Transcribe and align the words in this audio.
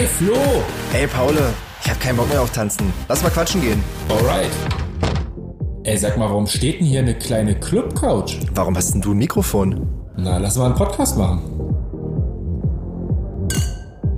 Hey 0.00 0.06
Flo! 0.06 0.34
Ey, 0.94 1.06
Paul, 1.06 1.34
ich 1.84 1.90
hab 1.90 2.00
keinen 2.00 2.16
Bock 2.16 2.30
mehr 2.30 2.40
auf 2.40 2.50
Tanzen. 2.52 2.90
Lass 3.06 3.22
mal 3.22 3.28
quatschen 3.28 3.60
gehen. 3.60 3.84
Alright. 4.08 4.48
Ey, 5.82 5.94
sag 5.98 6.16
mal, 6.16 6.30
warum 6.30 6.46
steht 6.46 6.80
denn 6.80 6.86
hier 6.86 7.00
eine 7.00 7.12
kleine 7.12 7.54
Club-Couch? 7.54 8.38
Warum 8.54 8.78
hast 8.78 8.94
denn 8.94 9.02
du 9.02 9.10
ein 9.10 9.18
Mikrofon? 9.18 9.86
Na, 10.16 10.38
lass 10.38 10.56
mal 10.56 10.64
einen 10.64 10.74
Podcast 10.74 11.18
machen. 11.18 11.42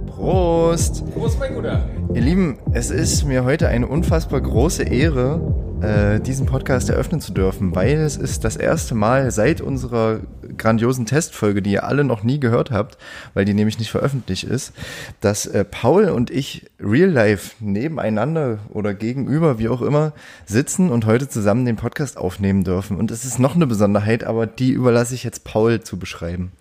Prost! 0.07 1.03
Prost, 1.14 1.41
mein 1.41 1.53
Guter. 1.53 1.85
Ihr 2.14 2.23
Lieben, 2.23 2.61
es 2.71 2.91
ist 2.91 3.25
mir 3.25 3.43
heute 3.43 3.67
eine 3.67 3.89
unfassbar 3.89 4.41
große 4.41 4.85
Ehre, 4.85 5.41
äh, 5.80 6.21
diesen 6.21 6.46
Podcast 6.46 6.91
eröffnen 6.91 7.21
zu 7.21 7.33
dürfen, 7.33 7.75
weil 7.75 7.96
es 7.96 8.17
ist 8.17 8.45
das 8.45 8.55
erste 8.55 8.95
Mal 8.95 9.33
seit 9.33 9.61
unserer 9.61 10.21
grandiosen 10.63 11.05
Testfolge, 11.05 11.61
die 11.61 11.73
ihr 11.73 11.85
alle 11.85 12.05
noch 12.05 12.23
nie 12.23 12.41
gehört 12.41 12.71
habt, 12.71 12.97
weil 13.35 13.45
die 13.45 13.55
nämlich 13.55 13.79
nicht 13.79 13.91
veröffentlicht 13.91 14.45
ist, 14.45 14.73
dass 15.21 15.46
äh, 15.46 15.65
Paul 15.65 16.09
und 16.09 16.31
ich 16.31 16.71
real 16.81 17.11
life 17.11 17.57
nebeneinander 17.61 18.61
oder 18.71 18.95
gegenüber, 18.95 19.59
wie 19.59 19.69
auch 19.69 19.83
immer, 19.83 20.13
sitzen 20.46 20.91
und 20.91 21.05
heute 21.05 21.29
zusammen 21.29 21.67
den 21.67 21.77
Podcast 21.77 22.17
aufnehmen 22.17 22.64
dürfen. 22.64 22.96
Und 22.96 23.11
es 23.11 23.25
ist 23.25 23.39
noch 23.39 23.55
eine 23.55 23.67
Besonderheit, 23.67 24.25
aber 24.25 24.46
die 24.46 24.71
überlasse 24.71 25.14
ich 25.14 25.25
jetzt 25.25 25.45
Paul 25.45 25.81
zu 25.81 25.99
beschreiben. 25.99 26.53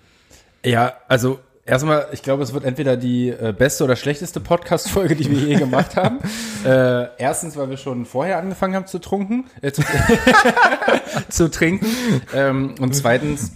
Ja, 0.63 0.94
also 1.08 1.39
erstmal, 1.66 2.08
ich 2.11 2.22
glaube, 2.22 2.44
es 2.44 2.53
wird 2.53 2.66
entweder 2.66 2.97
die 2.97 3.30
äh, 3.30 3.53
beste 3.58 3.83
oder 3.83 3.95
schlechteste 3.95 4.39
Podcast-Folge, 4.39 5.16
die 5.16 5.30
wir 5.30 5.38
je 5.38 5.55
gemacht 5.55 5.95
haben. 5.95 6.20
Äh, 6.63 7.08
erstens, 7.17 7.58
weil 7.58 7.72
wir 7.72 7.77
schon 7.77 8.05
vorher 8.05 8.38
angefangen 8.38 8.75
haben 8.75 8.86
zu 8.86 8.99
trunken, 8.99 9.45
äh, 9.63 9.72
zu, 9.72 9.81
zu 11.30 11.49
trinken. 11.49 11.88
Ähm, 12.36 12.75
und 12.80 12.95
zweitens, 12.95 13.53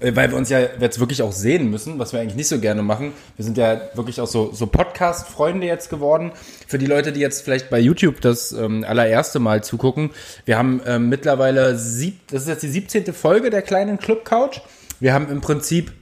weil 0.00 0.30
wir 0.30 0.36
uns 0.36 0.50
ja 0.50 0.60
jetzt 0.80 1.00
wirklich 1.00 1.22
auch 1.22 1.32
sehen 1.32 1.70
müssen, 1.70 1.98
was 1.98 2.12
wir 2.12 2.20
eigentlich 2.20 2.36
nicht 2.36 2.48
so 2.48 2.58
gerne 2.58 2.82
machen. 2.82 3.12
Wir 3.36 3.44
sind 3.44 3.56
ja 3.56 3.80
wirklich 3.94 4.20
auch 4.20 4.26
so, 4.26 4.52
so 4.52 4.66
Podcast-Freunde 4.66 5.66
jetzt 5.66 5.88
geworden. 5.88 6.32
Für 6.66 6.78
die 6.78 6.86
Leute, 6.86 7.12
die 7.12 7.20
jetzt 7.20 7.42
vielleicht 7.42 7.70
bei 7.70 7.78
YouTube 7.78 8.20
das 8.20 8.52
ähm, 8.52 8.84
allererste 8.86 9.38
Mal 9.38 9.64
zugucken, 9.64 10.10
wir 10.44 10.58
haben 10.58 10.80
ähm, 10.86 11.08
mittlerweile, 11.08 11.76
sieb, 11.76 12.18
das 12.28 12.42
ist 12.42 12.48
jetzt 12.48 12.62
die 12.62 12.68
17. 12.68 13.12
Folge 13.12 13.50
der 13.50 13.62
kleinen 13.62 13.98
Club 13.98 14.24
Couch. 14.24 14.60
Wir 15.00 15.14
haben 15.14 15.28
im 15.30 15.40
Prinzip 15.40 15.92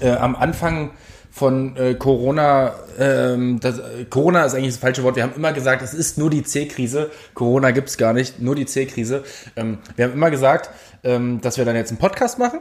äh, 0.00 0.10
am 0.10 0.34
Anfang 0.34 0.90
von 1.30 1.76
äh, 1.76 1.94
Corona, 1.94 2.74
ähm, 2.98 3.58
das, 3.58 3.78
äh, 3.78 4.04
Corona 4.08 4.44
ist 4.44 4.54
eigentlich 4.54 4.74
das 4.74 4.78
falsche 4.78 5.02
Wort. 5.02 5.16
Wir 5.16 5.22
haben 5.22 5.34
immer 5.34 5.52
gesagt, 5.54 5.80
es 5.80 5.94
ist 5.94 6.18
nur 6.18 6.28
die 6.28 6.42
C-Krise. 6.42 7.10
Corona 7.32 7.70
gibt's 7.70 7.96
gar 7.96 8.12
nicht, 8.12 8.40
nur 8.40 8.54
die 8.54 8.66
C-Krise. 8.66 9.24
Ähm, 9.56 9.78
wir 9.96 10.04
haben 10.04 10.12
immer 10.12 10.30
gesagt, 10.30 10.70
ähm, 11.04 11.40
dass 11.40 11.56
wir 11.56 11.64
dann 11.64 11.76
jetzt 11.76 11.90
einen 11.90 11.98
Podcast 11.98 12.38
machen. 12.38 12.60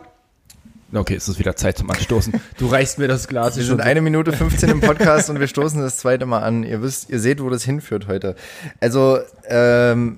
Okay, 0.93 1.15
es 1.15 1.29
ist 1.29 1.39
wieder 1.39 1.55
Zeit 1.55 1.77
zum 1.77 1.89
Anstoßen. 1.89 2.33
Du 2.57 2.67
reichst 2.67 2.99
mir 2.99 3.07
das 3.07 3.29
Glas. 3.29 3.55
Wir 3.55 3.63
sind 3.63 3.79
eine 3.79 4.01
Minute 4.01 4.33
15 4.33 4.69
im 4.69 4.81
Podcast 4.81 5.29
und 5.29 5.39
wir 5.39 5.47
stoßen 5.47 5.79
das 5.79 5.97
zweite 5.97 6.25
Mal 6.25 6.39
an. 6.39 6.63
Ihr 6.63 6.81
wisst, 6.81 7.09
ihr 7.09 7.19
seht, 7.19 7.41
wo 7.41 7.49
das 7.49 7.63
hinführt 7.63 8.07
heute. 8.07 8.35
Also, 8.81 9.19
ähm, 9.45 10.17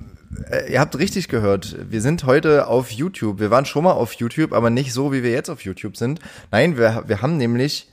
äh, 0.49 0.73
ihr 0.73 0.79
habt 0.79 0.97
richtig 0.97 1.27
gehört. 1.27 1.75
Wir 1.91 2.01
sind 2.01 2.23
heute 2.23 2.65
auf 2.65 2.89
YouTube. 2.89 3.39
Wir 3.39 3.51
waren 3.51 3.65
schon 3.65 3.83
mal 3.83 3.91
auf 3.91 4.13
YouTube, 4.13 4.51
aber 4.51 4.71
nicht 4.71 4.93
so, 4.93 5.13
wie 5.13 5.21
wir 5.21 5.29
jetzt 5.29 5.49
auf 5.49 5.61
YouTube 5.61 5.95
sind. 5.95 6.19
Nein, 6.49 6.75
wir, 6.75 7.03
wir 7.05 7.21
haben 7.21 7.37
nämlich 7.37 7.91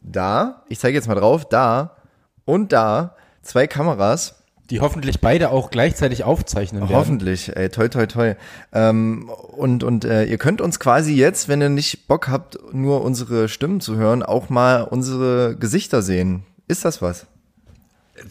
da, 0.00 0.64
ich 0.68 0.80
zeige 0.80 0.96
jetzt 0.96 1.06
mal 1.06 1.14
drauf, 1.14 1.48
da 1.48 1.96
und 2.44 2.72
da 2.72 3.14
zwei 3.42 3.68
Kameras. 3.68 4.35
Die 4.70 4.80
hoffentlich 4.80 5.20
beide 5.20 5.50
auch 5.50 5.70
gleichzeitig 5.70 6.24
aufzeichnen 6.24 6.82
werden. 6.82 6.96
Hoffentlich, 6.96 7.56
ey, 7.56 7.68
toi, 7.68 7.88
toi, 7.88 8.06
toi. 8.06 8.34
Ähm, 8.72 9.30
und 9.56 9.84
und 9.84 10.04
äh, 10.04 10.24
ihr 10.24 10.38
könnt 10.38 10.60
uns 10.60 10.80
quasi 10.80 11.14
jetzt, 11.14 11.48
wenn 11.48 11.60
ihr 11.60 11.68
nicht 11.68 12.08
Bock 12.08 12.28
habt, 12.28 12.58
nur 12.72 13.02
unsere 13.02 13.48
Stimmen 13.48 13.80
zu 13.80 13.96
hören, 13.96 14.22
auch 14.22 14.48
mal 14.48 14.82
unsere 14.82 15.56
Gesichter 15.56 16.02
sehen. 16.02 16.42
Ist 16.66 16.84
das 16.84 17.00
was? 17.00 17.26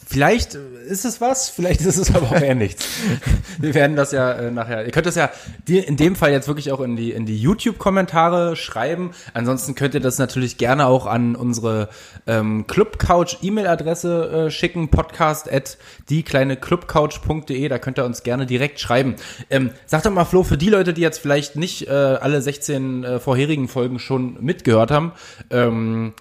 Vielleicht 0.07 0.55
ist 0.55 1.05
es 1.05 1.21
was, 1.21 1.49
vielleicht 1.49 1.81
ist 1.81 1.97
es 1.97 2.13
aber 2.13 2.27
auch 2.27 2.41
eher 2.41 2.55
nichts. 2.55 2.85
Wir 3.59 3.73
werden 3.73 3.95
das 3.95 4.11
ja 4.11 4.31
äh, 4.33 4.51
nachher. 4.51 4.85
Ihr 4.85 4.91
könnt 4.91 5.05
das 5.05 5.15
ja 5.15 5.29
in 5.67 5.97
dem 5.97 6.15
Fall 6.15 6.31
jetzt 6.31 6.47
wirklich 6.47 6.71
auch 6.71 6.79
in 6.79 6.95
die 6.95 7.11
in 7.11 7.25
die 7.25 7.37
YouTube-Kommentare 7.37 8.55
schreiben. 8.55 9.11
Ansonsten 9.33 9.75
könnt 9.75 9.93
ihr 9.93 9.99
das 9.99 10.17
natürlich 10.17 10.57
gerne 10.57 10.87
auch 10.87 11.05
an 11.05 11.35
unsere 11.35 11.89
ähm, 12.27 12.65
Clubcouch 12.67 13.37
E-Mail-Adresse 13.41 14.47
äh, 14.47 14.51
schicken, 14.51 14.89
podcast 14.89 15.51
at 15.51 15.77
die 16.09 16.23
kleine 16.23 16.57
clubcouch.de. 16.57 17.67
Da 17.67 17.77
könnt 17.77 17.99
ihr 17.99 18.05
uns 18.05 18.23
gerne 18.23 18.45
direkt 18.45 18.79
schreiben. 18.79 19.15
Ähm, 19.49 19.71
sag 19.85 20.03
doch 20.03 20.11
mal, 20.11 20.25
Flo, 20.25 20.43
für 20.43 20.57
die 20.57 20.69
Leute, 20.69 20.93
die 20.93 21.01
jetzt 21.01 21.19
vielleicht 21.19 21.55
nicht 21.55 21.87
äh, 21.87 21.91
alle 21.91 22.41
16 22.41 23.03
äh, 23.03 23.19
vorherigen 23.19 23.67
Folgen 23.67 23.99
schon 23.99 24.37
mitgehört 24.41 24.91
haben. 24.91 25.11
Ähm, 25.49 26.13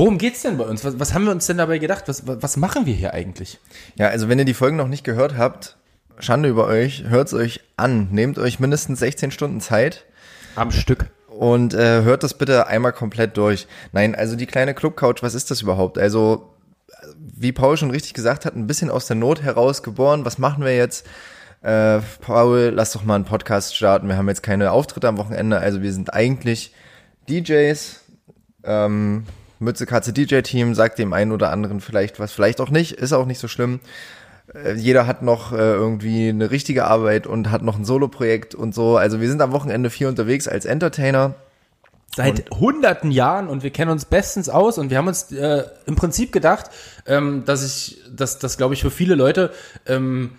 Worum 0.00 0.16
geht's 0.16 0.40
denn 0.40 0.56
bei 0.56 0.64
uns? 0.64 0.82
Was, 0.82 0.98
was 0.98 1.12
haben 1.12 1.26
wir 1.26 1.30
uns 1.30 1.46
denn 1.46 1.58
dabei 1.58 1.76
gedacht? 1.76 2.04
Was, 2.06 2.22
was 2.26 2.56
machen 2.56 2.86
wir 2.86 2.94
hier 2.94 3.12
eigentlich? 3.12 3.58
Ja, 3.96 4.08
also 4.08 4.30
wenn 4.30 4.38
ihr 4.38 4.46
die 4.46 4.54
Folgen 4.54 4.78
noch 4.78 4.88
nicht 4.88 5.04
gehört 5.04 5.36
habt, 5.36 5.76
Schande 6.18 6.48
über 6.48 6.66
euch, 6.66 7.04
hört's 7.06 7.34
euch 7.34 7.60
an. 7.76 8.08
Nehmt 8.10 8.38
euch 8.38 8.60
mindestens 8.60 8.98
16 9.00 9.30
Stunden 9.30 9.60
Zeit. 9.60 10.06
Am 10.56 10.70
Stück. 10.70 11.10
Und 11.28 11.74
äh, 11.74 12.00
hört 12.00 12.22
das 12.22 12.32
bitte 12.32 12.66
einmal 12.66 12.94
komplett 12.94 13.36
durch. 13.36 13.66
Nein, 13.92 14.14
also 14.14 14.36
die 14.36 14.46
kleine 14.46 14.72
Clubcouch, 14.72 15.16
was 15.20 15.34
ist 15.34 15.50
das 15.50 15.60
überhaupt? 15.60 15.98
Also, 15.98 16.54
wie 17.18 17.52
Paul 17.52 17.76
schon 17.76 17.90
richtig 17.90 18.14
gesagt 18.14 18.46
hat, 18.46 18.56
ein 18.56 18.66
bisschen 18.66 18.88
aus 18.88 19.06
der 19.06 19.16
Not 19.16 19.42
heraus 19.42 19.82
geboren. 19.82 20.24
Was 20.24 20.38
machen 20.38 20.64
wir 20.64 20.74
jetzt? 20.74 21.06
Äh, 21.60 22.00
Paul, 22.22 22.72
lass 22.74 22.92
doch 22.92 23.04
mal 23.04 23.16
einen 23.16 23.26
Podcast 23.26 23.76
starten. 23.76 24.08
Wir 24.08 24.16
haben 24.16 24.28
jetzt 24.28 24.42
keine 24.42 24.72
Auftritte 24.72 25.08
am 25.08 25.18
Wochenende. 25.18 25.58
Also 25.58 25.82
wir 25.82 25.92
sind 25.92 26.14
eigentlich 26.14 26.72
DJs. 27.28 28.00
Ähm, 28.64 29.26
Mütze 29.60 29.86
Katze 29.86 30.12
DJ 30.12 30.40
Team 30.40 30.74
sagt 30.74 30.98
dem 30.98 31.12
einen 31.12 31.32
oder 31.32 31.52
anderen 31.52 31.80
vielleicht 31.80 32.18
was, 32.18 32.32
vielleicht 32.32 32.60
auch 32.60 32.70
nicht, 32.70 32.92
ist 32.92 33.12
auch 33.12 33.26
nicht 33.26 33.38
so 33.38 33.46
schlimm. 33.46 33.80
Äh, 34.54 34.72
jeder 34.74 35.06
hat 35.06 35.22
noch 35.22 35.52
äh, 35.52 35.56
irgendwie 35.56 36.30
eine 36.30 36.50
richtige 36.50 36.86
Arbeit 36.86 37.26
und 37.26 37.50
hat 37.50 37.62
noch 37.62 37.78
ein 37.78 37.84
Solo-Projekt 37.84 38.54
und 38.54 38.74
so. 38.74 38.96
Also 38.96 39.20
wir 39.20 39.28
sind 39.28 39.42
am 39.42 39.52
Wochenende 39.52 39.90
viel 39.90 40.06
unterwegs 40.06 40.48
als 40.48 40.64
Entertainer. 40.64 41.34
Seit 42.16 42.50
hunderten 42.50 43.12
Jahren 43.12 43.46
und 43.46 43.62
wir 43.62 43.70
kennen 43.70 43.92
uns 43.92 44.04
bestens 44.04 44.48
aus 44.48 44.78
und 44.78 44.90
wir 44.90 44.98
haben 44.98 45.06
uns 45.06 45.30
äh, 45.30 45.62
im 45.86 45.94
Prinzip 45.94 46.32
gedacht, 46.32 46.70
ähm, 47.06 47.44
dass 47.44 47.64
ich, 47.64 48.00
dass 48.10 48.40
das 48.40 48.56
glaube 48.56 48.74
ich 48.74 48.82
für 48.82 48.90
viele 48.90 49.14
Leute 49.14 49.52
ähm, 49.86 50.32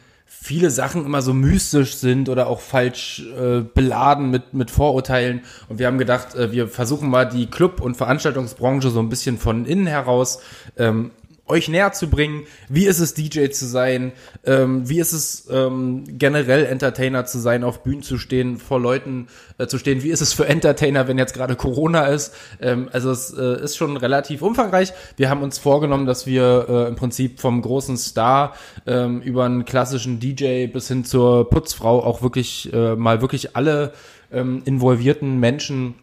viele 0.43 0.71
Sachen 0.71 1.05
immer 1.05 1.21
so 1.21 1.35
mystisch 1.35 1.97
sind 1.97 2.27
oder 2.27 2.47
auch 2.47 2.61
falsch 2.61 3.23
äh, 3.39 3.61
beladen 3.61 4.31
mit, 4.31 4.55
mit 4.55 4.71
Vorurteilen. 4.71 5.41
Und 5.69 5.77
wir 5.77 5.85
haben 5.85 5.99
gedacht, 5.99 6.33
äh, 6.33 6.51
wir 6.51 6.67
versuchen 6.67 7.11
mal 7.11 7.25
die 7.25 7.45
Club- 7.45 7.79
und 7.79 7.95
Veranstaltungsbranche 7.95 8.89
so 8.89 8.99
ein 8.99 9.09
bisschen 9.09 9.37
von 9.37 9.65
innen 9.65 9.85
heraus 9.85 10.39
ähm, 10.77 11.11
euch 11.51 11.67
näher 11.67 11.91
zu 11.91 12.09
bringen. 12.09 12.43
Wie 12.69 12.85
ist 12.85 12.99
es, 12.99 13.13
DJ 13.13 13.49
zu 13.49 13.67
sein? 13.67 14.13
Ähm, 14.45 14.89
wie 14.89 14.99
ist 14.99 15.11
es, 15.11 15.47
ähm, 15.51 16.05
generell 16.07 16.65
Entertainer 16.65 17.25
zu 17.25 17.37
sein, 17.37 17.63
auf 17.63 17.83
Bühnen 17.83 18.01
zu 18.01 18.17
stehen, 18.17 18.57
vor 18.57 18.79
Leuten 18.79 19.27
äh, 19.57 19.67
zu 19.67 19.77
stehen? 19.77 20.01
Wie 20.01 20.09
ist 20.09 20.21
es 20.21 20.33
für 20.33 20.47
Entertainer, 20.47 21.07
wenn 21.07 21.17
jetzt 21.17 21.33
gerade 21.33 21.55
Corona 21.55 22.07
ist? 22.07 22.33
Ähm, 22.61 22.89
also 22.91 23.11
es 23.11 23.31
äh, 23.33 23.63
ist 23.63 23.77
schon 23.77 23.97
relativ 23.97 24.41
umfangreich. 24.41 24.93
Wir 25.17 25.29
haben 25.29 25.43
uns 25.43 25.59
vorgenommen, 25.59 26.05
dass 26.05 26.25
wir 26.25 26.65
äh, 26.67 26.87
im 26.87 26.95
Prinzip 26.95 27.39
vom 27.39 27.61
großen 27.61 27.97
Star 27.97 28.55
ähm, 28.87 29.21
über 29.21 29.45
einen 29.45 29.65
klassischen 29.65 30.19
DJ 30.19 30.67
bis 30.67 30.87
hin 30.87 31.03
zur 31.03 31.49
Putzfrau 31.49 32.03
auch 32.03 32.21
wirklich 32.21 32.71
äh, 32.73 32.95
mal 32.95 33.21
wirklich 33.21 33.55
alle 33.55 33.93
ähm, 34.31 34.61
involvierten 34.65 35.39
Menschen 35.39 35.95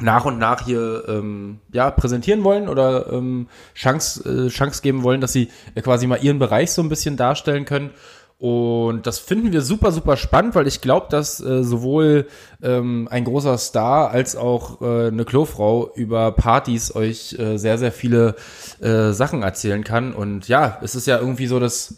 nach 0.00 0.24
und 0.24 0.38
nach 0.38 0.64
hier 0.64 1.04
ähm, 1.08 1.58
ja 1.72 1.90
präsentieren 1.90 2.44
wollen 2.44 2.68
oder 2.68 3.12
ähm, 3.12 3.48
Chance 3.74 4.46
äh, 4.46 4.48
Chance 4.48 4.82
geben 4.82 5.02
wollen, 5.02 5.20
dass 5.20 5.32
sie 5.32 5.48
äh, 5.74 5.82
quasi 5.82 6.06
mal 6.06 6.22
ihren 6.22 6.38
Bereich 6.38 6.72
so 6.72 6.82
ein 6.82 6.88
bisschen 6.88 7.16
darstellen 7.16 7.64
können. 7.64 7.90
Und 8.38 9.06
das 9.06 9.18
finden 9.18 9.52
wir 9.52 9.62
super, 9.62 9.92
super 9.92 10.18
spannend, 10.18 10.54
weil 10.54 10.66
ich 10.66 10.82
glaube, 10.82 11.06
dass 11.08 11.40
äh, 11.40 11.64
sowohl 11.64 12.26
ähm, 12.62 13.08
ein 13.10 13.24
großer 13.24 13.56
Star 13.56 14.10
als 14.10 14.36
auch 14.36 14.82
äh, 14.82 15.06
eine 15.06 15.24
Klofrau 15.24 15.90
über 15.94 16.32
Partys 16.32 16.94
euch 16.94 17.38
äh, 17.38 17.56
sehr, 17.56 17.78
sehr 17.78 17.92
viele 17.92 18.36
äh, 18.80 19.12
Sachen 19.12 19.42
erzählen 19.42 19.84
kann. 19.84 20.12
Und 20.12 20.48
ja, 20.48 20.78
es 20.82 20.94
ist 20.94 21.06
ja 21.06 21.18
irgendwie 21.18 21.46
so 21.46 21.58
das 21.58 21.96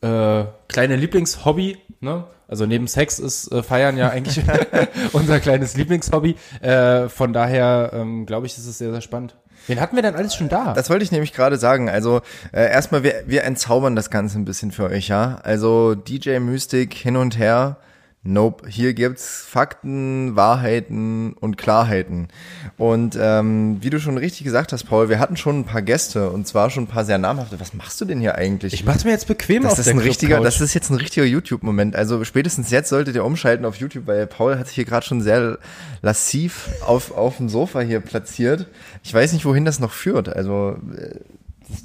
äh, 0.00 0.44
kleine 0.68 0.96
Lieblingshobby, 0.96 1.76
ne? 2.00 2.24
Also 2.48 2.66
neben 2.66 2.86
Sex 2.86 3.18
ist 3.18 3.50
äh, 3.52 3.62
Feiern 3.62 3.96
ja 3.96 4.10
eigentlich 4.10 4.40
unser 5.12 5.40
kleines 5.40 5.76
Lieblingshobby. 5.76 6.36
Äh, 6.60 7.08
von 7.08 7.32
daher 7.32 7.90
ähm, 7.92 8.26
glaube 8.26 8.46
ich, 8.46 8.56
ist 8.56 8.66
es 8.66 8.78
sehr, 8.78 8.92
sehr 8.92 9.00
spannend. 9.00 9.36
Wen 9.66 9.80
hatten 9.80 9.96
wir 9.96 10.02
denn 10.02 10.14
alles 10.14 10.34
schon 10.34 10.48
da? 10.48 10.74
Das 10.74 10.90
wollte 10.90 11.04
ich 11.04 11.10
nämlich 11.10 11.32
gerade 11.32 11.56
sagen. 11.56 11.90
Also 11.90 12.20
äh, 12.52 12.70
erstmal, 12.70 13.02
wir, 13.02 13.24
wir 13.26 13.42
entzaubern 13.44 13.96
das 13.96 14.10
Ganze 14.10 14.38
ein 14.38 14.44
bisschen 14.44 14.70
für 14.70 14.84
euch, 14.84 15.08
ja. 15.08 15.40
Also 15.42 15.94
DJ 15.94 16.38
Mystik 16.38 16.94
hin 16.94 17.16
und 17.16 17.36
her. 17.38 17.78
Nope, 18.26 18.68
hier 18.68 18.92
gibt's 18.92 19.44
Fakten, 19.48 20.34
Wahrheiten 20.34 21.34
und 21.34 21.56
Klarheiten. 21.56 22.28
Und 22.76 23.16
ähm, 23.20 23.78
wie 23.80 23.90
du 23.90 24.00
schon 24.00 24.18
richtig 24.18 24.44
gesagt 24.44 24.72
hast, 24.72 24.84
Paul, 24.84 25.08
wir 25.08 25.18
hatten 25.18 25.36
schon 25.36 25.60
ein 25.60 25.64
paar 25.64 25.82
Gäste 25.82 26.30
und 26.30 26.46
zwar 26.46 26.70
schon 26.70 26.84
ein 26.84 26.88
paar 26.88 27.04
sehr 27.04 27.18
namhafte. 27.18 27.60
Was 27.60 27.72
machst 27.72 28.00
du 28.00 28.04
denn 28.04 28.20
hier 28.20 28.34
eigentlich? 28.34 28.74
Ich 28.74 28.84
mach's 28.84 29.04
mir 29.04 29.12
jetzt 29.12 29.28
bequem 29.28 29.62
das 29.62 29.72
auf 29.72 29.78
ist 29.78 29.86
der 29.86 29.94
ein 29.94 29.98
richtiger. 29.98 30.40
Das 30.40 30.60
ist 30.60 30.74
jetzt 30.74 30.90
ein 30.90 30.96
richtiger 30.96 31.24
YouTube-Moment. 31.24 31.94
Also 31.94 32.24
spätestens 32.24 32.70
jetzt 32.70 32.88
solltet 32.88 33.14
ihr 33.14 33.24
umschalten 33.24 33.64
auf 33.64 33.76
YouTube, 33.76 34.06
weil 34.06 34.26
Paul 34.26 34.58
hat 34.58 34.66
sich 34.66 34.74
hier 34.74 34.84
gerade 34.84 35.06
schon 35.06 35.20
sehr 35.20 35.58
lassiv 36.02 36.68
auf, 36.84 37.12
auf 37.12 37.36
dem 37.36 37.48
Sofa 37.48 37.80
hier 37.80 38.00
platziert. 38.00 38.66
Ich 39.04 39.14
weiß 39.14 39.32
nicht, 39.32 39.44
wohin 39.44 39.64
das 39.64 39.78
noch 39.78 39.92
führt. 39.92 40.28
Also 40.28 40.76
äh, 40.96 41.20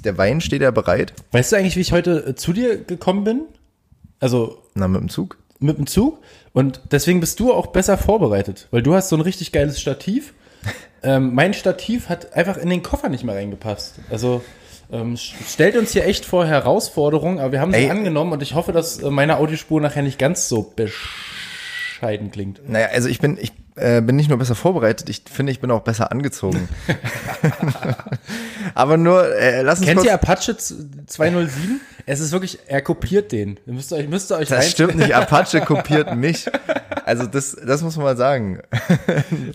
Der 0.04 0.18
Wein 0.18 0.40
steht 0.40 0.62
ja 0.62 0.72
bereit. 0.72 1.12
Weißt 1.30 1.52
du 1.52 1.56
eigentlich, 1.56 1.76
wie 1.76 1.80
ich 1.80 1.92
heute 1.92 2.26
äh, 2.26 2.34
zu 2.34 2.52
dir 2.52 2.76
gekommen 2.78 3.22
bin? 3.24 3.42
Also 4.20 4.62
Na, 4.74 4.86
mit 4.88 5.00
dem 5.00 5.08
Zug. 5.08 5.36
Mit 5.62 5.78
dem 5.78 5.86
Zug. 5.86 6.20
Und 6.52 6.80
deswegen 6.90 7.20
bist 7.20 7.40
du 7.40 7.52
auch 7.52 7.68
besser 7.68 7.98
vorbereitet, 7.98 8.68
weil 8.70 8.82
du 8.82 8.94
hast 8.94 9.08
so 9.08 9.16
ein 9.16 9.22
richtig 9.22 9.52
geiles 9.52 9.80
Stativ. 9.80 10.34
ähm, 11.02 11.34
mein 11.34 11.54
Stativ 11.54 12.08
hat 12.08 12.34
einfach 12.34 12.56
in 12.56 12.70
den 12.70 12.82
Koffer 12.82 13.08
nicht 13.08 13.24
mehr 13.24 13.34
reingepasst. 13.34 13.96
Also 14.10 14.42
ähm, 14.92 15.16
stellt 15.16 15.76
uns 15.76 15.92
hier 15.92 16.06
echt 16.06 16.24
vor 16.24 16.46
Herausforderungen, 16.46 17.38
aber 17.38 17.52
wir 17.52 17.60
haben 17.60 17.72
sie 17.72 17.90
angenommen 17.90 18.32
und 18.32 18.42
ich 18.42 18.54
hoffe, 18.54 18.72
dass 18.72 18.98
äh, 19.02 19.10
meine 19.10 19.38
Audiospur 19.38 19.80
nachher 19.80 20.02
nicht 20.02 20.18
ganz 20.18 20.48
so 20.48 20.74
bescheiden 20.76 22.30
klingt. 22.30 22.68
Naja, 22.68 22.88
also 22.92 23.08
ich 23.08 23.18
bin, 23.18 23.38
ich 23.40 23.52
äh, 23.76 24.00
bin 24.02 24.16
nicht 24.16 24.28
nur 24.28 24.38
besser 24.38 24.54
vorbereitet, 24.54 25.08
ich 25.08 25.22
finde, 25.30 25.52
ich 25.52 25.60
bin 25.60 25.70
auch 25.70 25.80
besser 25.82 26.10
angezogen. 26.12 26.68
Aber 28.74 28.96
nur, 28.96 29.34
äh, 29.36 29.62
lass 29.62 29.78
uns 29.78 29.86
Kennt 29.88 29.98
kurz, 29.98 30.06
ihr 30.08 30.14
Apache 30.14 30.56
z- 30.56 30.76
207? 31.06 31.80
Es 32.04 32.20
ist 32.20 32.32
wirklich, 32.32 32.58
er 32.66 32.82
kopiert 32.82 33.30
den. 33.30 33.60
Ihr 33.64 33.74
müsst 33.74 33.92
euch, 33.92 34.08
müsst 34.08 34.32
ihr 34.32 34.36
euch 34.36 34.48
Das 34.48 34.70
stimmt 34.70 34.96
nicht, 34.96 35.14
Apache 35.14 35.60
kopiert 35.64 36.16
mich. 36.16 36.46
Also 37.04 37.26
das, 37.26 37.56
das 37.64 37.82
muss 37.82 37.96
man 37.96 38.04
mal 38.06 38.16
sagen. 38.16 38.60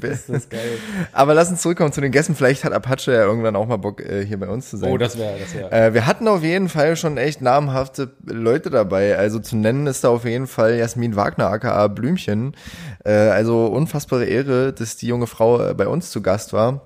Das 0.02 0.30
ist 0.30 0.50
geil. 0.50 0.78
Aber 1.12 1.34
lass 1.34 1.50
uns 1.50 1.62
zurückkommen 1.62 1.92
zu 1.92 2.00
den 2.02 2.12
Gästen. 2.12 2.36
Vielleicht 2.36 2.63
hat 2.63 2.72
Apache 2.74 3.12
ja 3.12 3.22
irgendwann 3.24 3.56
auch 3.56 3.66
mal 3.68 3.78
Bock, 3.78 4.02
äh, 4.02 4.25
hier 4.25 4.40
bei 4.40 4.48
uns 4.48 4.70
zu 4.70 4.78
sein. 4.78 4.92
Oh, 4.92 4.98
das 4.98 5.18
wäre, 5.18 5.38
das 5.40 5.54
wäre. 5.56 5.72
Äh, 5.72 5.94
wir 5.94 6.06
hatten 6.06 6.28
auf 6.28 6.42
jeden 6.44 6.70
Fall 6.70 6.96
schon 6.96 7.18
echt 7.18 7.42
namhafte 7.42 8.12
Leute 8.25 8.70
dabei. 8.70 9.18
Also 9.18 9.40
zu 9.40 9.58
nennen 9.58 9.88
ist 9.88 10.04
da 10.04 10.10
auf 10.10 10.24
jeden 10.25 10.48
Fall 10.48 10.75
Jasmin 10.75 11.16
Wagner, 11.18 11.48
aka 11.48 11.88
Blümchen. 11.88 12.56
Äh, 13.04 13.12
also 13.12 13.66
unfassbare 14.07 14.25
Ehre, 14.25 14.74
dass 14.74 14.95
die 14.95 15.07
junge 15.07 15.27
Frau 15.27 15.62
äh, 15.62 15.74
bei 15.74 15.88
uns 15.88 16.12
zu 16.12 16.21
Gast 16.21 16.54
war. 16.54 16.81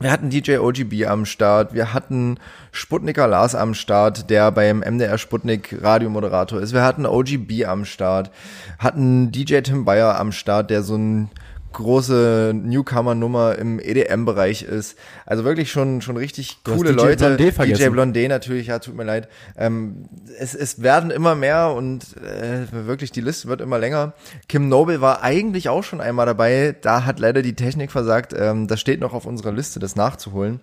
Wir 0.00 0.10
hatten 0.10 0.30
DJ 0.30 0.58
OGB 0.58 1.06
am 1.06 1.24
Start, 1.24 1.72
wir 1.72 1.94
hatten 1.94 2.38
Sputniker 2.72 3.28
Lars 3.28 3.54
am 3.54 3.72
Start, 3.72 4.28
der 4.28 4.50
beim 4.50 4.80
MDR 4.80 5.16
Sputnik 5.16 5.78
Radiomoderator 5.80 6.60
ist. 6.60 6.74
Wir 6.74 6.82
hatten 6.82 7.06
OGB 7.06 7.66
am 7.66 7.84
Start, 7.84 8.30
hatten 8.78 9.30
DJ 9.30 9.60
Tim 9.60 9.84
Bayer 9.84 10.18
am 10.18 10.32
Start, 10.32 10.70
der 10.70 10.82
so 10.82 10.96
ein 10.96 11.30
große 11.72 12.52
Newcomer-Nummer 12.54 13.56
im 13.56 13.78
EDM-Bereich 13.78 14.62
ist. 14.62 14.96
Also 15.26 15.44
wirklich 15.44 15.70
schon, 15.70 16.00
schon 16.00 16.16
richtig 16.16 16.58
Du 16.64 16.74
coole 16.74 16.90
DJ 16.90 16.96
Leute. 16.96 17.26
Blondé 17.26 17.52
vergessen. 17.52 17.92
DJ 17.92 17.98
Blondé 17.98 18.28
natürlich, 18.28 18.68
ja, 18.68 18.78
tut 18.78 18.96
mir 18.96 19.04
leid. 19.04 19.28
Ähm, 19.56 20.08
es, 20.38 20.54
es 20.54 20.82
werden 20.82 21.10
immer 21.10 21.34
mehr 21.34 21.72
und 21.72 22.16
äh, 22.18 22.86
wirklich 22.86 23.12
die 23.12 23.20
Liste 23.20 23.48
wird 23.48 23.60
immer 23.60 23.78
länger. 23.78 24.14
Kim 24.48 24.68
Noble 24.68 25.00
war 25.00 25.22
eigentlich 25.22 25.68
auch 25.68 25.84
schon 25.84 26.00
einmal 26.00 26.26
dabei. 26.26 26.74
Da 26.80 27.04
hat 27.04 27.20
leider 27.20 27.42
die 27.42 27.54
Technik 27.54 27.90
versagt. 27.90 28.34
Ähm, 28.36 28.66
das 28.66 28.80
steht 28.80 29.00
noch 29.00 29.14
auf 29.14 29.26
unserer 29.26 29.52
Liste, 29.52 29.80
das 29.80 29.96
nachzuholen. 29.96 30.60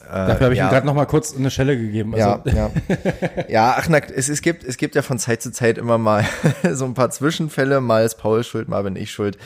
Dafür 0.00 0.44
habe 0.44 0.54
ich 0.54 0.58
ja. 0.58 0.66
ihm 0.66 0.70
gerade 0.70 0.86
noch 0.86 0.94
mal 0.94 1.06
kurz 1.06 1.36
eine 1.36 1.50
Schelle 1.50 1.76
gegeben. 1.76 2.14
Also, 2.14 2.40
Ja, 2.44 2.52
ja. 2.54 2.70
ja, 3.48 3.74
ach, 3.78 3.88
na, 3.88 3.98
es, 3.98 4.28
es, 4.28 4.42
gibt, 4.42 4.64
es 4.64 4.76
gibt 4.76 4.94
ja 4.94 5.02
von 5.02 5.18
Zeit 5.18 5.42
zu 5.42 5.52
Zeit 5.52 5.78
immer 5.78 5.98
mal 5.98 6.24
so 6.72 6.84
ein 6.84 6.94
paar 6.94 7.10
Zwischenfälle. 7.10 7.80
Mal 7.80 8.04
ist 8.04 8.16
Paul 8.16 8.44
schuld, 8.44 8.68
mal 8.68 8.82
bin 8.82 8.96
ich 8.96 9.10
schuld. 9.10 9.38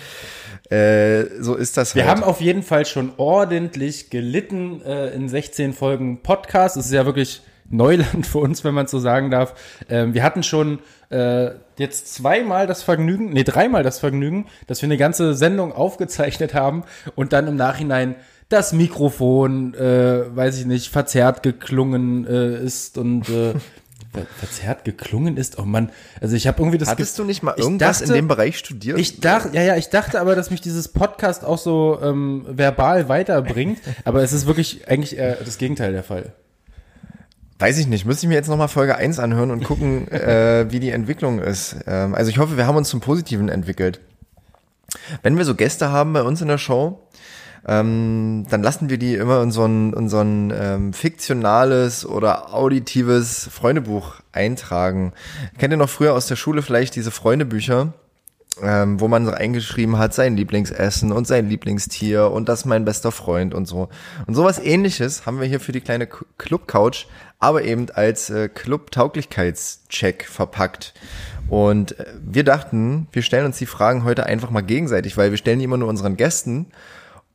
Äh, 0.70 1.26
so 1.40 1.54
ist 1.54 1.76
das 1.76 1.94
Wir 1.94 2.06
halt. 2.06 2.16
haben 2.16 2.24
auf 2.24 2.40
jeden 2.40 2.62
Fall 2.62 2.86
schon 2.86 3.12
ordentlich 3.16 4.10
gelitten 4.10 4.82
äh, 4.82 5.08
in 5.10 5.28
16 5.28 5.72
Folgen 5.72 6.22
Podcast. 6.22 6.76
Es 6.76 6.86
ist 6.86 6.92
ja 6.92 7.06
wirklich 7.06 7.42
Neuland 7.68 8.26
für 8.26 8.38
uns, 8.38 8.64
wenn 8.64 8.74
man 8.74 8.86
so 8.86 8.98
sagen 8.98 9.30
darf. 9.30 9.54
Ähm, 9.88 10.14
wir 10.14 10.22
hatten 10.22 10.42
schon 10.42 10.80
äh, 11.10 11.50
jetzt 11.78 12.14
zweimal 12.14 12.66
das 12.66 12.82
Vergnügen, 12.82 13.30
nee, 13.30 13.44
dreimal 13.44 13.82
das 13.82 13.98
Vergnügen, 13.98 14.46
dass 14.66 14.82
wir 14.82 14.86
eine 14.86 14.96
ganze 14.96 15.34
Sendung 15.34 15.72
aufgezeichnet 15.72 16.54
haben 16.54 16.84
und 17.14 17.32
dann 17.32 17.46
im 17.46 17.56
Nachhinein 17.56 18.16
das 18.48 18.72
Mikrofon, 18.72 19.74
äh, 19.74 20.34
weiß 20.36 20.58
ich 20.58 20.66
nicht, 20.66 20.88
verzerrt 20.92 21.42
geklungen 21.42 22.26
äh, 22.26 22.62
ist 22.62 22.96
und 22.98 23.28
äh, 23.28 23.52
ver- 24.12 24.26
verzerrt 24.38 24.84
geklungen 24.84 25.36
ist. 25.36 25.58
Oh 25.58 25.62
Mann, 25.64 25.90
also 26.20 26.36
ich 26.36 26.46
habe 26.46 26.60
irgendwie 26.62 26.78
das 26.78 26.88
Hattest 26.88 27.16
Ge- 27.16 27.24
du 27.24 27.26
nicht 27.26 27.42
mal 27.42 27.54
irgendwas 27.56 28.00
in 28.00 28.06
dachte- 28.08 28.18
dem 28.18 28.28
Bereich 28.28 28.58
studiert? 28.58 28.98
ich 28.98 29.20
dachte, 29.20 29.50
ja, 29.54 29.62
ja, 29.62 29.76
ich 29.76 29.88
dachte 29.88 30.20
aber, 30.20 30.36
dass 30.36 30.50
mich 30.50 30.60
dieses 30.60 30.88
Podcast 30.88 31.44
auch 31.44 31.58
so 31.58 31.98
ähm, 32.02 32.44
verbal 32.48 33.08
weiterbringt, 33.08 33.78
aber 34.04 34.22
es 34.22 34.32
ist 34.32 34.46
wirklich 34.46 34.88
eigentlich 34.88 35.16
eher 35.18 35.34
das 35.36 35.58
Gegenteil 35.58 35.92
der 35.92 36.04
Fall. 36.04 36.32
Weiß 37.58 37.78
ich 37.78 37.86
nicht. 37.86 38.04
Müsste 38.04 38.26
ich 38.26 38.28
mir 38.28 38.34
jetzt 38.34 38.48
nochmal 38.48 38.68
Folge 38.68 38.96
1 38.96 39.18
anhören 39.18 39.50
und 39.50 39.64
gucken, 39.64 40.08
äh, 40.12 40.66
wie 40.70 40.78
die 40.78 40.90
Entwicklung 40.90 41.38
ist. 41.40 41.74
Ähm, 41.86 42.14
also 42.14 42.30
ich 42.30 42.38
hoffe, 42.38 42.56
wir 42.58 42.66
haben 42.66 42.76
uns 42.76 42.90
zum 42.90 43.00
Positiven 43.00 43.48
entwickelt. 43.48 44.00
Wenn 45.22 45.36
wir 45.38 45.44
so 45.44 45.54
Gäste 45.54 45.90
haben 45.90 46.12
bei 46.12 46.22
uns 46.22 46.40
in 46.42 46.48
der 46.48 46.58
Show, 46.58 47.00
ähm, 47.66 48.46
dann 48.48 48.62
lassen 48.62 48.88
wir 48.90 48.98
die 48.98 49.14
immer 49.14 49.42
in 49.42 49.50
so 49.50 49.64
ein, 49.64 49.92
in 49.92 50.08
so 50.08 50.18
ein 50.18 50.52
ähm, 50.56 50.92
fiktionales 50.92 52.06
oder 52.06 52.54
auditives 52.54 53.48
Freundebuch 53.52 54.14
eintragen. 54.32 55.12
Kennt 55.58 55.72
ihr 55.72 55.78
noch 55.78 55.90
früher 55.90 56.14
aus 56.14 56.26
der 56.26 56.36
Schule 56.36 56.62
vielleicht 56.62 56.96
diese 56.96 57.10
Freundebücher? 57.10 57.92
ähm, 58.62 59.00
wo 59.00 59.08
man 59.08 59.28
eingeschrieben 59.28 59.98
hat, 59.98 60.14
sein 60.14 60.36
Lieblingsessen 60.36 61.12
und 61.12 61.26
sein 61.26 61.48
Lieblingstier 61.48 62.30
und 62.30 62.48
das 62.48 62.64
mein 62.64 62.84
bester 62.84 63.12
Freund 63.12 63.54
und 63.54 63.66
so. 63.66 63.88
Und 64.26 64.34
sowas 64.34 64.58
ähnliches 64.58 65.26
haben 65.26 65.40
wir 65.40 65.46
hier 65.46 65.60
für 65.60 65.72
die 65.72 65.80
kleine 65.80 66.06
Club-Couch, 66.06 67.06
aber 67.38 67.64
eben 67.64 67.90
als 67.90 68.30
äh, 68.30 68.48
Club-Tauglichkeitscheck 68.48 70.24
verpackt. 70.24 70.94
Und 71.48 71.98
äh, 72.00 72.06
wir 72.22 72.44
dachten, 72.44 73.08
wir 73.12 73.22
stellen 73.22 73.46
uns 73.46 73.58
die 73.58 73.66
Fragen 73.66 74.04
heute 74.04 74.24
einfach 74.24 74.50
mal 74.50 74.62
gegenseitig, 74.62 75.16
weil 75.16 75.30
wir 75.30 75.38
stellen 75.38 75.58
die 75.58 75.66
immer 75.66 75.76
nur 75.76 75.88
unseren 75.88 76.16
Gästen. 76.16 76.66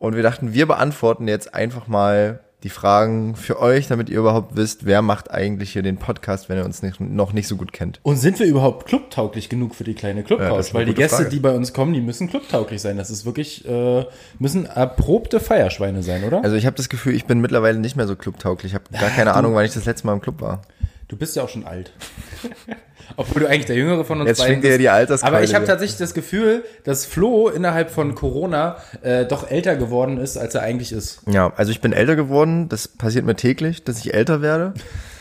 Und 0.02 0.16
wir 0.16 0.24
dachten, 0.24 0.52
wir 0.52 0.66
beantworten 0.66 1.28
jetzt 1.28 1.54
einfach 1.54 1.86
mal 1.88 2.40
die 2.64 2.70
Fragen 2.70 3.36
für 3.36 3.60
euch, 3.60 3.86
damit 3.88 4.10
ihr 4.10 4.18
überhaupt 4.18 4.56
wisst, 4.56 4.84
wer 4.88 5.04
macht 5.04 5.30
eigentlich 5.30 5.74
hier 5.74 5.84
den 5.84 5.98
Podcast, 5.98 6.50
wenn 6.50 6.58
ihr 6.58 6.66
uns 6.66 6.82
nicht, 6.82 7.00
noch 7.00 7.34
nicht 7.34 7.48
so 7.48 7.56
gut 7.56 7.72
kennt. 7.72 8.00
Und 8.02 8.16
sind 8.18 8.40
wir 8.40 8.48
überhaupt 8.48 8.88
clubtauglich 8.88 9.48
genug 9.48 9.76
für 9.76 9.84
die 9.84 9.94
kleine 9.94 10.22
Ja, 10.22 10.26
Clubcouch? 10.26 10.58
ist 10.60 10.70
eine 10.70 10.80
Weil 10.80 10.86
die 10.88 10.96
Gäste, 10.96 11.18
Frage. 11.18 11.30
die 11.30 11.40
bei 11.40 11.52
uns 11.52 11.72
kommen, 11.72 11.94
die 11.94 12.02
müssen 12.02 12.28
clubtauglich 12.32 12.82
sein. 12.82 12.98
Das 12.98 13.12
ist 13.12 13.26
wirklich, 13.28 13.64
äh, 13.70 14.06
müssen 14.40 14.66
erprobte 14.66 15.40
Feierschweine 15.40 16.02
sein, 16.02 16.24
oder? 16.24 16.44
Also 16.44 16.56
ich 16.56 16.66
habe 16.66 16.76
das 16.76 16.90
Gefühl, 16.90 17.14
ich 17.14 17.26
bin 17.26 17.40
mittlerweile 17.40 17.78
nicht 17.78 17.96
mehr 17.96 18.08
so 18.08 18.16
clubtauglich. 18.16 18.72
Ich 18.72 18.76
habe 18.76 18.86
gar 19.00 19.12
keine 19.12 19.36
Ahnung, 19.36 19.54
wann 19.54 19.66
ich 19.66 19.74
das 19.76 19.86
letzte 19.86 20.08
Mal 20.08 20.14
im 20.14 20.22
Club 20.22 20.42
war. 20.42 20.64
Du 21.10 21.16
bist 21.16 21.36
ja 21.36 21.44
auch 21.44 21.50
schon 21.50 21.66
alt. 21.68 21.94
Obwohl 23.18 23.44
du 23.44 23.50
eigentlich 23.50 23.66
der 23.66 23.76
Jüngere 23.76 24.06
von 24.06 24.20
uns 24.20 24.28
Jetzt 24.28 24.40
beiden 24.40 24.62
bist. 24.62 24.80
die 24.80 24.90
Alterskeule 24.90 25.36
Aber 25.36 25.44
ich 25.44 25.54
habe 25.54 25.66
tatsächlich 25.66 25.98
das 25.98 26.14
Gefühl, 26.14 26.64
dass 26.84 27.06
Flo 27.06 27.50
innerhalb 27.50 27.92
von 27.92 28.16
Corona 28.16 28.78
äh, 29.02 29.26
doch 29.26 29.50
älter 29.50 29.76
geworden 29.76 30.18
ist, 30.18 30.38
als 30.38 30.56
er 30.56 30.62
eigentlich 30.62 30.92
ist. 30.92 31.22
Ja, 31.28 31.54
also 31.56 31.72
ich 31.72 31.82
bin 31.82 31.94
älter 31.94 32.16
geworden. 32.16 32.70
Das 32.70 32.88
passiert 32.88 33.26
mir 33.26 33.36
täglich, 33.36 33.84
dass 33.84 34.00
ich 34.00 34.14
älter 34.14 34.42
werde. 34.42 34.74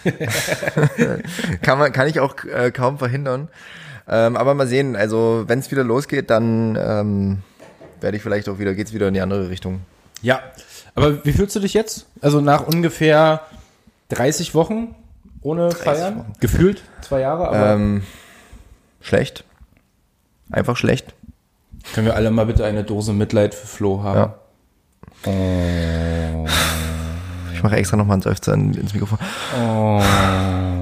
kann 1.63 1.79
man, 1.79 1.93
kann 1.93 2.09
ich 2.09 2.21
auch 2.21 2.35
äh, 2.45 2.71
kaum 2.71 2.99
verhindern. 2.99 3.49
Ähm, 4.09 4.37
aber 4.37 4.55
mal 4.55 4.67
sehen. 4.67 4.97
Also 4.97 5.45
wenn 5.47 5.59
es 5.59 5.71
wieder 5.71 5.85
losgeht, 5.85 6.31
dann 6.31 6.77
ähm, 6.81 7.39
werde 8.01 8.17
ich 8.17 8.23
vielleicht 8.23 8.49
auch 8.49 8.59
wieder 8.59 8.75
geht's 8.75 8.93
wieder 8.93 9.09
in 9.09 9.15
die 9.15 9.21
andere 9.21 9.49
Richtung. 9.51 9.81
Ja. 10.23 10.41
Aber 10.95 11.25
wie 11.25 11.33
fühlst 11.33 11.55
du 11.57 11.61
dich 11.61 11.75
jetzt? 11.75 12.07
Also 12.21 12.41
nach 12.41 12.67
ungefähr 12.67 13.43
30 14.09 14.55
Wochen 14.55 14.95
ohne 15.43 15.71
Feiern? 15.71 16.27
Gefühlt 16.41 16.83
zwei 17.03 17.21
Jahre, 17.21 17.49
aber 17.49 17.71
Ähm, 17.75 18.03
schlecht. 19.01 19.45
Einfach 20.51 20.77
schlecht. 20.77 21.15
können 21.95 22.07
wir 22.07 22.15
alle 22.17 22.31
mal 22.31 22.47
bitte 22.47 22.65
eine 22.65 22.85
Dose 22.85 23.13
Mitleid 23.13 23.55
für 23.55 23.67
Flo 23.67 24.03
haben? 24.03 24.19
Ja. 24.19 24.35
Ich 27.55 27.63
mache 27.63 27.77
extra 27.77 27.97
nochmal 27.97 28.15
einen 28.15 28.23
Seufzer 28.23 28.55
in- 28.55 28.75
ins 28.75 28.93
Mikrofon. 28.95 29.19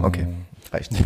Okay, 0.02 0.26
reicht. 0.72 0.92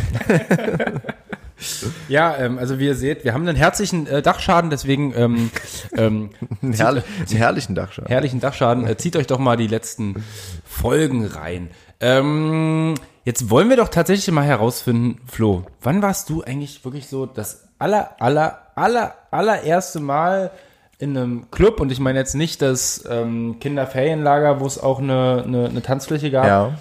Ja, 2.09 2.35
ähm, 2.35 2.57
also 2.57 2.77
wie 2.77 2.87
ihr 2.87 2.95
seht, 2.95 3.23
wir 3.23 3.33
haben 3.33 3.47
einen 3.47 3.55
herzlichen 3.55 4.05
äh, 4.07 4.21
Dachschaden, 4.21 4.69
deswegen 4.69 5.13
ähm, 5.15 5.49
ähm, 5.95 6.31
Einen, 6.61 6.73
herrl 6.73 6.97
einen 6.97 7.37
herrlichen 7.37 7.73
Dachschaden. 7.73 8.09
herrlichen 8.09 8.41
Dachschaden. 8.41 8.85
Äh, 8.85 8.97
zieht 8.97 9.15
euch 9.15 9.27
doch 9.27 9.39
mal 9.39 9.55
die 9.55 9.67
letzten 9.67 10.25
Folgen 10.65 11.25
rein. 11.25 11.69
Ähm, 12.01 12.95
jetzt 13.23 13.49
wollen 13.49 13.69
wir 13.69 13.77
doch 13.77 13.89
tatsächlich 13.89 14.33
mal 14.33 14.45
herausfinden, 14.45 15.19
Flo, 15.27 15.63
wann 15.81 16.01
warst 16.01 16.29
du 16.29 16.43
eigentlich 16.43 16.83
wirklich 16.83 17.07
so 17.07 17.25
das 17.25 17.63
aller, 17.79 18.11
aller, 18.19 18.59
aller, 18.75 19.15
allererste 19.31 19.99
Mal 19.99 20.51
in 20.99 21.17
einem 21.17 21.51
Club? 21.51 21.79
Und 21.79 21.91
ich 21.91 21.99
meine 21.99 22.19
jetzt 22.19 22.35
nicht 22.35 22.61
das 22.61 23.03
ähm, 23.09 23.57
Kinderferienlager, 23.59 24.59
wo 24.59 24.65
es 24.65 24.79
auch 24.79 24.99
eine, 24.99 25.43
eine, 25.45 25.65
eine 25.69 25.81
Tanzfläche 25.81 26.31
gab, 26.31 26.45
Ja. 26.45 26.77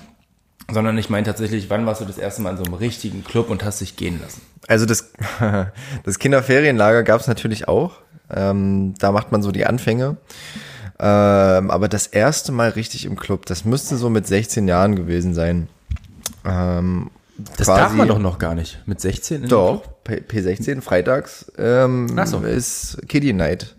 sondern 0.73 0.97
ich 0.99 1.11
meine 1.11 1.27
tatsächlich, 1.27 1.71
wann 1.71 1.87
warst 1.87 2.01
du 2.01 2.05
das 2.05 2.19
erste 2.19 2.43
Mal 2.43 2.51
in 2.51 2.57
so 2.59 2.65
einem 2.65 2.75
richtigen 2.75 3.25
Club 3.25 3.51
und 3.51 3.65
hast 3.65 3.81
dich 3.81 3.97
gehen 3.97 4.21
lassen? 4.21 4.43
Also 4.69 4.87
das, 4.87 5.13
das 6.05 6.19
Kinderferienlager 6.19 7.03
gab 7.03 7.21
es 7.21 7.27
natürlich 7.27 7.69
auch. 7.69 7.93
Ähm, 8.35 8.95
da 8.99 9.13
macht 9.13 9.33
man 9.33 9.43
so 9.43 9.51
die 9.53 9.67
Anfänge. 9.67 10.17
Ähm, 11.01 11.71
aber 11.71 11.89
das 11.89 12.07
erste 12.07 12.53
Mal 12.53 12.71
richtig 12.71 13.05
im 13.07 13.17
Club, 13.17 13.45
das 13.47 13.65
müsste 13.65 13.97
so 13.97 14.09
mit 14.09 14.27
16 14.27 14.69
Jahren 14.69 14.95
gewesen 14.95 15.35
sein. 15.35 15.69
Ähm, 16.45 17.11
Das 17.57 17.67
darf 17.67 17.93
man 17.93 18.09
doch 18.09 18.19
noch 18.19 18.39
gar 18.39 18.55
nicht. 18.55 18.81
Mit 18.87 19.01
16 19.01 19.37
in 19.37 19.43
einem 19.43 19.51
Doch, 19.51 19.83
Club? 19.83 20.27
P 20.29 20.41
P16 20.41 20.81
freitags 20.81 21.51
ähm, 21.59 22.09
so. 22.25 22.41
ist 22.41 22.99
Kiddie 23.09 23.33
Night, 23.33 23.75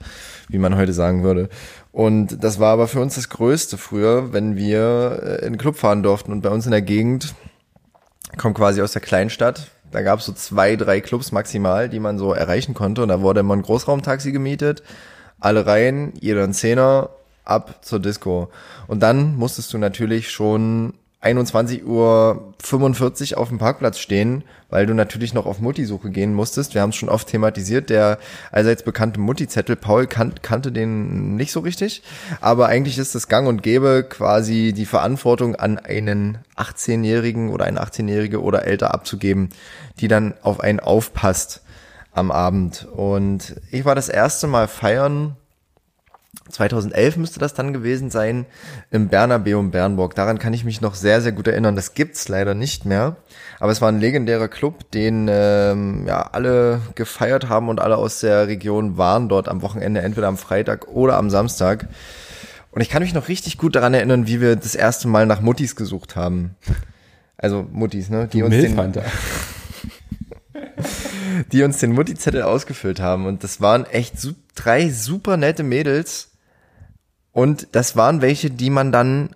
wie 0.50 0.58
man 0.58 0.76
heute 0.76 0.94
sagen 0.94 1.24
würde. 1.24 1.50
Und 1.92 2.44
das 2.44 2.60
war 2.60 2.74
aber 2.74 2.88
für 2.88 3.00
uns 3.02 3.16
das 3.16 3.30
Größte 3.30 3.78
früher, 3.78 4.34
wenn 4.34 4.56
wir 4.56 5.20
äh, 5.24 5.46
in 5.46 5.54
den 5.54 5.58
Club 5.60 5.76
fahren 5.76 6.02
durften. 6.02 6.32
Und 6.32 6.42
bei 6.42 6.50
uns 6.50 6.66
in 6.66 6.72
der 6.72 6.82
Gegend, 6.82 7.36
kommt 8.38 8.58
quasi 8.58 8.82
aus 8.82 8.94
der 8.94 9.02
Kleinstadt, 9.02 9.70
da 9.92 10.02
gab 10.02 10.20
es 10.20 10.26
so 10.26 10.34
zwei, 10.34 10.76
drei 10.76 11.02
Clubs 11.02 11.32
maximal, 11.32 11.88
die 11.88 12.00
man 12.00 12.18
so 12.18 12.34
erreichen 12.34 12.74
konnte. 12.74 13.04
Und 13.04 13.10
da 13.10 13.22
wurde 13.22 13.42
immer 13.42 13.56
ein 13.56 13.62
Großraumtaxi 13.62 14.32
gemietet, 14.32 14.82
alle 15.40 15.68
rein, 15.68 16.14
jeder 16.20 16.44
ein 16.44 16.54
Zehner, 16.54 17.12
ab 17.46 17.86
zur 17.86 18.00
Disco. 18.00 18.50
Und 18.88 19.04
dann 19.04 19.36
musstest 19.36 19.72
du 19.74 19.78
natürlich 19.78 20.32
schon 20.32 20.94
21.45 21.24 21.86
Uhr 21.86 23.38
auf 23.38 23.48
dem 23.48 23.58
Parkplatz 23.58 23.98
stehen, 23.98 24.44
weil 24.70 24.86
du 24.86 24.94
natürlich 24.94 25.34
noch 25.34 25.46
auf 25.46 25.60
Mutti-Suche 25.60 26.10
gehen 26.10 26.34
musstest. 26.34 26.74
Wir 26.74 26.82
haben 26.82 26.90
es 26.90 26.98
schon 26.98 27.08
oft 27.08 27.30
thematisiert. 27.30 27.90
Der 27.90 28.20
allseits 28.52 28.84
bekannte 28.84 29.22
Mutti-Zettel, 29.22 29.78
Paul 29.78 30.08
kan 30.08 30.34
kannte 30.42 30.74
den 30.74 31.36
nicht 31.38 31.54
so 31.54 31.62
richtig. 31.62 32.04
Aber 32.42 32.68
eigentlich 32.68 32.98
ist 32.98 33.16
es 33.16 33.30
gang 33.30 33.48
und 33.48 33.64
gäbe, 33.64 34.06
quasi 34.08 34.74
die 34.74 34.86
Verantwortung 34.86 35.56
an 35.56 35.78
einen 35.78 36.40
18-Jährigen 36.58 37.50
oder 37.50 37.66
eine 37.66 37.82
18-Jährige 37.82 38.42
oder 38.42 38.66
älter 38.66 38.94
abzugeben, 38.94 39.50
die 40.02 40.10
dann 40.10 40.34
auf 40.42 40.60
einen 40.60 40.82
aufpasst 40.82 41.62
am 42.12 42.32
Abend. 42.32 42.86
Und 42.92 43.56
ich 43.72 43.86
war 43.86 43.96
das 43.96 44.10
erste 44.10 44.48
Mal 44.48 44.68
feiern 44.68 45.38
2011 46.50 47.18
müsste 47.18 47.40
das 47.40 47.54
dann 47.54 47.74
gewesen 47.74 48.10
sein, 48.10 48.46
im 48.92 49.08
Bernabeum 49.08 49.72
Bernburg. 49.72 50.16
Daran 50.16 50.40
kann 50.40 50.54
ich 50.54 50.66
mich 50.66 50.82
noch 50.82 50.96
sehr, 50.96 51.22
sehr 51.22 51.32
gut 51.32 51.48
erinnern. 51.48 51.76
Das 51.76 51.94
gibt's 51.94 52.28
leider 52.28 52.54
nicht 52.54 52.86
mehr. 52.86 53.16
Aber 53.60 53.72
es 53.72 53.82
war 53.82 53.90
ein 53.90 54.00
legendärer 54.00 54.50
Club, 54.50 54.92
den 54.92 55.28
ähm, 55.30 56.06
ja 56.06 56.22
alle 56.34 56.82
gefeiert 56.96 57.48
haben 57.48 57.70
und 57.70 57.80
alle 57.80 57.98
aus 57.98 58.20
der 58.20 58.48
Region 58.48 58.98
waren 58.98 59.30
dort 59.30 59.48
am 59.48 59.62
Wochenende, 59.62 60.02
entweder 60.02 60.28
am 60.28 60.38
Freitag 60.38 60.88
oder 60.90 61.18
am 61.18 61.30
Samstag. 61.30 61.88
Und 62.72 62.82
ich 62.82 62.90
kann 62.90 63.04
mich 63.04 63.14
noch 63.14 63.28
richtig 63.28 63.58
gut 63.58 63.76
daran 63.76 63.94
erinnern, 63.94 64.28
wie 64.28 64.42
wir 64.42 64.56
das 64.56 64.76
erste 64.76 65.08
Mal 65.08 65.26
nach 65.26 65.42
Muttis 65.42 65.76
gesucht 65.76 66.16
haben. 66.16 66.56
Also 67.38 67.68
Muttis, 67.72 68.10
ne? 68.10 68.28
Die 68.32 68.40
Du 68.40 68.46
uns 68.46 68.56
den, 68.56 68.94
die 71.52 71.64
uns 71.64 71.78
den 71.78 71.92
Mutti-Zettel 71.92 72.42
ausgefüllt 72.42 73.00
haben. 73.00 73.28
Und 73.28 73.44
das 73.44 73.62
waren 73.62 73.86
echt 73.86 74.16
drei 74.56 74.90
super 74.90 75.38
nette 75.38 75.64
Mädels. 75.64 76.33
Und 77.34 77.68
das 77.72 77.96
waren 77.96 78.22
welche, 78.22 78.50
die 78.52 78.70
man 78.70 78.92
dann, 78.92 79.30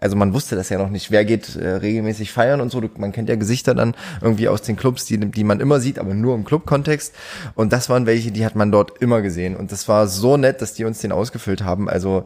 also 0.00 0.16
man 0.16 0.34
wusste 0.34 0.56
das 0.56 0.68
ja 0.68 0.78
noch 0.78 0.90
nicht, 0.90 1.10
wer 1.10 1.24
geht 1.24 1.56
äh, 1.56 1.68
regelmäßig 1.68 2.32
feiern 2.32 2.60
und 2.60 2.70
so. 2.70 2.82
Man 2.98 3.12
kennt 3.12 3.28
ja 3.28 3.36
Gesichter 3.36 3.74
dann 3.74 3.94
irgendwie 4.20 4.48
aus 4.48 4.62
den 4.62 4.76
Clubs, 4.76 5.06
die, 5.06 5.18
die 5.18 5.44
man 5.44 5.60
immer 5.60 5.80
sieht, 5.80 5.98
aber 5.98 6.12
nur 6.14 6.34
im 6.34 6.44
Club-Kontext. 6.44 7.14
Und 7.54 7.72
das 7.72 7.88
waren 7.88 8.06
welche, 8.06 8.32
die 8.32 8.44
hat 8.44 8.56
man 8.56 8.72
dort 8.72 9.00
immer 9.00 9.22
gesehen. 9.22 9.56
Und 9.56 9.72
das 9.72 9.88
war 9.88 10.08
so 10.08 10.36
nett, 10.36 10.60
dass 10.60 10.74
die 10.74 10.84
uns 10.84 10.98
den 10.98 11.12
ausgefüllt 11.12 11.62
haben. 11.62 11.88
Also 11.88 12.24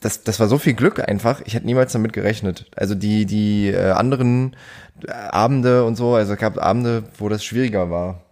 das, 0.00 0.24
das 0.24 0.40
war 0.40 0.48
so 0.48 0.58
viel 0.58 0.74
Glück 0.74 1.06
einfach. 1.06 1.40
Ich 1.44 1.54
hätte 1.54 1.66
niemals 1.66 1.92
damit 1.92 2.12
gerechnet. 2.12 2.66
Also 2.76 2.94
die, 2.94 3.26
die 3.26 3.68
äh, 3.68 3.90
anderen 3.92 4.56
Abende 5.08 5.84
und 5.84 5.96
so, 5.96 6.14
also 6.14 6.32
es 6.32 6.38
gab 6.38 6.58
Abende, 6.58 7.04
wo 7.18 7.28
das 7.28 7.44
schwieriger 7.44 7.90
war. 7.90 8.25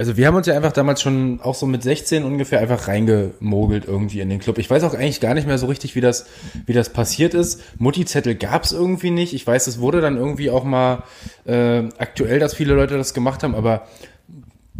Also 0.00 0.16
wir 0.16 0.26
haben 0.26 0.34
uns 0.34 0.46
ja 0.46 0.56
einfach 0.56 0.72
damals 0.72 1.02
schon 1.02 1.40
auch 1.42 1.54
so 1.54 1.66
mit 1.66 1.82
16 1.82 2.24
ungefähr 2.24 2.60
einfach 2.60 2.88
reingemogelt 2.88 3.84
irgendwie 3.84 4.20
in 4.20 4.30
den 4.30 4.38
Club. 4.38 4.56
Ich 4.56 4.70
weiß 4.70 4.82
auch 4.84 4.94
eigentlich 4.94 5.20
gar 5.20 5.34
nicht 5.34 5.46
mehr 5.46 5.58
so 5.58 5.66
richtig, 5.66 5.94
wie 5.94 6.00
das, 6.00 6.24
wie 6.64 6.72
das 6.72 6.88
passiert 6.88 7.34
ist. 7.34 7.60
Mutti-Zettel 7.78 8.34
gab's 8.34 8.72
irgendwie 8.72 9.10
nicht. 9.10 9.34
Ich 9.34 9.46
weiß, 9.46 9.66
es 9.66 9.78
wurde 9.78 10.00
dann 10.00 10.16
irgendwie 10.16 10.48
auch 10.48 10.64
mal 10.64 11.02
äh, 11.44 11.82
aktuell, 11.98 12.38
dass 12.38 12.54
viele 12.54 12.72
Leute 12.72 12.96
das 12.96 13.12
gemacht 13.12 13.42
haben, 13.42 13.54
aber 13.54 13.88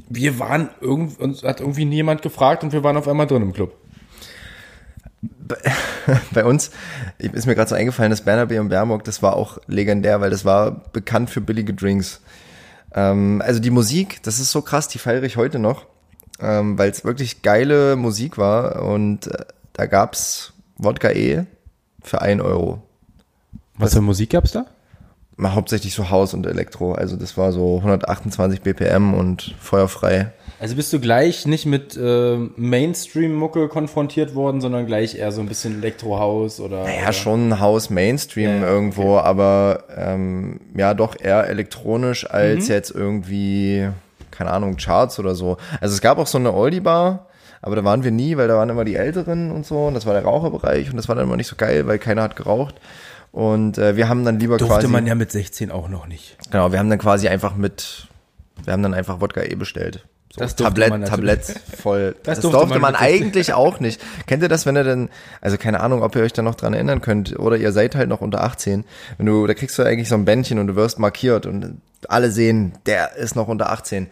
wir 0.08 0.38
waren 0.38 0.70
irgend, 0.80 1.20
uns 1.20 1.42
hat 1.42 1.60
irgendwie 1.60 1.84
niemand 1.84 2.22
gefragt 2.22 2.64
und 2.64 2.72
wir 2.72 2.82
waren 2.82 2.96
auf 2.96 3.06
einmal 3.06 3.26
drin 3.26 3.42
im 3.42 3.52
Club. 3.52 3.74
Bei 6.32 6.46
uns 6.46 6.70
ist 7.18 7.44
mir 7.44 7.54
gerade 7.54 7.68
so 7.68 7.74
eingefallen, 7.74 8.08
das 8.08 8.22
Bernabe 8.22 8.58
und 8.58 8.70
Bernburg, 8.70 9.04
das 9.04 9.22
war 9.22 9.36
auch 9.36 9.58
legendär, 9.66 10.22
weil 10.22 10.30
das 10.30 10.46
war 10.46 10.82
bekannt 10.94 11.28
für 11.28 11.42
billige 11.42 11.74
Drinks. 11.74 12.22
Ähm, 12.94 13.42
also 13.44 13.60
die 13.60 13.70
Musik, 13.70 14.22
das 14.22 14.40
ist 14.40 14.50
so 14.50 14.62
krass, 14.62 14.88
die 14.88 14.98
feiere 14.98 15.22
ich 15.22 15.36
heute 15.36 15.58
noch, 15.58 15.86
ähm, 16.40 16.78
weil 16.78 16.90
es 16.90 17.04
wirklich 17.04 17.42
geile 17.42 17.96
Musik 17.96 18.38
war 18.38 18.82
und 18.82 19.26
äh, 19.28 19.44
da 19.72 19.86
gab's 19.86 20.52
Wodka 20.76 21.10
E 21.10 21.44
für 22.02 22.22
ein 22.22 22.40
Euro. 22.40 22.82
Was 23.76 23.94
für 23.94 24.00
Musik 24.00 24.30
gab's 24.30 24.52
da? 24.52 24.66
Mal 25.36 25.54
Hauptsächlich 25.54 25.94
so 25.94 26.10
Haus 26.10 26.34
und 26.34 26.46
Elektro, 26.46 26.92
also 26.92 27.16
das 27.16 27.36
war 27.36 27.52
so 27.52 27.78
128 27.78 28.60
BPM 28.60 29.14
und 29.14 29.54
feuerfrei. 29.58 30.32
Also 30.60 30.76
bist 30.76 30.92
du 30.92 31.00
gleich 31.00 31.46
nicht 31.46 31.64
mit 31.64 31.96
äh, 31.96 32.36
Mainstream-Mucke 32.36 33.68
konfrontiert 33.68 34.34
worden, 34.34 34.60
sondern 34.60 34.86
gleich 34.86 35.14
eher 35.14 35.32
so 35.32 35.40
ein 35.40 35.48
bisschen 35.48 35.78
Elektrohaus 35.78 36.60
oder. 36.60 36.86
Ja, 36.86 37.04
oder? 37.04 37.12
schon 37.14 37.60
Haus 37.60 37.88
Mainstream 37.88 38.60
Ja, 38.60 38.68
irgendwo, 38.68 39.16
aber 39.16 39.84
ähm, 39.96 40.60
ja 40.76 40.92
doch 40.92 41.18
eher 41.18 41.48
elektronisch 41.48 42.28
als 42.28 42.68
jetzt 42.68 42.90
irgendwie, 42.90 43.88
keine 44.30 44.50
Ahnung, 44.50 44.76
Charts 44.76 45.18
oder 45.18 45.34
so. 45.34 45.56
Also 45.80 45.94
es 45.94 46.02
gab 46.02 46.18
auch 46.18 46.26
so 46.26 46.36
eine 46.36 46.52
Oldie-Bar, 46.52 47.28
aber 47.62 47.76
da 47.76 47.82
waren 47.82 48.04
wir 48.04 48.10
nie, 48.10 48.36
weil 48.36 48.48
da 48.48 48.56
waren 48.56 48.68
immer 48.68 48.84
die 48.84 48.96
Älteren 48.96 49.52
und 49.52 49.64
so 49.64 49.86
und 49.86 49.94
das 49.94 50.04
war 50.04 50.12
der 50.12 50.24
Raucherbereich 50.24 50.90
und 50.90 50.98
das 50.98 51.08
war 51.08 51.16
dann 51.16 51.24
immer 51.24 51.38
nicht 51.38 51.48
so 51.48 51.56
geil, 51.56 51.86
weil 51.86 51.98
keiner 51.98 52.22
hat 52.22 52.36
geraucht. 52.36 52.74
Und 53.32 53.78
äh, 53.78 53.96
wir 53.96 54.10
haben 54.10 54.26
dann 54.26 54.38
lieber 54.38 54.58
Durfte 54.58 54.74
quasi, 54.74 54.88
man 54.88 55.06
ja 55.06 55.14
mit 55.14 55.32
16 55.32 55.70
auch 55.70 55.88
noch 55.88 56.06
nicht. 56.06 56.36
genau, 56.50 56.70
wir 56.70 56.78
haben 56.78 56.90
dann 56.90 56.98
quasi 56.98 57.28
einfach 57.28 57.54
mit, 57.54 58.08
wir 58.62 58.74
haben 58.74 58.82
dann 58.82 58.92
einfach 58.92 59.22
Wodka 59.22 59.42
E 59.42 59.54
bestellt. 59.54 60.04
So, 60.32 60.40
Das 60.40 60.54
Tablett, 60.54 60.90
man. 60.90 61.04
Tablett 61.04 61.42
voll. 61.76 62.14
Das 62.22 62.36
Das, 62.36 62.42
durfte 62.42 62.58
durfte 62.58 62.78
man 62.78 62.92
man, 62.92 62.92
mit 62.92 63.00
16. 63.00 63.26
eigentlich 63.26 63.52
auch 63.52 63.80
nicht. 63.80 64.00
Kennt 64.26 64.42
ihr 64.42 64.48
das, 64.48 64.64
wenn 64.64 64.76
ihr 64.76 64.84
denn, 64.84 65.08
also 65.40 65.58
keine 65.58 65.80
Ahnung, 65.80 66.02
ob 66.02 66.14
ihr 66.14 66.22
euch 66.22 66.32
da 66.32 66.42
noch 66.42 66.54
dran 66.54 66.72
erinnern 66.72 67.00
könnt, 67.00 67.36
oder 67.38 67.56
ihr 67.56 67.72
seid 67.72 67.96
halt 67.96 68.08
noch 68.08 68.20
unter 68.20 68.44
18. 68.44 68.84
Wenn 69.16 69.26
du, 69.26 69.46
da 69.46 69.54
kriegst 69.54 69.76
du 69.76 69.82
eigentlich 69.82 70.08
so 70.08 70.14
ein 70.14 70.24
Bändchen 70.24 70.60
und 70.60 70.68
du 70.68 70.76
wirst 70.76 71.00
markiert 71.00 71.46
und 71.46 71.80
alle 72.08 72.30
sehen, 72.30 72.72
der 72.86 73.16
ist 73.16 73.34
noch 73.34 73.48
unter 73.48 73.70
18. 73.72 74.06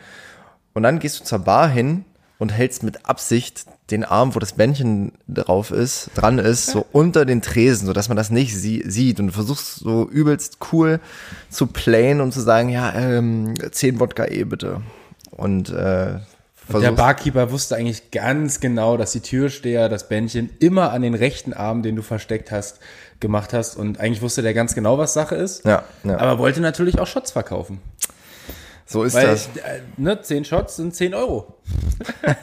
Und 0.74 0.82
dann 0.82 0.98
gehst 0.98 1.20
du 1.20 1.24
zur 1.24 1.38
Bar 1.38 1.68
hin 1.68 2.04
und 2.38 2.52
hältst 2.52 2.82
mit 2.82 3.06
Absicht 3.06 3.66
den 3.92 4.04
Arm, 4.04 4.34
wo 4.34 4.40
das 4.40 4.52
Bändchen 4.52 5.12
drauf 5.28 5.70
ist, 5.70 6.10
dran 6.14 6.38
ist, 6.38 6.66
so 6.66 6.84
unter 6.92 7.26
den 7.26 7.42
Tresen, 7.42 7.86
so 7.86 7.92
dass 7.92 8.08
man 8.08 8.16
das 8.16 8.30
nicht 8.30 8.56
sie 8.56 8.82
sieht 8.86 9.20
und 9.20 9.30
versuchst 9.30 9.76
so 9.76 10.08
übelst 10.08 10.58
cool 10.72 11.00
zu 11.48 11.68
playen 11.68 12.20
und 12.20 12.32
zu 12.32 12.40
sagen, 12.40 12.70
ja, 12.70 12.92
ähm, 12.94 13.54
10 13.70 14.00
Wodka 14.00 14.26
eh 14.26 14.44
bitte. 14.44 14.82
Und 15.38 15.70
äh, 15.70 16.18
Der 16.80 16.92
Barkeeper 16.92 17.50
wusste 17.50 17.76
eigentlich 17.76 18.10
ganz 18.10 18.60
genau, 18.60 18.96
dass 18.96 19.12
die 19.12 19.20
Türsteher 19.20 19.88
das 19.88 20.08
Bändchen 20.08 20.50
immer 20.58 20.92
an 20.92 21.00
den 21.02 21.14
rechten 21.14 21.54
Arm, 21.54 21.82
den 21.82 21.96
du 21.96 22.02
versteckt 22.02 22.50
hast, 22.50 22.80
gemacht 23.20 23.52
hast. 23.54 23.76
Und 23.76 24.00
eigentlich 24.00 24.20
wusste 24.20 24.42
der 24.42 24.52
ganz 24.52 24.74
genau, 24.74 24.98
was 24.98 25.14
Sache 25.14 25.36
ist. 25.36 25.64
ja, 25.64 25.84
ja, 26.04 26.18
Aber 26.18 26.38
wollte 26.38 26.60
natürlich 26.60 26.98
auch 26.98 27.06
Shots 27.06 27.30
verkaufen. 27.30 27.80
so 28.84 29.04
ist 29.04 29.14
Weil, 29.14 29.28
das. 29.28 29.46
äh, 29.46 29.80
ne, 29.96 30.20
10 30.20 30.44
Shots 30.44 30.76
sind 30.76 30.94
10 30.94 31.14
Euro. 31.14 31.54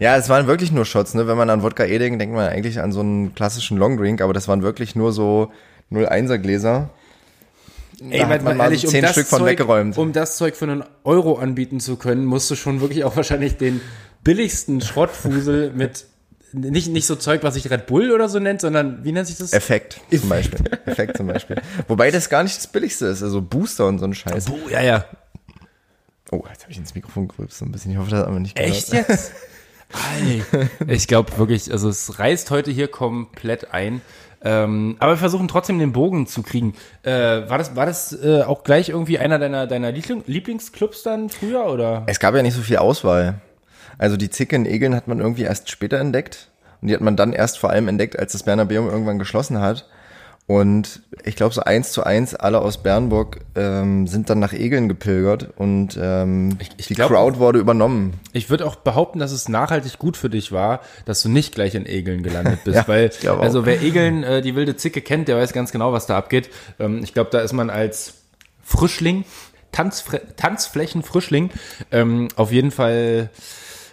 Ja, 0.00 0.16
es 0.16 0.28
waren 0.28 0.46
wirklich 0.46 0.70
nur 0.70 0.84
Shots, 0.84 1.14
ne? 1.14 1.26
Wenn 1.26 1.36
man 1.36 1.50
an 1.50 1.62
Wodka 1.62 1.84
denkt, 1.84 2.20
denkt 2.20 2.34
man 2.34 2.48
eigentlich 2.48 2.78
an 2.80 2.92
so 2.92 3.00
einen 3.00 3.34
klassischen 3.34 3.76
Longdrink, 3.78 4.20
aber 4.20 4.32
das 4.32 4.46
waren 4.46 4.62
wirklich 4.62 4.94
nur 4.94 5.12
so 5.12 5.50
01er 5.90 6.38
Gläser. 6.38 6.90
Ey, 8.00 8.20
da 8.20 8.28
hat 8.28 8.42
man 8.42 8.56
mal 8.56 8.76
so 8.76 8.88
zehn 8.88 9.06
Stück 9.08 9.26
von 9.26 9.40
Zeug, 9.40 9.48
weggeräumt. 9.50 9.98
um 9.98 10.12
das 10.12 10.36
Zeug 10.36 10.54
für 10.56 10.66
einen 10.66 10.84
Euro 11.04 11.38
anbieten 11.38 11.80
zu 11.80 11.96
können, 11.96 12.24
musst 12.24 12.50
du 12.50 12.54
schon 12.54 12.80
wirklich 12.80 13.04
auch 13.04 13.16
wahrscheinlich 13.16 13.56
den 13.56 13.80
billigsten 14.22 14.80
Schrottfusel 14.80 15.72
mit 15.74 16.06
nicht, 16.52 16.88
nicht 16.88 17.06
so 17.06 17.14
Zeug, 17.16 17.42
was 17.42 17.54
sich 17.54 17.70
Red 17.70 17.86
Bull 17.86 18.10
oder 18.10 18.28
so 18.30 18.38
nennt, 18.38 18.62
sondern 18.62 19.04
wie 19.04 19.12
nennt 19.12 19.26
sich 19.26 19.36
das? 19.36 19.52
Effekt 19.52 20.00
zum 20.10 20.30
Beispiel. 20.30 20.60
Effekt 20.86 21.18
zum 21.18 21.26
Beispiel. 21.26 21.60
Wobei 21.88 22.10
das 22.10 22.30
gar 22.30 22.42
nicht 22.42 22.56
das 22.56 22.66
billigste 22.68 23.06
ist, 23.06 23.22
also 23.22 23.42
Booster 23.42 23.86
und 23.86 23.98
so 23.98 24.06
ein 24.06 24.14
Scheiß. 24.14 24.46
Oh, 24.48 24.68
ja, 24.70 24.80
ja. 24.80 25.04
Oh, 26.30 26.42
jetzt 26.48 26.62
habe 26.62 26.72
ich 26.72 26.78
ins 26.78 26.94
Mikrofon 26.94 27.28
gerülpst 27.28 27.58
so 27.58 27.66
ein 27.66 27.72
bisschen. 27.72 27.92
Ich 27.92 27.98
hoffe, 27.98 28.10
das 28.10 28.20
hat 28.20 28.30
man 28.30 28.42
nicht 28.42 28.56
gehört. 28.56 28.74
Echt 28.74 28.92
jetzt? 28.92 29.32
Ich 30.86 31.08
glaube 31.08 31.38
wirklich, 31.38 31.72
also 31.72 31.88
es 31.88 32.18
reißt 32.18 32.50
heute 32.50 32.70
hier 32.70 32.88
komplett 32.88 33.72
ein. 33.72 34.02
Ähm, 34.42 34.96
aber 35.00 35.12
wir 35.12 35.16
versuchen 35.16 35.48
trotzdem 35.48 35.78
den 35.78 35.92
Bogen 35.92 36.26
zu 36.26 36.42
kriegen. 36.42 36.74
Äh, 37.02 37.10
war 37.48 37.58
das, 37.58 37.74
war 37.74 37.86
das 37.86 38.12
äh, 38.22 38.42
auch 38.42 38.62
gleich 38.62 38.88
irgendwie 38.88 39.18
einer 39.18 39.38
deiner, 39.38 39.66
deiner 39.66 39.90
Liebling 39.90 40.22
Lieblingsclubs 40.26 41.02
dann 41.02 41.28
früher 41.28 41.66
oder? 41.66 42.04
Es 42.06 42.20
gab 42.20 42.34
ja 42.34 42.42
nicht 42.42 42.54
so 42.54 42.62
viel 42.62 42.76
Auswahl. 42.76 43.40
Also 43.98 44.16
die 44.16 44.30
Zicke 44.30 44.54
in 44.54 44.64
Egeln 44.64 44.94
hat 44.94 45.08
man 45.08 45.18
irgendwie 45.18 45.42
erst 45.42 45.70
später 45.70 45.98
entdeckt. 45.98 46.50
Und 46.80 46.88
die 46.88 46.94
hat 46.94 47.00
man 47.00 47.16
dann 47.16 47.32
erst 47.32 47.58
vor 47.58 47.70
allem 47.70 47.88
entdeckt, 47.88 48.18
als 48.18 48.32
das 48.32 48.44
Bernabeum 48.44 48.88
irgendwann 48.88 49.18
geschlossen 49.18 49.60
hat. 49.60 49.88
Und 50.48 51.02
ich 51.24 51.36
glaube, 51.36 51.54
so 51.54 51.60
eins 51.60 51.92
zu 51.92 52.04
eins, 52.04 52.34
alle 52.34 52.62
aus 52.62 52.78
Bernburg 52.82 53.40
ähm, 53.54 54.06
sind 54.06 54.30
dann 54.30 54.38
nach 54.38 54.54
Egeln 54.54 54.88
gepilgert 54.88 55.50
und 55.56 55.98
ähm, 56.00 56.56
ich 56.78 56.86
die 56.86 56.94
glaub- 56.94 57.10
Crowd 57.10 57.38
wurde 57.38 57.58
übernommen. 57.58 58.14
Ich 58.32 58.48
würde 58.48 58.64
auch 58.66 58.76
behaupten, 58.76 59.18
dass 59.18 59.30
es 59.30 59.50
nachhaltig 59.50 59.98
gut 59.98 60.16
für 60.16 60.30
dich 60.30 60.50
war, 60.50 60.80
dass 61.04 61.20
du 61.20 61.28
nicht 61.28 61.54
gleich 61.54 61.74
in 61.74 61.84
Egeln 61.84 62.22
gelandet 62.22 62.60
bist, 62.64 62.76
Ja, 62.78 62.88
weil 62.88 63.10
ich 63.10 63.28
also 63.28 63.66
wer 63.66 63.82
Egeln 63.82 64.22
äh, 64.24 64.40
die 64.40 64.56
wilde 64.56 64.74
Zicke 64.74 65.02
kennt, 65.02 65.28
der 65.28 65.36
weiß 65.36 65.52
ganz 65.52 65.70
genau, 65.70 65.92
was 65.92 66.06
da 66.06 66.16
abgeht. 66.16 66.48
Ähm, 66.78 67.02
ich 67.04 67.12
glaube, 67.12 67.28
da 67.30 67.40
ist 67.40 67.52
man 67.52 67.68
als 67.68 68.14
Frischling, 68.64 69.26
Tanzfre 69.70 70.22
Tanzflächenfrischling 70.38 71.50
ähm, 71.92 72.28
auf 72.36 72.52
jeden 72.52 72.70
Fall 72.70 73.28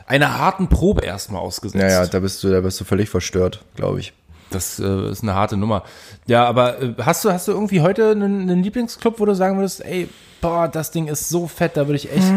einer 0.07 0.39
harten 0.39 0.69
Probe 0.69 1.01
erstmal 1.03 1.41
ausgesetzt. 1.41 1.83
Naja, 1.83 2.07
da 2.07 2.21
bist 2.21 2.41
du, 2.45 2.49
da 2.49 2.61
bist 2.61 2.79
du 2.79 2.85
völlig 2.85 3.09
verstört, 3.09 3.61
glaube 3.75 3.99
ich. 3.99 4.13
Das 4.51 4.79
äh, 4.79 5.09
ist 5.09 5.23
eine 5.23 5.33
harte 5.33 5.57
Nummer. 5.57 5.83
Ja, 6.27 6.45
aber 6.45 6.81
äh, 6.81 6.93
hast 7.01 7.25
du, 7.25 7.31
hast 7.31 7.47
du 7.47 7.51
irgendwie 7.51 7.81
heute 7.81 8.11
einen, 8.11 8.41
einen 8.41 8.63
Lieblingsclub, 8.63 9.19
wo 9.19 9.25
du 9.25 9.35
sagen 9.35 9.57
würdest, 9.57 9.83
ey, 9.83 10.09
boah, 10.41 10.67
das 10.67 10.91
Ding 10.91 11.07
ist 11.07 11.29
so 11.29 11.47
fett, 11.47 11.75
da 11.75 11.87
würde 11.87 11.95
ich 11.95 12.11
echt 12.11 12.31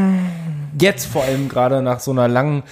jetzt 0.79 1.07
vor 1.07 1.25
allem 1.25 1.49
gerade 1.49 1.83
nach 1.83 2.01
so 2.01 2.11
einer 2.11 2.29
langen 2.29 2.63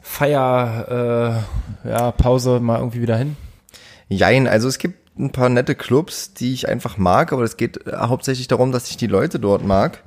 Feier, 0.00 1.44
äh, 1.84 1.88
ja, 1.88 2.10
Pause 2.10 2.60
mal 2.60 2.78
irgendwie 2.78 3.00
wieder 3.00 3.16
hin? 3.16 3.36
Jein, 4.08 4.48
also 4.48 4.66
es 4.66 4.78
gibt 4.78 5.00
ein 5.18 5.30
paar 5.30 5.48
nette 5.48 5.74
Clubs, 5.74 6.34
die 6.34 6.52
ich 6.52 6.68
einfach 6.68 6.96
mag, 6.96 7.32
aber 7.32 7.42
es 7.42 7.56
geht 7.56 7.86
äh, 7.86 7.92
hauptsächlich 7.96 8.48
darum, 8.48 8.72
dass 8.72 8.90
ich 8.90 8.96
die 8.96 9.06
Leute 9.06 9.38
dort 9.38 9.64
mag. 9.64 10.02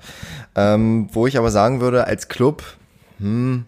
Ähm, 0.55 1.07
wo 1.13 1.25
ich 1.25 1.37
aber 1.37 1.51
sagen 1.51 1.81
würde, 1.81 2.05
als 2.05 2.27
Club, 2.27 2.63
hm, 3.19 3.65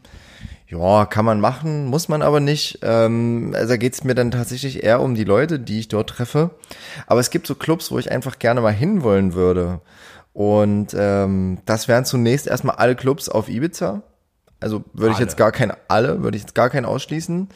ja, 0.67 1.05
kann 1.05 1.25
man 1.25 1.39
machen, 1.39 1.85
muss 1.85 2.07
man 2.07 2.21
aber 2.21 2.39
nicht. 2.39 2.79
Ähm, 2.81 3.53
also 3.55 3.69
da 3.69 3.77
geht 3.77 3.93
es 3.93 4.03
mir 4.03 4.15
dann 4.15 4.31
tatsächlich 4.31 4.83
eher 4.83 5.01
um 5.01 5.13
die 5.13 5.23
Leute, 5.23 5.59
die 5.59 5.79
ich 5.79 5.87
dort 5.87 6.09
treffe. 6.09 6.51
Aber 7.05 7.19
es 7.19 7.29
gibt 7.29 7.45
so 7.45 7.55
Clubs, 7.55 7.91
wo 7.91 7.99
ich 7.99 8.11
einfach 8.11 8.39
gerne 8.39 8.61
mal 8.61 8.73
hinwollen 8.73 9.33
würde. 9.33 9.81
Und 10.33 10.95
ähm, 10.97 11.59
das 11.65 11.87
wären 11.87 12.03
zunächst 12.03 12.47
erstmal 12.47 12.75
alle 12.77 12.95
Clubs 12.95 13.29
auf 13.29 13.47
Ibiza. 13.47 14.01
Also 14.59 14.83
würde 14.93 15.13
ich 15.13 15.19
jetzt 15.19 15.37
gar 15.37 15.51
keine, 15.51 15.77
alle, 15.87 16.23
würde 16.23 16.37
ich 16.37 16.43
jetzt 16.43 16.55
gar 16.55 16.71
keinen 16.71 16.85
ausschließen. 16.85 17.49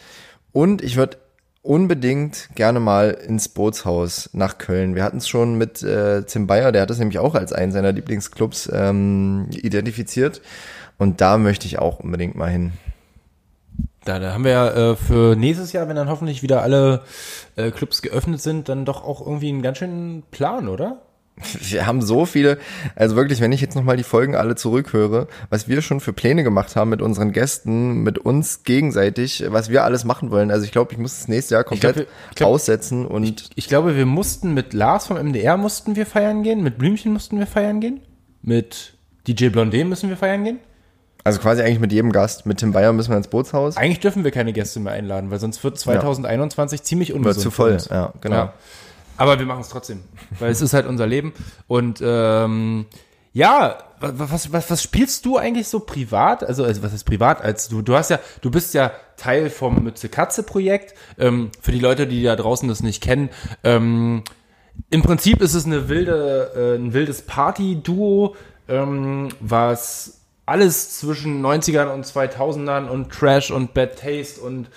Und 0.52 0.84
ich 0.84 0.96
würde 0.96 1.18
unbedingt 1.64 2.50
gerne 2.56 2.80
mal 2.80 3.10
ins 3.10 3.50
Bootshaus 3.50 4.30
nach 4.34 4.60
Köln. 4.60 4.96
Wir 4.96 5.04
hatten 5.04 5.18
es 5.18 5.28
schon 5.28 5.56
mit 5.56 5.82
äh, 5.82 6.24
Tim 6.24 6.48
Bayer, 6.48 6.72
der 6.72 6.84
hat 6.84 6.92
es 6.92 7.00
nämlich 7.00 7.20
auch 7.20 7.36
als 7.36 7.54
einen 7.54 7.72
seiner 7.72 7.92
Lieblingsclubs 7.92 8.70
ähm, 8.72 9.48
identifiziert. 9.52 10.42
Und 10.98 11.22
da 11.22 11.38
möchte 11.38 11.66
ich 11.66 11.80
auch 11.80 12.00
unbedingt 12.00 12.36
mal 12.36 12.50
hin. 12.50 12.74
Da, 14.06 14.20
da 14.20 14.34
haben 14.34 14.44
wir 14.46 14.52
ja 14.52 14.92
äh, 14.92 14.96
für 14.96 15.36
nächstes 15.36 15.74
Jahr, 15.74 15.88
wenn 15.90 15.96
dann 15.96 16.10
hoffentlich 16.10 16.42
wieder 16.42 16.62
alle 16.64 17.02
äh, 17.58 17.70
Clubs 17.72 18.02
geöffnet 18.02 18.42
sind, 18.42 18.70
dann 18.70 18.86
doch 18.86 19.04
auch 19.04 19.26
irgendwie 19.26 19.50
einen 19.50 19.62
ganz 19.62 19.78
schönen 19.80 20.24
Plan, 20.32 20.68
oder? 20.70 21.02
Wir 21.62 21.86
haben 21.88 22.02
so 22.02 22.26
viele, 22.26 22.58
also 22.98 23.16
wirklich, 23.16 23.40
wenn 23.40 23.54
ich 23.54 23.62
jetzt 23.62 23.74
nochmal 23.76 23.96
die 23.96 24.04
Folgen 24.04 24.36
alle 24.36 24.56
zurückhöre, 24.56 25.28
was 25.50 25.70
wir 25.70 25.82
schon 25.82 26.02
für 26.02 26.12
Pläne 26.12 26.44
gemacht 26.44 26.76
haben 26.76 26.90
mit 26.90 27.02
unseren 27.02 27.32
Gästen, 27.32 28.04
mit 28.04 28.20
uns 28.20 28.64
gegenseitig, 28.64 29.46
was 29.48 29.70
wir 29.70 29.86
alles 29.86 30.04
machen 30.04 30.32
wollen. 30.32 30.52
Also 30.52 30.66
ich 30.66 30.74
glaube, 30.74 30.92
ich 30.92 30.98
muss 30.98 31.18
das 31.18 31.28
nächste 31.30 31.56
Jahr 31.56 31.64
komplett 31.64 31.96
wir- 31.96 32.08
ich 32.32 32.36
glaub- 32.36 32.50
aussetzen 32.50 33.06
und 33.06 33.50
Ich 33.56 33.68
glaube, 33.70 33.96
wir 33.96 34.06
mussten 34.06 34.54
mit 34.54 34.74
Lars 34.74 35.08
vom 35.08 35.16
MDR 35.18 35.56
mussten 35.56 35.96
wir 35.96 36.06
feiern 36.06 36.44
gehen, 36.44 36.62
mit 36.62 36.78
Blümchen 36.78 37.14
mussten 37.14 37.40
wir 37.40 37.48
feiern 37.48 37.80
gehen, 37.80 38.02
mit 38.42 38.96
DJ 39.28 39.46
Blondé 39.48 39.86
müssen 39.86 40.10
wir 40.10 40.18
feiern 40.18 40.44
gehen. 40.44 40.60
Also 41.24 41.40
quasi 41.40 41.62
eigentlich 41.62 41.80
mit 41.80 41.92
jedem 41.92 42.12
Gast, 42.12 42.46
mit 42.46 42.60
Tim 42.60 42.72
Bayer 42.72 42.94
müssen 42.94 43.10
wir 43.12 43.18
ins 43.18 43.28
Bootshaus. 43.28 43.78
Eigentlich 43.78 44.00
dürfen 44.00 44.24
wir 44.24 44.32
keine 44.32 44.54
Gäste 44.54 44.80
mehr 44.80 44.94
einladen, 44.94 45.32
weil 45.32 45.40
sonst 45.40 45.64
wird 45.64 45.78
2021 45.80 46.84
ziemlich 46.84 47.14
ungesund. 47.14 47.36
Wird 47.36 47.44
zu 47.44 47.52
voll, 47.52 47.78
ja, 47.90 48.14
genau. 48.22 48.36
Ja. 48.36 48.54
Aber 49.18 49.38
wir 49.38 49.46
machen 49.46 49.62
es 49.62 49.70
trotzdem, 49.70 50.02
weil 50.40 50.50
es 50.52 50.62
ist 50.62 50.74
halt 50.74 50.88
unser 50.88 51.06
Leben. 51.06 51.34
Und 51.68 52.00
ähm, 52.02 52.86
ja, 53.34 53.78
wa- 54.00 54.14
wa- 54.16 54.28
was, 54.32 54.54
was, 54.54 54.72
was 54.72 54.82
spielst 54.82 55.26
du 55.26 55.38
eigentlich 55.38 55.68
so 55.68 55.82
privat? 55.82 56.44
Also, 56.44 56.64
also 56.64 56.82
was 56.84 56.94
ist 56.94 57.04
privat? 57.04 57.42
Als 57.42 57.68
du, 57.68 57.82
du 57.82 57.96
hast 57.96 58.10
ja, 58.10 58.20
du 58.42 58.50
bist 58.50 58.74
ja 58.74 58.92
Teil 59.18 59.50
vom 59.50 59.84
Mütze 59.84 60.08
Katze 60.08 60.42
Projekt. 60.44 60.94
Ähm, 61.20 61.52
für 61.62 61.74
die 61.74 61.80
Leute, 61.80 62.08
die 62.08 62.24
da 62.24 62.36
draußen 62.38 62.70
das 62.70 62.82
nicht 62.82 63.04
kennen, 63.04 63.30
ähm, 63.66 64.24
im 64.90 65.02
Prinzip 65.02 65.42
ist 65.42 65.54
es 65.54 65.66
eine 65.66 65.90
wilde, 65.90 66.52
äh, 66.56 66.76
ein 66.82 66.94
wildes 66.94 67.24
Party-Duo, 67.24 68.36
ähm, 68.70 69.28
was 69.42 70.19
alles 70.50 70.98
zwischen 70.98 71.46
90ern 71.46 71.94
und 71.94 72.06
2000ern 72.06 72.88
und 72.88 73.12
Trash 73.12 73.52
und 73.52 73.74
Bad 73.74 74.00
Taste 74.00 74.42
und 74.42 74.68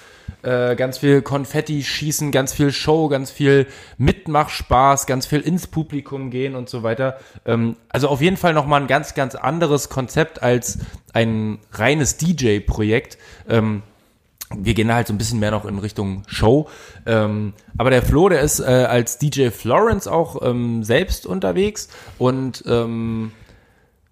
äh, 0.42 0.74
ganz 0.76 0.98
viel 0.98 1.22
Konfetti 1.22 1.82
schießen, 1.82 2.32
ganz 2.32 2.52
viel 2.52 2.72
Show, 2.72 3.08
ganz 3.08 3.30
viel 3.30 3.66
Mitmachspaß, 3.96 5.06
ganz 5.06 5.26
viel 5.26 5.40
ins 5.40 5.66
Publikum 5.66 6.30
gehen 6.30 6.56
und 6.56 6.68
so 6.68 6.82
weiter. 6.82 7.18
Ähm, 7.46 7.76
also 7.88 8.08
auf 8.08 8.20
jeden 8.20 8.36
Fall 8.36 8.52
nochmal 8.52 8.80
ein 8.80 8.86
ganz, 8.86 9.14
ganz 9.14 9.34
anderes 9.34 9.88
Konzept 9.88 10.42
als 10.42 10.78
ein 11.12 11.58
reines 11.72 12.16
DJ-Projekt. 12.16 13.18
Ähm, 13.48 13.82
wir 14.54 14.74
gehen 14.74 14.92
halt 14.92 15.06
so 15.06 15.14
ein 15.14 15.18
bisschen 15.18 15.38
mehr 15.38 15.52
noch 15.52 15.64
in 15.64 15.78
Richtung 15.78 16.24
Show. 16.26 16.68
Ähm, 17.06 17.54
aber 17.78 17.90
der 17.90 18.02
Flo, 18.02 18.28
der 18.28 18.40
ist 18.40 18.60
äh, 18.60 18.64
als 18.64 19.18
DJ 19.18 19.48
Florence 19.50 20.06
auch 20.08 20.42
ähm, 20.42 20.84
selbst 20.84 21.24
unterwegs 21.24 21.88
und 22.18 22.64
ähm, 22.66 23.32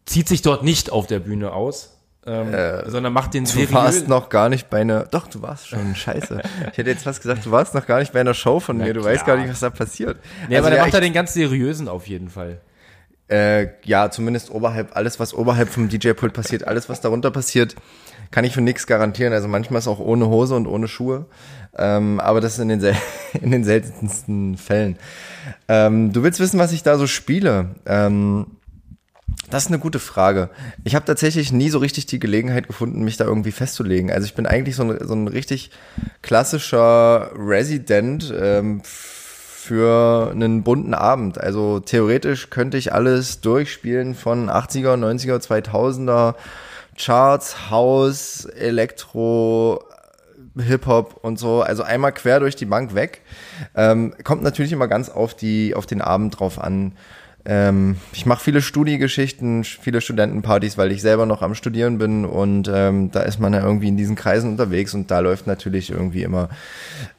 zieht 0.06 0.28
sich 0.28 0.42
dort 0.42 0.62
nicht 0.62 0.90
auf 0.90 1.06
der 1.06 1.20
Bühne 1.20 1.52
aus, 1.52 1.96
ähm, 2.26 2.52
sondern 2.86 3.12
macht 3.12 3.32
den 3.34 3.44
Du 3.44 3.50
seriös. 3.50 3.72
warst 3.72 4.08
noch 4.08 4.28
gar 4.28 4.48
nicht 4.48 4.68
bei 4.70 4.80
einer. 4.82 5.04
Doch, 5.04 5.26
du 5.26 5.40
warst 5.42 5.68
schon. 5.68 5.94
Scheiße. 5.94 6.42
Ich 6.72 6.78
hätte 6.78 6.90
jetzt 6.90 7.04
fast 7.04 7.22
gesagt, 7.22 7.46
du 7.46 7.50
warst 7.50 7.74
noch 7.74 7.86
gar 7.86 7.98
nicht 8.00 8.12
bei 8.12 8.20
einer 8.20 8.34
Show 8.34 8.60
von 8.60 8.76
mir. 8.78 8.92
Du 8.92 9.00
klar. 9.00 9.12
weißt 9.14 9.24
gar 9.26 9.36
nicht, 9.36 9.48
was 9.50 9.60
da 9.60 9.70
passiert. 9.70 10.18
Nee, 10.48 10.56
Also 10.56 10.66
aber 10.66 10.70
der 10.70 10.78
ja, 10.80 10.84
macht 10.86 10.94
ich- 10.94 11.00
den 11.00 11.12
ganz 11.12 11.32
seriösen 11.32 11.88
auf 11.88 12.06
jeden 12.08 12.28
Fall. 12.28 12.60
Äh, 13.28 13.68
ja, 13.84 14.10
zumindest 14.10 14.50
oberhalb, 14.50 14.96
alles, 14.96 15.20
was 15.20 15.32
oberhalb 15.34 15.68
vom 15.68 15.88
DJ-Pult 15.88 16.32
passiert, 16.32 16.66
alles, 16.66 16.88
was 16.88 17.00
darunter 17.00 17.30
passiert, 17.30 17.76
kann 18.32 18.44
ich 18.44 18.52
für 18.54 18.60
nichts 18.60 18.88
garantieren. 18.88 19.32
Also 19.32 19.46
manchmal 19.46 19.78
ist 19.78 19.86
auch 19.86 20.00
ohne 20.00 20.26
Hose 20.26 20.56
und 20.56 20.66
ohne 20.66 20.88
Schuhe. 20.88 21.26
Ähm, 21.78 22.18
aber 22.18 22.40
das 22.40 22.54
ist 22.54 22.58
in 22.58 22.68
den, 22.68 22.80
sel 22.80 22.96
in 23.40 23.52
den 23.52 23.62
seltensten 23.62 24.56
Fällen. 24.56 24.98
Ähm, 25.68 26.12
du 26.12 26.24
willst 26.24 26.40
wissen, 26.40 26.58
was 26.58 26.72
ich 26.72 26.82
da 26.82 26.98
so 26.98 27.06
spiele? 27.06 27.76
Ähm, 27.86 28.48
das 29.48 29.64
ist 29.64 29.68
eine 29.68 29.78
gute 29.78 29.98
Frage. 29.98 30.50
Ich 30.84 30.94
habe 30.94 31.04
tatsächlich 31.04 31.52
nie 31.52 31.70
so 31.70 31.78
richtig 31.78 32.06
die 32.06 32.20
Gelegenheit 32.20 32.66
gefunden, 32.66 33.02
mich 33.02 33.16
da 33.16 33.24
irgendwie 33.24 33.52
festzulegen. 33.52 34.10
Also 34.10 34.26
ich 34.26 34.34
bin 34.34 34.46
eigentlich 34.46 34.76
so 34.76 34.84
ein, 34.84 34.98
so 35.06 35.14
ein 35.14 35.28
richtig 35.28 35.70
klassischer 36.22 37.30
Resident 37.34 38.32
ähm, 38.38 38.82
für 38.84 40.30
einen 40.32 40.62
bunten 40.62 40.94
Abend. 40.94 41.38
Also 41.38 41.80
theoretisch 41.80 42.50
könnte 42.50 42.76
ich 42.76 42.92
alles 42.92 43.40
durchspielen 43.40 44.14
von 44.14 44.50
80er, 44.50 44.96
90er, 44.96 45.38
2000er, 45.38 46.34
Charts, 46.96 47.70
House, 47.70 48.44
Elektro, 48.44 49.84
Hip-Hop 50.58 51.18
und 51.22 51.38
so, 51.38 51.62
also 51.62 51.82
einmal 51.82 52.12
quer 52.12 52.40
durch 52.40 52.56
die 52.56 52.66
Bank 52.66 52.94
weg. 52.94 53.22
Ähm, 53.74 54.14
kommt 54.24 54.42
natürlich 54.42 54.72
immer 54.72 54.88
ganz 54.88 55.08
auf 55.08 55.34
die, 55.34 55.74
auf 55.74 55.86
den 55.86 56.00
Abend 56.00 56.38
drauf 56.38 56.58
an. 56.58 56.92
Ähm, 57.52 57.96
ich 58.12 58.26
mache 58.26 58.44
viele 58.44 58.62
Studiegeschichten, 58.62 59.64
viele 59.64 60.00
Studentenpartys, 60.00 60.78
weil 60.78 60.92
ich 60.92 61.02
selber 61.02 61.26
noch 61.26 61.42
am 61.42 61.56
Studieren 61.56 61.98
bin 61.98 62.24
und 62.24 62.70
ähm, 62.72 63.10
da 63.10 63.22
ist 63.22 63.40
man 63.40 63.52
ja 63.52 63.60
irgendwie 63.60 63.88
in 63.88 63.96
diesen 63.96 64.14
Kreisen 64.14 64.52
unterwegs 64.52 64.94
und 64.94 65.10
da 65.10 65.18
läuft 65.18 65.48
natürlich 65.48 65.90
irgendwie 65.90 66.22
immer 66.22 66.48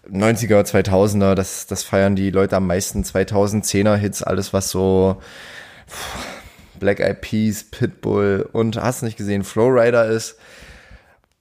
90er, 0.09 0.61
2000er, 0.63 1.35
das, 1.35 1.67
das 1.67 1.83
feiern 1.83 2.15
die 2.15 2.31
Leute 2.31 2.55
am 2.55 2.65
meisten, 2.65 3.03
2010er 3.03 3.95
Hits, 3.95 4.23
alles 4.23 4.53
was 4.53 4.69
so 4.69 5.21
pff, 5.89 6.79
Black 6.79 7.01
Eyed 7.01 7.19
Peas, 7.19 7.65
Pitbull 7.65 8.47
und 8.53 8.77
hast 8.77 9.01
nicht 9.01 9.17
gesehen, 9.17 9.43
Flowrider 9.43 10.05
ist. 10.05 10.37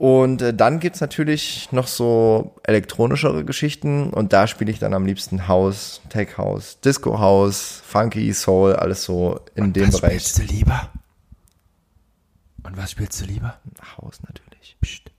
Und 0.00 0.40
äh, 0.40 0.54
dann 0.54 0.80
gibt's 0.80 1.02
natürlich 1.02 1.68
noch 1.72 1.86
so 1.86 2.54
elektronischere 2.62 3.44
Geschichten 3.44 4.08
und 4.14 4.32
da 4.32 4.46
spiele 4.46 4.70
ich 4.70 4.78
dann 4.78 4.94
am 4.94 5.04
liebsten 5.04 5.46
House, 5.46 6.00
Tech 6.08 6.38
House, 6.38 6.80
Disco 6.80 7.18
House, 7.18 7.82
Funky, 7.84 8.32
Soul, 8.32 8.72
alles 8.76 9.04
so 9.04 9.40
in 9.54 9.74
dem 9.74 9.88
was 9.88 10.00
Bereich. 10.00 10.22
spielst 10.22 10.38
du 10.38 10.42
lieber? 10.54 10.88
Und 12.62 12.78
was 12.78 12.92
spielst 12.92 13.20
du 13.20 13.26
lieber? 13.26 13.58
House 13.98 14.20
natürlich. 14.26 14.78
Psst. 14.80 15.10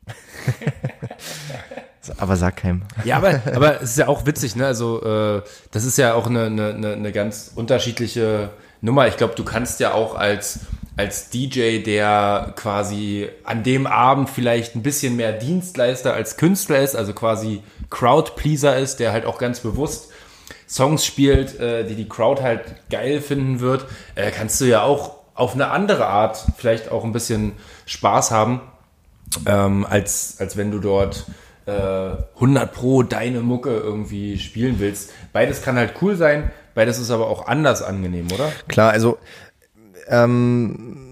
Aber 2.17 2.35
sag 2.35 2.57
keinem. 2.57 2.81
Ja, 3.05 3.17
aber, 3.17 3.39
aber 3.53 3.83
es 3.83 3.91
ist 3.91 3.97
ja 3.99 4.07
auch 4.07 4.25
witzig, 4.25 4.55
ne? 4.55 4.65
Also, 4.65 5.03
äh, 5.03 5.43
das 5.69 5.85
ist 5.85 5.99
ja 5.99 6.15
auch 6.15 6.25
eine, 6.25 6.45
eine, 6.45 6.93
eine 6.93 7.11
ganz 7.11 7.51
unterschiedliche 7.53 8.49
Nummer. 8.81 9.07
Ich 9.07 9.17
glaube, 9.17 9.35
du 9.35 9.43
kannst 9.43 9.79
ja 9.79 9.93
auch 9.93 10.15
als, 10.15 10.61
als 11.01 11.31
DJ, 11.31 11.79
der 11.79 12.53
quasi 12.55 13.27
an 13.43 13.63
dem 13.63 13.87
Abend 13.87 14.29
vielleicht 14.29 14.75
ein 14.75 14.83
bisschen 14.83 15.15
mehr 15.15 15.33
Dienstleister 15.33 16.13
als 16.13 16.37
Künstler 16.37 16.79
ist, 16.79 16.95
also 16.95 17.13
quasi 17.13 17.63
Crowdpleaser 17.89 18.77
ist, 18.77 18.99
der 18.99 19.11
halt 19.11 19.25
auch 19.25 19.39
ganz 19.39 19.61
bewusst 19.61 20.11
Songs 20.69 21.03
spielt, 21.03 21.59
äh, 21.59 21.85
die 21.85 21.95
die 21.95 22.07
Crowd 22.07 22.43
halt 22.43 22.61
geil 22.91 23.19
finden 23.19 23.61
wird, 23.61 23.87
äh, 24.13 24.29
kannst 24.29 24.61
du 24.61 24.65
ja 24.65 24.83
auch 24.83 25.15
auf 25.33 25.55
eine 25.55 25.71
andere 25.71 26.05
Art 26.05 26.45
vielleicht 26.55 26.91
auch 26.91 27.03
ein 27.03 27.13
bisschen 27.13 27.53
Spaß 27.87 28.29
haben 28.29 28.61
ähm, 29.47 29.87
als, 29.89 30.35
als 30.37 30.55
wenn 30.55 30.69
du 30.69 30.77
dort 30.77 31.25
äh, 31.65 31.71
100 32.35 32.71
pro 32.71 33.01
deine 33.01 33.41
Mucke 33.41 33.71
irgendwie 33.71 34.37
spielen 34.37 34.75
willst. 34.77 35.11
Beides 35.33 35.63
kann 35.63 35.77
halt 35.77 35.93
cool 36.03 36.15
sein, 36.15 36.51
beides 36.75 36.99
ist 36.99 37.09
aber 37.09 37.25
auch 37.25 37.47
anders 37.47 37.81
angenehm, 37.81 38.27
oder? 38.31 38.51
Klar, 38.67 38.91
also 38.91 39.17
ähm, 40.11 41.11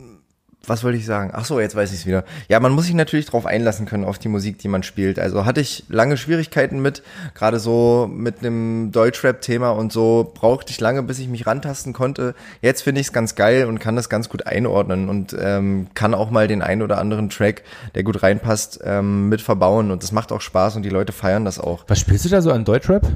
was 0.69 0.83
wollte 0.83 0.97
ich 0.97 1.05
sagen? 1.05 1.31
Ach 1.33 1.45
so, 1.45 1.59
jetzt 1.59 1.75
weiß 1.75 1.91
ich 1.91 1.99
es 1.99 2.05
wieder. 2.05 2.23
Ja, 2.47 2.59
man 2.59 2.71
muss 2.71 2.85
sich 2.85 2.93
natürlich 2.93 3.25
darauf 3.25 3.45
einlassen 3.45 3.85
können 3.85 4.05
auf 4.05 4.19
die 4.19 4.27
Musik, 4.27 4.59
die 4.59 4.67
man 4.67 4.83
spielt. 4.83 5.17
Also 5.17 5.45
hatte 5.45 5.61
ich 5.61 5.85
lange 5.89 6.15
Schwierigkeiten 6.15 6.81
mit, 6.81 7.01
gerade 7.33 7.59
so 7.59 8.09
mit 8.11 8.39
einem 8.39 8.91
Deutschrap-Thema 8.91 9.71
und 9.71 9.91
so 9.91 10.31
brauchte 10.33 10.71
ich 10.71 10.79
lange, 10.79 11.01
bis 11.01 11.19
ich 11.19 11.27
mich 11.27 11.47
rantasten 11.47 11.93
konnte. 11.93 12.35
Jetzt 12.61 12.83
finde 12.83 13.01
ich 13.01 13.07
es 13.07 13.13
ganz 13.13 13.35
geil 13.35 13.65
und 13.65 13.79
kann 13.79 13.95
das 13.95 14.09
ganz 14.09 14.29
gut 14.29 14.45
einordnen 14.45 15.09
und 15.09 15.35
ähm, 15.39 15.87
kann 15.95 16.13
auch 16.13 16.29
mal 16.29 16.47
den 16.47 16.61
einen 16.61 16.81
oder 16.81 16.99
anderen 16.99 17.29
Track, 17.29 17.63
der 17.95 18.03
gut 18.03 18.21
reinpasst, 18.21 18.81
ähm, 18.83 19.29
mit 19.29 19.41
verbauen 19.41 19.91
und 19.91 20.03
das 20.03 20.11
macht 20.11 20.31
auch 20.31 20.41
Spaß 20.41 20.75
und 20.75 20.83
die 20.83 20.89
Leute 20.89 21.13
feiern 21.13 21.45
das 21.45 21.59
auch. 21.59 21.85
Was 21.87 21.99
spielst 21.99 22.25
du 22.25 22.29
da 22.29 22.41
so 22.41 22.51
an 22.51 22.65
Deutschrap? 22.65 23.07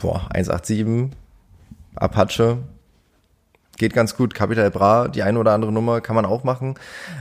Boah, 0.00 0.28
187, 0.32 1.10
Apache, 1.96 2.58
geht 3.80 3.94
ganz 3.94 4.16
gut. 4.16 4.34
Capital 4.34 4.70
Bra, 4.70 5.08
die 5.08 5.24
eine 5.24 5.38
oder 5.40 5.52
andere 5.52 5.72
Nummer 5.72 6.00
kann 6.00 6.14
man 6.14 6.24
auch 6.24 6.44
machen. 6.44 6.74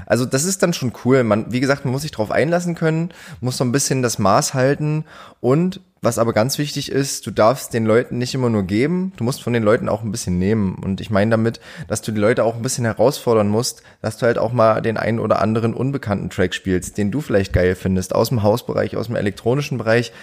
Also 0.06 0.26
das 0.26 0.44
ist 0.44 0.62
dann 0.62 0.74
schon 0.74 0.94
cool. 1.04 1.24
Man, 1.24 1.52
wie 1.52 1.60
gesagt, 1.60 1.86
man 1.86 1.92
muss 1.92 2.04
sich 2.04 2.12
drauf 2.12 2.30
einlassen 2.30 2.76
können, 2.76 3.10
muss 3.42 3.58
so 3.58 3.64
ein 3.64 3.72
bisschen 3.72 4.04
das 4.04 4.20
Maß 4.20 4.54
halten 4.54 5.06
und 5.40 5.82
was 6.02 6.18
aber 6.18 6.32
ganz 6.32 6.58
wichtig 6.58 6.92
ist, 6.92 7.28
du 7.28 7.32
darfst 7.32 7.74
den 7.74 7.86
Leuten 7.86 8.18
nicht 8.18 8.34
immer 8.34 8.50
nur 8.50 8.64
geben, 8.64 9.12
du 9.18 9.26
musst 9.26 9.44
von 9.44 9.52
den 9.52 9.64
Leuten 9.64 9.90
auch 9.90 10.02
ein 10.02 10.12
bisschen 10.12 10.40
nehmen. 10.40 10.76
Und 10.76 11.02
ich 11.02 11.10
meine 11.10 11.32
damit, 11.32 11.60
dass 11.90 12.02
du 12.02 12.14
die 12.14 12.22
Leute 12.22 12.46
auch 12.46 12.56
ein 12.56 12.62
bisschen 12.62 12.86
herausfordern 12.86 13.50
musst, 13.50 13.84
dass 14.02 14.18
du 14.18 14.26
halt 14.26 14.38
auch 14.38 14.54
mal 14.54 14.82
den 14.82 14.96
einen 14.96 15.20
oder 15.20 15.42
anderen 15.42 15.74
unbekannten 15.74 16.30
Track 16.30 16.54
spielst, 16.54 16.98
den 16.98 17.12
du 17.12 17.20
vielleicht 17.20 17.52
geil 17.52 17.76
findest, 17.76 18.16
aus 18.16 18.30
dem 18.30 18.44
Hausbereich, 18.44 18.96
aus 18.96 19.08
dem 19.08 19.18
elektronischen 19.18 19.78
Bereich 19.78 20.14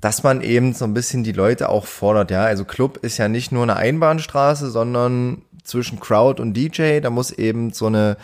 dass 0.00 0.22
man 0.22 0.42
eben 0.42 0.74
so 0.74 0.84
ein 0.84 0.94
bisschen 0.94 1.24
die 1.24 1.32
Leute 1.32 1.68
auch 1.68 1.86
fordert, 1.86 2.30
ja. 2.30 2.44
Also 2.44 2.64
Club 2.64 2.98
ist 2.98 3.18
ja 3.18 3.28
nicht 3.28 3.52
nur 3.52 3.62
eine 3.62 3.76
Einbahnstraße, 3.76 4.70
sondern 4.70 5.42
zwischen 5.66 6.00
Crowd 6.00 6.40
und 6.40 6.54
DJ. 6.54 7.00
Da 7.00 7.10
muss 7.10 7.30
eben 7.30 7.72
so 7.72 7.86
eine 7.86 8.16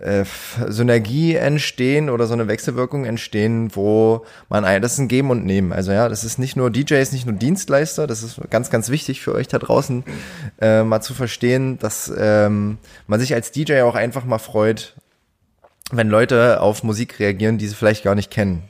äh, 0.00 0.24
Synergie 0.68 1.36
entstehen 1.36 2.10
oder 2.10 2.26
so 2.26 2.34
eine 2.34 2.48
Wechselwirkung 2.48 3.04
entstehen, 3.04 3.74
wo 3.74 4.24
man 4.48 4.64
ein, 4.64 4.82
das 4.82 4.94
ist 4.94 4.98
ein 4.98 5.08
Geben 5.08 5.30
und 5.30 5.44
Nehmen. 5.44 5.72
Also 5.72 5.92
ja, 5.92 6.08
das 6.08 6.24
ist 6.24 6.38
nicht 6.38 6.56
nur 6.56 6.70
DJ, 6.70 6.94
ist 6.94 7.12
nicht 7.12 7.26
nur 7.26 7.36
Dienstleister. 7.36 8.06
Das 8.06 8.22
ist 8.22 8.40
ganz, 8.50 8.70
ganz 8.70 8.88
wichtig 8.90 9.22
für 9.22 9.34
euch 9.34 9.48
da 9.48 9.58
draußen 9.58 10.04
äh, 10.60 10.82
mal 10.82 11.00
zu 11.00 11.14
verstehen, 11.14 11.78
dass 11.78 12.12
ähm, 12.16 12.78
man 13.06 13.20
sich 13.20 13.34
als 13.34 13.52
DJ 13.52 13.82
auch 13.82 13.94
einfach 13.94 14.24
mal 14.24 14.38
freut, 14.38 14.94
wenn 15.90 16.08
Leute 16.08 16.60
auf 16.60 16.82
Musik 16.82 17.18
reagieren, 17.18 17.58
die 17.58 17.68
sie 17.68 17.74
vielleicht 17.74 18.04
gar 18.04 18.14
nicht 18.14 18.30
kennen. 18.30 18.62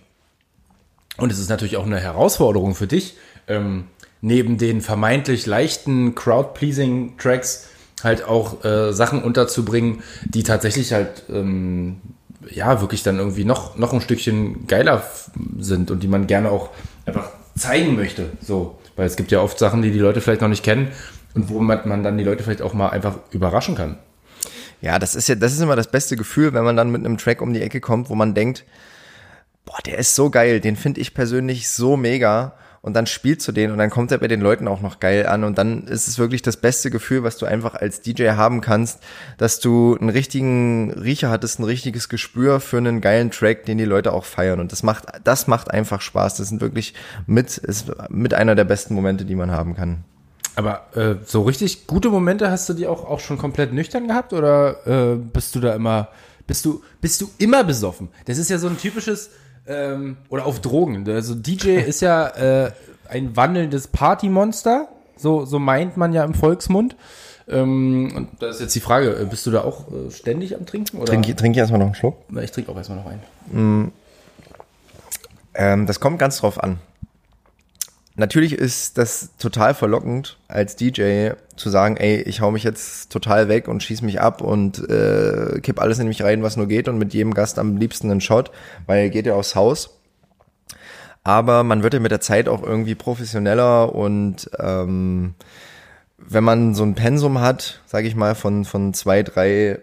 Und 1.19 1.31
es 1.31 1.39
ist 1.39 1.51
natürlich 1.51 1.77
auch 1.77 1.87
eine 1.87 2.01
Herausforderung 2.01 2.75
für 2.75 2.87
dich, 2.87 3.17
ähm, 3.49 3.85
neben 4.21 4.57
den 4.57 4.81
vermeintlich 4.81 5.47
leichten 5.47 6.15
Crowd-Pleasing-Tracks 6.15 7.69
halt 8.03 8.25
auch 8.25 8.65
äh, 8.65 8.93
Sachen 8.93 9.23
unterzubringen, 9.23 10.03
die 10.25 10.43
tatsächlich 10.43 10.93
halt 10.93 11.25
ähm, 11.29 12.01
ja 12.51 12.81
wirklich 12.81 13.03
dann 13.03 13.19
irgendwie 13.19 13.45
noch, 13.45 13.77
noch 13.77 13.93
ein 13.93 14.01
Stückchen 14.01 14.67
geiler 14.67 15.05
sind 15.59 15.91
und 15.91 16.03
die 16.03 16.09
man 16.09 16.27
gerne 16.27 16.51
auch 16.51 16.71
einfach 17.07 17.31
zeigen 17.57 17.97
möchte. 17.97 18.31
So, 18.41 18.79
weil 18.97 19.07
es 19.07 19.17
gibt 19.17 19.31
ja 19.31 19.41
oft 19.41 19.59
Sachen, 19.59 19.83
die 19.83 19.91
die 19.91 19.99
Leute 19.99 20.21
vielleicht 20.21 20.41
noch 20.41 20.49
nicht 20.49 20.65
kennen 20.65 20.89
und 21.35 21.49
wo 21.49 21.61
man, 21.61 21.81
man 21.87 22.03
dann 22.03 22.19
die 22.19 22.25
Leute 22.25 22.43
vielleicht 22.43 22.63
auch 22.63 22.75
mal 22.75 22.89
einfach 22.89 23.17
überraschen 23.31 23.75
kann. 23.75 23.99
Ja, 24.81 24.99
das 24.99 25.15
ist 25.15 25.29
ja, 25.29 25.37
das 25.37 25.53
ist 25.53 25.61
immer 25.61 25.77
das 25.77 25.91
beste 25.91 26.17
Gefühl, 26.17 26.55
wenn 26.55 26.65
man 26.65 26.77
dann 26.77 26.91
mit 26.91 27.05
einem 27.05 27.17
Track 27.17 27.41
um 27.41 27.53
die 27.53 27.63
Ecke 27.63 27.81
kommt, 27.81 28.11
wo 28.11 28.17
man 28.17 28.35
denkt, 28.35 28.65
boah, 29.65 29.79
der 29.85 29.99
ist 29.99 30.15
so 30.15 30.31
geil, 30.31 30.61
den 30.61 30.77
finde 30.77 31.01
ich 31.01 31.15
persönlich 31.15 31.69
so 31.71 31.97
mega 31.97 32.55
und 32.83 32.95
dann 32.95 33.07
spielst 33.07 33.47
du 33.47 33.53
den 33.53 33.71
und 33.71 33.79
dann 33.79 33.91
kommt 33.91 34.11
er 34.11 34.19
bei 34.19 34.27
den 34.27 34.41
Leuten 34.41 34.67
auch 34.67 34.81
noch 34.81 34.99
geil 34.99 35.27
an 35.27 35.45
und 35.45 35.57
dann 35.57 35.85
ist 35.85 36.09
es 36.09 36.19
wirklich 36.19 36.43
das 36.43 36.57
beste 36.57 36.91
Gefühl, 36.91 37.23
was 37.23 37.39
du 37.39 37.47
einfach 37.47 37.77
als 37.77 38.01
DJ 38.01 38.31
haben 38.31 38.61
kannst, 38.61 38.99
dass 39.39 39.61
du 39.61 39.97
einen 40.01 40.11
richtigen 40.11 40.91
Riecher 40.93 41.31
hattest, 41.31 41.61
ein 41.61 41.65
richtiges 41.65 42.09
Gespür 42.09 42.59
für 42.59 42.79
einen 42.79 43.01
geilen 43.01 43.31
Track, 43.31 43.67
den 43.67 43.79
die 43.79 43.85
Leute 43.85 44.13
auch 44.13 44.25
feiern 44.25 44.59
und 44.59 44.73
das 44.73 44.83
macht, 44.83 45.07
das 45.23 45.47
macht 45.47 45.71
einfach 45.71 46.01
Spaß. 46.01 46.37
Das 46.37 46.49
sind 46.49 46.61
wirklich 46.61 46.95
mit, 47.27 47.57
ist 47.57 47.93
mit 48.11 48.35
einer 48.35 48.57
der 48.57 48.65
besten 48.65 48.95
Momente, 48.95 49.25
die 49.25 49.37
man 49.37 49.53
haben 49.53 49.77
kann. 49.77 50.05
Aber 50.55 50.89
äh, 50.97 51.17
so 51.25 51.43
richtig 51.43 51.87
gute 51.87 52.11
Momente 52.11 52.51
hast 52.51 52.69
du 52.69 52.75
die 52.75 52.87
auch, 52.87 53.05
auch 53.05 53.21
schon 53.21 53.39
komplett 53.39 53.73
nüchtern 53.73 54.09
gehabt 54.09 54.33
oder 54.33 54.87
äh, 54.87 55.17
bist 55.17 55.55
du 55.55 55.61
da 55.61 55.75
immer, 55.75 56.09
bist 56.47 56.65
du, 56.65 56.83
bist 57.01 57.21
du 57.21 57.31
immer 57.39 57.65
besoffen? 57.65 58.09
Das 58.27 58.39
ist 58.39 58.51
ja 58.51 58.59
so 58.59 58.69
ein 58.69 58.77
typisches, 58.77 59.31
ähm, 59.67 60.17
oder 60.29 60.47
auf 60.47 60.61
Drogen. 60.61 61.09
Also 61.09 61.35
DJ 61.35 61.71
ist 61.87 62.01
ja 62.01 62.29
äh, 62.29 62.73
ein 63.09 63.37
wandelndes 63.37 63.89
Partymonster, 63.89 64.89
so, 65.17 65.45
so 65.45 65.59
meint 65.59 65.97
man 65.97 66.13
ja 66.13 66.25
im 66.25 66.35
Volksmund. 66.35 66.97
Ähm, 67.49 68.13
und 68.15 68.29
da 68.43 68.49
ist 68.49 68.61
jetzt 68.61 68.75
die 68.75 68.81
Frage, 68.81 69.17
äh, 69.17 69.25
bist 69.25 69.47
du 69.47 69.51
da 69.51 69.63
auch 69.63 69.87
äh, 69.93 70.11
ständig 70.11 70.57
am 70.57 70.65
Trinken? 70.65 70.99
Oder? 70.99 71.07
Trink, 71.07 71.37
trink 71.37 71.55
ich 71.55 71.59
erstmal 71.59 71.79
noch 71.79 71.87
einen 71.87 71.95
Schluck. 71.95 72.17
Ich 72.41 72.51
trinke 72.51 72.71
auch 72.71 72.77
erstmal 72.77 72.99
noch 72.99 73.07
einen. 73.07 73.87
Mm. 73.87 73.93
Ähm, 75.55 75.87
das 75.87 76.01
kommt 76.01 76.19
ganz 76.19 76.39
drauf 76.39 76.63
an. 76.63 76.79
Natürlich 78.15 78.53
ist 78.53 78.99
das 78.99 79.37
total 79.39 79.73
verlockend, 79.73 80.39
als 80.47 80.77
DJ 80.77 81.31
zu 81.57 81.71
sagen, 81.71 81.97
ey, 81.97 82.21
ich 82.21 82.43
hau 82.43 82.51
mich 82.51 82.63
jetzt 82.63 83.11
total 83.11 83.49
weg 83.49 83.69
und 83.69 83.83
schieß 83.83 84.03
mich 84.03 84.21
ab 84.21 84.43
und 84.43 84.87
äh, 84.91 85.61
kipp 85.61 85.81
alles 85.81 85.99
in 85.99 86.09
mich 86.09 86.23
rein, 86.23 86.43
was 86.43 86.59
nur 86.59 86.67
geht 86.67 86.89
und 86.89 86.99
mit 86.99 87.15
jedem 87.15 87.33
Gast 87.33 87.59
am 87.59 87.79
liebsten 87.79 88.11
einen 88.11 88.21
Shot, 88.21 88.51
weil 88.87 89.09
geht 89.09 89.25
ja 89.27 89.35
aufs 89.35 89.55
Haus. 89.55 89.99
Aber 91.25 91.63
man 91.63 91.83
wird 91.83 91.95
ja 91.95 92.01
mit 92.01 92.11
der 92.11 92.21
Zeit 92.21 92.49
auch 92.49 92.63
irgendwie 92.63 92.95
professioneller 92.95 93.95
und 93.95 94.51
ähm, 94.59 95.35
wenn 96.19 96.45
man 96.45 96.75
so 96.75 96.83
ein 96.83 96.95
Pensum 96.95 97.41
hat, 97.41 97.81
sage 97.87 98.09
ich 98.09 98.15
mal, 98.15 98.35
von, 98.35 98.65
von 98.65 98.93
zwei, 98.93 99.23
drei 99.23 99.79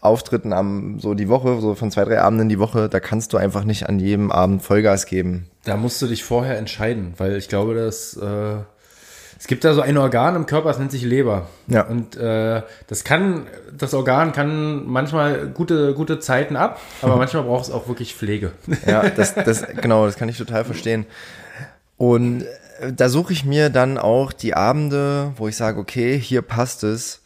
Auftritten 0.00 0.52
am 0.52 0.98
so 0.98 1.14
die 1.14 1.28
Woche, 1.28 1.60
so 1.60 1.74
von 1.74 1.90
zwei, 1.90 2.04
drei 2.04 2.20
Abenden 2.20 2.48
die 2.48 2.58
Woche, 2.58 2.88
da 2.88 3.00
kannst 3.00 3.32
du 3.32 3.36
einfach 3.36 3.64
nicht 3.64 3.88
an 3.88 3.98
jedem 3.98 4.30
Abend 4.30 4.62
Vollgas 4.62 5.06
geben. 5.06 5.46
Da 5.64 5.76
musst 5.76 6.00
du 6.00 6.06
dich 6.06 6.24
vorher 6.24 6.56
entscheiden, 6.56 7.14
weil 7.18 7.36
ich 7.36 7.48
glaube, 7.48 7.74
dass 7.74 8.16
äh, 8.16 8.56
es 9.40 9.46
gibt 9.46 9.64
da 9.64 9.72
so 9.72 9.80
ein 9.80 9.96
Organ 9.96 10.36
im 10.36 10.44
Körper, 10.44 10.68
das 10.68 10.78
nennt 10.78 10.90
sich 10.90 11.02
Leber. 11.02 11.48
Ja. 11.66 11.86
Und 11.86 12.14
äh, 12.14 12.62
das 12.88 13.04
kann, 13.04 13.46
das 13.76 13.94
Organ 13.94 14.32
kann 14.32 14.86
manchmal 14.86 15.48
gute, 15.48 15.94
gute 15.94 16.18
Zeiten 16.18 16.56
ab, 16.56 16.78
aber 17.00 17.16
manchmal 17.18 17.44
braucht 17.44 17.64
es 17.64 17.70
auch 17.70 17.88
wirklich 17.88 18.14
Pflege. 18.14 18.52
Ja, 18.86 19.08
das, 19.08 19.34
das, 19.46 19.66
genau, 19.80 20.04
das 20.04 20.16
kann 20.16 20.28
ich 20.28 20.36
total 20.36 20.66
verstehen. 20.66 21.06
Und 21.96 22.42
äh, 22.80 22.92
da 22.92 23.08
suche 23.08 23.32
ich 23.32 23.46
mir 23.46 23.70
dann 23.70 23.96
auch 23.96 24.34
die 24.34 24.52
Abende, 24.52 25.32
wo 25.36 25.48
ich 25.48 25.56
sage, 25.56 25.80
okay, 25.80 26.18
hier 26.18 26.42
passt 26.42 26.84
es, 26.84 27.19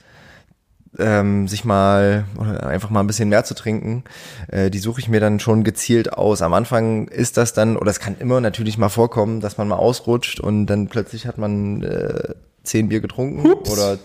ähm, 0.99 1.49
sich 1.49 1.65
mal 1.65 2.25
oder 2.39 2.67
einfach 2.67 2.91
mal 2.91 3.01
ein 3.01 3.07
bisschen 3.07 3.29
mehr 3.29 3.45
zu 3.45 3.55
trinken, 3.55 4.05
äh, 4.49 4.71
die 4.71 4.79
suche 4.79 5.01
ich 5.01 5.09
mir 5.09 5.21
dann 5.21 5.41
schon 5.41 5.65
gezielt 5.65 6.13
aus. 6.13 6.43
Am 6.43 6.55
Anfang 6.55 7.09
ist 7.09 7.37
das 7.37 7.53
dann, 7.53 7.77
oder 7.77 7.91
es 7.91 8.01
kann 8.01 8.17
immer 8.19 8.41
natürlich 8.41 8.79
mal 8.79 8.89
vorkommen, 8.89 9.41
dass 9.41 9.59
man 9.59 9.69
mal 9.69 9.77
ausrutscht 9.77 10.41
und 10.41 10.67
dann 10.67 10.89
plötzlich 10.89 11.27
hat 11.27 11.39
man 11.39 11.83
äh, 11.83 12.35
zehn 12.63 12.89
Bier 12.89 13.01
getrunken 13.01 13.47
Ups. 13.47 13.71
oder 13.71 13.99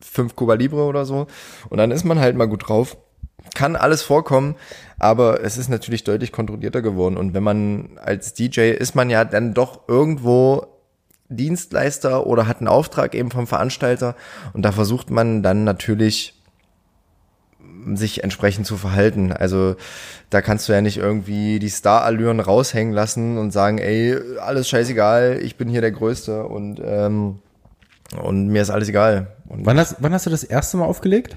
fünf 0.00 0.36
Cuba 0.36 0.54
Libre 0.54 0.84
oder 0.84 1.04
so. 1.04 1.26
Und 1.68 1.78
dann 1.78 1.90
ist 1.90 2.04
man 2.04 2.18
halt 2.18 2.36
mal 2.36 2.48
gut 2.48 2.68
drauf. 2.68 2.96
Kann 3.54 3.74
alles 3.74 4.02
vorkommen, 4.02 4.54
aber 4.98 5.42
es 5.42 5.56
ist 5.56 5.68
natürlich 5.68 6.04
deutlich 6.04 6.30
kontrollierter 6.30 6.82
geworden. 6.82 7.16
Und 7.16 7.32
wenn 7.34 7.42
man 7.42 7.98
als 8.02 8.34
DJ 8.34 8.70
ist 8.72 8.94
man 8.94 9.08
ja 9.10 9.24
dann 9.24 9.54
doch 9.54 9.88
irgendwo 9.88 10.66
Dienstleister 11.30 12.26
oder 12.26 12.46
hat 12.46 12.58
einen 12.58 12.68
Auftrag 12.68 13.14
eben 13.14 13.30
vom 13.30 13.46
Veranstalter 13.46 14.14
und 14.52 14.62
da 14.62 14.72
versucht 14.72 15.10
man 15.10 15.42
dann 15.42 15.64
natürlich 15.64 16.34
sich 17.94 18.22
entsprechend 18.22 18.66
zu 18.66 18.76
verhalten. 18.76 19.32
Also 19.32 19.76
da 20.28 20.42
kannst 20.42 20.68
du 20.68 20.72
ja 20.72 20.80
nicht 20.80 20.98
irgendwie 20.98 21.58
die 21.58 21.68
Star-Allüren 21.68 22.40
raushängen 22.40 22.92
lassen 22.92 23.38
und 23.38 23.52
sagen, 23.52 23.78
ey, 23.78 24.16
alles 24.40 24.68
scheißegal, 24.68 25.40
ich 25.42 25.56
bin 25.56 25.68
hier 25.68 25.80
der 25.80 25.92
Größte 25.92 26.44
und, 26.44 26.80
ähm, 26.84 27.38
und 28.20 28.48
mir 28.48 28.62
ist 28.62 28.70
alles 28.70 28.88
egal. 28.88 29.28
Und 29.48 29.66
Wann 29.66 29.78
hast, 29.78 29.96
wann 30.00 30.12
hast 30.12 30.26
du 30.26 30.30
das 30.30 30.44
erste 30.44 30.76
Mal 30.76 30.84
aufgelegt? 30.84 31.36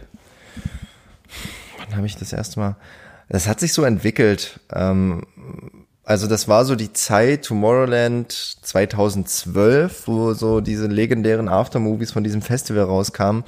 wann 1.79 1.95
habe 1.95 2.07
ich 2.07 2.17
das 2.17 2.33
erste 2.33 2.59
Mal? 2.59 2.75
Das 3.29 3.47
hat 3.47 3.59
sich 3.59 3.73
so 3.73 3.83
entwickelt. 3.83 4.59
Ähm, 4.73 5.23
also 6.05 6.27
das 6.27 6.47
war 6.47 6.65
so 6.65 6.75
die 6.75 6.91
Zeit 6.91 7.45
Tomorrowland 7.45 8.31
2012, 8.31 10.07
wo 10.07 10.33
so 10.33 10.59
diese 10.59 10.87
legendären 10.87 11.47
Aftermovies 11.47 12.11
von 12.11 12.23
diesem 12.23 12.41
Festival 12.41 12.83
rauskamen. 12.83 13.43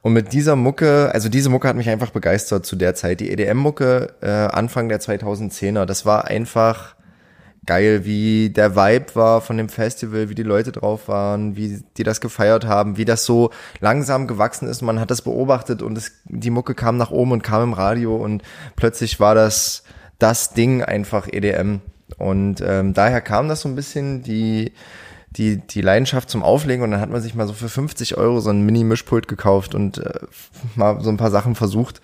Und 0.00 0.14
mit 0.14 0.32
dieser 0.32 0.56
Mucke, 0.56 1.10
also 1.12 1.28
diese 1.28 1.48
Mucke 1.48 1.68
hat 1.68 1.76
mich 1.76 1.88
einfach 1.88 2.10
begeistert 2.10 2.66
zu 2.66 2.76
der 2.76 2.94
Zeit. 2.94 3.20
Die 3.20 3.30
EDM-Mucke 3.30 4.14
äh, 4.20 4.26
Anfang 4.28 4.88
der 4.88 5.00
2010er, 5.00 5.84
das 5.84 6.04
war 6.04 6.24
einfach 6.24 6.96
geil, 7.66 8.04
wie 8.04 8.50
der 8.50 8.74
Vibe 8.74 9.14
war 9.14 9.40
von 9.40 9.56
dem 9.56 9.68
Festival, 9.68 10.28
wie 10.28 10.34
die 10.34 10.42
Leute 10.42 10.72
drauf 10.72 11.06
waren, 11.06 11.56
wie 11.56 11.84
die 11.96 12.02
das 12.02 12.20
gefeiert 12.20 12.66
haben, 12.66 12.96
wie 12.96 13.04
das 13.04 13.24
so 13.24 13.50
langsam 13.80 14.26
gewachsen 14.26 14.66
ist. 14.66 14.82
Man 14.82 14.98
hat 14.98 15.10
das 15.12 15.22
beobachtet 15.22 15.82
und 15.82 15.96
es, 15.96 16.10
die 16.24 16.50
Mucke 16.50 16.74
kam 16.74 16.96
nach 16.96 17.12
oben 17.12 17.32
und 17.32 17.44
kam 17.44 17.62
im 17.62 17.72
Radio 17.72 18.16
und 18.16 18.42
plötzlich 18.74 19.20
war 19.20 19.36
das 19.36 19.84
das 20.22 20.54
Ding 20.54 20.82
einfach 20.82 21.28
EDM. 21.28 21.80
Und 22.18 22.62
ähm, 22.64 22.94
daher 22.94 23.20
kam 23.20 23.48
das 23.48 23.62
so 23.62 23.68
ein 23.68 23.74
bisschen 23.74 24.22
die 24.22 24.72
die, 25.36 25.56
die 25.56 25.80
Leidenschaft 25.80 26.28
zum 26.28 26.42
Auflegen 26.42 26.84
und 26.84 26.90
dann 26.90 27.00
hat 27.00 27.10
man 27.10 27.22
sich 27.22 27.34
mal 27.34 27.46
so 27.46 27.54
für 27.54 27.68
50 27.68 28.18
Euro 28.18 28.40
so 28.40 28.50
ein 28.50 28.62
Mini-Mischpult 28.62 29.28
gekauft 29.28 29.74
und 29.74 29.98
äh, 29.98 30.20
mal 30.74 31.00
so 31.00 31.08
ein 31.08 31.16
paar 31.16 31.30
Sachen 31.30 31.54
versucht. 31.54 32.02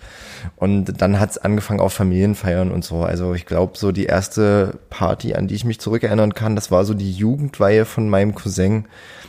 Und 0.55 1.01
dann 1.01 1.19
hat's 1.19 1.37
angefangen 1.37 1.79
auf 1.79 1.93
Familienfeiern 1.93 2.71
und 2.71 2.83
so. 2.83 3.03
Also 3.03 3.33
ich 3.35 3.45
glaube, 3.45 3.77
so 3.77 3.91
die 3.91 4.05
erste 4.05 4.79
Party, 4.89 5.35
an 5.35 5.47
die 5.47 5.55
ich 5.55 5.65
mich 5.65 5.79
zurückerinnern 5.79 6.33
kann, 6.33 6.55
das 6.55 6.71
war 6.71 6.85
so 6.85 6.93
die 6.93 7.11
Jugendweihe 7.11 7.85
von 7.85 8.09
meinem 8.09 8.33
Cousin. 8.33 8.85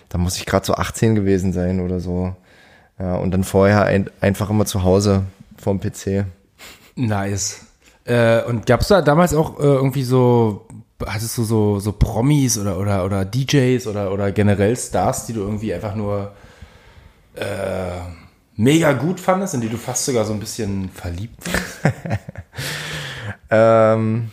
Da 0.09 0.19
muss 0.19 0.37
ich 0.37 0.47
gerade 0.47 0.65
so 0.65 0.75
18 0.75 1.15
gewesen 1.15 1.53
sein 1.53 1.81
oder 1.81 2.01
so. 2.01 2.35
Ja, 2.99 3.17
und 3.17 3.33
dann 3.33 3.45
vorher 3.45 3.85
ein, 3.85 4.09
einfach 4.21 4.51
immer 4.51 4.67
zu 4.67 4.83
Hause 4.83 5.25
vorm 5.59 5.81
PC. 5.81 6.25
Nice. 6.97 7.67
Äh, 8.05 8.43
und 8.45 8.67
gab's 8.67 8.89
da 8.89 9.03
damals 9.03 9.35
auch 9.35 9.59
äh, 9.59 9.63
irgendwie 9.63 10.05
so, 10.05 10.67
hattest 11.05 11.37
du 11.39 11.45
so, 11.45 11.81
so 11.81 11.93
Promis 11.93 12.59
oder, 12.59 12.79
oder, 12.79 13.05
oder 13.05 13.25
DJs 13.25 13.87
oder, 13.87 14.13
oder 14.13 14.33
generell 14.33 14.77
Stars, 14.77 15.27
die 15.27 15.33
du 15.33 15.41
irgendwie 15.41 15.73
einfach 15.75 15.95
nur 15.95 16.33
äh, 17.35 18.01
mega 18.57 18.93
gut 18.93 19.21
fandest, 19.21 19.55
in 19.55 19.61
die 19.61 19.69
du 19.69 19.77
fast 19.77 20.05
sogar 20.07 20.25
so 20.25 20.33
ein 20.33 20.41
bisschen 20.41 20.89
verliebt 20.91 21.47
warst? 21.47 21.95
Ähm, 23.53 24.31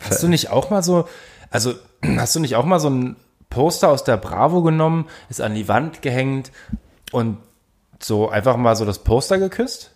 Hast 0.00 0.22
du 0.22 0.28
nicht 0.28 0.50
auch 0.50 0.70
mal 0.70 0.82
so, 0.82 1.06
also 1.50 1.74
hast 2.16 2.34
du 2.34 2.40
nicht 2.40 2.56
auch 2.56 2.64
mal 2.64 2.80
so 2.80 2.88
ein 2.88 3.16
Poster 3.48 3.88
aus 3.88 4.04
der 4.04 4.16
Bravo 4.16 4.62
genommen, 4.62 5.06
ist 5.28 5.40
an 5.40 5.54
die 5.54 5.68
Wand 5.68 6.02
gehängt 6.02 6.52
und 7.12 7.38
so 8.00 8.28
einfach 8.28 8.56
mal 8.56 8.76
so 8.76 8.84
das 8.84 9.00
Poster 9.00 9.38
geküsst? 9.38 9.92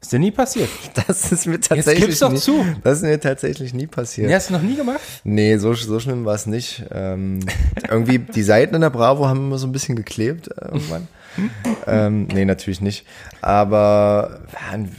Ist 0.00 0.12
dir 0.12 0.18
nie 0.18 0.30
passiert? 0.30 0.68
das 1.06 1.32
ist 1.32 1.46
mir 1.46 1.60
tatsächlich 1.60 2.06
gib's 2.06 2.18
doch 2.20 2.32
nie, 2.32 2.38
zu. 2.38 2.64
Das 2.84 2.98
ist 2.98 3.04
mir 3.04 3.18
tatsächlich 3.18 3.74
nie 3.74 3.86
passiert. 3.86 4.28
Nee, 4.28 4.34
hast 4.34 4.50
du 4.50 4.54
noch 4.54 4.62
nie 4.62 4.76
gemacht? 4.76 5.00
Nee, 5.24 5.56
so, 5.56 5.74
so 5.74 5.98
schlimm 5.98 6.24
war 6.24 6.34
es 6.34 6.46
nicht. 6.46 6.84
Ähm, 6.92 7.40
irgendwie, 7.90 8.18
die 8.18 8.42
Seiten 8.42 8.74
in 8.74 8.82
der 8.82 8.90
Bravo 8.90 9.26
haben 9.26 9.46
immer 9.46 9.58
so 9.58 9.66
ein 9.66 9.72
bisschen 9.72 9.96
geklebt 9.96 10.48
äh, 10.48 10.66
irgendwann. 10.66 11.08
ähm, 11.86 12.28
nee, 12.32 12.44
natürlich 12.44 12.80
nicht. 12.80 13.06
Aber 13.42 14.40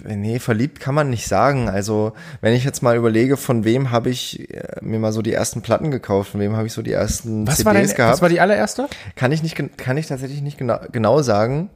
nee, 0.05 0.39
verliebt 0.39 0.79
kann 0.79 0.95
man 0.95 1.09
nicht 1.09 1.27
sagen. 1.27 1.69
Also, 1.69 2.13
wenn 2.41 2.53
ich 2.53 2.63
jetzt 2.63 2.83
mal 2.83 2.95
überlege, 2.95 3.37
von 3.37 3.63
wem 3.63 3.91
habe 3.91 4.09
ich 4.09 4.53
äh, 4.53 4.63
mir 4.81 4.99
mal 4.99 5.11
so 5.11 5.21
die 5.21 5.33
ersten 5.33 5.61
Platten 5.61 5.91
gekauft, 5.91 6.31
von 6.31 6.39
wem 6.39 6.55
habe 6.55 6.67
ich 6.67 6.73
so 6.73 6.81
die 6.81 6.91
ersten 6.91 7.47
Was 7.47 7.57
CDs 7.57 7.65
war, 7.65 7.73
dein, 7.73 7.87
gehabt, 7.87 8.13
was 8.13 8.21
war 8.21 8.29
die 8.29 8.39
allererste? 8.39 8.87
kann 9.15 9.31
ich 9.31 9.43
nicht, 9.43 9.55
kann 9.77 9.97
ich 9.97 10.07
tatsächlich 10.07 10.41
nicht 10.41 10.57
genau, 10.57 10.79
genau 10.91 11.21
sagen. 11.21 11.69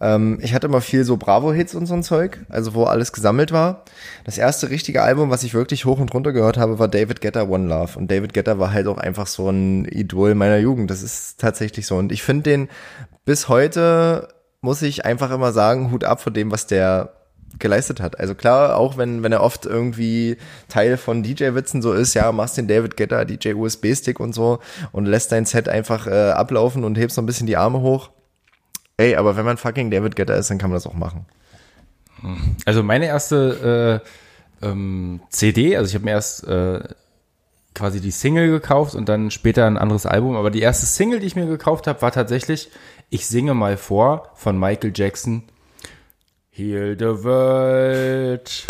Ähm, 0.00 0.38
ich 0.42 0.54
hatte 0.54 0.66
immer 0.66 0.80
viel 0.80 1.04
so 1.04 1.16
Bravo-Hits 1.16 1.74
und 1.74 1.86
so 1.86 1.94
ein 1.94 2.02
Zeug, 2.02 2.44
also 2.48 2.74
wo 2.74 2.84
alles 2.84 3.12
gesammelt 3.12 3.52
war. 3.52 3.84
Das 4.24 4.38
erste 4.38 4.70
richtige 4.70 5.02
Album, 5.02 5.30
was 5.30 5.42
ich 5.42 5.54
wirklich 5.54 5.84
hoch 5.84 5.98
und 5.98 6.12
runter 6.12 6.32
gehört 6.32 6.58
habe, 6.58 6.78
war 6.78 6.88
David 6.88 7.20
Guetta 7.20 7.44
One 7.44 7.68
Love. 7.68 7.98
Und 7.98 8.10
David 8.10 8.34
Guetta 8.34 8.58
war 8.58 8.72
halt 8.72 8.86
auch 8.86 8.98
einfach 8.98 9.26
so 9.26 9.48
ein 9.48 9.86
Idol 9.86 10.34
meiner 10.34 10.58
Jugend. 10.58 10.90
Das 10.90 11.02
ist 11.02 11.40
tatsächlich 11.40 11.86
so. 11.86 11.96
Und 11.96 12.12
ich 12.12 12.22
finde 12.22 12.50
den 12.50 12.68
bis 13.24 13.48
heute, 13.48 14.28
muss 14.60 14.82
ich 14.82 15.04
einfach 15.04 15.30
immer 15.30 15.52
sagen, 15.52 15.90
Hut 15.90 16.04
ab 16.04 16.20
vor 16.20 16.32
dem, 16.32 16.50
was 16.50 16.66
der 16.66 17.12
geleistet 17.58 18.00
hat. 18.00 18.20
Also 18.20 18.34
klar, 18.34 18.76
auch 18.76 18.98
wenn, 18.98 19.22
wenn 19.22 19.32
er 19.32 19.42
oft 19.42 19.64
irgendwie 19.64 20.36
Teil 20.68 20.96
von 20.96 21.22
DJ-Witzen 21.22 21.80
so 21.80 21.92
ist, 21.92 22.12
ja, 22.14 22.30
machst 22.32 22.58
den 22.58 22.68
David 22.68 22.96
Guetta, 22.96 23.24
DJ 23.24 23.54
USB-Stick 23.54 24.20
und 24.20 24.34
so 24.34 24.58
und 24.92 25.06
lässt 25.06 25.32
dein 25.32 25.46
Set 25.46 25.68
einfach 25.68 26.06
äh, 26.06 26.30
ablaufen 26.30 26.84
und 26.84 26.98
hebst 26.98 27.16
so 27.16 27.22
ein 27.22 27.26
bisschen 27.26 27.46
die 27.46 27.56
Arme 27.56 27.80
hoch. 27.80 28.10
Ey, 28.98 29.16
aber 29.16 29.36
wenn 29.36 29.44
man 29.44 29.56
fucking 29.56 29.90
David 29.90 30.16
Guetta 30.16 30.34
ist, 30.34 30.50
dann 30.50 30.58
kann 30.58 30.70
man 30.70 30.76
das 30.76 30.86
auch 30.86 30.94
machen. 30.94 31.26
Also 32.64 32.82
meine 32.82 33.06
erste 33.06 34.02
äh, 34.62 34.66
ähm, 34.66 35.20
CD, 35.28 35.76
also 35.76 35.88
ich 35.88 35.94
habe 35.94 36.06
mir 36.06 36.12
erst 36.12 36.44
äh, 36.44 36.80
quasi 37.74 38.00
die 38.00 38.10
Single 38.10 38.48
gekauft 38.48 38.94
und 38.94 39.08
dann 39.08 39.30
später 39.30 39.66
ein 39.66 39.76
anderes 39.76 40.06
Album, 40.06 40.34
aber 40.34 40.50
die 40.50 40.62
erste 40.62 40.86
Single, 40.86 41.20
die 41.20 41.26
ich 41.26 41.36
mir 41.36 41.46
gekauft 41.46 41.86
habe, 41.86 42.00
war 42.00 42.10
tatsächlich 42.10 42.70
Ich 43.10 43.26
singe 43.26 43.52
mal 43.54 43.76
vor 43.76 44.32
von 44.34 44.58
Michael 44.58 44.92
Jackson. 44.94 45.44
Heal 46.50 46.96
the 46.98 47.22
world, 47.22 48.66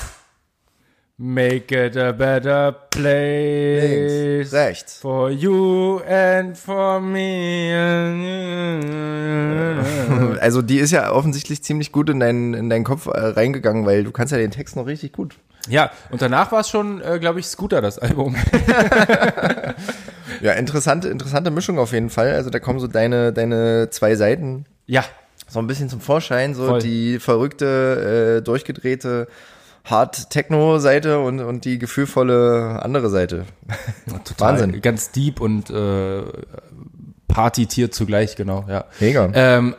make 1.18 1.74
it 1.74 1.96
a 1.96 2.12
better 2.12 2.72
place. 2.90 4.52
rechts. 4.52 4.98
For 4.98 5.30
you 5.30 6.00
and 6.00 6.56
for 6.56 7.00
me. 7.00 7.72
Also 10.40 10.62
die 10.62 10.78
ist 10.78 10.92
ja 10.92 11.10
offensichtlich 11.12 11.62
ziemlich 11.62 11.90
gut 11.92 12.10
in 12.10 12.20
deinen, 12.20 12.54
in 12.54 12.70
deinen 12.70 12.84
Kopf 12.84 13.06
äh, 13.06 13.10
reingegangen, 13.18 13.84
weil 13.86 14.04
du 14.04 14.12
kannst 14.12 14.32
ja 14.32 14.38
den 14.38 14.50
Text 14.50 14.76
noch 14.76 14.86
richtig 14.86 15.12
gut. 15.12 15.34
Ja, 15.68 15.90
und 16.10 16.22
danach 16.22 16.52
war 16.52 16.60
es 16.60 16.68
schon, 16.68 17.00
äh, 17.02 17.18
glaube 17.18 17.40
ich, 17.40 17.46
Scooter, 17.46 17.80
das 17.80 17.98
Album. 17.98 18.36
Ja, 20.42 20.52
interessante, 20.52 21.08
interessante 21.08 21.50
Mischung 21.50 21.78
auf 21.78 21.92
jeden 21.92 22.10
Fall. 22.10 22.34
Also 22.34 22.50
da 22.50 22.58
kommen 22.58 22.78
so 22.78 22.86
deine, 22.86 23.32
deine 23.32 23.88
zwei 23.90 24.16
Seiten 24.16 24.66
ja, 24.86 25.04
so 25.48 25.58
ein 25.58 25.66
bisschen 25.66 25.88
zum 25.88 26.00
Vorschein, 26.00 26.54
so 26.54 26.66
Voll. 26.66 26.80
die 26.80 27.18
verrückte, 27.18 28.38
äh, 28.38 28.42
durchgedrehte 28.42 29.28
Hard-Techno-Seite 29.86 31.20
und, 31.20 31.40
und 31.40 31.64
die 31.64 31.78
gefühlvolle 31.78 32.82
andere 32.82 33.08
Seite. 33.08 33.46
Total, 34.24 34.52
Wahnsinn. 34.60 34.82
Ganz 34.82 35.12
deep 35.12 35.40
und 35.40 35.70
äh, 35.70 36.22
Party-Tier 37.28 37.90
zugleich, 37.90 38.36
genau, 38.36 38.64
ja. 38.68 38.84
Mega. 39.00 39.30
Ähm, 39.32 39.74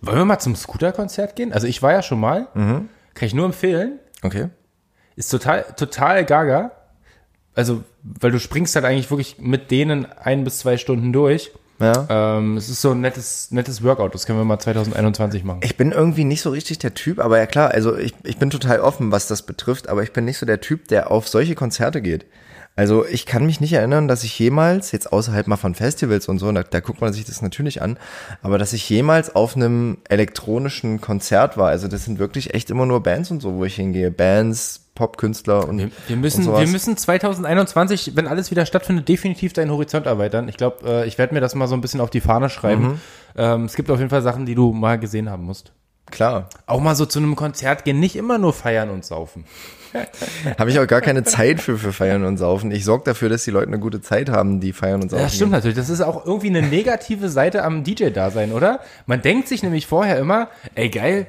wollen 0.00 0.18
wir 0.18 0.24
mal 0.24 0.38
zum 0.38 0.54
Scooter-Konzert 0.54 1.36
gehen? 1.36 1.52
Also 1.52 1.66
ich 1.66 1.82
war 1.82 1.92
ja 1.92 2.02
schon 2.02 2.20
mal. 2.20 2.48
Mhm. 2.54 2.88
Kann 3.14 3.26
ich 3.26 3.34
nur 3.34 3.46
empfehlen. 3.46 3.98
Okay. 4.22 4.48
Ist 5.16 5.30
total, 5.30 5.64
total 5.76 6.24
gaga. 6.24 6.70
Also, 7.54 7.82
weil 8.04 8.30
du 8.30 8.38
springst 8.38 8.76
halt 8.76 8.84
eigentlich 8.84 9.10
wirklich 9.10 9.38
mit 9.40 9.72
denen 9.72 10.06
ein 10.06 10.44
bis 10.44 10.60
zwei 10.60 10.76
Stunden 10.76 11.12
durch. 11.12 11.50
Ja. 11.80 12.06
Ähm, 12.08 12.56
es 12.56 12.68
ist 12.68 12.80
so 12.80 12.90
ein 12.90 13.00
nettes, 13.00 13.50
nettes 13.50 13.82
Workout. 13.84 14.14
Das 14.14 14.26
können 14.26 14.38
wir 14.38 14.44
mal 14.44 14.58
2021 14.58 15.44
machen. 15.44 15.60
Ich 15.62 15.76
bin 15.76 15.92
irgendwie 15.92 16.24
nicht 16.24 16.42
so 16.42 16.50
richtig 16.50 16.78
der 16.78 16.94
Typ, 16.94 17.20
aber 17.20 17.38
ja 17.38 17.46
klar, 17.46 17.70
also 17.70 17.96
ich, 17.96 18.14
ich 18.24 18.38
bin 18.38 18.50
total 18.50 18.80
offen, 18.80 19.12
was 19.12 19.28
das 19.28 19.42
betrifft, 19.42 19.88
aber 19.88 20.02
ich 20.02 20.12
bin 20.12 20.24
nicht 20.24 20.38
so 20.38 20.46
der 20.46 20.60
Typ, 20.60 20.88
der 20.88 21.10
auf 21.10 21.28
solche 21.28 21.54
Konzerte 21.54 22.02
geht. 22.02 22.26
Also 22.78 23.04
ich 23.04 23.26
kann 23.26 23.44
mich 23.44 23.60
nicht 23.60 23.72
erinnern, 23.72 24.06
dass 24.06 24.22
ich 24.22 24.38
jemals, 24.38 24.92
jetzt 24.92 25.12
außerhalb 25.12 25.48
mal 25.48 25.56
von 25.56 25.74
Festivals 25.74 26.28
und 26.28 26.38
so, 26.38 26.52
da, 26.52 26.62
da 26.62 26.78
guckt 26.78 27.00
man 27.00 27.12
sich 27.12 27.24
das 27.24 27.42
natürlich 27.42 27.82
an, 27.82 27.98
aber 28.40 28.56
dass 28.56 28.72
ich 28.72 28.88
jemals 28.88 29.34
auf 29.34 29.56
einem 29.56 29.98
elektronischen 30.08 31.00
Konzert 31.00 31.56
war. 31.56 31.70
Also 31.70 31.88
das 31.88 32.04
sind 32.04 32.20
wirklich 32.20 32.54
echt 32.54 32.70
immer 32.70 32.86
nur 32.86 33.02
Bands 33.02 33.32
und 33.32 33.42
so, 33.42 33.54
wo 33.54 33.64
ich 33.64 33.74
hingehe. 33.74 34.12
Bands, 34.12 34.87
Popkünstler 34.98 35.68
und 35.68 35.78
Wir, 35.78 35.90
wir, 36.08 36.16
und 36.16 36.22
müssen, 36.22 36.42
sowas. 36.42 36.60
wir 36.60 36.66
müssen 36.66 36.96
2021, 36.96 38.16
wenn 38.16 38.26
alles 38.26 38.50
wieder 38.50 38.66
stattfindet, 38.66 39.08
definitiv 39.08 39.52
deinen 39.52 39.70
Horizont 39.70 40.06
erweitern. 40.06 40.48
Ich 40.48 40.56
glaube, 40.56 40.78
äh, 40.84 41.06
ich 41.06 41.18
werde 41.18 41.34
mir 41.34 41.40
das 41.40 41.54
mal 41.54 41.68
so 41.68 41.76
ein 41.76 41.80
bisschen 41.80 42.00
auf 42.00 42.10
die 42.10 42.20
Fahne 42.20 42.50
schreiben. 42.50 42.82
Mhm. 42.82 43.00
Ähm, 43.36 43.64
es 43.66 43.76
gibt 43.76 43.92
auf 43.92 43.98
jeden 43.98 44.10
Fall 44.10 44.22
Sachen, 44.22 44.44
die 44.44 44.56
du 44.56 44.72
mal 44.72 44.98
gesehen 44.98 45.30
haben 45.30 45.44
musst. 45.44 45.72
Klar. 46.10 46.48
Auch 46.66 46.80
mal 46.80 46.96
so 46.96 47.06
zu 47.06 47.20
einem 47.20 47.36
Konzert 47.36 47.84
gehen, 47.84 48.00
nicht 48.00 48.16
immer 48.16 48.38
nur 48.38 48.52
feiern 48.52 48.90
und 48.90 49.04
saufen. 49.04 49.44
Habe 50.58 50.70
ich 50.70 50.80
auch 50.80 50.86
gar 50.86 51.00
keine 51.00 51.22
Zeit 51.22 51.60
für, 51.60 51.78
für 51.78 51.92
Feiern 51.92 52.24
und 52.24 52.38
Saufen. 52.38 52.72
Ich 52.72 52.84
sorge 52.84 53.04
dafür, 53.04 53.28
dass 53.28 53.44
die 53.44 53.52
Leute 53.52 53.68
eine 53.68 53.78
gute 53.78 54.00
Zeit 54.00 54.30
haben, 54.30 54.58
die 54.58 54.72
feiern 54.72 55.02
und 55.02 55.10
saufen. 55.10 55.22
Ja, 55.22 55.28
stimmt 55.28 55.52
natürlich. 55.52 55.76
Das 55.76 55.88
ist 55.88 56.00
auch 56.00 56.26
irgendwie 56.26 56.48
eine 56.48 56.62
negative 56.62 57.28
Seite 57.28 57.62
am 57.62 57.84
DJ-Dasein, 57.84 58.52
oder? 58.52 58.80
Man 59.06 59.22
denkt 59.22 59.48
sich 59.48 59.62
nämlich 59.62 59.86
vorher 59.86 60.18
immer, 60.18 60.48
ey 60.74 60.88
geil, 60.88 61.26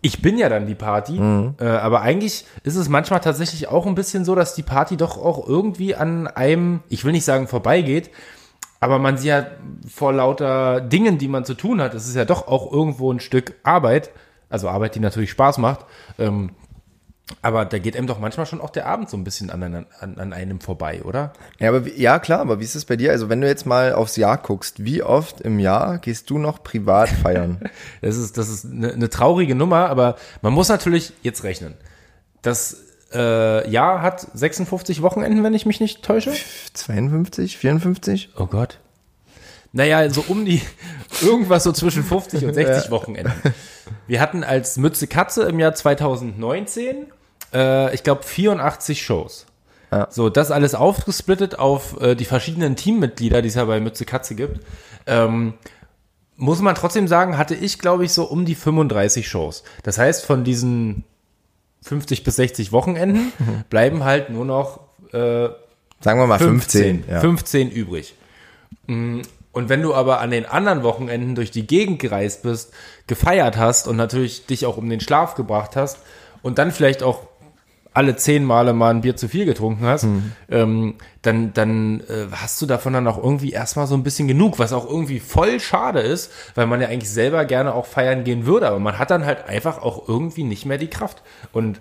ich 0.00 0.22
bin 0.22 0.38
ja 0.38 0.48
dann 0.48 0.66
die 0.66 0.74
Party. 0.74 1.18
Äh, 1.60 1.66
aber 1.66 2.02
eigentlich 2.02 2.44
ist 2.62 2.76
es 2.76 2.88
manchmal 2.88 3.20
tatsächlich 3.20 3.68
auch 3.68 3.86
ein 3.86 3.94
bisschen 3.94 4.24
so, 4.24 4.34
dass 4.34 4.54
die 4.54 4.62
Party 4.62 4.96
doch 4.96 5.18
auch 5.18 5.46
irgendwie 5.46 5.94
an 5.94 6.26
einem, 6.26 6.80
ich 6.88 7.04
will 7.04 7.12
nicht 7.12 7.24
sagen 7.24 7.48
vorbeigeht, 7.48 8.10
aber 8.80 8.98
man 8.98 9.18
sie 9.18 9.28
ja 9.28 9.46
vor 9.88 10.12
lauter 10.12 10.80
Dingen, 10.80 11.18
die 11.18 11.28
man 11.28 11.44
zu 11.44 11.54
tun 11.54 11.80
hat, 11.80 11.94
es 11.94 12.06
ist 12.06 12.14
ja 12.14 12.24
doch 12.24 12.46
auch 12.46 12.72
irgendwo 12.72 13.12
ein 13.12 13.20
Stück 13.20 13.54
Arbeit, 13.64 14.10
also 14.48 14.68
Arbeit, 14.68 14.94
die 14.94 15.00
natürlich 15.00 15.30
Spaß 15.30 15.58
macht, 15.58 15.84
ähm, 16.18 16.50
aber 17.42 17.64
da 17.64 17.78
geht 17.78 17.96
einem 17.96 18.06
doch 18.06 18.18
manchmal 18.18 18.46
schon 18.46 18.60
auch 18.60 18.70
der 18.70 18.86
Abend 18.86 19.10
so 19.10 19.16
ein 19.16 19.24
bisschen 19.24 19.50
an, 19.50 19.62
an, 19.62 19.86
an 20.18 20.32
einem 20.32 20.60
vorbei, 20.60 21.02
oder? 21.02 21.32
Ja, 21.58 21.68
aber 21.68 21.86
ja, 21.88 22.18
klar, 22.18 22.40
aber 22.40 22.60
wie 22.60 22.64
ist 22.64 22.74
es 22.74 22.84
bei 22.84 22.96
dir? 22.96 23.12
Also, 23.12 23.28
wenn 23.28 23.40
du 23.40 23.46
jetzt 23.46 23.66
mal 23.66 23.92
aufs 23.92 24.16
Jahr 24.16 24.38
guckst, 24.38 24.84
wie 24.84 25.02
oft 25.02 25.40
im 25.40 25.58
Jahr 25.58 25.98
gehst 25.98 26.30
du 26.30 26.38
noch 26.38 26.62
privat 26.62 27.08
feiern? 27.08 27.60
Das 28.00 28.16
ist, 28.16 28.38
das 28.38 28.48
ist 28.48 28.64
eine, 28.64 28.92
eine 28.92 29.10
traurige 29.10 29.54
Nummer, 29.54 29.88
aber 29.88 30.16
man 30.42 30.52
muss 30.52 30.68
natürlich 30.68 31.12
jetzt 31.22 31.42
rechnen. 31.44 31.74
Das 32.42 32.76
äh, 33.12 33.68
Jahr 33.70 34.02
hat 34.02 34.20
56 34.20 35.02
Wochenenden, 35.02 35.42
wenn 35.42 35.54
ich 35.54 35.66
mich 35.66 35.80
nicht 35.80 36.02
täusche. 36.02 36.32
52, 36.74 37.58
54? 37.58 38.30
Oh 38.36 38.46
Gott. 38.46 38.78
Naja, 39.72 40.08
so 40.10 40.24
um 40.28 40.44
die, 40.44 40.62
irgendwas 41.22 41.64
so 41.64 41.72
zwischen 41.72 42.02
50 42.02 42.44
und 42.44 42.54
60 42.54 42.90
Wochenenden. 42.90 43.32
Wir 44.06 44.20
hatten 44.20 44.44
als 44.44 44.76
Mütze 44.76 45.06
Katze 45.06 45.44
im 45.44 45.58
Jahr 45.58 45.74
2019, 45.74 47.06
äh, 47.52 47.94
ich 47.94 48.02
glaube, 48.02 48.22
84 48.22 49.02
Shows. 49.02 49.46
Ja. 49.90 50.06
So, 50.10 50.28
das 50.28 50.50
alles 50.50 50.74
aufgesplittet 50.74 51.58
auf 51.58 52.00
äh, 52.00 52.14
die 52.14 52.24
verschiedenen 52.26 52.76
Teammitglieder, 52.76 53.40
die 53.42 53.48
es 53.48 53.54
ja 53.54 53.64
bei 53.64 53.80
Mütze 53.80 54.04
Katze 54.04 54.34
gibt. 54.34 54.60
Ähm, 55.06 55.54
muss 56.36 56.60
man 56.60 56.74
trotzdem 56.74 57.08
sagen, 57.08 57.38
hatte 57.38 57.54
ich, 57.54 57.78
glaube 57.78 58.04
ich, 58.04 58.12
so 58.12 58.24
um 58.24 58.44
die 58.44 58.54
35 58.54 59.28
Shows. 59.28 59.64
Das 59.82 59.98
heißt, 59.98 60.24
von 60.24 60.44
diesen 60.44 61.04
50 61.82 62.22
bis 62.22 62.36
60 62.36 62.70
Wochenenden 62.72 63.32
bleiben 63.70 64.04
halt 64.04 64.30
nur 64.30 64.44
noch 64.44 64.80
äh, 65.12 65.48
Sagen 66.00 66.20
wir 66.20 66.26
mal 66.26 66.38
15. 66.38 67.02
15, 67.02 67.04
ja. 67.12 67.20
15 67.20 67.70
übrig. 67.70 68.14
Mm, 68.86 69.22
Und 69.52 69.68
wenn 69.68 69.82
du 69.82 69.94
aber 69.94 70.20
an 70.20 70.30
den 70.30 70.46
anderen 70.46 70.82
Wochenenden 70.82 71.34
durch 71.34 71.50
die 71.50 71.66
Gegend 71.66 71.98
gereist 71.98 72.42
bist, 72.42 72.72
gefeiert 73.06 73.56
hast 73.56 73.88
und 73.88 73.96
natürlich 73.96 74.46
dich 74.46 74.66
auch 74.66 74.76
um 74.76 74.88
den 74.88 75.00
Schlaf 75.00 75.34
gebracht 75.34 75.74
hast 75.74 75.98
und 76.42 76.58
dann 76.58 76.70
vielleicht 76.70 77.02
auch 77.02 77.26
alle 77.98 78.14
zehn 78.14 78.44
Male 78.44 78.74
mal 78.74 78.90
ein 78.90 79.00
Bier 79.00 79.16
zu 79.16 79.26
viel 79.26 79.44
getrunken 79.44 79.84
hast, 79.84 80.06
ähm, 80.52 80.94
dann, 81.22 81.52
dann 81.52 81.98
äh, 82.02 82.26
hast 82.30 82.62
du 82.62 82.66
davon 82.66 82.92
dann 82.92 83.08
auch 83.08 83.20
irgendwie 83.20 83.50
erstmal 83.50 83.88
so 83.88 83.96
ein 83.96 84.04
bisschen 84.04 84.28
genug, 84.28 84.60
was 84.60 84.72
auch 84.72 84.88
irgendwie 84.88 85.18
voll 85.18 85.58
schade 85.58 85.98
ist, 85.98 86.30
weil 86.54 86.68
man 86.68 86.80
ja 86.80 86.86
eigentlich 86.86 87.10
selber 87.10 87.44
gerne 87.44 87.74
auch 87.74 87.86
feiern 87.86 88.22
gehen 88.22 88.46
würde, 88.46 88.68
aber 88.68 88.78
man 88.78 89.00
hat 89.00 89.10
dann 89.10 89.26
halt 89.26 89.48
einfach 89.48 89.82
auch 89.82 90.08
irgendwie 90.08 90.44
nicht 90.44 90.64
mehr 90.64 90.78
die 90.78 90.86
Kraft. 90.86 91.24
Und 91.50 91.80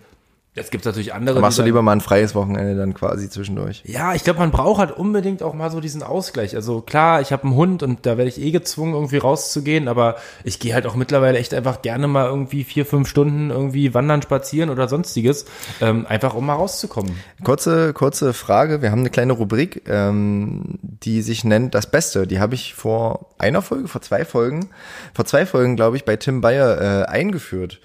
es 0.58 0.70
gibt 0.70 0.86
natürlich 0.86 1.14
andere. 1.14 1.40
Machst 1.40 1.58
die 1.58 1.60
du 1.60 1.62
dann- 1.62 1.66
lieber 1.68 1.82
mal 1.82 1.94
ein 1.94 2.02
freies 2.02 2.36
Wochenende 2.36 2.76
dann 2.76 2.94
quasi 2.94 3.30
zwischendurch? 3.30 3.84
ja, 3.86 4.14
ich 4.14 4.24
glaube, 4.24 4.40
man 4.40 4.52
braucht 4.52 4.80
halt 4.80 4.92
unbedingt 4.92 5.44
auch 5.44 5.54
mal 5.54 5.70
so 5.72 5.80
diesen 5.80 6.04
Ausgleich. 6.04 6.56
Also 6.56 6.82
klar, 6.82 7.22
ich 7.22 7.32
habe 7.32 7.44
einen 7.44 7.56
Hund 7.56 7.84
und 7.84 8.06
da 8.06 8.18
werde 8.18 8.30
ich 8.30 8.42
eh 8.42 8.52
gezwungen, 8.52 8.94
irgendwie 8.94 9.18
rauszugehen, 9.18 9.88
aber 9.88 10.16
ich 10.44 10.60
gehe 10.60 10.74
halt 10.74 10.86
auch 10.88 10.96
mittlerweile 10.96 11.38
echt 11.38 11.54
einfach 11.54 11.82
gerne 11.82 12.08
mal 12.08 12.26
irgendwie 12.26 12.64
vier, 12.64 12.86
fünf 12.86 13.08
Stunden 13.08 13.50
irgendwie 13.50 13.94
wandern, 13.94 14.22
spazieren 14.22 14.70
oder 14.70 14.88
sonstiges, 14.88 15.46
ähm, 15.82 16.06
einfach 16.08 16.34
um 16.34 16.46
mal 16.46 16.56
rauszukommen. 16.56 17.16
Kurze, 17.44 17.94
kurze 17.94 18.34
Frage. 18.34 18.82
Wir 18.82 18.92
haben 18.92 19.00
eine 19.00 19.10
kleine 19.10 19.34
Rubrik, 19.34 19.84
ähm, 19.88 20.80
die 20.82 21.22
sich 21.22 21.44
nennt 21.44 21.76
Das 21.76 21.90
Beste. 21.92 22.28
Die 22.28 22.40
habe 22.40 22.56
ich 22.56 22.74
vor 22.74 23.28
einer 23.38 23.62
Folge, 23.62 23.88
vor 23.88 24.02
zwei 24.02 24.26
Folgen, 24.26 24.70
vor 25.14 25.26
zwei 25.26 25.46
Folgen, 25.46 25.76
glaube 25.76 25.98
ich, 25.98 26.06
bei 26.06 26.16
Tim 26.16 26.42
Bayer 26.42 26.82
äh, 26.82 27.06
eingeführt. 27.06 27.80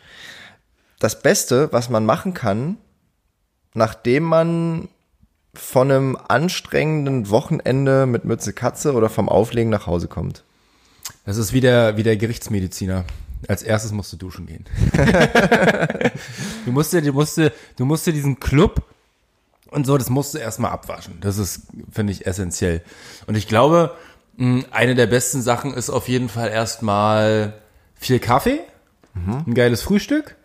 Das 1.02 1.20
Beste, 1.20 1.68
was 1.72 1.90
man 1.90 2.06
machen 2.06 2.32
kann, 2.32 2.76
nachdem 3.74 4.22
man 4.22 4.88
von 5.52 5.90
einem 5.90 6.16
anstrengenden 6.28 7.28
Wochenende 7.28 8.06
mit 8.06 8.24
Mütze 8.24 8.52
Katze 8.52 8.92
oder 8.92 9.08
vom 9.08 9.28
Auflegen 9.28 9.68
nach 9.68 9.88
Hause 9.88 10.06
kommt. 10.06 10.44
Das 11.26 11.38
ist 11.38 11.52
wie 11.52 11.60
der, 11.60 11.96
wie 11.96 12.04
der 12.04 12.16
Gerichtsmediziner. 12.16 13.04
Als 13.48 13.64
erstes 13.64 13.90
musst 13.90 14.12
du 14.12 14.16
duschen 14.16 14.46
gehen. 14.46 14.64
du 16.66 16.70
musst 16.70 16.92
dir, 16.92 17.02
du 17.02 17.12
musst 17.12 17.36
dir, 17.36 17.50
du 17.76 17.84
musst 17.84 18.06
dir 18.06 18.12
diesen 18.12 18.38
Club 18.38 18.84
und 19.72 19.88
so, 19.88 19.98
das 19.98 20.08
musst 20.08 20.34
du 20.34 20.38
erstmal 20.38 20.70
abwaschen. 20.70 21.18
Das 21.20 21.36
ist, 21.36 21.62
finde 21.90 22.12
ich, 22.12 22.26
essentiell. 22.26 22.80
Und 23.26 23.34
ich 23.34 23.48
glaube, 23.48 23.96
mh, 24.36 24.66
eine 24.70 24.94
der 24.94 25.08
besten 25.08 25.42
Sachen 25.42 25.74
ist 25.74 25.90
auf 25.90 26.06
jeden 26.06 26.28
Fall 26.28 26.50
erstmal 26.50 27.54
viel 27.96 28.20
Kaffee, 28.20 28.60
ein 29.16 29.54
geiles 29.54 29.82
Frühstück 29.82 30.36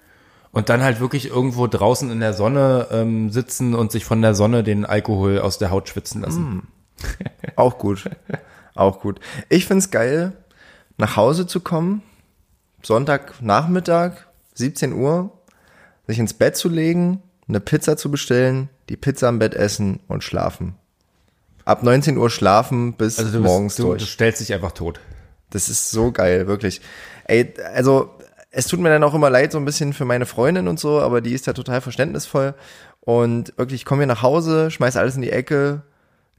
und 0.52 0.70
dann 0.70 0.82
halt 0.82 1.00
wirklich 1.00 1.28
irgendwo 1.28 1.68
draußen 1.68 2.10
in 2.12 2.20
der 2.20 2.34
Sonne 2.34 2.88
ähm, 2.92 3.30
sitzen 3.30 3.76
und 3.76 3.92
sich 3.92 4.06
von 4.06 4.22
der 4.22 4.34
Sonne 4.34 4.64
den 4.64 4.86
Alkohol 4.86 5.40
aus 5.40 5.58
der 5.58 5.72
Haut 5.72 5.90
schwitzen 5.90 6.22
lassen. 6.22 6.68
Auch 7.56 7.78
gut. 7.78 8.10
Auch 8.76 9.00
gut. 9.02 9.20
Ich 9.50 9.66
find's 9.66 9.90
geil, 9.90 10.34
nach 10.98 11.16
Hause 11.16 11.48
zu 11.48 11.60
kommen, 11.62 12.04
Sonntagnachmittag, 12.84 14.28
17 14.54 14.94
Uhr, 14.94 15.32
sich 16.08 16.20
ins 16.20 16.34
Bett 16.34 16.56
zu 16.56 16.70
legen, 16.70 17.22
eine 17.48 17.60
Pizza 17.60 17.98
zu 17.98 18.12
bestellen, 18.12 18.70
die 18.90 18.98
Pizza 18.98 19.28
am 19.28 19.40
Bett 19.40 19.56
essen 19.56 20.00
und 20.08 20.24
schlafen. 20.24 20.76
Ab 21.66 21.84
19 21.84 22.18
Uhr 22.18 22.30
schlafen 22.30 22.94
bis 22.94 23.20
Also 23.20 23.40
du, 23.40 23.44
morgens 23.44 23.74
bist, 23.74 23.80
du, 23.80 23.84
durch. 23.90 24.02
du 24.02 24.08
stellst 24.08 24.40
dich 24.42 24.54
einfach 24.54 24.72
tot. 24.72 25.00
Das 25.50 25.70
ist 25.70 25.92
so 25.92 26.12
geil, 26.12 26.48
wirklich. 26.48 26.82
Ey, 27.26 27.54
also 27.74 28.17
es 28.50 28.68
tut 28.68 28.80
mir 28.80 28.90
dann 28.90 29.04
auch 29.04 29.14
immer 29.14 29.30
leid, 29.30 29.52
so 29.52 29.58
ein 29.58 29.66
bisschen 29.66 29.94
für 29.94 30.06
meine 30.06 30.26
Freundin 30.26 30.68
und 30.68 30.80
so, 30.80 31.02
aber 31.02 31.22
die 31.22 31.34
ist 31.34 31.48
da 31.48 31.54
total 31.54 31.82
verständnisvoll. 31.82 32.56
Und 33.02 33.58
wirklich, 33.58 33.82
ich 33.82 33.86
komme 33.86 34.02
hier 34.02 34.08
nach 34.08 34.22
Hause, 34.22 34.72
schmeiß 34.72 34.98
alles 34.98 35.16
in 35.16 35.22
die 35.22 35.32
Ecke, 35.32 35.84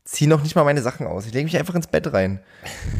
zieh 0.05 0.27
noch 0.27 0.43
nicht 0.43 0.57
mal 0.57 0.65
meine 0.65 0.83
Sachen 0.83 1.07
aus. 1.07 1.27
Ich 1.27 1.33
lege 1.33 1.45
mich 1.45 1.57
einfach 1.57 1.75
ins 1.75 1.87
Bett 1.87 2.13
rein. 2.13 2.41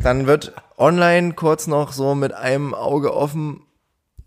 Dann 0.03 0.27
wird 0.27 0.53
online 0.77 1.33
kurz 1.33 1.67
noch 1.67 1.93
so 1.93 2.15
mit 2.15 2.33
einem 2.33 2.75
Auge 2.75 3.15
offen 3.15 3.63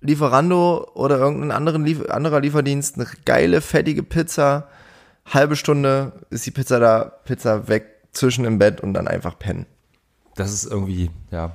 Lieferando 0.02 0.89
oder 0.96 1.20
irgendein 1.20 1.52
anderen 1.52 1.86
Lief 1.86 2.10
anderer 2.10 2.39
Lieferdienst 2.39 2.96
eine 2.96 3.08
geile, 3.24 3.62
fettige 3.62 4.02
Pizza. 4.02 4.67
Halbe 5.26 5.56
Stunde 5.56 6.13
ist 6.32 6.46
die 6.48 6.52
Pizza 6.52 6.80
da, 6.80 7.04
Pizza 7.24 7.67
weg, 7.67 7.86
zwischen 8.12 8.46
im 8.46 8.58
Bett 8.60 8.82
und 8.82 8.94
dann 8.94 9.08
einfach 9.08 9.38
pennen. 9.38 9.65
Das 10.36 10.52
ist 10.52 10.65
irgendwie, 10.65 11.12
ja. 11.30 11.52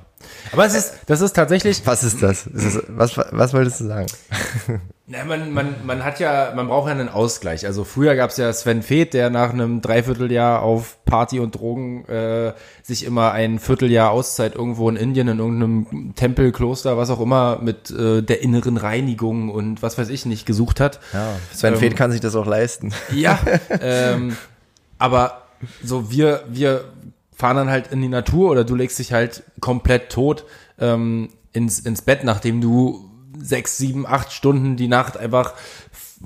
Aber 0.51 0.65
es 0.65 0.73
ist, 0.73 0.93
das 1.05 1.21
ist 1.21 1.33
tatsächlich, 1.33 1.81
Was 1.85 2.03
ist 2.03 2.21
das? 2.21 2.47
Ist 2.47 2.75
das 2.75 2.83
was, 2.87 3.17
was 3.17 3.53
wolltest 3.53 3.81
du 3.81 3.85
sagen? 3.85 4.07
na, 5.07 5.23
man, 5.23 5.53
man, 5.53 5.75
man 5.85 6.03
hat 6.03 6.19
ja, 6.19 6.53
man 6.55 6.67
braucht 6.67 6.87
ja 6.87 6.93
einen 6.93 7.09
Ausgleich. 7.09 7.65
Also 7.65 7.83
früher 7.83 8.15
gab 8.15 8.31
es 8.31 8.37
ja 8.37 8.51
Sven 8.51 8.81
Feth, 8.81 9.13
der 9.13 9.29
nach 9.29 9.51
einem 9.51 9.81
Dreivierteljahr 9.81 10.61
auf 10.61 10.97
Party 11.05 11.39
und 11.39 11.55
Drogen 11.55 12.05
äh, 12.05 12.53
sich 12.83 13.05
immer 13.05 13.31
ein 13.31 13.59
Vierteljahr 13.59 14.11
Auszeit 14.11 14.55
irgendwo 14.55 14.89
in 14.89 14.95
Indien, 14.95 15.27
in 15.27 15.39
irgendeinem 15.39 16.13
Tempel, 16.15 16.51
Kloster, 16.51 16.97
was 16.97 17.09
auch 17.09 17.21
immer, 17.21 17.59
mit 17.61 17.89
äh, 17.91 18.21
der 18.21 18.41
inneren 18.41 18.77
Reinigung 18.77 19.49
und 19.49 19.81
was 19.81 19.97
weiß 19.97 20.09
ich 20.09 20.25
nicht 20.25 20.45
gesucht 20.45 20.79
hat. 20.79 20.99
Ja, 21.13 21.35
Sven 21.53 21.73
Ähm, 21.73 21.79
Feth 21.79 21.95
kann 21.95 22.11
sich 22.11 22.21
das 22.21 22.35
auch 22.35 22.47
leisten. 22.47 22.93
Ja, 23.13 23.39
ähm, 23.81 24.35
aber 24.97 25.43
so 25.83 26.11
wir, 26.11 26.43
wir 26.49 26.85
fahren 27.37 27.55
dann 27.55 27.69
halt 27.69 27.91
in 27.91 28.01
die 28.01 28.07
Natur 28.07 28.49
oder 28.49 28.63
du 28.63 28.73
legst 28.73 28.97
dich 28.97 29.13
halt 29.13 29.43
komplett 29.61 30.09
tot 30.09 30.43
ähm, 30.79 31.29
ins, 31.53 31.79
ins 31.79 32.01
Bett, 32.01 32.23
nachdem 32.23 32.61
du 32.61 33.11
sechs, 33.37 33.77
sieben, 33.77 34.07
acht 34.07 34.33
Stunden 34.33 34.75
die 34.75 34.87
Nacht 34.87 35.17
einfach 35.17 35.53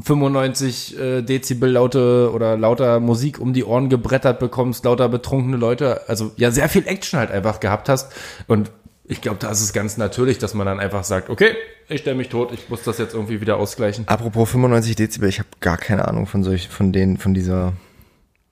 95 0.02 0.98
äh, 0.98 1.22
Dezibel 1.22 1.70
laute 1.70 2.32
oder 2.34 2.58
lauter 2.58 3.02
Musik 3.02 3.40
um 3.40 3.52
die 3.52 3.66
Ohren 3.66 3.90
gebrettert 3.90 4.40
bekommst, 4.40 4.86
lauter 4.86 5.10
betrunkene 5.10 5.58
Leute, 5.58 6.08
also 6.08 6.32
ja 6.38 6.50
sehr 6.50 6.70
viel 6.70 6.88
Action 6.88 7.20
halt 7.20 7.30
einfach 7.30 7.60
gehabt 7.60 7.90
hast 7.90 8.14
und 8.48 8.72
ich 9.04 9.20
glaube, 9.20 9.40
da 9.40 9.52
ist 9.52 9.60
es 9.60 9.74
ganz 9.74 9.98
natürlich, 9.98 10.38
dass 10.38 10.54
man 10.54 10.66
dann 10.66 10.80
einfach 10.80 11.04
sagt, 11.04 11.30
okay, 11.30 11.54
ich 11.90 12.00
stelle 12.00 12.16
mich 12.16 12.30
tot, 12.30 12.54
ich 12.54 12.70
muss 12.70 12.84
das 12.84 12.98
jetzt 13.00 13.14
irgendwie 13.14 13.42
wieder 13.42 13.58
ausgleichen. 13.58 14.08
Apropos 14.08 14.50
95 14.52 14.96
Dezibel, 14.96 15.28
ich 15.28 15.40
habe 15.40 15.50
gar 15.60 15.78
keine 15.78 16.08
Ahnung 16.08 16.28
von 16.28 16.44
solch, 16.44 16.70
von 16.70 16.94
den, 16.94 17.18
von 17.18 17.34
dieser, 17.34 17.74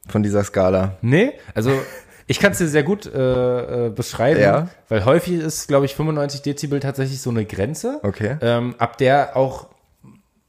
von 0.10 0.22
dieser 0.22 0.43
Skala. 0.43 0.98
Nee, 1.02 1.32
also 1.54 1.72
ich 2.30 2.39
kann 2.39 2.52
es 2.52 2.60
dir 2.60 2.68
sehr 2.68 2.84
gut 2.84 3.08
äh, 3.12 3.88
äh, 3.88 3.89
beschreiben, 3.89 4.39
Ja. 4.39 4.68
weil 4.88 5.04
häufig 5.04 5.34
ist, 5.34 5.68
glaube 5.68 5.86
ich, 5.88 5.96
95 5.96 6.44
Dezibel 6.44 6.80
tatsächlich 6.80 7.20
so 7.22 7.32
eine 7.32 7.44
Grenze, 7.44 8.00
Okay. 8.04 8.38
ähm, 8.42 8.76
ab 8.78 9.00
der 9.00 9.36
auch 9.36 9.65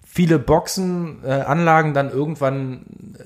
viele 0.07 0.39
Boxen, 0.39 1.25
äh, 1.25 1.31
Anlagen 1.31 1.95
dann 1.95 2.11
irgendwann 2.11 2.85
äh, 3.19 3.23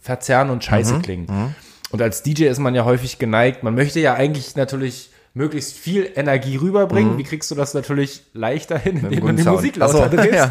verzerren 0.00 0.48
und 0.48 0.64
scheiße 0.64 1.00
klingen. 1.00 1.54
Und 1.90 2.00
als 2.00 2.22
DJ 2.22 2.44
ist 2.44 2.58
man 2.60 2.74
ja 2.74 2.84
häufig 2.86 3.18
geneigt, 3.18 3.62
man 3.62 3.74
möchte 3.74 4.00
ja 4.00 4.14
eigentlich 4.14 4.56
natürlich 4.56 5.10
möglichst 5.34 5.76
viel 5.76 6.10
Energie 6.16 6.56
rüberbringen. 6.56 7.18
Wie 7.18 7.22
kriegst 7.24 7.50
du 7.50 7.54
das 7.54 7.74
natürlich 7.74 8.22
leichter 8.32 8.78
hin, 8.78 8.98
indem 9.04 9.26
du 9.26 9.32
die 9.34 9.42
Sound. 9.42 9.56
Musik 9.56 9.74
Ach 9.80 9.88
so, 9.90 9.98
lauter 9.98 10.16
drehst? 10.16 10.32
ja. 10.34 10.48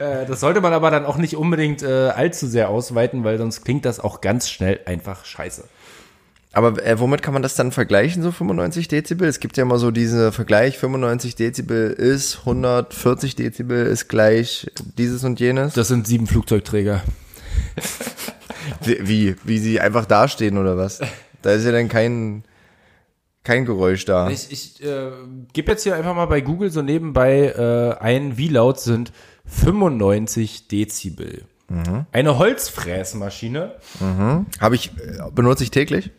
Äh, 0.22 0.26
das 0.26 0.40
sollte 0.40 0.60
man 0.60 0.72
aber 0.72 0.90
dann 0.90 1.06
auch 1.06 1.16
nicht 1.16 1.36
unbedingt 1.36 1.82
äh, 1.82 2.08
allzu 2.08 2.48
sehr 2.48 2.68
ausweiten, 2.68 3.22
weil 3.24 3.38
sonst 3.38 3.64
klingt 3.64 3.84
das 3.84 4.00
auch 4.00 4.20
ganz 4.20 4.50
schnell 4.50 4.80
einfach 4.86 5.24
scheiße. 5.24 5.64
Aber 6.52 6.84
äh, 6.84 6.98
womit 6.98 7.22
kann 7.22 7.32
man 7.32 7.42
das 7.42 7.54
dann 7.54 7.72
vergleichen, 7.72 8.22
so 8.22 8.30
95 8.30 8.88
Dezibel? 8.88 9.26
Es 9.26 9.40
gibt 9.40 9.56
ja 9.56 9.62
immer 9.62 9.78
so 9.78 9.90
diese 9.90 10.32
Vergleich, 10.32 10.78
95 10.78 11.34
Dezibel 11.34 11.90
ist 11.90 12.40
140 12.40 13.36
Dezibel 13.36 13.86
ist 13.86 14.08
gleich 14.08 14.70
dieses 14.98 15.24
und 15.24 15.40
jenes. 15.40 15.72
Das 15.74 15.88
sind 15.88 16.06
sieben 16.06 16.26
Flugzeugträger. 16.26 17.02
Wie, 18.84 19.08
wie, 19.08 19.36
wie 19.44 19.58
sie 19.58 19.80
einfach 19.80 20.06
dastehen 20.06 20.56
oder 20.56 20.76
was? 20.76 21.00
Da 21.42 21.52
ist 21.52 21.64
ja 21.64 21.72
dann 21.72 21.88
kein, 21.88 22.44
kein 23.44 23.64
Geräusch 23.64 24.04
da. 24.04 24.30
Ich, 24.30 24.52
ich 24.52 24.82
äh, 24.82 25.10
gebe 25.52 25.72
jetzt 25.72 25.82
hier 25.82 25.96
einfach 25.96 26.14
mal 26.14 26.26
bei 26.26 26.40
Google 26.40 26.70
so 26.70 26.82
nebenbei 26.82 27.46
äh, 27.48 28.00
ein, 28.00 28.38
wie 28.38 28.48
laut 28.48 28.80
sind 28.80 29.12
95 29.46 30.68
Dezibel. 30.68 31.44
Eine 32.12 32.38
Holzfräsmaschine. 32.38 33.76
Habe 34.60 34.74
ich, 34.74 34.92
äh, 34.96 35.30
benutze 35.34 35.64
ich 35.64 35.70
täglich? 35.70 36.10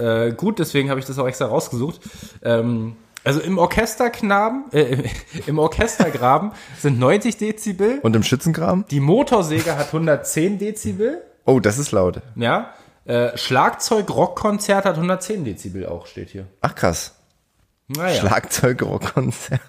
Äh, 0.00 0.32
gut, 0.32 0.58
deswegen 0.58 0.90
habe 0.90 0.98
ich 0.98 1.06
das 1.06 1.18
auch 1.18 1.26
extra 1.26 1.46
rausgesucht. 1.46 2.00
Ähm, 2.42 2.96
also 3.22 3.40
im 3.40 3.58
Orchesterknaben, 3.58 4.64
äh, 4.72 5.04
im 5.46 5.58
Orchestergraben 5.58 6.52
sind 6.78 6.98
90 6.98 7.36
Dezibel. 7.36 7.98
Und 8.02 8.16
im 8.16 8.22
Schützengraben? 8.22 8.86
Die 8.90 9.00
Motorsäge 9.00 9.76
hat 9.76 9.88
110 9.88 10.58
Dezibel. 10.58 11.22
Oh, 11.44 11.60
das 11.60 11.78
ist 11.78 11.92
laut. 11.92 12.22
Ja. 12.34 12.72
Äh, 13.04 13.36
Schlagzeug-Rockkonzert 13.36 14.84
hat 14.84 14.94
110 14.94 15.44
Dezibel 15.44 15.86
auch, 15.86 16.06
steht 16.06 16.30
hier. 16.30 16.46
Ach 16.60 16.74
krass. 16.74 17.16
Naja. 17.88 18.20
Schlagzeug-Rockkonzert. 18.20 19.60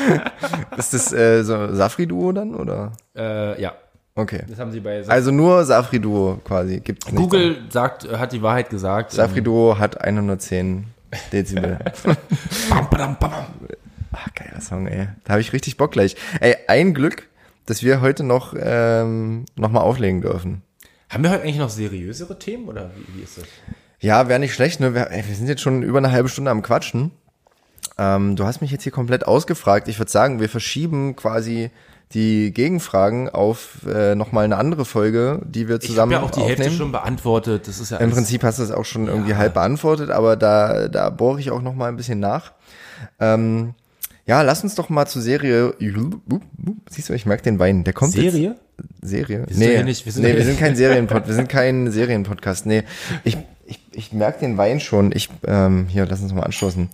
ist 0.76 0.94
das 0.94 1.12
äh, 1.12 1.42
so 1.42 1.74
Safri-Duo 1.74 2.32
dann, 2.32 2.54
oder? 2.54 2.92
Äh, 3.16 3.60
ja. 3.60 3.74
Okay. 4.16 4.42
Das 4.48 4.58
haben 4.58 4.72
sie 4.72 4.80
bei 4.80 5.06
Also 5.06 5.30
nur 5.30 5.62
Safri-Duo 5.64 6.40
quasi. 6.42 6.80
Gibt's 6.80 7.06
nicht. 7.06 7.16
Google 7.16 7.58
sagt, 7.68 8.06
äh, 8.06 8.16
hat 8.16 8.32
die 8.32 8.40
Wahrheit 8.40 8.70
gesagt. 8.70 9.12
Safri-Duo 9.12 9.78
hat 9.78 10.00
110 10.00 10.86
Dezibel. 11.32 11.78
Bam, 12.70 12.88
bam, 12.90 13.16
bam. 13.18 13.32
Ach, 14.12 14.28
geiler 14.34 14.60
Song, 14.62 14.86
ey. 14.86 15.08
Da 15.24 15.32
habe 15.32 15.42
ich 15.42 15.52
richtig 15.52 15.76
Bock 15.76 15.92
gleich. 15.92 16.16
Ey, 16.40 16.56
ein 16.66 16.94
Glück, 16.94 17.28
dass 17.66 17.82
wir 17.82 18.00
heute 18.00 18.24
noch, 18.24 18.54
ähm, 18.58 19.44
noch 19.54 19.70
mal 19.70 19.80
auflegen 19.80 20.22
dürfen. 20.22 20.62
Haben 21.10 21.22
wir 21.22 21.30
heute 21.30 21.42
eigentlich 21.42 21.58
noch 21.58 21.70
seriösere 21.70 22.38
Themen 22.38 22.68
oder 22.68 22.90
wie, 22.96 23.18
wie 23.18 23.22
ist 23.22 23.36
das? 23.36 23.44
Ja, 24.00 24.28
wäre 24.28 24.40
nicht 24.40 24.54
schlecht, 24.54 24.80
ne? 24.80 24.94
Wir, 24.94 25.10
ey, 25.10 25.24
wir 25.28 25.34
sind 25.34 25.48
jetzt 25.48 25.60
schon 25.60 25.82
über 25.82 25.98
eine 25.98 26.10
halbe 26.10 26.30
Stunde 26.30 26.50
am 26.50 26.62
Quatschen. 26.62 27.10
Ähm, 27.98 28.36
du 28.36 28.44
hast 28.44 28.62
mich 28.62 28.70
jetzt 28.70 28.82
hier 28.82 28.92
komplett 28.92 29.26
ausgefragt. 29.26 29.88
Ich 29.88 29.98
würde 29.98 30.10
sagen, 30.10 30.40
wir 30.40 30.48
verschieben 30.48 31.16
quasi 31.16 31.70
die 32.14 32.52
Gegenfragen 32.52 33.28
auf 33.28 33.78
äh, 33.92 34.14
nochmal 34.14 34.44
eine 34.44 34.56
andere 34.56 34.84
Folge, 34.84 35.40
die 35.44 35.68
wir 35.68 35.76
Ich 35.76 35.88
zusammen 35.88 36.14
habe 36.14 36.22
ja 36.22 36.26
auch 36.28 36.30
die 36.30 36.40
aufnehmen. 36.40 36.58
Hälfte 36.62 36.76
schon 36.76 36.92
beantwortet. 36.92 37.66
Das 37.68 37.80
ist 37.80 37.90
ja 37.90 37.96
Im 37.98 38.10
Prinzip 38.10 38.42
hast 38.44 38.58
du 38.58 38.62
es 38.62 38.70
auch 38.70 38.84
schon 38.84 39.08
irgendwie 39.08 39.32
Ja. 39.32 39.38
halb 39.38 39.54
beantwortet, 39.54 40.10
aber 40.10 40.36
da, 40.36 40.88
da 40.88 41.10
bohre 41.10 41.40
ich 41.40 41.50
auch 41.50 41.62
noch 41.62 41.74
mal 41.74 41.88
ein 41.88 41.96
bisschen 41.96 42.20
nach. 42.20 42.52
Ähm, 43.18 43.74
ja, 44.24 44.42
lass 44.42 44.62
uns 44.62 44.74
doch 44.74 44.88
mal 44.88 45.06
zur 45.06 45.22
Serie. 45.22 45.74
Siehst 46.88 47.08
du, 47.08 47.12
ich 47.12 47.26
merke 47.26 47.42
den 47.42 47.58
Wein. 47.58 47.84
Der 47.84 47.92
kommt 47.92 48.12
Serie? 48.12 48.50
Jetzt. 48.50 48.60
Serie? 49.02 49.44
doch 49.48 49.54
hier 49.56 49.84
nicht- 49.84 50.04
wir 50.06 50.12
sind 50.12 50.22
nee, 50.22 50.34
wir 50.36 50.44
sind 50.44 50.58
kein 50.58 50.76
Serienpod, 50.76 51.26
wir 51.26 51.34
sind 51.34 51.48
kein 51.48 51.90
Serienpodcast. 51.90 52.66
Nee, 52.66 52.82
ich, 53.24 53.36
ich, 53.66 53.80
ich 53.92 54.12
merke 54.12 54.40
den 54.40 54.56
Wein 54.58 54.80
schon. 54.80 55.12
Ich, 55.12 55.28
ähm, 55.46 55.86
hier, 55.88 56.06
lass 56.06 56.20
uns 56.20 56.32
mal 56.34 56.42
anstoßen. 56.42 56.88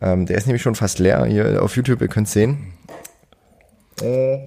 Ähm, 0.00 0.26
der 0.26 0.36
ist 0.36 0.46
nämlich 0.46 0.62
schon 0.62 0.74
fast 0.74 0.98
leer 0.98 1.24
hier 1.26 1.62
auf 1.62 1.76
YouTube, 1.76 2.00
ihr 2.00 2.08
könnt 2.08 2.28
sehen. 2.28 2.72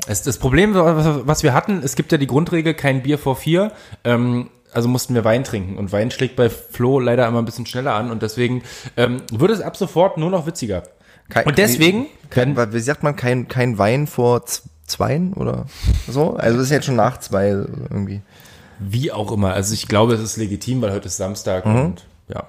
Es, 0.08 0.22
das 0.24 0.38
Problem, 0.38 0.74
was, 0.74 1.44
wir 1.44 1.54
hatten, 1.54 1.82
es 1.84 1.96
gibt 1.96 2.12
ja 2.12 2.18
die 2.18 2.28
Grundregel, 2.28 2.74
kein 2.74 3.04
Bier 3.04 3.18
vor 3.18 3.36
vier. 3.36 3.72
Ähm, 4.04 4.50
also 4.74 4.90
mussten 4.90 5.16
wir 5.16 5.24
Wein 5.24 5.44
trinken. 5.44 5.78
Und 5.78 5.92
Wein 5.92 6.12
schlägt 6.12 6.36
bei 6.36 6.50
Flo 6.50 7.00
leider 7.00 7.28
immer 7.28 7.40
ein 7.40 7.46
bisschen 7.46 7.66
schneller 7.66 7.94
an. 7.94 8.12
Und 8.12 8.22
deswegen 8.22 8.64
ähm, 8.98 9.22
wird 9.32 9.52
es 9.52 9.62
ab 9.62 9.78
sofort 9.78 10.18
nur 10.18 10.30
noch 10.30 10.46
witziger. 10.46 10.84
Kein, 11.30 11.46
Und 11.48 11.58
deswegen 11.58 12.08
kein, 12.30 12.56
wie 12.74 12.80
sagt 12.80 13.02
man, 13.02 13.16
kein, 13.16 13.48
kein 13.48 13.78
Wein 13.78 14.06
vor 14.06 14.44
Zweien 14.86 15.34
oder 15.34 15.66
so? 16.08 16.36
Also 16.36 16.58
das 16.58 16.68
ist 16.68 16.72
jetzt 16.72 16.86
schon 16.86 16.96
nach 16.98 17.20
zwei 17.20 17.48
irgendwie. 17.48 18.22
Wie 18.80 19.12
auch 19.12 19.32
immer. 19.32 19.54
Also 19.54 19.74
ich 19.74 19.88
glaube, 19.88 20.14
es 20.14 20.22
ist 20.22 20.38
legitim, 20.38 20.82
weil 20.82 20.92
heute 20.92 21.08
ist 21.08 21.18
Samstag 21.18 21.66
und 21.66 22.06
ja. 22.28 22.44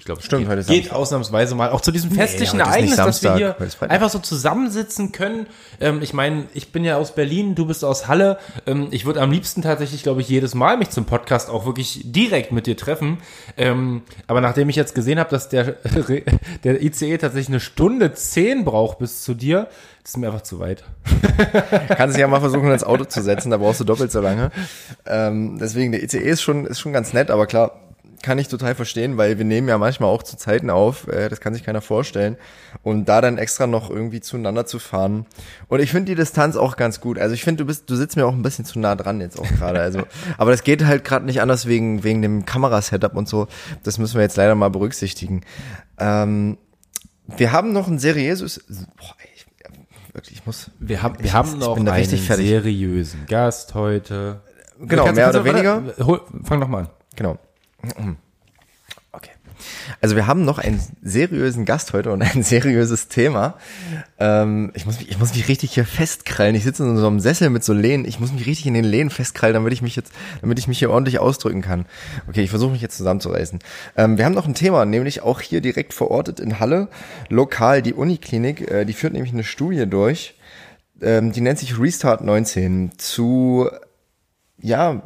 Ich 0.00 0.06
glaube, 0.06 0.20
es 0.20 0.24
Stimmt, 0.24 0.48
geht, 0.48 0.66
geht 0.66 0.92
ausnahmsweise 0.92 1.54
mal 1.54 1.68
auch 1.68 1.82
zu 1.82 1.92
diesem 1.92 2.10
festlichen 2.10 2.56
nicht 2.56 2.66
Ereignis, 2.66 2.96
dass 2.96 3.22
wir 3.22 3.36
hier 3.36 3.56
einfach 3.80 4.08
so 4.08 4.18
zusammensitzen 4.18 5.12
können. 5.12 5.46
Ähm, 5.78 6.00
ich 6.00 6.14
meine, 6.14 6.46
ich 6.54 6.72
bin 6.72 6.86
ja 6.86 6.96
aus 6.96 7.14
Berlin, 7.14 7.54
du 7.54 7.66
bist 7.66 7.84
aus 7.84 8.08
Halle. 8.08 8.38
Ähm, 8.66 8.88
ich 8.92 9.04
würde 9.04 9.20
am 9.20 9.30
liebsten 9.30 9.60
tatsächlich, 9.60 10.02
glaube 10.02 10.22
ich, 10.22 10.28
jedes 10.30 10.54
Mal 10.54 10.78
mich 10.78 10.88
zum 10.88 11.04
Podcast 11.04 11.50
auch 11.50 11.66
wirklich 11.66 12.00
direkt 12.02 12.50
mit 12.50 12.66
dir 12.66 12.78
treffen. 12.78 13.18
Ähm, 13.58 14.00
aber 14.26 14.40
nachdem 14.40 14.70
ich 14.70 14.76
jetzt 14.76 14.94
gesehen 14.94 15.18
habe, 15.18 15.28
dass 15.28 15.50
der, 15.50 15.64
der 16.64 16.82
ICE 16.82 17.18
tatsächlich 17.18 17.48
eine 17.48 17.60
Stunde 17.60 18.14
zehn 18.14 18.64
braucht 18.64 19.00
bis 19.00 19.22
zu 19.22 19.34
dir, 19.34 19.68
das 20.02 20.12
ist 20.12 20.16
mir 20.16 20.28
einfach 20.28 20.40
zu 20.40 20.58
weit. 20.60 20.82
Kannst 21.88 22.16
dich 22.16 22.22
ja 22.22 22.26
mal 22.26 22.40
versuchen, 22.40 22.70
ins 22.70 22.84
Auto 22.84 23.04
zu 23.04 23.20
setzen, 23.20 23.50
da 23.50 23.58
brauchst 23.58 23.80
du 23.80 23.84
doppelt 23.84 24.10
so 24.10 24.22
lange. 24.22 24.50
Ähm, 25.06 25.58
deswegen, 25.58 25.90
der 25.92 26.02
ICE 26.02 26.18
ist 26.18 26.42
schon, 26.42 26.66
ist 26.66 26.78
schon 26.78 26.92
ganz 26.92 27.12
nett, 27.12 27.30
aber 27.30 27.46
klar, 27.46 27.89
kann 28.22 28.38
ich 28.38 28.48
total 28.48 28.74
verstehen, 28.74 29.16
weil 29.16 29.38
wir 29.38 29.44
nehmen 29.44 29.68
ja 29.68 29.78
manchmal 29.78 30.10
auch 30.10 30.22
zu 30.22 30.36
Zeiten 30.36 30.68
auf, 30.70 31.08
äh, 31.08 31.28
das 31.28 31.40
kann 31.40 31.54
sich 31.54 31.64
keiner 31.64 31.80
vorstellen. 31.80 32.36
Und 32.82 33.06
da 33.08 33.20
dann 33.20 33.38
extra 33.38 33.66
noch 33.66 33.90
irgendwie 33.90 34.20
zueinander 34.20 34.66
zu 34.66 34.78
fahren. 34.78 35.26
Und 35.68 35.80
ich 35.80 35.90
finde 35.90 36.12
die 36.12 36.16
Distanz 36.16 36.56
auch 36.56 36.76
ganz 36.76 37.00
gut. 37.00 37.18
Also 37.18 37.34
ich 37.34 37.42
finde, 37.44 37.64
du 37.64 37.66
bist, 37.66 37.88
du 37.88 37.96
sitzt 37.96 38.16
mir 38.16 38.26
auch 38.26 38.32
ein 38.34 38.42
bisschen 38.42 38.64
zu 38.64 38.78
nah 38.78 38.94
dran 38.94 39.20
jetzt 39.20 39.38
auch 39.38 39.48
gerade. 39.48 39.80
Also, 39.80 40.02
aber 40.38 40.50
das 40.50 40.62
geht 40.64 40.84
halt 40.84 41.04
gerade 41.04 41.24
nicht 41.26 41.40
anders 41.40 41.66
wegen, 41.66 42.04
wegen 42.04 42.22
dem 42.22 42.44
Kamerasetup 42.44 43.16
und 43.16 43.28
so. 43.28 43.48
Das 43.82 43.98
müssen 43.98 44.14
wir 44.16 44.22
jetzt 44.22 44.36
leider 44.36 44.54
mal 44.54 44.70
berücksichtigen. 44.70 45.40
Ähm, 45.98 46.58
wir 47.36 47.52
haben 47.52 47.72
noch 47.72 47.86
ein 47.88 47.98
seriöses, 47.98 48.64
boah, 48.98 49.14
ich, 49.34 49.46
wirklich, 50.12 50.36
ich 50.38 50.46
muss, 50.46 50.70
Wir 50.78 51.02
haben, 51.02 51.18
wir 51.18 51.26
Ich- 51.26 51.32
haben 51.32 51.48
ich 51.52 51.56
noch 51.58 51.76
einen 51.76 51.88
richtig 51.88 52.26
seriösen 52.26 53.26
Gast 53.26 53.74
heute. 53.74 54.40
Genau, 54.80 55.12
mehr 55.12 55.28
oder 55.28 55.44
weniger. 55.44 55.84
warte, 55.86 56.06
Hol, 56.06 56.20
fang 56.44 56.60
doch 56.60 56.68
mal 56.68 56.78
an. 56.84 56.88
Genau. 57.16 57.38
Okay. 59.12 59.30
Also 60.00 60.14
wir 60.14 60.28
haben 60.28 60.44
noch 60.44 60.58
einen 60.58 60.80
seriösen 61.02 61.64
Gast 61.64 61.92
heute 61.92 62.12
und 62.12 62.22
ein 62.22 62.42
seriöses 62.44 63.08
Thema. 63.08 63.56
Ähm, 64.20 64.70
ich, 64.74 64.86
muss 64.86 65.00
mich, 65.00 65.10
ich 65.10 65.18
muss 65.18 65.34
mich 65.34 65.48
richtig 65.48 65.72
hier 65.72 65.84
festkrallen. 65.84 66.54
Ich 66.54 66.62
sitze 66.62 66.84
in 66.84 66.96
so 66.96 67.08
einem 67.08 67.18
Sessel 67.18 67.50
mit 67.50 67.64
so 67.64 67.72
Lehnen. 67.72 68.04
Ich 68.04 68.20
muss 68.20 68.32
mich 68.32 68.46
richtig 68.46 68.66
in 68.66 68.74
den 68.74 68.84
Lehnen 68.84 69.10
festkrallen, 69.10 69.54
damit 69.54 69.72
ich 69.72 69.82
mich 69.82 69.96
jetzt, 69.96 70.12
damit 70.42 70.60
ich 70.60 70.68
mich 70.68 70.78
hier 70.78 70.90
ordentlich 70.90 71.18
ausdrücken 71.18 71.60
kann. 71.60 71.86
Okay, 72.28 72.42
ich 72.42 72.50
versuche 72.50 72.70
mich 72.70 72.82
jetzt 72.82 72.96
zusammenzureißen. 72.98 73.58
Ähm, 73.96 74.16
wir 74.16 74.24
haben 74.24 74.34
noch 74.34 74.46
ein 74.46 74.54
Thema, 74.54 74.84
nämlich 74.84 75.22
auch 75.22 75.40
hier 75.40 75.60
direkt 75.60 75.92
verortet 75.92 76.38
in 76.38 76.60
Halle, 76.60 76.86
lokal 77.28 77.82
die 77.82 77.94
Uniklinik. 77.94 78.70
Äh, 78.70 78.84
die 78.84 78.92
führt 78.92 79.12
nämlich 79.12 79.32
eine 79.32 79.44
Studie 79.44 79.86
durch. 79.86 80.34
Ähm, 81.02 81.32
die 81.32 81.40
nennt 81.40 81.58
sich 81.58 81.80
Restart 81.80 82.22
19 82.22 82.92
zu 82.96 83.68
ja, 84.62 85.02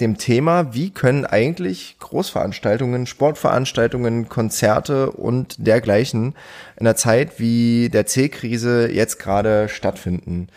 dem 0.00 0.18
Thema, 0.18 0.74
wie 0.74 0.90
können 0.90 1.24
eigentlich 1.24 1.96
Großveranstaltungen, 1.98 3.06
Sportveranstaltungen, 3.06 4.28
Konzerte 4.28 5.10
und 5.10 5.56
dergleichen 5.58 6.34
in 6.76 6.86
einer 6.86 6.96
Zeit 6.96 7.38
wie 7.38 7.88
der 7.88 8.06
C-Krise 8.06 8.90
jetzt 8.90 9.18
gerade 9.18 9.68
stattfinden. 9.68 10.48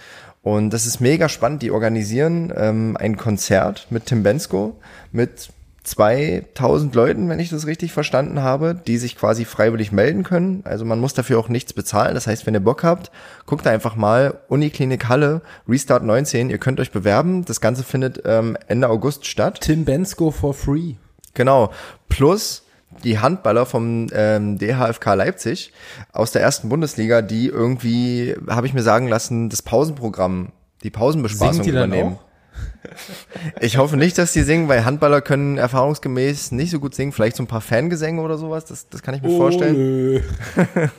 Und 0.44 0.72
das 0.72 0.86
ist 0.86 1.00
mega 1.00 1.30
spannend. 1.30 1.62
Die 1.62 1.72
organisieren 1.72 2.52
ähm, 2.56 2.98
ein 3.00 3.18
Konzert 3.18 3.88
mit 3.90 4.08
Tim 4.08 4.24
Bensko 4.24 4.80
mit 5.12 5.50
2000 5.84 6.94
Leuten, 6.94 7.28
wenn 7.28 7.40
ich 7.40 7.50
das 7.50 7.66
richtig 7.66 7.92
verstanden 7.92 8.44
habe, 8.44 8.80
die 8.86 8.98
sich 8.98 9.18
quasi 9.18 9.46
freiwillig 9.46 9.92
melden 9.92 10.24
können. 10.24 10.62
Also 10.64 10.86
man 10.86 11.00
muss 11.00 11.16
dafür 11.16 11.40
auch 11.40 11.50
nichts 11.50 11.74
bezahlen. 11.74 12.14
Das 12.14 12.28
heißt, 12.28 12.46
wenn 12.46 12.54
ihr 12.54 12.60
Bock 12.60 12.84
habt, 12.84 13.12
guckt 13.48 13.66
einfach 13.66 13.96
mal 13.96 14.40
Uniklinik 14.48 15.10
Halle, 15.10 15.42
Restart 15.68 16.04
19. 16.04 16.52
Ihr 16.52 16.60
könnt 16.60 16.80
euch 16.80 16.92
bewerben. 16.92 17.46
Das 17.46 17.62
Ganze 17.62 17.84
findet 17.84 18.22
ähm, 18.26 18.58
Ende 18.68 18.90
August 18.90 19.26
statt. 19.26 19.60
Tim 19.62 19.84
Bensko 19.84 20.30
for 20.30 20.54
free. 20.54 20.96
Genau. 21.34 21.72
Plus 22.10 22.64
die 23.04 23.18
Handballer 23.20 23.66
vom 23.66 24.08
ähm, 24.14 24.60
DHFK 24.60 25.16
Leipzig 25.16 25.72
aus 26.12 26.32
der 26.32 26.44
ersten 26.44 26.70
Bundesliga, 26.70 27.22
die 27.22 27.48
irgendwie, 27.48 28.36
habe 28.48 28.68
ich 28.68 28.74
mir 28.74 28.84
sagen 28.84 29.08
lassen, 29.08 29.50
das 29.50 29.62
Pausenprogramm, 29.62 30.52
die 30.84 30.92
Pausenbespaßung 30.92 31.66
übernehmen. 31.66 32.18
auch? 32.18 32.31
Ich 33.60 33.78
hoffe 33.78 33.98
nicht, 33.98 34.18
dass 34.18 34.34
die 34.34 34.42
singen, 34.42 34.68
weil 34.68 34.86
Handballer 34.86 35.22
können 35.22 35.58
erfahrungsgemäß 35.58 36.52
nicht 36.52 36.72
so 36.72 36.80
gut 36.80 36.96
singen. 36.96 37.12
Vielleicht 37.12 37.36
so 37.36 37.44
ein 37.44 37.48
paar 37.48 37.62
Fangesänge 37.62 38.22
oder 38.22 38.38
sowas, 38.38 38.66
das, 38.66 38.90
das 38.90 39.02
kann 39.02 39.16
ich 39.16 39.22
mir 39.22 39.30
vorstellen. 39.30 39.76
Ole. 39.76 40.24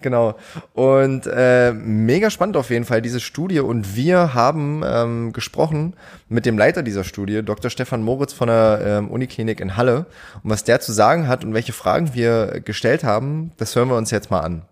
Genau. 0.00 0.34
Und 0.74 1.26
äh, 1.26 1.72
mega 1.72 2.28
spannend 2.30 2.56
auf 2.56 2.70
jeden 2.70 2.84
Fall 2.84 3.00
diese 3.00 3.20
Studie. 3.20 3.60
Und 3.60 3.96
wir 3.96 4.34
haben 4.34 4.82
ähm, 4.84 5.32
gesprochen 5.32 5.94
mit 6.28 6.46
dem 6.46 6.58
Leiter 6.58 6.82
dieser 6.82 7.04
Studie, 7.04 7.42
Dr. 7.42 7.70
Stefan 7.70 8.02
Moritz 8.02 8.32
von 8.32 8.48
der 8.48 8.80
ähm, 8.84 9.10
Uniklinik 9.10 9.60
in 9.60 9.76
Halle. 9.76 10.06
Und 10.42 10.50
was 10.50 10.64
der 10.64 10.80
zu 10.80 10.92
sagen 10.92 11.28
hat 11.28 11.44
und 11.44 11.54
welche 11.54 11.72
Fragen 11.72 12.12
wir 12.14 12.60
gestellt 12.64 13.04
haben, 13.04 13.52
das 13.56 13.74
hören 13.76 13.88
wir 13.88 13.96
uns 13.96 14.10
jetzt 14.10 14.30
mal 14.30 14.40
an. 14.40 14.62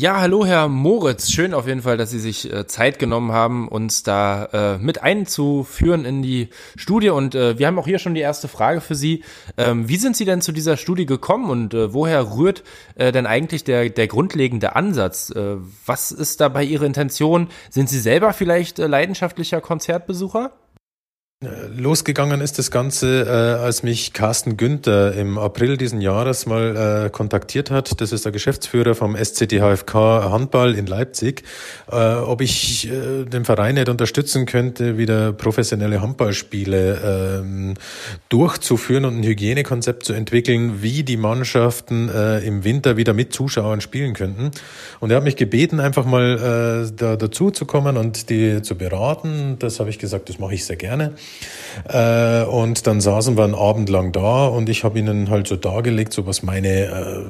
Ja, 0.00 0.20
hallo 0.20 0.46
Herr 0.46 0.68
Moritz. 0.68 1.28
Schön 1.28 1.52
auf 1.52 1.66
jeden 1.66 1.82
Fall, 1.82 1.96
dass 1.96 2.12
Sie 2.12 2.20
sich 2.20 2.52
äh, 2.52 2.68
Zeit 2.68 3.00
genommen 3.00 3.32
haben, 3.32 3.66
uns 3.66 4.04
da 4.04 4.44
äh, 4.44 4.78
mit 4.78 5.02
einzuführen 5.02 6.04
in 6.04 6.22
die 6.22 6.50
Studie. 6.76 7.08
Und 7.08 7.34
äh, 7.34 7.58
wir 7.58 7.66
haben 7.66 7.80
auch 7.80 7.84
hier 7.84 7.98
schon 7.98 8.14
die 8.14 8.20
erste 8.20 8.46
Frage 8.46 8.80
für 8.80 8.94
Sie. 8.94 9.24
Ähm, 9.56 9.88
wie 9.88 9.96
sind 9.96 10.16
Sie 10.16 10.24
denn 10.24 10.40
zu 10.40 10.52
dieser 10.52 10.76
Studie 10.76 11.04
gekommen 11.04 11.50
und 11.50 11.74
äh, 11.74 11.92
woher 11.92 12.36
rührt 12.36 12.62
äh, 12.94 13.10
denn 13.10 13.26
eigentlich 13.26 13.64
der, 13.64 13.90
der 13.90 14.06
grundlegende 14.06 14.76
Ansatz? 14.76 15.30
Äh, 15.30 15.56
was 15.84 16.12
ist 16.12 16.40
dabei 16.40 16.62
Ihre 16.62 16.86
Intention? 16.86 17.48
Sind 17.68 17.88
Sie 17.88 17.98
selber 17.98 18.32
vielleicht 18.32 18.78
leidenschaftlicher 18.78 19.60
Konzertbesucher? 19.60 20.52
Losgegangen 21.40 22.40
ist 22.40 22.58
das 22.58 22.72
Ganze, 22.72 23.22
äh, 23.22 23.62
als 23.62 23.84
mich 23.84 24.12
Carsten 24.12 24.56
Günther 24.56 25.14
im 25.14 25.38
April 25.38 25.76
diesen 25.76 26.00
Jahres 26.00 26.46
mal 26.46 27.04
äh, 27.06 27.10
kontaktiert 27.10 27.70
hat. 27.70 28.00
Das 28.00 28.10
ist 28.10 28.24
der 28.24 28.32
Geschäftsführer 28.32 28.96
vom 28.96 29.14
SCDHFK 29.14 29.94
Handball 30.32 30.74
in 30.74 30.86
Leipzig. 30.86 31.44
Äh, 31.92 32.14
ob 32.16 32.40
ich 32.40 32.90
äh, 32.90 33.24
den 33.24 33.44
Verein 33.44 33.76
nicht 33.76 33.88
unterstützen 33.88 34.46
könnte, 34.46 34.98
wieder 34.98 35.32
professionelle 35.32 36.00
Handballspiele 36.00 37.40
ähm, 37.40 37.74
durchzuführen 38.28 39.04
und 39.04 39.20
ein 39.20 39.22
Hygienekonzept 39.22 40.04
zu 40.04 40.14
entwickeln, 40.14 40.82
wie 40.82 41.04
die 41.04 41.16
Mannschaften 41.16 42.08
äh, 42.08 42.40
im 42.40 42.64
Winter 42.64 42.96
wieder 42.96 43.12
mit 43.12 43.32
Zuschauern 43.32 43.80
spielen 43.80 44.12
könnten. 44.12 44.50
Und 44.98 45.10
er 45.10 45.18
hat 45.18 45.24
mich 45.24 45.36
gebeten, 45.36 45.78
einfach 45.78 46.04
mal 46.04 46.88
äh, 46.88 46.92
da 46.96 47.14
dazu 47.14 47.52
zu 47.52 47.64
kommen 47.64 47.96
und 47.96 48.28
die 48.28 48.60
zu 48.62 48.74
beraten. 48.76 49.54
Das 49.60 49.78
habe 49.78 49.88
ich 49.88 50.00
gesagt, 50.00 50.28
das 50.30 50.40
mache 50.40 50.54
ich 50.54 50.64
sehr 50.64 50.74
gerne. 50.74 51.14
Äh, 51.88 52.44
und 52.44 52.86
dann 52.86 53.00
saßen 53.00 53.36
wir 53.36 53.44
einen 53.44 53.54
Abend 53.54 53.88
lang 53.88 54.12
da 54.12 54.46
und 54.46 54.68
ich 54.68 54.84
habe 54.84 54.98
ihnen 54.98 55.30
halt 55.30 55.46
so 55.46 55.56
dargelegt, 55.56 56.12
so 56.12 56.26
was 56.26 56.42
meine 56.42 56.86
äh, 56.86 57.22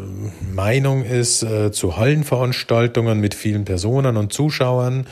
Meinung 0.53 1.05
ist 1.05 1.42
äh, 1.42 1.70
zu 1.70 1.96
Hallenveranstaltungen 1.96 3.20
mit 3.20 3.34
vielen 3.34 3.64
Personen 3.64 4.16
und 4.16 4.32
Zuschauern. 4.32 5.07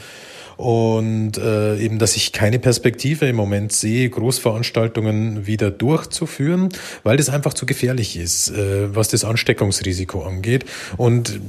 Und 0.56 1.36
äh, 1.36 1.76
eben, 1.78 1.98
dass 1.98 2.16
ich 2.16 2.32
keine 2.32 2.58
Perspektive 2.58 3.26
im 3.26 3.36
Moment 3.36 3.72
sehe, 3.72 4.08
Großveranstaltungen 4.08 5.46
wieder 5.46 5.70
durchzuführen, 5.70 6.70
weil 7.02 7.18
das 7.18 7.28
einfach 7.28 7.52
zu 7.52 7.66
gefährlich 7.66 8.16
ist, 8.16 8.50
äh, 8.50 8.94
was 8.94 9.08
das 9.08 9.24
Ansteckungsrisiko 9.24 10.22
angeht. 10.22 10.64
Und 10.96 11.40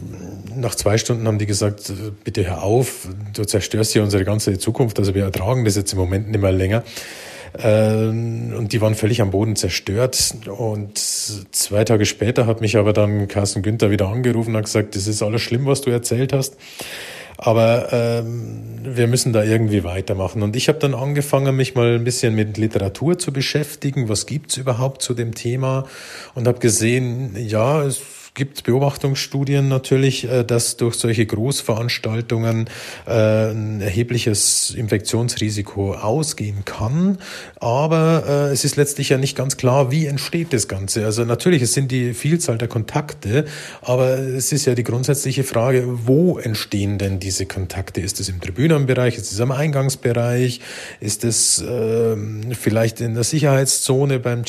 nach 0.55 0.75
zwei 0.75 0.97
Stunden 0.97 1.25
haben 1.27 1.39
die 1.39 1.45
gesagt, 1.45 1.89
äh, 1.89 2.11
bitte 2.23 2.45
hör 2.45 2.63
auf, 2.63 3.07
du 3.33 3.45
zerstörst 3.45 3.95
ja 3.95 4.03
unsere 4.03 4.25
ganze 4.25 4.57
Zukunft, 4.57 4.99
also 4.99 5.15
wir 5.15 5.23
ertragen 5.23 5.63
das 5.63 5.75
jetzt 5.75 5.93
im 5.93 5.99
Moment 5.99 6.29
nicht 6.29 6.41
mehr 6.41 6.51
länger. 6.51 6.83
Äh, 7.53 8.07
und 8.07 8.69
die 8.71 8.81
waren 8.81 8.95
völlig 8.95 9.21
am 9.21 9.31
Boden 9.31 9.55
zerstört. 9.55 10.35
Und 10.47 10.97
zwei 10.97 11.83
Tage 11.83 12.05
später 12.05 12.45
hat 12.45 12.61
mich 12.61 12.77
aber 12.77 12.93
dann 12.93 13.27
Carsten 13.27 13.61
Günther 13.61 13.89
wieder 13.89 14.09
angerufen 14.09 14.51
und 14.51 14.57
hat 14.57 14.65
gesagt, 14.65 14.95
das 14.95 15.07
ist 15.07 15.21
alles 15.21 15.41
schlimm, 15.41 15.65
was 15.65 15.81
du 15.81 15.89
erzählt 15.91 16.33
hast. 16.33 16.57
Aber 17.37 17.93
ähm, 17.93 18.79
wir 18.83 19.07
müssen 19.07 19.31
da 19.31 19.43
irgendwie 19.43 19.83
weitermachen. 19.83 20.41
Und 20.41 20.55
ich 20.55 20.67
habe 20.69 20.79
dann 20.79 20.95
angefangen, 20.95 21.55
mich 21.55 21.75
mal 21.75 21.95
ein 21.95 22.03
bisschen 22.03 22.33
mit 22.33 22.57
Literatur 22.57 23.19
zu 23.19 23.31
beschäftigen. 23.31 24.09
Was 24.09 24.25
gibt's 24.25 24.57
überhaupt 24.57 25.03
zu 25.03 25.13
dem 25.13 25.35
Thema? 25.35 25.85
Und 26.33 26.47
habe 26.47 26.59
gesehen, 26.59 27.35
ja, 27.37 27.83
es 27.83 28.01
gibt 28.37 28.63
Beobachtungsstudien 28.63 29.67
natürlich, 29.67 30.29
äh, 30.29 30.43
dass 30.45 30.77
durch 30.77 30.95
solche 30.95 31.25
Großveranstaltungen 31.25 32.69
äh, 33.07 33.49
ein 33.49 33.81
erhebliches 33.81 34.75
Infektionsrisiko 34.75 35.95
ausgehen 35.95 36.63
kann. 36.63 37.17
Aber 37.59 38.23
äh, 38.27 38.53
es 38.53 38.63
ist 38.63 38.75
letztlich 38.75 39.09
ja 39.09 39.17
nicht 39.17 39.35
ganz 39.35 39.57
klar, 39.57 39.91
wie 39.91 40.05
entsteht 40.05 40.53
das 40.53 40.67
Ganze. 40.67 41.03
Also 41.03 41.25
natürlich, 41.25 41.63
es 41.63 41.73
sind 41.73 41.91
die 41.91 42.13
Vielzahl 42.13 42.59
der 42.59 42.67
Kontakte, 42.67 43.45
aber 43.81 44.19
es 44.19 44.51
ist 44.51 44.65
ja 44.65 44.75
die 44.75 44.83
grundsätzliche 44.83 45.43
Frage, 45.43 45.83
wo 46.05 46.37
entstehen 46.37 46.99
denn 46.99 47.19
diese 47.19 47.47
Kontakte? 47.47 48.01
Ist 48.01 48.19
es 48.19 48.29
im 48.29 48.39
Tribünenbereich? 48.39 49.17
Ist 49.17 49.31
es 49.31 49.41
am 49.41 49.51
Eingangsbereich? 49.51 50.61
Ist 50.99 51.23
es 51.23 51.59
äh, 51.59 52.15
vielleicht 52.53 53.01
in 53.01 53.15
der 53.15 53.23
Sicherheitszone 53.23 54.19
beim 54.19 54.43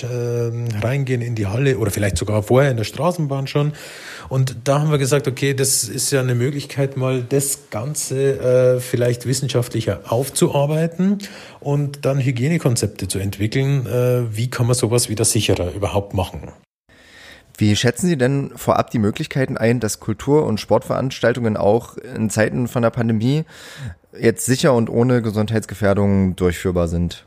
Reingehen 0.83 1.23
in 1.23 1.35
die 1.35 1.47
Halle 1.47 1.79
oder 1.79 1.91
vielleicht 1.91 2.19
sogar 2.19 2.43
vorher 2.43 2.71
in 2.71 2.77
der 2.77 2.85
Straßenbahn 2.85 3.47
schon? 3.47 3.73
Und 4.29 4.57
da 4.65 4.81
haben 4.81 4.91
wir 4.91 4.99
gesagt, 4.99 5.27
okay, 5.27 5.55
das 5.55 5.85
ist 5.85 6.11
ja 6.11 6.21
eine 6.21 6.35
Möglichkeit, 6.35 6.97
mal 6.97 7.23
das 7.23 7.71
Ganze 7.71 8.77
äh, 8.77 8.81
vielleicht 8.81 9.27
wissenschaftlicher 9.27 10.01
aufzuarbeiten 10.09 11.19
und 11.61 12.05
dann 12.05 12.21
Hygienekonzepte 12.21 13.09
zu 13.09 13.19
entwickeln. 13.19 13.87
Äh, 13.87 14.37
wie 14.37 14.51
kann 14.51 14.67
man 14.67 14.75
sowas 14.75 15.09
wieder 15.09 15.25
sicherer 15.25 15.73
überhaupt 15.73 16.13
machen? 16.13 16.53
Wie 17.57 17.75
schätzen 17.75 18.07
Sie 18.07 18.17
denn 18.17 18.53
vorab 18.55 18.91
die 18.91 19.01
Möglichkeiten 19.01 19.57
ein, 19.57 19.81
dass 19.81 19.99
Kultur- 19.99 20.47
und 20.47 20.61
Sportveranstaltungen 20.61 21.57
auch 21.57 21.97
in 21.97 22.31
Zeiten 22.31 22.69
von 22.69 22.83
der 22.83 22.91
Pandemie 22.91 23.45
jetzt 24.19 24.47
sicher 24.47 24.75
und 24.75 24.89
ohne 24.89 25.23
Gesundheitsgefährdung 25.23 26.37
durchführbar 26.37 26.87
sind? 26.87 27.27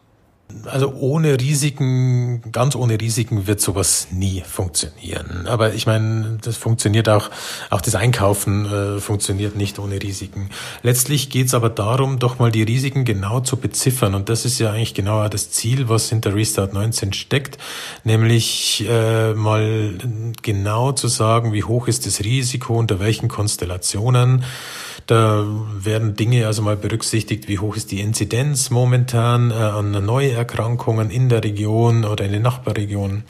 Also 0.66 0.93
ohne 0.93 1.39
Risiken, 1.39 2.41
ganz 2.52 2.76
ohne 2.76 2.99
Risiken 2.99 3.47
wird 3.47 3.62
sowas 3.62 4.08
nie 4.12 4.43
funktionieren. 4.45 5.47
Aber 5.47 5.74
ich 5.74 5.86
meine, 5.86 6.38
das 6.41 6.58
funktioniert 6.58 7.10
auch, 7.10 7.30
auch 7.70 7.82
das 7.82 7.95
Einkaufen 7.95 8.66
äh, 8.66 8.99
funktioniert 8.99 9.56
nicht 9.56 9.80
ohne 9.80 10.02
Risiken. 10.02 10.49
Letztlich 10.84 11.30
geht 11.30 11.47
es 11.47 11.54
aber 11.54 11.70
darum, 11.70 12.20
doch 12.20 12.39
mal 12.39 12.52
die 12.52 12.64
Risiken 12.64 13.06
genau 13.06 13.39
zu 13.39 13.58
beziffern. 13.58 14.16
Und 14.16 14.30
das 14.30 14.45
ist 14.45 14.60
ja 14.60 14.72
eigentlich 14.72 14.93
genau 14.93 15.28
das 15.28 15.52
Ziel, 15.52 15.89
was 15.89 16.10
hinter 16.10 16.36
Restart 16.36 16.74
19 16.74 17.14
steckt, 17.14 17.58
nämlich 18.04 18.86
äh, 18.88 19.34
mal 19.34 19.93
genau 20.41 20.91
zu 20.91 21.08
sagen, 21.08 21.54
wie 21.54 21.64
hoch 21.64 21.88
ist 21.88 22.06
das 22.06 22.24
Risiko, 22.24 22.78
unter 22.78 22.99
welchen 22.99 23.28
Konstellationen 23.28 24.43
da 25.08 25.45
werden 25.74 26.16
Dinge 26.16 26.47
also 26.47 26.62
mal 26.62 26.78
berücksichtigt, 26.78 27.47
wie 27.47 27.60
hoch 27.60 27.76
ist 27.76 27.91
die 27.91 27.99
Inzidenz 27.99 28.70
momentan 28.70 29.52
äh, 29.52 29.56
an 29.56 29.93
Neuerkrankungen 30.42 31.10
in 31.10 31.30
der 31.30 31.44
Region 31.44 32.06
oder 32.06 32.26
in 32.26 32.32
den 32.32 32.42
Nachbarregionen. 32.42 33.24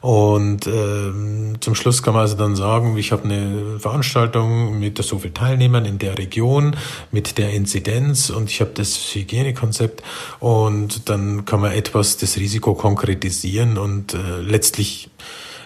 Und 0.00 0.66
äh, 0.66 1.58
zum 1.60 1.74
Schluss 1.74 2.02
kann 2.02 2.14
man 2.14 2.22
also 2.22 2.36
dann 2.36 2.56
sagen, 2.56 2.96
ich 2.96 3.12
habe 3.12 3.24
eine 3.24 3.78
Veranstaltung 3.78 4.78
mit 4.78 5.02
so 5.02 5.18
viel 5.18 5.30
Teilnehmern 5.30 5.84
in 5.84 5.98
der 5.98 6.18
Region, 6.18 6.76
mit 7.10 7.38
der 7.38 7.52
Inzidenz 7.52 8.30
und 8.30 8.50
ich 8.50 8.60
habe 8.60 8.72
das 8.74 8.96
Hygienekonzept 9.14 10.02
und 10.40 11.08
dann 11.08 11.44
kann 11.44 11.60
man 11.60 11.72
etwas 11.72 12.16
das 12.16 12.36
Risiko 12.36 12.74
konkretisieren 12.74 13.78
und 13.78 14.14
äh, 14.14 14.40
letztlich 14.40 15.10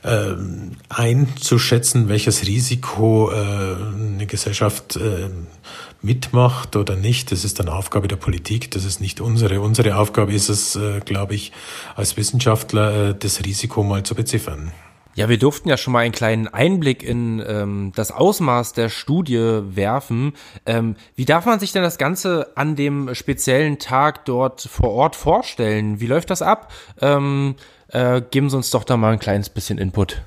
äh, 0.05 0.35
einzuschätzen, 0.89 2.09
welches 2.09 2.47
Risiko 2.47 3.33
äh, 3.33 3.35
eine 3.35 4.27
Gesellschaft 4.27 4.97
äh, 4.97 5.29
mitmacht 6.03 6.77
oder 6.77 6.97
nicht. 6.97 7.33
Das 7.33 7.45
ist 7.45 7.59
dann 7.59 7.69
Aufgabe 7.69 8.09
der 8.09 8.17
Politik, 8.17 8.71
das 8.71 8.85
ist 8.85 9.01
nicht 9.01 9.21
unsere. 9.21 9.61
Unsere 9.61 9.97
Aufgabe 9.97 10.33
ist 10.33 10.49
es, 10.49 10.77
äh, 10.77 11.01
glaube 11.01 11.35
ich, 11.35 11.53
als 11.97 12.17
Wissenschaftler 12.17 13.11
äh, 13.11 13.15
das 13.19 13.45
Risiko 13.45 13.83
mal 13.83 14.03
zu 14.03 14.15
beziffern. 14.15 14.73
Ja, 15.19 15.29
wir 15.29 15.39
durften 15.39 15.69
ja 15.69 15.77
schon 15.77 15.95
mal 15.95 16.05
einen 16.05 16.13
kleinen 16.13 16.47
Einblick 16.47 17.03
in 17.03 17.43
ähm, 17.45 17.91
das 17.97 18.13
Ausmaß 18.13 18.73
der 18.75 18.89
Studie 18.89 19.63
werfen. 19.65 20.35
Ähm, 20.65 20.95
wie 21.17 21.25
darf 21.25 21.45
man 21.45 21.59
sich 21.59 21.73
denn 21.73 21.83
das 21.83 21.99
Ganze 21.99 22.53
an 22.57 22.77
dem 22.77 23.13
speziellen 23.17 23.81
Tag 23.81 24.27
dort 24.27 24.61
vor 24.61 24.93
Ort 24.93 25.17
vorstellen? 25.17 25.99
Wie 25.99 26.07
läuft 26.07 26.31
das 26.31 26.41
ab? 26.41 26.71
Ähm, 27.01 27.57
äh, 27.89 28.23
geben 28.31 28.49
Sie 28.49 28.57
uns 28.57 28.71
doch 28.71 28.85
da 28.85 28.97
mal 28.97 29.13
ein 29.13 29.19
kleines 29.19 29.49
bisschen 29.49 29.79
Input. 29.79 30.23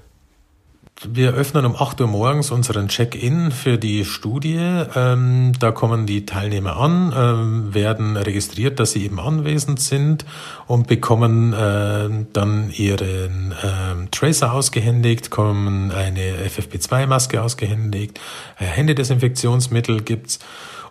Wir 1.03 1.33
öffnen 1.33 1.65
um 1.65 1.75
8 1.75 1.99
Uhr 2.01 2.07
morgens 2.07 2.51
unseren 2.51 2.87
Check-in 2.87 3.51
für 3.51 3.79
die 3.79 4.05
Studie. 4.05 4.83
Ähm, 4.95 5.51
da 5.59 5.71
kommen 5.71 6.05
die 6.05 6.27
Teilnehmer 6.27 6.77
an, 6.77 7.11
ähm, 7.15 7.73
werden 7.73 8.17
registriert, 8.17 8.79
dass 8.79 8.91
sie 8.91 9.05
eben 9.05 9.19
anwesend 9.19 9.79
sind 9.79 10.25
und 10.67 10.85
bekommen 10.85 11.53
äh, 11.53 12.07
dann 12.33 12.69
ihren 12.69 13.51
äh, 13.51 14.07
Tracer 14.11 14.53
ausgehändigt, 14.53 15.31
kommen 15.31 15.91
eine 15.91 16.35
FFP2-Maske 16.47 17.41
ausgehändigt, 17.41 18.19
äh, 18.59 18.65
Händedesinfektionsmittel 18.65 20.03
gibt's 20.03 20.37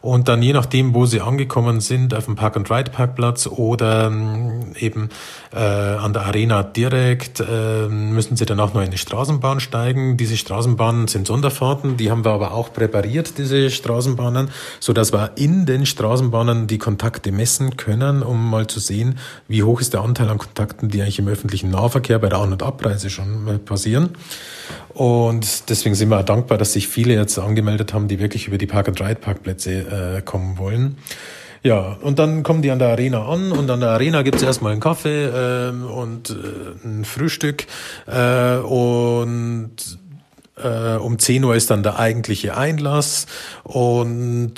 und 0.03 0.29
dann 0.29 0.41
je 0.41 0.55
nachdem, 0.55 0.95
wo 0.95 1.05
sie 1.05 1.21
angekommen 1.21 1.81
sind, 1.81 2.15
auf 2.15 2.25
dem 2.25 2.35
Park-and-Ride-Parkplatz 2.35 3.47
oder 3.47 4.07
ähm, 4.07 4.73
eben 4.79 5.11
äh, 5.53 5.59
an 5.59 6.15
der 6.15 6.25
Arena 6.25 6.63
direkt, 6.63 7.41
äh, 7.41 7.87
müssen 7.87 8.37
sie 8.37 8.47
dann 8.47 8.61
auch 8.61 8.73
noch 8.73 8.83
in 8.83 8.91
die 8.91 8.99
Straßenbahn 8.99 9.61
steigen. 9.61 10.17
Diese 10.17 10.39
Straßenbahnen 10.39 11.07
sind 11.07 11.27
Sonderfahrten, 11.27 11.99
die 11.99 12.11
haben 12.11 12.25
wir 12.25 12.31
aber 12.31 12.53
auch 12.53 12.73
präpariert, 12.73 13.37
diese 13.37 13.71
Straßenbahnen, 13.71 14.49
so 14.79 14.95
dass 14.95 15.13
wir 15.13 15.33
in 15.37 15.67
den 15.67 15.85
Straßenbahnen 15.85 16.67
die 16.67 16.79
Kontakte 16.79 17.31
messen 17.31 17.77
können, 17.77 18.23
um 18.23 18.49
mal 18.49 18.67
zu 18.69 18.81
sehen, 18.81 19.19
wie 19.49 19.63
hoch 19.65 19.83
ist 19.83 19.93
der 19.93 20.01
Anteil 20.01 20.31
an 20.31 20.39
Kontakten, 20.39 20.89
die 20.89 21.03
eigentlich 21.03 21.19
im 21.19 21.29
öffentlichen 21.29 21.71
Nahverkehr 21.71 22.19
bei 22.19 22.31
der 22.31 22.39
An- 22.39 22.53
und 22.53 22.63
Abreise 22.63 23.11
schon 23.11 23.47
äh, 23.49 23.59
passieren. 23.59 24.11
Und 24.95 25.71
deswegen 25.71 25.95
sind 25.95 26.09
wir 26.09 26.19
auch 26.19 26.25
dankbar, 26.25 26.59
dass 26.59 26.73
sich 26.73 26.89
viele 26.89 27.15
jetzt 27.15 27.39
angemeldet 27.39 27.95
haben, 27.95 28.09
die 28.09 28.19
wirklich 28.19 28.49
über 28.49 28.59
die 28.59 28.67
Park-and-Ride-Parkplätze 28.67 29.90
äh, 29.91 30.23
kommen 30.23 30.59
wollen. 30.59 30.97
Ja, 31.63 31.99
und 32.01 32.19
dann 32.19 32.43
kommen 32.43 32.63
die 32.63 32.71
an 32.71 32.79
der 32.79 32.89
Arena 32.89 33.27
an 33.27 33.53
und 33.53 33.71
an 33.71 33.81
der 33.81 33.91
Arena 33.91 34.23
gibt's 34.23 34.43
erstmal 34.43 34.73
einen 34.73 34.81
Kaffee 34.81 35.27
äh, 35.27 35.71
und 35.71 36.31
äh, 36.31 36.87
ein 36.87 37.05
Frühstück 37.05 37.67
äh, 38.07 38.57
und 38.57 39.77
äh, 40.57 40.97
um 40.97 41.19
10 41.19 41.45
Uhr 41.45 41.55
ist 41.55 41.71
dann 41.71 41.83
der 41.83 41.99
eigentliche 41.99 42.57
Einlass 42.57 43.27
und 43.63 44.55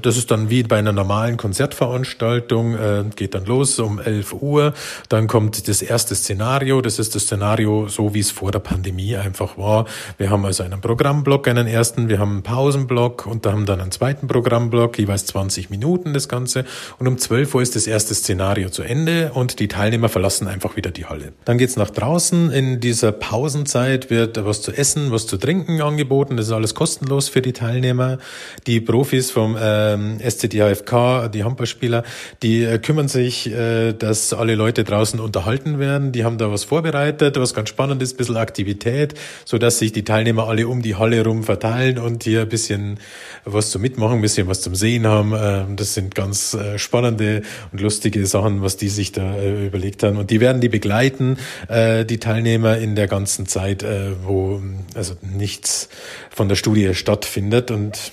das 0.00 0.16
ist 0.16 0.30
dann 0.30 0.50
wie 0.50 0.62
bei 0.62 0.78
einer 0.78 0.92
normalen 0.92 1.36
Konzertveranstaltung, 1.36 2.74
äh, 2.74 3.04
geht 3.14 3.34
dann 3.34 3.44
los 3.44 3.78
um 3.78 4.00
11 4.00 4.34
Uhr. 4.34 4.74
Dann 5.08 5.26
kommt 5.26 5.68
das 5.68 5.82
erste 5.82 6.14
Szenario. 6.14 6.80
Das 6.80 6.98
ist 6.98 7.14
das 7.14 7.22
Szenario, 7.22 7.88
so 7.88 8.14
wie 8.14 8.20
es 8.20 8.30
vor 8.30 8.52
der 8.52 8.58
Pandemie 8.58 9.16
einfach 9.16 9.56
war. 9.58 9.86
Wir 10.18 10.30
haben 10.30 10.44
also 10.44 10.62
einen 10.62 10.80
Programmblock, 10.80 11.48
einen 11.48 11.66
ersten, 11.66 12.08
wir 12.08 12.18
haben 12.18 12.32
einen 12.32 12.42
Pausenblock 12.42 13.26
und 13.26 13.46
da 13.46 13.52
haben 13.52 13.66
dann 13.66 13.80
einen 13.80 13.92
zweiten 13.92 14.26
Programmblock, 14.26 14.98
jeweils 14.98 15.26
20 15.26 15.70
Minuten 15.70 16.12
das 16.12 16.28
Ganze. 16.28 16.64
Und 16.98 17.06
um 17.06 17.18
12 17.18 17.54
Uhr 17.54 17.62
ist 17.62 17.76
das 17.76 17.86
erste 17.86 18.14
Szenario 18.14 18.70
zu 18.70 18.82
Ende 18.82 19.32
und 19.32 19.60
die 19.60 19.68
Teilnehmer 19.68 20.08
verlassen 20.08 20.48
einfach 20.48 20.76
wieder 20.76 20.90
die 20.90 21.06
Halle. 21.06 21.32
Dann 21.44 21.58
geht's 21.58 21.76
nach 21.76 21.90
draußen. 21.90 22.50
In 22.50 22.80
dieser 22.80 23.12
Pausenzeit 23.12 24.10
wird 24.10 24.44
was 24.44 24.62
zu 24.62 24.72
essen, 24.72 25.12
was 25.12 25.26
zu 25.26 25.36
trinken 25.36 25.80
angeboten. 25.80 26.36
Das 26.36 26.46
ist 26.46 26.52
alles 26.52 26.74
kostenlos 26.74 27.28
für 27.28 27.42
die 27.42 27.52
Teilnehmer. 27.52 28.18
Die 28.66 28.80
Profis 28.80 29.30
vom 29.30 29.45
ähm, 29.60 30.18
SCDHFK, 30.18 31.28
die 31.28 31.44
Handballspieler, 31.44 32.02
die 32.42 32.64
äh, 32.64 32.78
kümmern 32.78 33.08
sich, 33.08 33.52
äh, 33.52 33.92
dass 33.92 34.32
alle 34.32 34.54
Leute 34.54 34.82
draußen 34.82 35.20
unterhalten 35.20 35.78
werden. 35.78 36.12
Die 36.12 36.24
haben 36.24 36.38
da 36.38 36.50
was 36.50 36.64
vorbereitet, 36.64 37.38
was 37.38 37.54
ganz 37.54 37.68
spannend 37.68 38.02
ist, 38.02 38.14
ein 38.14 38.16
bisschen 38.16 38.36
Aktivität, 38.36 39.14
so 39.44 39.58
dass 39.58 39.78
sich 39.78 39.92
die 39.92 40.04
Teilnehmer 40.04 40.48
alle 40.48 40.66
um 40.66 40.82
die 40.82 40.96
Halle 40.96 41.22
rum 41.22 41.44
verteilen 41.44 41.98
und 41.98 42.24
hier 42.24 42.42
ein 42.42 42.48
bisschen 42.48 42.98
was 43.44 43.70
zum 43.70 43.82
Mitmachen, 43.82 44.16
ein 44.16 44.22
bisschen 44.22 44.48
was 44.48 44.62
zum 44.62 44.74
Sehen 44.74 45.06
haben. 45.06 45.34
Ähm, 45.36 45.76
das 45.76 45.94
sind 45.94 46.14
ganz 46.14 46.54
äh, 46.54 46.78
spannende 46.78 47.42
und 47.72 47.80
lustige 47.80 48.26
Sachen, 48.26 48.62
was 48.62 48.76
die 48.76 48.88
sich 48.88 49.12
da 49.12 49.36
äh, 49.36 49.66
überlegt 49.66 50.02
haben. 50.02 50.16
Und 50.16 50.30
die 50.30 50.40
werden 50.40 50.60
die 50.60 50.68
begleiten, 50.68 51.36
äh, 51.68 52.04
die 52.04 52.18
Teilnehmer 52.18 52.78
in 52.78 52.96
der 52.96 53.06
ganzen 53.06 53.46
Zeit, 53.46 53.82
äh, 53.82 54.12
wo 54.24 54.60
also 54.94 55.14
nichts 55.22 55.88
von 56.30 56.48
der 56.48 56.56
Studie 56.56 56.94
stattfindet. 56.94 57.70
Und 57.70 58.12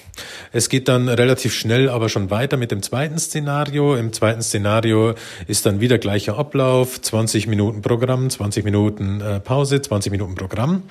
es 0.52 0.70
geht 0.70 0.88
dann 0.88 1.10
relativ 1.10 1.54
schnell 1.54 1.90
aber 1.90 2.10
schon 2.10 2.30
weiter 2.30 2.58
mit 2.58 2.72
dem 2.72 2.82
zweiten 2.82 3.18
Szenario. 3.18 3.96
Im 3.96 4.14
zweiten 4.14 4.42
Szenario 4.42 5.16
ist 5.48 5.66
dann 5.66 5.80
wieder 5.80 5.98
gleicher 5.98 6.38
Ablauf, 6.38 7.02
20 7.02 7.48
Minuten 7.48 7.82
Programm, 7.82 8.30
20 8.30 8.64
Minuten 8.64 9.22
äh, 9.22 9.40
Pause, 9.40 9.82
20 9.82 10.12
Minuten 10.12 10.36
Programm. 10.36 10.84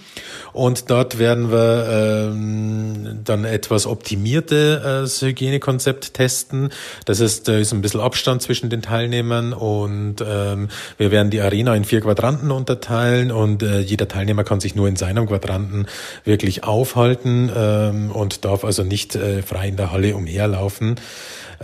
Und 0.53 0.91
dort 0.91 1.19
werden 1.19 1.51
wir 1.51 2.31
ähm, 2.33 3.21
dann 3.25 3.45
etwas 3.45 3.87
optimierte 3.87 5.05
äh, 5.05 5.27
Hygienekonzept 5.27 6.15
testen. 6.15 6.71
Das 7.05 7.21
heißt, 7.21 7.49
da 7.49 7.59
ist 7.59 7.73
ein 7.73 7.83
bisschen 7.83 8.01
Abstand 8.01 8.43
zwischen 8.43 8.71
den 8.71 8.83
Teilnehmern 8.83 9.53
und 9.53 10.17
ähm, 10.27 10.69
wir 10.99 11.11
werden 11.11 11.31
die 11.31 11.41
Arena 11.41 11.75
in 11.75 11.85
vier 11.85 12.01
Quadranten 12.01 12.51
unterteilen 12.51 13.31
und 13.31 13.63
äh, 13.63 13.81
jeder 13.81 14.09
Teilnehmer 14.09 14.45
kann 14.45 14.61
sich 14.61 14.75
nur 14.75 14.89
in 14.89 14.97
seinem 14.97 15.27
Quadranten 15.27 15.87
wirklich 16.25 16.65
aufhalten 16.65 17.51
ähm, 17.55 18.11
und 18.11 18.45
darf 18.45 18.65
also 18.65 18.83
nicht 18.83 19.12
äh, 19.15 19.43
frei 19.43 19.69
in 19.69 19.77
der 19.77 19.93
Halle 19.93 20.17
umherlaufen. 20.17 20.97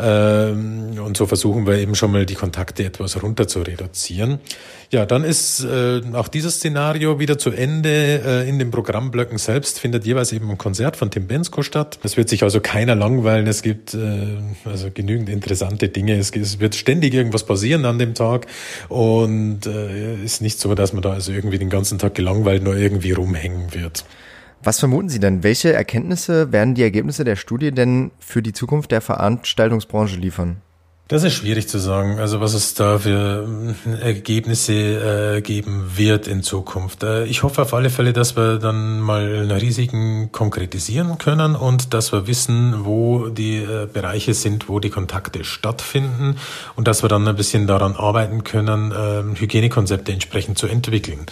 Ähm, 0.01 0.99
und 1.05 1.17
so 1.17 1.27
versuchen 1.27 1.67
wir 1.67 1.79
eben 1.79 1.95
schon 1.95 2.13
mal 2.13 2.25
die 2.25 2.35
Kontakte 2.35 2.85
etwas 2.85 3.21
runter 3.23 3.49
zu 3.49 3.61
reduzieren. 3.61 4.39
Ja, 4.91 5.05
dann 5.05 5.25
ist 5.25 5.65
äh, 5.65 6.01
auch 6.15 6.29
dieses 6.29 6.57
Szenario 6.57 7.19
wieder 7.19 7.37
zu 7.37 7.51
Ende. 7.51 8.23
Äh, 8.25 8.49
in 8.49 8.59
den 8.59 8.71
Programmblöcken 8.71 9.37
selbst 9.37 9.81
findet 9.81 10.07
jeweils 10.07 10.33
eben 10.33 10.51
ein 10.51 10.57
Konzert 10.57 10.97
von 10.97 11.11
Tim 11.11 11.27
Bensko 11.27 11.63
statt. 11.63 11.99
Es 12.05 12.17
wird 12.17 12.29
sich 12.29 12.43
also 12.43 12.61
keiner 12.61 12.95
langweilen. 12.95 13.47
Es 13.47 13.63
gibt 13.63 13.95
äh, 13.95 13.99
also 14.65 14.89
genügend 14.93 15.29
interessante 15.29 15.89
Dinge. 15.89 16.17
Es, 16.17 16.31
es 16.31 16.61
wird 16.61 16.75
ständig 16.75 17.13
irgendwas 17.13 17.45
passieren 17.45 17.85
an 17.85 17.99
dem 17.99 18.15
Tag 18.15 18.47
und 18.89 19.67
äh, 19.67 20.15
ist 20.23 20.41
nicht 20.41 20.61
so, 20.61 20.75
dass 20.75 20.93
man 20.93 21.03
da 21.03 21.13
also 21.13 21.33
irgendwie 21.33 21.59
den 21.59 21.71
ganzen 21.71 21.99
Tag 21.99 22.15
gelangweilt 22.15 22.63
nur 22.63 22.77
irgendwie 22.77 23.13
rumhängen 23.13 23.75
wird. 23.75 24.05
Was 24.63 24.81
vermuten 24.81 25.09
Sie 25.09 25.21
denn? 25.21 25.43
Welche 25.43 25.73
Erkenntnisse 25.73 26.53
werden 26.53 26.75
die 26.75 26.83
Ergebnisse 26.83 27.25
der 27.25 27.37
Studie 27.37 27.71
denn 27.71 28.11
für 28.19 28.43
die 28.43 28.53
Zukunft 28.53 28.91
der 28.91 29.01
Veranstaltungsbranche 29.01 30.17
liefern? 30.17 30.63
Das 31.09 31.25
ist 31.25 31.33
schwierig 31.33 31.69
zu 31.69 31.79
sagen, 31.79 32.19
also 32.19 32.43
was 32.43 32.53
es 32.53 32.75
da 32.75 32.99
für 32.99 33.49
äh, 33.87 34.03
Ergebnisse 34.03 35.37
äh, 35.37 35.41
geben 35.41 35.93
wird 35.97 36.29
in 36.29 36.43
Zukunft. 36.43 37.03
Äh, 37.03 37.25
ich 37.25 37.43
hoffe 37.43 37.63
auf 37.63 37.73
alle 37.73 37.89
Fälle, 37.89 38.13
dass 38.13 38.37
wir 38.37 38.59
dann 38.59 39.01
mal 39.01 39.51
Risiken 39.51 40.33
konkretisieren 40.33 41.17
können 41.17 41.57
und 41.57 41.95
dass 41.95 42.13
wir 42.13 42.27
wissen, 42.27 42.85
wo 42.85 43.29
die 43.29 43.57
äh, 43.57 43.89
Bereiche 43.91 44.35
sind, 44.35 44.69
wo 44.69 44.81
die 44.81 44.91
Kontakte 44.91 45.45
stattfinden 45.45 46.37
und 46.77 46.87
dass 46.87 47.03
wir 47.03 47.09
dann 47.09 47.27
ein 47.27 47.37
bisschen 47.37 47.67
daran 47.67 47.97
arbeiten 47.97 48.45
können, 48.45 48.93
äh, 48.93 49.41
Hygienekonzepte 49.41 50.13
entsprechend 50.13 50.59
zu 50.59 50.67
entwickeln. 50.67 51.25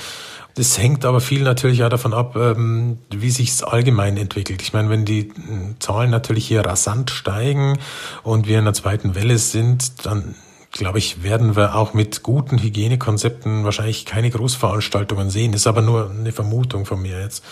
Das 0.57 0.79
hängt 0.79 1.05
aber 1.05 1.21
viel 1.21 1.43
natürlich 1.43 1.85
auch 1.85 1.91
davon 1.91 2.15
ab, 2.15 2.35
ähm, 2.35 2.99
wie 3.11 3.31
sich 3.31 3.51
es 3.51 3.63
allgemein 3.63 4.17
entwickelt. 4.17 4.63
Ich 4.63 4.73
meine, 4.73 4.89
wenn 4.89 5.05
die 5.05 5.29
äh, 5.29 5.33
Zahlen 5.81 6.11
natürlich 6.11 6.49
hier 6.49 6.65
rasant 6.65 7.11
steigen 7.11 7.79
und 8.23 8.49
wir 8.49 8.59
in 8.59 8.65
der 8.65 8.73
zweiten 8.73 9.15
Welle 9.15 9.37
sind, 9.37 10.07
dann 10.07 10.35
glaube 10.73 10.99
ich, 10.99 11.23
werden 11.23 11.57
wir 11.57 11.75
auch 11.75 11.93
mit 11.93 12.23
guten 12.23 12.59
Hygienekonzepten 12.59 13.65
wahrscheinlich 13.65 14.07
keine 14.07 14.31
Großveranstaltungen 14.31 15.29
sehen. 15.29 15.53
Ist 15.53 15.67
aber 15.67 15.83
nur 15.83 16.11
eine 16.11 16.33
Vermutung 16.33 16.87
von 16.87 17.03
mir 17.03 17.21
jetzt. 17.21 17.45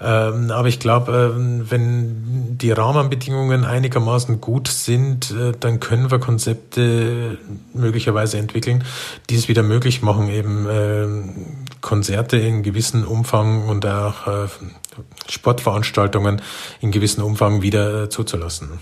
Ähm, 0.00 0.52
aber 0.52 0.68
ich 0.68 0.78
glaube, 0.78 1.34
ähm, 1.36 1.68
wenn 1.68 2.56
die 2.56 2.70
Rahmenbedingungen 2.70 3.64
einigermaßen 3.64 4.40
gut 4.40 4.68
sind, 4.68 5.32
äh, 5.32 5.52
dann 5.58 5.80
können 5.80 6.12
wir 6.12 6.20
Konzepte 6.20 7.36
möglicherweise 7.74 8.38
entwickeln, 8.38 8.84
die 9.28 9.34
es 9.34 9.48
wieder 9.48 9.64
möglich 9.64 10.02
machen, 10.02 10.28
eben 10.28 11.66
Konzerte 11.80 12.36
in 12.36 12.62
gewissem 12.62 13.04
Umfang 13.06 13.68
und 13.68 13.86
auch 13.86 14.26
äh, 14.26 14.48
Sportveranstaltungen 15.28 16.42
in 16.80 16.90
gewissem 16.90 17.24
Umfang 17.24 17.62
wieder 17.62 18.04
äh, 18.04 18.08
zuzulassen. 18.08 18.80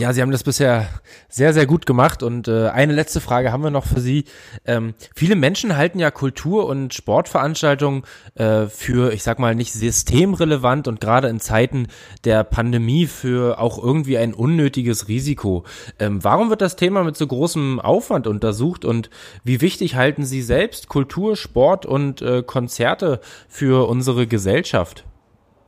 Ja, 0.00 0.14
Sie 0.14 0.22
haben 0.22 0.30
das 0.30 0.44
bisher 0.44 0.88
sehr, 1.28 1.52
sehr 1.52 1.66
gut 1.66 1.84
gemacht. 1.84 2.22
Und 2.22 2.48
äh, 2.48 2.68
eine 2.68 2.94
letzte 2.94 3.20
Frage 3.20 3.52
haben 3.52 3.62
wir 3.62 3.70
noch 3.70 3.84
für 3.84 4.00
Sie. 4.00 4.24
Ähm, 4.64 4.94
viele 5.14 5.36
Menschen 5.36 5.76
halten 5.76 5.98
ja 5.98 6.10
Kultur- 6.10 6.66
und 6.66 6.94
Sportveranstaltungen 6.94 8.04
äh, 8.34 8.64
für, 8.64 9.12
ich 9.12 9.22
sag 9.22 9.38
mal, 9.38 9.54
nicht 9.54 9.74
systemrelevant 9.74 10.88
und 10.88 11.02
gerade 11.02 11.28
in 11.28 11.38
Zeiten 11.38 11.88
der 12.24 12.44
Pandemie 12.44 13.04
für 13.04 13.58
auch 13.58 13.76
irgendwie 13.76 14.16
ein 14.16 14.32
unnötiges 14.32 15.06
Risiko. 15.08 15.64
Ähm, 15.98 16.24
warum 16.24 16.48
wird 16.48 16.62
das 16.62 16.76
Thema 16.76 17.04
mit 17.04 17.18
so 17.18 17.26
großem 17.26 17.78
Aufwand 17.78 18.26
untersucht 18.26 18.86
und 18.86 19.10
wie 19.44 19.60
wichtig 19.60 19.96
halten 19.96 20.24
Sie 20.24 20.40
selbst 20.40 20.88
Kultur, 20.88 21.36
Sport 21.36 21.84
und 21.84 22.22
äh, 22.22 22.42
Konzerte 22.42 23.20
für 23.50 23.86
unsere 23.86 24.26
Gesellschaft? 24.26 25.04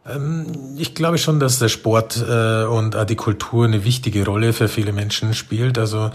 Ähm, 0.09 0.47
ich 0.77 0.95
glaube 0.95 1.19
schon, 1.19 1.39
dass 1.41 1.59
der 1.59 1.69
Sport 1.69 2.17
äh, 2.29 2.65
und 2.65 2.97
die 3.09 3.17
Kultur 3.17 3.65
eine 3.65 3.85
wichtige 3.85 4.25
Rolle 4.25 4.53
für 4.53 4.69
viele 4.69 4.93
Menschen 4.93 5.35
spielt. 5.35 5.79
Also 5.79 6.11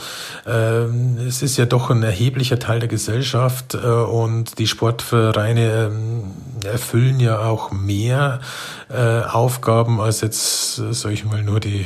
ähm, 0.45 1.17
es 1.27 1.41
ist 1.41 1.57
ja 1.57 1.65
doch 1.65 1.89
ein 1.89 2.03
erheblicher 2.03 2.59
Teil 2.59 2.79
der 2.79 2.89
Gesellschaft 2.89 3.75
äh, 3.75 3.77
und 3.77 4.59
die 4.59 4.67
Sportvereine 4.67 5.89
ähm, 5.91 6.23
erfüllen 6.65 7.19
ja 7.19 7.39
auch 7.39 7.71
mehr 7.71 8.41
äh, 8.89 9.21
Aufgaben 9.21 10.01
als 10.01 10.21
jetzt, 10.21 10.75
sage 10.75 11.13
ich 11.13 11.25
mal, 11.25 11.43
nur 11.43 11.59
die 11.59 11.85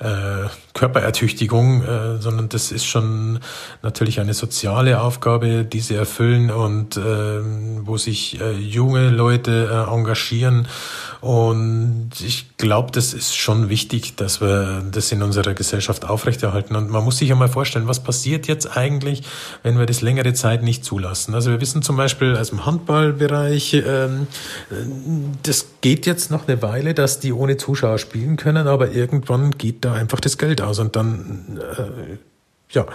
äh, 0.00 0.48
Körperertüchtigung, 0.72 1.82
äh, 1.82 2.18
sondern 2.20 2.48
das 2.48 2.72
ist 2.72 2.86
schon 2.86 3.40
natürlich 3.82 4.18
eine 4.18 4.32
soziale 4.34 5.00
Aufgabe, 5.00 5.64
die 5.64 5.80
sie 5.80 5.94
erfüllen 5.94 6.50
und 6.50 6.96
äh, 6.96 7.00
wo 7.82 7.98
sich 7.98 8.40
äh, 8.40 8.52
junge 8.52 9.10
Leute 9.10 9.68
äh, 9.70 9.92
engagieren. 9.92 10.66
Und 11.20 12.12
ich 12.24 12.56
glaube, 12.56 12.92
das 12.92 13.12
ist 13.12 13.36
schon 13.36 13.68
wichtig, 13.68 14.16
dass 14.16 14.40
wir 14.40 14.82
das 14.90 15.12
in 15.12 15.22
unserer 15.22 15.52
Gesellschaft 15.52 16.08
aufrechterhalten. 16.08 16.76
Und 16.76 16.88
man 16.88 17.04
muss 17.04 17.18
sich 17.18 17.30
einmal 17.30 17.48
vorstellen, 17.48 17.86
was 17.86 18.02
passiert 18.02 18.46
jetzt 18.46 18.74
eigentlich, 18.76 19.22
wenn 19.62 19.78
wir 19.78 19.84
das 19.84 20.00
längere 20.00 20.32
Zeit 20.32 20.62
nicht 20.62 20.82
zulassen. 20.82 21.34
Also 21.34 21.50
wir 21.50 21.60
wissen 21.60 21.82
zum 21.82 21.98
Beispiel 21.98 22.36
aus 22.36 22.48
dem 22.48 22.64
Handballbereich, 22.64 23.74
ähm, 23.74 24.28
das 25.42 25.66
geht 25.82 26.06
jetzt 26.06 26.30
noch 26.30 26.48
eine 26.48 26.62
Weile, 26.62 26.94
dass 26.94 27.20
die 27.20 27.34
ohne 27.34 27.58
Zuschauer 27.58 27.98
spielen 27.98 28.38
können, 28.38 28.66
aber 28.66 28.92
irgendwann 28.92 29.50
geht 29.50 29.84
da 29.84 29.89
einfach 29.92 30.20
das 30.20 30.38
Geld 30.38 30.60
aus 30.60 30.78
und 30.78 30.96
dann 30.96 31.60
äh, 31.76 32.16
ja, 32.70 32.86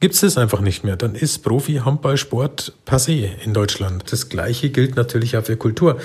gibt 0.00 0.14
es 0.14 0.20
das 0.20 0.38
einfach 0.38 0.60
nicht 0.60 0.84
mehr. 0.84 0.96
Dann 0.96 1.14
ist 1.14 1.42
Profi-Handballsport 1.42 2.74
passé 2.86 3.30
in 3.44 3.54
Deutschland. 3.54 4.04
Das 4.12 4.28
Gleiche 4.28 4.70
gilt 4.70 4.96
natürlich 4.96 5.36
auch 5.36 5.44
für 5.44 5.56
Kultur. 5.56 5.98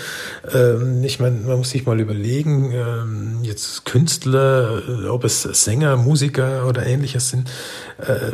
Ähm, 0.54 1.04
ich 1.04 1.20
meine, 1.20 1.38
man 1.42 1.58
muss 1.58 1.72
sich 1.72 1.86
mal 1.86 2.00
überlegen, 2.00 2.72
ähm, 2.72 3.40
jetzt 3.44 3.86
Künstler, 3.86 4.82
ob 5.10 5.24
es 5.24 5.44
Sänger, 5.44 5.98
Musiker 5.98 6.68
oder 6.68 6.86
ähnliches 6.86 7.30
sind, 7.30 7.50
äh, 8.00 8.32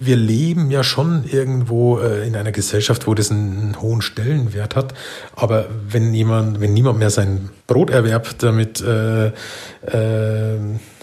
wir 0.00 0.16
leben 0.16 0.70
ja 0.70 0.82
schon 0.82 1.24
irgendwo 1.24 1.98
äh, 1.98 2.26
in 2.26 2.36
einer 2.36 2.52
Gesellschaft, 2.52 3.06
wo 3.06 3.14
das 3.14 3.30
einen 3.30 3.80
hohen 3.80 4.02
Stellenwert 4.02 4.76
hat. 4.76 4.94
Aber 5.34 5.66
wenn 5.88 6.14
jemand, 6.14 6.60
wenn 6.60 6.74
niemand 6.74 6.98
mehr 6.98 7.10
sein 7.10 7.50
Brot 7.66 7.90
erwerbt, 7.90 8.42
damit 8.42 8.80
äh, 8.80 9.26
äh, 9.28 10.58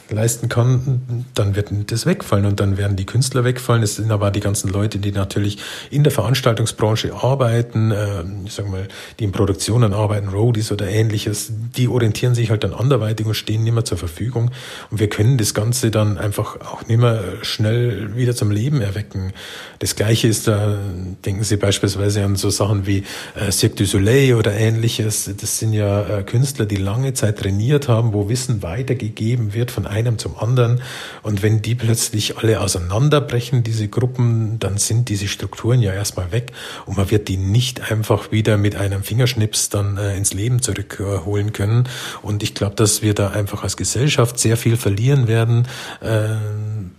leisten 0.10 0.50
kann, 0.50 1.26
dann 1.34 1.56
wird 1.56 1.72
das 1.88 2.06
wegfallen 2.06 2.46
und 2.46 2.60
dann 2.60 2.78
werden 2.78 2.96
die 2.96 3.06
Künstler 3.06 3.44
wegfallen. 3.44 3.84
Es 3.84 3.96
sind 3.96 4.12
aber 4.12 4.32
die 4.32 4.40
ganzen 4.40 4.70
Leute, 4.70 5.00
die 5.00 5.12
natürlich 5.12 5.60
in 5.90 6.04
der 6.04 6.12
Veranstaltungsbranche 6.12 7.14
arbeiten, 7.14 7.92
äh, 7.92 8.24
ich 8.46 8.54
sag 8.54 8.70
mal, 8.70 8.88
die 9.20 9.24
in 9.24 9.32
Produktionen 9.32 9.94
arbeiten, 9.94 10.30
Roadies 10.30 10.72
oder 10.72 10.88
ähnliches, 10.88 11.52
die 11.52 11.88
orientieren 11.88 12.36
sich 12.36 12.50
halt 12.50 12.64
dann 12.64 12.74
anderweitig 12.74 13.26
und 13.26 13.34
stehen 13.34 13.64
nicht 13.64 13.74
mehr 13.74 13.86
zur 13.86 13.98
Verfügung. 13.98 14.52
Und 14.92 15.00
wir 15.00 15.10
können 15.10 15.38
das 15.38 15.54
Ganze 15.54 15.92
dann 15.92 16.18
einfach 16.18 16.60
auch 16.62 16.86
nicht 16.88 17.00
mehr 17.00 17.24
schnell 17.42 18.16
wieder 18.16 18.36
zum 18.36 18.52
Leben 18.52 18.82
erwecken. 18.82 19.34
Das 19.80 19.96
Gleiche 19.96 20.28
ist 20.28 20.48
da, 20.48 20.78
denken 21.26 21.44
Sie 21.44 21.58
beispielsweise 21.58 22.24
an 22.24 22.36
so 22.36 22.50
Sachen 22.50 22.86
wie 22.88 23.04
äh, 23.36 23.52
Cirque 23.52 23.76
du 23.76 23.86
Soleil 23.86 24.36
oder 24.36 24.54
ähnliches. 24.54 25.30
Das 25.40 25.60
sind 25.60 25.74
ja 25.74 26.20
äh, 26.20 26.24
Künstler, 26.24 26.66
die 26.66 26.76
lange 26.76 27.14
Zeit 27.14 27.40
trainiert 27.40 27.88
haben, 27.88 28.14
wo 28.14 28.30
Wissen 28.30 28.64
weitergegeben 28.64 29.54
wird 29.54 29.72
von 29.72 29.86
einem 29.94 30.18
zum 30.18 30.38
anderen. 30.38 30.82
Und 31.22 31.42
wenn 31.42 31.62
die 31.62 31.76
plötzlich 31.76 32.38
alle 32.38 32.60
auseinanderbrechen, 32.60 33.64
diese 33.64 33.88
Gruppen, 33.88 34.60
dann 34.60 34.78
sind 34.78 35.10
diese 35.10 35.28
Strukturen 35.28 35.82
ja 35.82 35.94
erstmal 35.94 36.32
weg 36.32 36.52
und 36.86 36.98
man 36.98 37.10
wird 37.10 37.28
die 37.28 37.38
nicht 37.38 37.92
einfach 37.92 38.32
wieder 38.32 38.58
mit 38.58 38.76
einem 38.76 39.04
Fingerschnips 39.04 39.70
dann 39.70 39.98
äh, 39.98 40.18
ins 40.18 40.34
Leben 40.34 40.62
zurückholen 40.62 41.54
können. 41.54 41.88
Und 42.22 42.44
ich 42.44 42.54
glaube, 42.54 42.76
dass 42.76 43.02
wir 43.02 43.14
da 43.14 43.30
einfach 43.30 43.64
als 43.64 43.78
Gesellschaft 43.78 44.40
sehr 44.40 44.58
viel 44.58 44.78
verlieren 44.78 45.28
werden, 45.28 45.68
äh, 46.02 46.36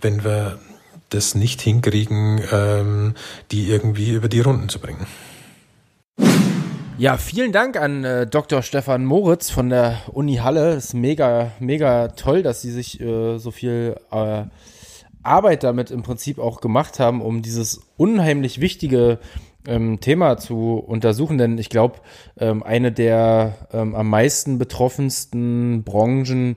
wenn 0.01 0.23
wir 0.23 0.57
das 1.09 1.35
nicht 1.35 1.61
hinkriegen, 1.61 2.41
ähm, 2.51 3.13
die 3.51 3.69
irgendwie 3.69 4.11
über 4.11 4.27
die 4.27 4.41
Runden 4.41 4.69
zu 4.69 4.79
bringen. 4.79 5.05
Ja, 6.97 7.17
vielen 7.17 7.51
Dank 7.51 7.75
an 7.75 8.05
äh, 8.05 8.25
Dr. 8.25 8.61
Stefan 8.61 9.03
Moritz 9.03 9.49
von 9.49 9.69
der 9.69 9.97
Uni 10.13 10.35
Halle. 10.35 10.75
ist 10.75 10.93
mega, 10.93 11.51
mega 11.59 12.07
toll, 12.09 12.41
dass 12.41 12.61
Sie 12.61 12.71
sich 12.71 13.01
äh, 13.01 13.37
so 13.37 13.51
viel 13.51 13.97
äh, 14.11 14.43
Arbeit 15.21 15.63
damit 15.65 15.91
im 15.91 16.03
Prinzip 16.03 16.39
auch 16.39 16.61
gemacht 16.61 17.01
haben, 17.01 17.21
um 17.21 17.41
dieses 17.41 17.81
unheimlich 17.97 18.61
wichtige 18.61 19.19
ähm, 19.67 19.99
Thema 19.99 20.37
zu 20.37 20.75
untersuchen, 20.75 21.37
denn 21.37 21.57
ich 21.57 21.69
glaube, 21.69 21.95
ähm, 22.39 22.63
eine 22.63 22.93
der 22.93 23.67
ähm, 23.73 23.93
am 23.93 24.09
meisten 24.09 24.57
betroffensten 24.57 25.83
Branchen 25.83 26.55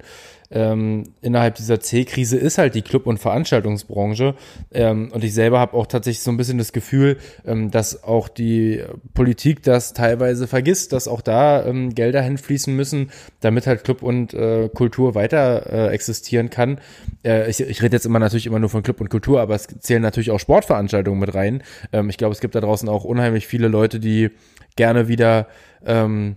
ähm, 0.51 1.13
innerhalb 1.21 1.57
dieser 1.57 1.81
C-Krise 1.81 2.39
ist 2.39 2.57
halt 2.57 2.75
die 2.75 2.83
Club- 2.83 3.07
und 3.07 3.19
Veranstaltungsbranche. 3.19 4.35
Ähm, 4.73 5.11
und 5.13 5.23
ich 5.23 5.35
selber 5.35 5.61
habe 5.61 5.75
auch 5.77 5.87
tatsächlich 5.87 6.23
so 6.23 6.31
ein 6.31 6.39
bisschen 6.39 6.57
das 6.57 6.73
Gefühl, 6.73 7.19
ähm, 7.47 7.71
dass 7.71 8.03
auch 8.03 8.29
die 8.29 8.83
Politik 9.13 9.63
das 9.63 9.93
teilweise 9.93 10.47
vergisst, 10.47 10.93
dass 10.93 11.07
auch 11.07 11.21
da 11.21 11.67
ähm, 11.67 11.95
Gelder 11.95 12.23
hinfließen 12.23 12.75
müssen, 12.75 13.11
damit 13.41 13.67
halt 13.67 13.85
Club 13.85 14.03
und 14.03 14.33
äh, 14.33 14.71
Kultur 14.73 15.15
weiter 15.15 15.71
äh, 15.71 15.93
existieren 15.93 16.49
kann. 16.49 16.81
Äh, 17.25 17.51
ich, 17.51 17.61
ich 17.61 17.83
rede 17.83 17.97
jetzt 17.97 18.07
immer 18.07 18.19
natürlich 18.19 18.47
immer 18.47 18.59
nur 18.59 18.71
von 18.71 18.83
Club 18.83 19.01
und 19.03 19.11
Kultur, 19.11 19.43
aber 19.43 19.55
es 19.55 19.67
zählen 19.81 20.03
natürlich 20.03 20.31
auch 20.31 20.41
Sportveranstaltungen 20.41 21.21
mit 21.21 21.35
rein. 21.35 21.63
Ähm, 21.93 22.09
ich 22.09 22.17
glaube, 22.17 22.33
es 22.33 22.41
gibt 22.41 22.55
da 22.55 22.61
draußen 22.61 22.89
auch 22.89 23.05
unheimlich 23.05 23.47
viele 23.47 23.69
Leute, 23.69 24.01
die 24.01 24.31
gerne 24.77 25.09
wieder 25.09 25.49
ähm, 25.85 26.37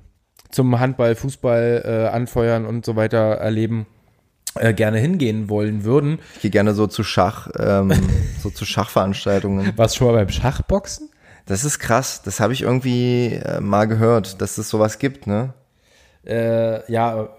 zum 0.49 0.81
Handball, 0.81 1.15
Fußball 1.15 1.83
äh, 1.85 2.13
anfeuern 2.13 2.65
und 2.65 2.85
so 2.85 2.97
weiter 2.97 3.17
erleben 3.17 3.85
äh, 4.55 4.73
gerne 4.73 4.99
hingehen 4.99 5.49
wollen 5.49 5.83
würden. 5.83 6.19
Ich 6.35 6.41
gehe 6.41 6.51
gerne 6.51 6.73
so 6.73 6.87
zu 6.87 7.03
Schach, 7.03 7.49
ähm, 7.57 7.93
so 8.41 8.49
zu 8.49 8.65
Schachveranstaltungen. 8.65 9.73
Warst 9.77 9.95
du 9.95 9.99
schon 9.99 10.07
mal 10.07 10.13
beim 10.13 10.29
Schachboxen? 10.29 11.09
Das 11.45 11.63
ist 11.63 11.79
krass. 11.79 12.21
Das 12.23 12.39
habe 12.39 12.53
ich 12.53 12.61
irgendwie 12.61 13.33
äh, 13.33 13.59
mal 13.59 13.85
gehört, 13.85 14.41
dass 14.41 14.57
es 14.57 14.69
sowas 14.69 14.99
gibt, 14.99 15.27
ne? 15.27 15.53
Äh, 16.25 16.91
ja, 16.91 17.29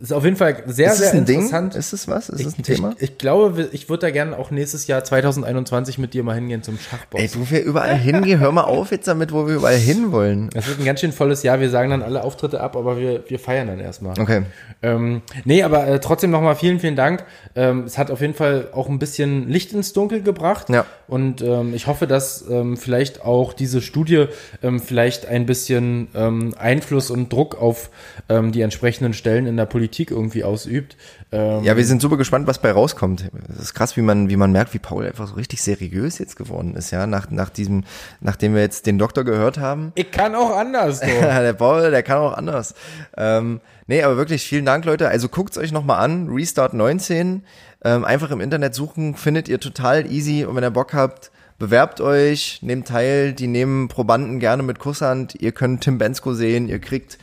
ist 0.00 0.12
auf 0.12 0.24
jeden 0.24 0.34
Fall 0.34 0.64
sehr, 0.66 0.90
ist 0.92 0.98
sehr 0.98 1.12
ein 1.12 1.18
interessant. 1.18 1.74
Ding? 1.74 1.78
Ist 1.78 1.92
es 1.92 2.08
was? 2.08 2.28
Ist 2.28 2.40
ich, 2.40 2.46
es 2.48 2.58
ein 2.58 2.64
Thema? 2.64 2.94
Ich, 2.96 3.10
ich 3.10 3.18
glaube, 3.18 3.68
ich 3.70 3.88
würde 3.88 4.06
da 4.06 4.10
gerne 4.10 4.36
auch 4.36 4.50
nächstes 4.50 4.88
Jahr 4.88 5.04
2021 5.04 5.98
mit 5.98 6.14
dir 6.14 6.24
mal 6.24 6.34
hingehen 6.34 6.64
zum 6.64 6.78
Schachboxen. 6.78 7.40
Ey, 7.40 7.46
wo 7.46 7.48
wir 7.48 7.62
überall 7.62 7.96
hingehen, 7.96 8.40
hör 8.40 8.50
mal 8.50 8.64
auf 8.64 8.90
jetzt 8.90 9.06
damit, 9.06 9.32
wo 9.32 9.46
wir 9.46 9.54
überall 9.54 9.76
hinwollen. 9.76 10.50
Das 10.52 10.66
wird 10.66 10.80
ein 10.80 10.84
ganz 10.84 10.98
schön 10.98 11.12
volles 11.12 11.44
Jahr. 11.44 11.60
Wir 11.60 11.70
sagen 11.70 11.90
dann 11.90 12.02
alle 12.02 12.24
Auftritte 12.24 12.60
ab, 12.60 12.74
aber 12.76 12.98
wir, 12.98 13.22
wir 13.28 13.38
feiern 13.38 13.68
dann 13.68 13.78
erstmal. 13.78 14.18
Okay. 14.18 14.42
Ähm, 14.82 15.22
nee, 15.44 15.62
aber 15.62 15.86
äh, 15.86 16.00
trotzdem 16.00 16.32
nochmal 16.32 16.56
vielen, 16.56 16.80
vielen 16.80 16.96
Dank. 16.96 17.24
Ähm, 17.54 17.84
es 17.84 17.96
hat 17.96 18.10
auf 18.10 18.20
jeden 18.20 18.34
Fall 18.34 18.70
auch 18.72 18.88
ein 18.88 18.98
bisschen 18.98 19.48
Licht 19.48 19.72
ins 19.72 19.92
Dunkel 19.92 20.22
gebracht. 20.22 20.70
Ja. 20.70 20.86
Und 21.06 21.40
ähm, 21.40 21.72
ich 21.72 21.86
hoffe, 21.86 22.08
dass 22.08 22.44
ähm, 22.50 22.76
vielleicht 22.76 23.24
auch 23.24 23.52
diese 23.52 23.80
Studie 23.80 24.26
ähm, 24.60 24.80
vielleicht 24.80 25.26
ein 25.26 25.46
bisschen 25.46 26.08
ähm, 26.16 26.52
Einfluss 26.58 27.12
und 27.12 27.32
Druck 27.32 27.62
auf 27.62 27.90
ähm, 28.28 28.50
die 28.50 28.62
entsprechenden 28.62 29.12
Stellen 29.12 29.46
in 29.46 29.56
der 29.56 29.66
Politik 29.66 29.83
irgendwie 30.10 30.44
ausübt. 30.44 30.96
Ähm, 31.32 31.62
Ja, 31.64 31.76
wir 31.76 31.84
sind 31.84 32.00
super 32.02 32.16
gespannt, 32.16 32.46
was 32.46 32.58
bei 32.60 32.70
rauskommt. 32.72 33.30
Es 33.48 33.60
ist 33.60 33.74
krass, 33.74 33.96
wie 33.96 34.02
man, 34.02 34.28
wie 34.28 34.36
man 34.36 34.52
merkt, 34.52 34.74
wie 34.74 34.78
Paul 34.78 35.06
einfach 35.06 35.28
so 35.28 35.34
richtig 35.34 35.62
seriös 35.62 36.18
jetzt 36.18 36.36
geworden 36.36 36.74
ist, 36.76 36.90
ja, 36.90 37.06
nach, 37.06 37.30
nach 37.30 37.50
diesem, 37.50 37.84
nachdem 38.20 38.54
wir 38.54 38.62
jetzt 38.62 38.86
den 38.86 38.98
Doktor 38.98 39.24
gehört 39.24 39.58
haben. 39.58 39.92
ich 39.94 40.10
kann 40.10 40.34
auch 40.34 40.56
anders. 40.56 41.00
Der 41.24 41.52
Paul, 41.52 41.90
der 41.90 42.02
kann 42.02 42.18
auch 42.18 42.34
anders. 42.34 42.74
Ähm, 43.16 43.60
nee, 43.86 44.02
aber 44.02 44.16
wirklich 44.16 44.44
vielen 44.44 44.64
Dank, 44.64 44.84
Leute. 44.84 45.08
Also 45.08 45.28
guckt's 45.28 45.58
euch 45.58 45.72
nochmal 45.72 46.04
an. 46.04 46.28
Restart 46.30 46.74
19. 46.74 47.42
Ähm, 47.84 48.04
einfach 48.04 48.30
im 48.30 48.40
Internet 48.40 48.74
suchen, 48.74 49.14
findet 49.14 49.48
ihr 49.48 49.60
total 49.60 50.10
easy. 50.10 50.44
Und 50.44 50.56
wenn 50.56 50.64
ihr 50.64 50.70
Bock 50.70 50.94
habt, 50.94 51.30
bewerbt 51.58 52.00
euch, 52.00 52.60
nehmt 52.62 52.88
teil. 52.88 53.32
Die 53.32 53.46
nehmen 53.46 53.88
Probanden 53.88 54.40
gerne 54.40 54.62
mit 54.62 54.78
Kusshand. 54.78 55.34
Ihr 55.40 55.52
könnt 55.52 55.82
Tim 55.82 55.98
Bensko 55.98 56.32
sehen. 56.34 56.68
Ihr 56.68 56.78
kriegt 56.78 57.18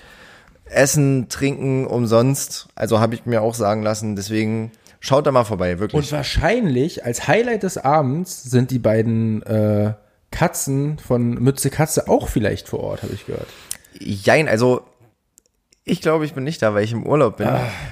Essen, 0.71 1.29
Trinken 1.29 1.85
umsonst. 1.85 2.67
Also 2.75 2.99
habe 2.99 3.15
ich 3.15 3.25
mir 3.25 3.41
auch 3.41 3.53
sagen 3.53 3.83
lassen. 3.83 4.15
Deswegen 4.15 4.71
schaut 4.99 5.27
da 5.27 5.31
mal 5.31 5.43
vorbei, 5.43 5.79
wirklich. 5.79 6.01
Und 6.01 6.11
wahrscheinlich 6.11 7.05
als 7.05 7.27
Highlight 7.27 7.63
des 7.63 7.77
Abends 7.77 8.43
sind 8.43 8.71
die 8.71 8.79
beiden 8.79 9.43
äh, 9.43 9.93
Katzen 10.31 10.97
von 10.97 11.35
Mütze 11.35 11.69
Katze 11.69 12.07
auch 12.07 12.29
vielleicht 12.29 12.69
vor 12.69 12.79
Ort, 12.79 13.03
habe 13.03 13.13
ich 13.13 13.25
gehört. 13.25 13.47
Jein, 13.99 14.47
also 14.47 14.81
ich 15.83 15.99
glaube, 16.01 16.25
ich 16.25 16.33
bin 16.33 16.43
nicht 16.43 16.61
da, 16.61 16.73
weil 16.73 16.83
ich 16.83 16.91
im 16.91 17.05
Urlaub 17.05 17.37
bin. 17.37 17.49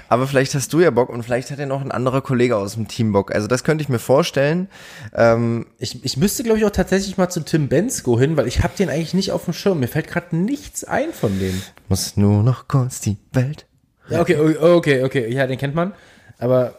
Aber 0.10 0.28
vielleicht 0.28 0.54
hast 0.54 0.72
du 0.74 0.80
ja 0.80 0.92
Bock 0.92 1.10
und 1.10 1.24
vielleicht 1.24 1.50
hat 1.50 1.58
ja 1.60 1.66
noch 1.66 1.82
ein 1.82 1.92
anderer 1.92 2.22
Kollege 2.22 2.56
aus 2.56 2.76
dem 2.76 2.88
Team 2.88 3.12
Bock. 3.14 3.34
Also 3.34 3.48
das 3.48 3.64
könnte 3.64 3.82
ich 3.82 3.90
mir 3.90 4.00
vorstellen. 4.00 4.68
Ähm, 5.16 5.66
Ich, 5.80 6.04
ich 6.06 6.16
müsste, 6.18 6.44
glaube 6.44 6.60
ich, 6.60 6.66
auch 6.66 6.70
tatsächlich 6.72 7.18
mal 7.18 7.30
zu 7.30 7.42
Tim 7.44 7.68
Bensko 7.68 8.20
hin, 8.20 8.38
weil 8.38 8.48
ich 8.48 8.62
habe 8.64 8.74
den 8.78 8.90
eigentlich 8.90 9.14
nicht 9.16 9.32
auf 9.32 9.46
dem 9.46 9.54
Schirm. 9.54 9.80
Mir 9.80 9.88
fällt 9.88 10.08
gerade 10.08 10.36
nichts 10.36 10.84
ein 10.84 11.12
von 11.14 11.40
dem. 11.40 11.62
muss 11.88 12.16
nur 12.16 12.44
noch 12.44 12.68
kurz 12.68 13.00
die 13.02 13.18
Welt. 13.34 13.66
Ja, 14.10 14.22
okay, 14.22 14.38
okay, 14.38 15.04
okay. 15.04 15.34
Ja, 15.34 15.48
den 15.48 15.58
kennt 15.58 15.76
man. 15.76 15.94
Aber 16.38 16.76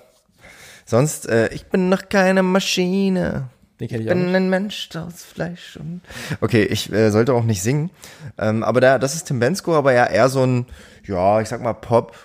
Sonst, 0.87 1.29
äh, 1.29 1.49
ich 1.53 1.67
bin 1.67 1.89
noch 1.89 2.09
keine 2.09 2.43
Maschine. 2.43 3.49
den 3.79 3.89
kenne 3.89 4.01
Ich 4.01 4.07
ich 4.07 4.11
auch 4.13 4.15
bin 4.17 4.27
nicht. 4.27 4.35
ein 4.37 4.51
Mensch 4.51 4.89
aus 4.97 5.23
Fleisch 5.23 5.77
und. 5.77 6.01
Okay, 6.41 6.65
ich 6.65 6.93
äh, 6.93 7.11
sollte 7.11 7.33
auch 7.35 7.45
nicht 7.45 7.63
singen. 7.63 7.91
Ähm, 8.39 8.65
aber 8.65 8.81
da, 8.81 8.99
das 8.99 9.15
ist 9.15 9.25
Tim 9.27 9.39
Bensko, 9.39 9.77
aber 9.77 9.93
ja 9.93 10.07
eher 10.07 10.29
so 10.29 10.43
ein, 10.45 10.67
ja, 11.11 11.41
ich 11.41 11.49
sag 11.49 11.63
mal, 11.63 11.75
Pop. 11.75 12.17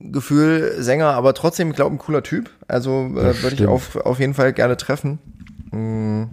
Gefühl, 0.00 0.76
Sänger, 0.78 1.14
aber 1.14 1.34
trotzdem, 1.34 1.70
ich 1.70 1.76
glaube, 1.76 1.96
ein 1.96 1.98
cooler 1.98 2.22
Typ. 2.22 2.50
Also 2.68 3.10
äh, 3.16 3.42
würde 3.42 3.54
ich 3.54 3.66
auf, 3.66 3.96
auf 3.96 4.20
jeden 4.20 4.34
Fall 4.34 4.52
gerne 4.52 4.76
treffen. 4.76 5.18
Mm. 5.72 6.24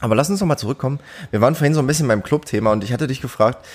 Aber 0.00 0.14
lass 0.14 0.30
uns 0.30 0.40
noch 0.40 0.46
mal 0.46 0.56
zurückkommen. 0.56 1.00
Wir 1.30 1.40
waren 1.40 1.54
vorhin 1.54 1.74
so 1.74 1.80
ein 1.80 1.86
bisschen 1.86 2.06
beim 2.06 2.22
Club-Thema 2.22 2.70
und 2.70 2.84
ich 2.84 2.92
hatte 2.92 3.06
dich 3.06 3.20
gefragt, 3.20 3.66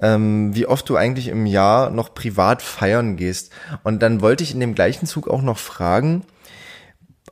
ähm, 0.00 0.54
wie 0.54 0.66
oft 0.66 0.88
du 0.88 0.96
eigentlich 0.96 1.28
im 1.28 1.46
Jahr 1.46 1.90
noch 1.90 2.14
privat 2.14 2.62
feiern 2.62 3.16
gehst. 3.16 3.52
Und 3.82 4.00
dann 4.00 4.20
wollte 4.20 4.44
ich 4.44 4.54
in 4.54 4.60
dem 4.60 4.74
gleichen 4.74 5.06
Zug 5.06 5.26
auch 5.26 5.42
noch 5.42 5.58
fragen, 5.58 6.22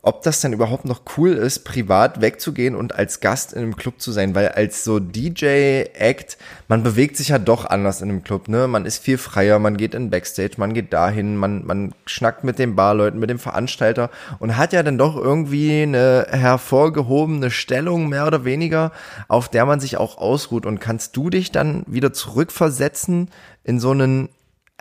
ob 0.01 0.21
das 0.23 0.39
denn 0.41 0.53
überhaupt 0.53 0.85
noch 0.85 1.01
cool 1.17 1.31
ist, 1.31 1.65
privat 1.65 2.21
wegzugehen 2.21 2.75
und 2.75 2.95
als 2.95 3.19
Gast 3.19 3.53
in 3.53 3.63
einem 3.63 3.75
Club 3.75 3.99
zu 3.99 4.11
sein, 4.11 4.33
weil 4.33 4.49
als 4.49 4.83
so 4.83 4.99
DJ-Act, 4.99 6.37
man 6.67 6.83
bewegt 6.83 7.17
sich 7.17 7.29
ja 7.29 7.39
doch 7.39 7.65
anders 7.65 8.01
in 8.01 8.09
einem 8.09 8.23
Club, 8.23 8.47
ne? 8.47 8.67
Man 8.67 8.85
ist 8.85 9.03
viel 9.03 9.17
freier, 9.17 9.59
man 9.59 9.75
geht 9.75 9.93
in 9.93 10.09
Backstage, 10.09 10.53
man 10.57 10.73
geht 10.73 10.93
dahin, 10.93 11.35
man, 11.35 11.65
man 11.65 11.93
schnackt 12.05 12.43
mit 12.43 12.59
den 12.59 12.75
Barleuten, 12.75 13.19
mit 13.19 13.29
dem 13.29 13.39
Veranstalter 13.39 14.09
und 14.39 14.55
hat 14.55 14.71
ja 14.71 14.83
dann 14.83 14.97
doch 14.97 15.17
irgendwie 15.17 15.83
eine 15.83 16.27
hervorgehobene 16.29 17.51
Stellung, 17.51 18.07
mehr 18.07 18.25
oder 18.25 18.45
weniger, 18.45 18.91
auf 19.27 19.49
der 19.49 19.65
man 19.65 19.79
sich 19.81 19.97
auch 19.97 20.17
ausruht. 20.17 20.65
Und 20.65 20.79
kannst 20.79 21.17
du 21.17 21.29
dich 21.29 21.51
dann 21.51 21.83
wieder 21.87 22.13
zurückversetzen 22.13 23.29
in 23.63 23.79
so 23.79 23.91
einen 23.91 24.29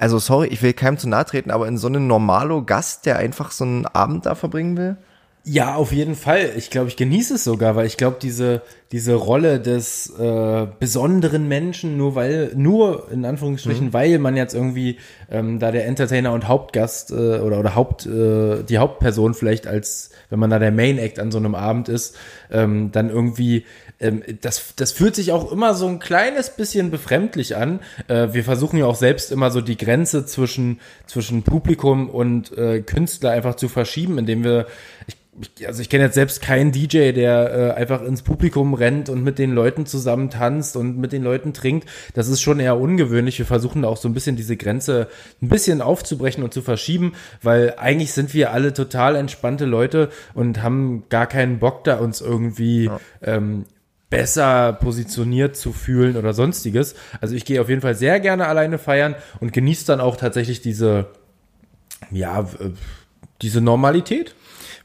also 0.00 0.20
sorry, 0.20 0.46
ich 0.46 0.62
will 0.62 0.74
keinem 0.74 0.96
zu 0.96 1.08
nahe 1.08 1.24
treten, 1.24 1.50
aber 1.50 1.66
in 1.66 1.76
so 1.76 1.88
einen 1.88 2.06
Normalo-Gast, 2.06 3.04
der 3.04 3.16
einfach 3.16 3.50
so 3.50 3.64
einen 3.64 3.84
Abend 3.84 4.26
da 4.26 4.36
verbringen 4.36 4.76
will? 4.76 4.96
Ja, 5.50 5.76
auf 5.76 5.92
jeden 5.92 6.14
Fall. 6.14 6.50
Ich 6.58 6.68
glaube, 6.68 6.88
ich 6.88 6.96
genieße 6.96 7.36
es 7.36 7.44
sogar, 7.44 7.74
weil 7.74 7.86
ich 7.86 7.96
glaube, 7.96 8.18
diese, 8.20 8.60
diese 8.92 9.14
Rolle 9.14 9.60
des 9.60 10.12
äh, 10.18 10.66
besonderen 10.78 11.48
Menschen, 11.48 11.96
nur 11.96 12.14
weil, 12.14 12.52
nur 12.54 13.10
in 13.10 13.24
Anführungsstrichen, 13.24 13.94
weil 13.94 14.18
man 14.18 14.36
jetzt 14.36 14.52
irgendwie 14.52 14.98
ähm, 15.30 15.58
da 15.58 15.72
der 15.72 15.86
Entertainer 15.86 16.34
und 16.34 16.48
Hauptgast 16.48 17.12
äh, 17.12 17.38
oder, 17.38 17.60
oder 17.60 17.74
Haupt, 17.74 18.04
äh, 18.04 18.62
die 18.62 18.76
Hauptperson 18.76 19.32
vielleicht 19.32 19.66
als, 19.66 20.10
wenn 20.28 20.38
man 20.38 20.50
da 20.50 20.58
der 20.58 20.70
Main 20.70 20.98
Act 20.98 21.18
an 21.18 21.30
so 21.30 21.38
einem 21.38 21.54
Abend 21.54 21.88
ist, 21.88 22.14
ähm, 22.50 22.92
dann 22.92 23.08
irgendwie 23.08 23.64
ähm, 24.00 24.22
das, 24.40 24.74
das 24.76 24.92
fühlt 24.92 25.14
sich 25.14 25.32
auch 25.32 25.50
immer 25.50 25.74
so 25.74 25.86
ein 25.86 25.98
kleines 25.98 26.50
bisschen 26.50 26.90
befremdlich 26.90 27.56
an. 27.56 27.80
Äh, 28.06 28.28
wir 28.32 28.44
versuchen 28.44 28.78
ja 28.78 28.86
auch 28.86 28.94
selbst 28.94 29.32
immer 29.32 29.50
so 29.50 29.60
die 29.60 29.76
Grenze 29.76 30.24
zwischen, 30.26 30.80
zwischen 31.06 31.42
Publikum 31.42 32.08
und 32.08 32.56
äh, 32.56 32.80
Künstler 32.80 33.30
einfach 33.30 33.56
zu 33.56 33.68
verschieben, 33.68 34.18
indem 34.18 34.44
wir, 34.44 34.66
ich, 35.06 35.16
ich, 35.40 35.66
also 35.66 35.82
ich 35.82 35.88
kenne 35.88 36.04
jetzt 36.04 36.14
selbst 36.14 36.42
keinen 36.42 36.72
DJ, 36.72 37.12
der 37.12 37.52
äh, 37.52 37.70
einfach 37.72 38.02
ins 38.02 38.22
Publikum 38.22 38.74
rennt 38.74 39.08
und 39.08 39.22
mit 39.22 39.38
den 39.38 39.52
Leuten 39.52 39.86
zusammen 39.86 40.30
tanzt 40.30 40.76
und 40.76 40.98
mit 40.98 41.12
den 41.12 41.22
Leuten 41.22 41.52
trinkt. 41.52 41.88
Das 42.14 42.28
ist 42.28 42.40
schon 42.40 42.60
eher 42.60 42.78
ungewöhnlich. 42.78 43.38
Wir 43.38 43.46
versuchen 43.46 43.82
da 43.82 43.88
auch 43.88 43.96
so 43.96 44.08
ein 44.08 44.14
bisschen 44.14 44.36
diese 44.36 44.56
Grenze 44.56 45.08
ein 45.42 45.48
bisschen 45.48 45.82
aufzubrechen 45.82 46.42
und 46.42 46.52
zu 46.52 46.62
verschieben, 46.62 47.12
weil 47.42 47.74
eigentlich 47.76 48.12
sind 48.12 48.34
wir 48.34 48.52
alle 48.52 48.72
total 48.72 49.16
entspannte 49.16 49.64
Leute 49.64 50.10
und 50.34 50.62
haben 50.62 51.04
gar 51.08 51.26
keinen 51.26 51.58
Bock 51.58 51.84
da 51.84 51.96
uns 51.98 52.20
irgendwie 52.20 52.90
ähm, 53.22 53.64
besser 54.10 54.72
positioniert 54.72 55.56
zu 55.56 55.72
fühlen 55.72 56.16
oder 56.16 56.32
sonstiges. 56.32 56.94
Also 57.20 57.34
ich 57.34 57.44
gehe 57.44 57.60
auf 57.60 57.68
jeden 57.68 57.82
Fall 57.82 57.94
sehr 57.94 58.20
gerne 58.20 58.46
alleine 58.46 58.78
feiern 58.78 59.14
und 59.40 59.52
genieße 59.52 59.86
dann 59.86 60.00
auch 60.00 60.16
tatsächlich 60.16 60.62
diese, 60.62 61.08
ja, 62.10 62.48
diese 63.42 63.60
Normalität. 63.60 64.34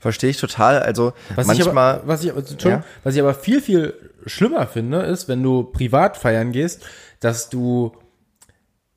Verstehe 0.03 0.31
ich 0.31 0.37
total. 0.37 0.79
Also 0.79 1.13
Was 1.33 1.47
manchmal. 1.47 1.65
ich 1.65 1.71
aber, 1.71 2.01
was 2.07 2.23
ich, 2.25 2.33
Ja. 2.63 2.83
was 3.05 3.15
ich 3.15 3.21
aber 3.21 3.33
viel, 3.33 3.61
viel 3.61 3.93
schlimmer 4.25 4.67
finde, 4.67 4.99
ist, 5.03 5.29
wenn 5.29 5.41
du 5.41 5.63
privat 5.63 6.17
feiern 6.17 6.51
gehst, 6.51 6.83
dass 7.21 7.49
du 7.49 7.93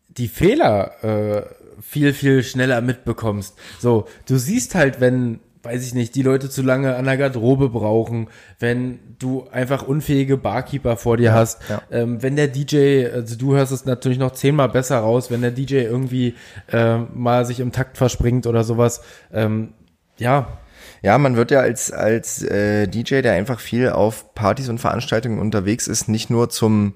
die 0.08 0.26
Fehler 0.26 1.04
äh, 1.04 1.42
viel, 1.80 2.12
viel 2.12 2.42
schneller 2.42 2.80
mitbekommst. 2.80 3.54
So, 3.78 4.06
du 4.26 4.36
siehst 4.36 4.74
halt, 4.74 5.00
wenn, 5.00 5.38
weiß 5.62 5.86
ich 5.86 5.94
nicht, 5.94 6.16
die 6.16 6.22
Leute 6.22 6.50
zu 6.50 6.62
lange 6.62 6.96
an 6.96 7.04
der 7.04 7.16
Garderobe 7.16 7.68
brauchen, 7.68 8.26
wenn 8.58 8.98
du 9.20 9.46
einfach 9.52 9.86
unfähige 9.86 10.36
Barkeeper 10.36 10.96
vor 10.96 11.18
dir 11.18 11.32
hast, 11.34 11.60
ja. 11.68 11.82
ähm, 11.92 12.20
wenn 12.20 12.34
der 12.34 12.48
DJ, 12.48 13.06
also 13.14 13.36
du 13.36 13.54
hörst 13.54 13.70
es 13.70 13.84
natürlich 13.84 14.18
noch 14.18 14.32
zehnmal 14.32 14.70
besser 14.70 14.98
raus, 14.98 15.30
wenn 15.30 15.42
der 15.42 15.52
DJ 15.52 15.82
irgendwie 15.82 16.34
äh, 16.72 16.98
mal 16.98 17.44
sich 17.46 17.60
im 17.60 17.70
Takt 17.70 17.96
verspringt 17.96 18.48
oder 18.48 18.64
sowas. 18.64 19.02
Ähm, 19.32 19.74
ja, 20.18 20.48
Ja, 21.06 21.18
man 21.18 21.36
wird 21.36 21.52
ja 21.52 21.60
als, 21.60 21.92
als 21.92 22.42
äh, 22.42 22.88
DJ, 22.88 23.20
der 23.20 23.34
einfach 23.34 23.60
viel 23.60 23.90
auf 23.90 24.34
Partys 24.34 24.68
und 24.68 24.80
Veranstaltungen 24.80 25.38
unterwegs 25.38 25.86
ist, 25.86 26.08
nicht 26.08 26.30
nur 26.30 26.50
zum 26.50 26.94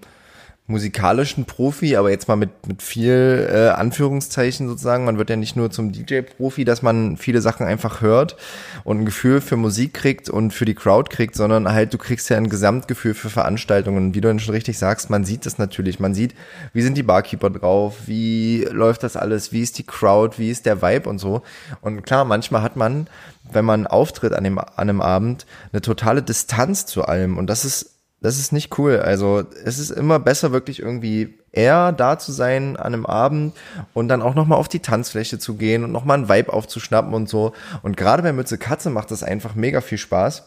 musikalischen 0.71 1.45
Profi, 1.45 1.97
aber 1.97 2.11
jetzt 2.11 2.29
mal 2.29 2.37
mit, 2.37 2.67
mit 2.67 2.83
viel 2.83 3.49
äh, 3.53 3.69
Anführungszeichen 3.69 4.69
sozusagen. 4.69 5.05
Man 5.05 5.19
wird 5.19 5.29
ja 5.29 5.37
nicht 5.37 5.57
nur 5.57 5.71
zum 5.71 5.93
DJ-Profi, 5.93 6.65
dass 6.65 6.83
man 6.83 7.17
viele 7.17 7.41
Sachen 7.41 7.67
einfach 7.67 8.01
hört 8.01 8.37
und 8.85 9.01
ein 9.01 9.05
Gefühl 9.05 9.41
für 9.41 9.57
Musik 9.57 9.95
kriegt 9.95 10.31
und 10.31 10.53
für 10.53 10.65
die 10.65 10.75
Crowd 10.75 11.11
kriegt, 11.11 11.35
sondern 11.35 11.71
halt 11.71 11.93
du 11.93 11.99
kriegst 11.99 12.31
ja 12.31 12.37
ein 12.37 12.49
Gesamtgefühl 12.49 13.15
für 13.15 13.31
Veranstaltungen. 13.31 14.15
Wie 14.15 14.21
du 14.21 14.29
dann 14.29 14.39
schon 14.39 14.55
richtig 14.55 14.79
sagst, 14.79 15.11
man 15.11 15.25
sieht 15.25 15.45
das 15.45 15.59
natürlich. 15.59 16.01
Man 16.01 16.15
sieht, 16.15 16.35
wie 16.73 16.83
sind 16.83 16.97
die 16.97 17.03
Barkeeper 17.03 17.51
drauf, 17.51 17.97
wie 18.07 18.67
läuft 18.71 19.03
das 19.03 19.17
alles, 19.17 19.53
wie 19.53 19.63
ist 19.63 19.79
die 19.79 19.85
Crowd, 19.85 20.39
wie 20.39 20.51
ist 20.51 20.67
der 20.67 20.81
Vibe 20.81 21.09
und 21.09 21.19
so. 21.19 21.43
Und 21.81 22.03
klar, 22.03 22.25
manchmal 22.25 22.63
hat 22.63 22.77
man, 22.77 23.09
wenn 23.53 23.65
man 23.65 23.87
auftritt 23.87 24.33
an 24.33 24.45
dem, 24.45 24.59
an 24.59 24.67
einem 24.77 25.01
Abend, 25.01 25.47
eine 25.73 25.83
totale 25.83 26.23
Distanz 26.23 26.87
zu 26.87 27.05
allem. 27.05 27.37
Und 27.37 27.49
das 27.49 27.65
ist 27.65 27.90
das 28.21 28.39
ist 28.39 28.53
nicht 28.53 28.79
cool. 28.79 28.99
Also 28.99 29.43
es 29.65 29.79
ist 29.79 29.91
immer 29.91 30.19
besser, 30.19 30.53
wirklich 30.53 30.81
irgendwie 30.81 31.39
eher 31.53 31.93
da 31.93 32.19
zu 32.19 32.33
sein 32.33 32.77
an 32.77 32.95
einem 32.95 33.07
Abend 33.07 33.55
und 33.95 34.09
dann 34.09 34.23
auch 34.23 34.35
nochmal 34.35 34.59
auf 34.59 34.69
die 34.69 34.81
Tanzfläche 34.81 35.39
zu 35.39 35.55
gehen 35.55 35.85
und 35.85 35.93
nochmal 35.93 36.19
ein 36.19 36.29
Vibe 36.29 36.53
aufzuschnappen 36.53 37.15
und 37.15 37.29
so. 37.29 37.53
Und 37.83 37.97
gerade 37.97 38.23
bei 38.23 38.33
Mütze 38.33 38.59
Katze 38.59 38.91
macht 38.91 39.11
das 39.11 39.23
einfach 39.23 39.55
mega 39.55 39.81
viel 39.81 39.99
Spaß, 39.99 40.45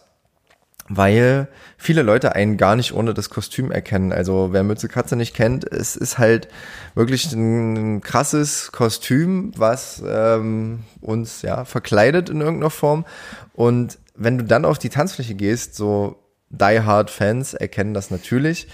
weil 0.88 1.48
viele 1.78 2.04
Leute 2.04 2.36
einen 2.36 2.58
gar 2.58 2.76
nicht 2.76 2.94
ohne 2.94 3.14
das 3.14 3.32
Kostüm 3.32 3.72
erkennen. 3.72 4.14
Also 4.14 4.50
wer 4.52 4.64
Mütze 4.64 4.88
Katze 4.88 5.16
nicht 5.16 5.36
kennt, 5.36 5.66
es 5.70 5.96
ist 5.96 6.20
halt 6.20 6.48
wirklich 6.94 7.34
ein 7.34 8.02
krasses 8.02 8.72
Kostüm, 8.72 9.52
was 9.58 10.04
ähm, 10.08 10.84
uns 11.02 11.42
ja 11.42 11.66
verkleidet 11.66 12.30
in 12.30 12.40
irgendeiner 12.40 12.70
Form. 12.70 13.06
Und 13.54 13.98
wenn 14.16 14.38
du 14.38 14.44
dann 14.44 14.64
auf 14.64 14.78
die 14.78 14.90
Tanzfläche 14.90 15.34
gehst, 15.34 15.76
so 15.76 16.23
Die 16.54 16.80
Hard 16.82 17.10
Fans 17.10 17.54
erkennen 17.56 17.94
das 17.94 18.12
natürlich. 18.12 18.68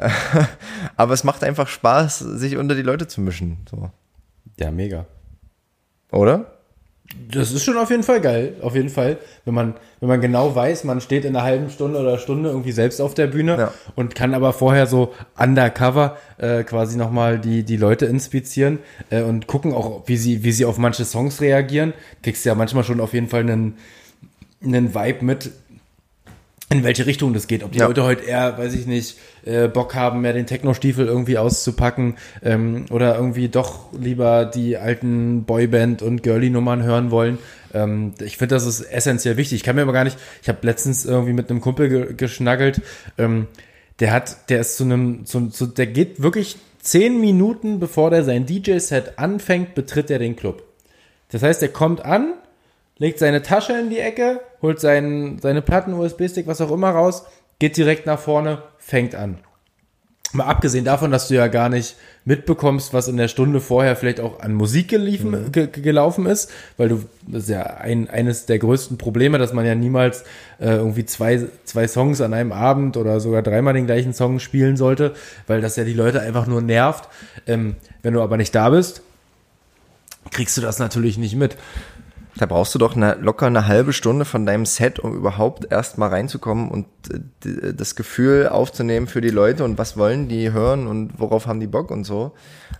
Aber 0.96 1.12
es 1.12 1.24
macht 1.24 1.44
einfach 1.44 1.68
Spaß, 1.68 2.18
sich 2.18 2.56
unter 2.56 2.74
die 2.74 2.82
Leute 2.82 3.06
zu 3.06 3.20
mischen. 3.20 3.58
So. 3.70 3.90
Ja, 4.58 4.70
mega. 4.70 5.04
Oder? 6.10 6.52
Das 7.30 7.52
ist 7.52 7.64
schon 7.64 7.78
auf 7.78 7.90
jeden 7.90 8.02
Fall 8.02 8.20
geil, 8.20 8.54
auf 8.60 8.74
jeden 8.74 8.90
Fall. 8.90 9.16
Wenn 9.46 9.54
man, 9.54 9.74
wenn 10.00 10.08
man 10.10 10.20
genau 10.20 10.54
weiß, 10.54 10.84
man 10.84 11.00
steht 11.00 11.24
in 11.24 11.34
einer 11.34 11.44
halben 11.44 11.70
Stunde 11.70 11.98
oder 12.00 12.18
Stunde 12.18 12.50
irgendwie 12.50 12.72
selbst 12.72 13.00
auf 13.00 13.14
der 13.14 13.26
Bühne 13.28 13.56
Ja. 13.58 13.72
und 13.94 14.14
kann 14.14 14.34
aber 14.34 14.52
vorher 14.52 14.86
so 14.86 15.14
undercover 15.38 16.18
äh, 16.36 16.64
quasi 16.64 16.98
nochmal 16.98 17.38
die, 17.38 17.62
die 17.62 17.78
Leute 17.78 18.04
inspizieren 18.06 18.78
äh, 19.10 19.22
und 19.22 19.46
gucken 19.46 19.72
auch, 19.72 20.02
wie 20.06 20.18
sie, 20.18 20.44
wie 20.44 20.52
sie 20.52 20.66
auf 20.66 20.76
manche 20.76 21.04
Songs 21.06 21.40
reagieren. 21.40 21.94
Kriegst 22.22 22.44
ja 22.44 22.54
manchmal 22.54 22.84
schon 22.84 23.00
auf 23.00 23.14
jeden 23.14 23.28
Fall 23.28 23.40
einen, 23.40 23.78
einen 24.62 24.94
Vibe 24.94 25.24
mit, 25.24 25.50
in 26.70 26.84
welche 26.84 27.06
Richtung 27.06 27.32
das 27.32 27.46
geht. 27.46 27.64
Ob 27.64 27.72
die 27.72 27.78
Ja. 27.78 27.86
Leute 27.86 28.04
heute 28.04 28.24
eher, 28.24 28.58
weiß 28.58 28.74
ich 28.74 28.86
nicht, 28.86 29.16
äh, 29.44 29.68
Bock 29.68 29.94
haben, 29.94 30.20
mehr 30.20 30.34
den 30.34 30.46
Techno-Stiefel 30.46 31.06
irgendwie 31.06 31.38
auszupacken 31.38 32.16
ähm, 32.42 32.84
oder 32.90 33.16
irgendwie 33.16 33.48
doch 33.48 33.90
lieber 33.98 34.44
die 34.44 34.76
alten 34.76 35.44
Boyband- 35.46 36.02
und 36.02 36.22
Girly-Nummern 36.22 36.82
hören 36.82 37.10
wollen. 37.10 37.38
Ähm, 37.72 38.12
ich 38.20 38.36
finde, 38.36 38.54
das 38.54 38.66
ist 38.66 38.82
essentiell 38.82 39.38
wichtig. 39.38 39.56
Ich 39.56 39.62
kann 39.64 39.76
mir 39.76 39.82
aber 39.82 39.94
gar 39.94 40.04
nicht, 40.04 40.18
ich 40.42 40.48
habe 40.48 40.58
letztens 40.62 41.06
irgendwie 41.06 41.32
mit 41.32 41.50
einem 41.50 41.60
Kumpel 41.62 41.88
ge 41.88 42.14
geschnaggelt, 42.14 42.82
ähm, 43.16 43.46
der 44.00 44.12
hat, 44.12 44.50
der 44.50 44.60
ist 44.60 44.76
zu 44.76 44.84
einem, 44.84 45.24
zu, 45.24 45.48
zu, 45.48 45.66
der 45.66 45.86
geht 45.86 46.22
wirklich 46.22 46.56
zehn 46.80 47.20
Minuten, 47.20 47.80
bevor 47.80 48.10
der 48.10 48.24
sein 48.24 48.46
DJ-Set 48.46 49.18
anfängt, 49.18 49.74
betritt 49.74 50.10
er 50.10 50.18
den 50.18 50.36
Club. 50.36 50.62
Das 51.30 51.42
heißt, 51.42 51.62
er 51.62 51.68
kommt 51.68 52.04
an, 52.04 52.34
legt 52.98 53.18
seine 53.18 53.42
Tasche 53.42 53.72
in 53.78 53.90
die 53.90 53.98
Ecke, 54.00 54.40
holt 54.62 54.80
seinen, 54.80 55.38
seine 55.40 55.62
Platten, 55.62 55.92
USB-Stick, 55.94 56.46
was 56.46 56.60
auch 56.60 56.70
immer 56.70 56.90
raus, 56.90 57.24
geht 57.58 57.76
direkt 57.76 58.06
nach 58.06 58.18
vorne, 58.18 58.62
fängt 58.78 59.14
an. 59.14 59.38
Mal 60.32 60.44
abgesehen 60.44 60.84
davon, 60.84 61.10
dass 61.10 61.28
du 61.28 61.34
ja 61.36 61.46
gar 61.46 61.70
nicht 61.70 61.96
mitbekommst, 62.26 62.92
was 62.92 63.08
in 63.08 63.16
der 63.16 63.28
Stunde 63.28 63.62
vorher 63.62 63.96
vielleicht 63.96 64.20
auch 64.20 64.40
an 64.40 64.52
Musik 64.52 64.88
geliefen, 64.88 65.50
ge 65.52 65.68
ge- 65.68 65.82
gelaufen 65.82 66.26
ist, 66.26 66.50
weil 66.76 66.90
du, 66.90 67.04
das 67.26 67.44
ist 67.44 67.48
ja 67.48 67.62
ein, 67.62 68.10
eines 68.10 68.44
der 68.44 68.58
größten 68.58 68.98
Probleme, 68.98 69.38
dass 69.38 69.54
man 69.54 69.64
ja 69.64 69.74
niemals 69.74 70.24
äh, 70.60 70.66
irgendwie 70.74 71.06
zwei, 71.06 71.46
zwei 71.64 71.88
Songs 71.88 72.20
an 72.20 72.34
einem 72.34 72.52
Abend 72.52 72.98
oder 72.98 73.20
sogar 73.20 73.40
dreimal 73.40 73.72
den 73.72 73.86
gleichen 73.86 74.12
Song 74.12 74.38
spielen 74.38 74.76
sollte, 74.76 75.14
weil 75.46 75.62
das 75.62 75.76
ja 75.76 75.84
die 75.84 75.94
Leute 75.94 76.20
einfach 76.20 76.46
nur 76.46 76.60
nervt. 76.60 77.08
Ähm, 77.46 77.76
wenn 78.02 78.12
du 78.12 78.20
aber 78.20 78.36
nicht 78.36 78.54
da 78.54 78.68
bist, 78.68 79.00
kriegst 80.30 80.54
du 80.58 80.60
das 80.60 80.78
natürlich 80.78 81.16
nicht 81.16 81.36
mit. 81.36 81.56
Da 82.38 82.46
brauchst 82.46 82.74
du 82.74 82.78
doch 82.78 82.94
eine, 82.94 83.14
locker 83.14 83.46
eine 83.46 83.66
halbe 83.66 83.92
Stunde 83.92 84.24
von 84.24 84.46
deinem 84.46 84.64
Set, 84.64 85.00
um 85.00 85.14
überhaupt 85.14 85.70
erst 85.70 85.98
mal 85.98 86.08
reinzukommen 86.08 86.70
und 86.70 86.86
äh, 87.44 87.74
das 87.74 87.96
Gefühl 87.96 88.48
aufzunehmen 88.48 89.08
für 89.08 89.20
die 89.20 89.30
Leute 89.30 89.64
und 89.64 89.76
was 89.76 89.96
wollen 89.96 90.28
die 90.28 90.52
hören 90.52 90.86
und 90.86 91.18
worauf 91.18 91.46
haben 91.46 91.58
die 91.58 91.66
Bock 91.66 91.90
und 91.90 92.04
so. 92.04 92.32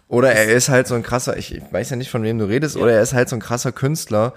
Oder 0.06 0.32
er 0.32 0.46
ist 0.46 0.68
halt 0.68 0.86
so 0.86 0.94
ein 0.94 1.02
krasser, 1.02 1.36
ich, 1.36 1.54
ich 1.54 1.62
weiß 1.72 1.90
ja 1.90 1.96
nicht, 1.96 2.10
von 2.10 2.22
wem 2.22 2.38
du 2.38 2.46
redest, 2.46 2.76
oder 2.76 2.92
er 2.92 3.02
ist 3.02 3.14
halt 3.14 3.28
so 3.28 3.36
ein 3.36 3.40
krasser 3.40 3.72
Künstler, 3.72 4.32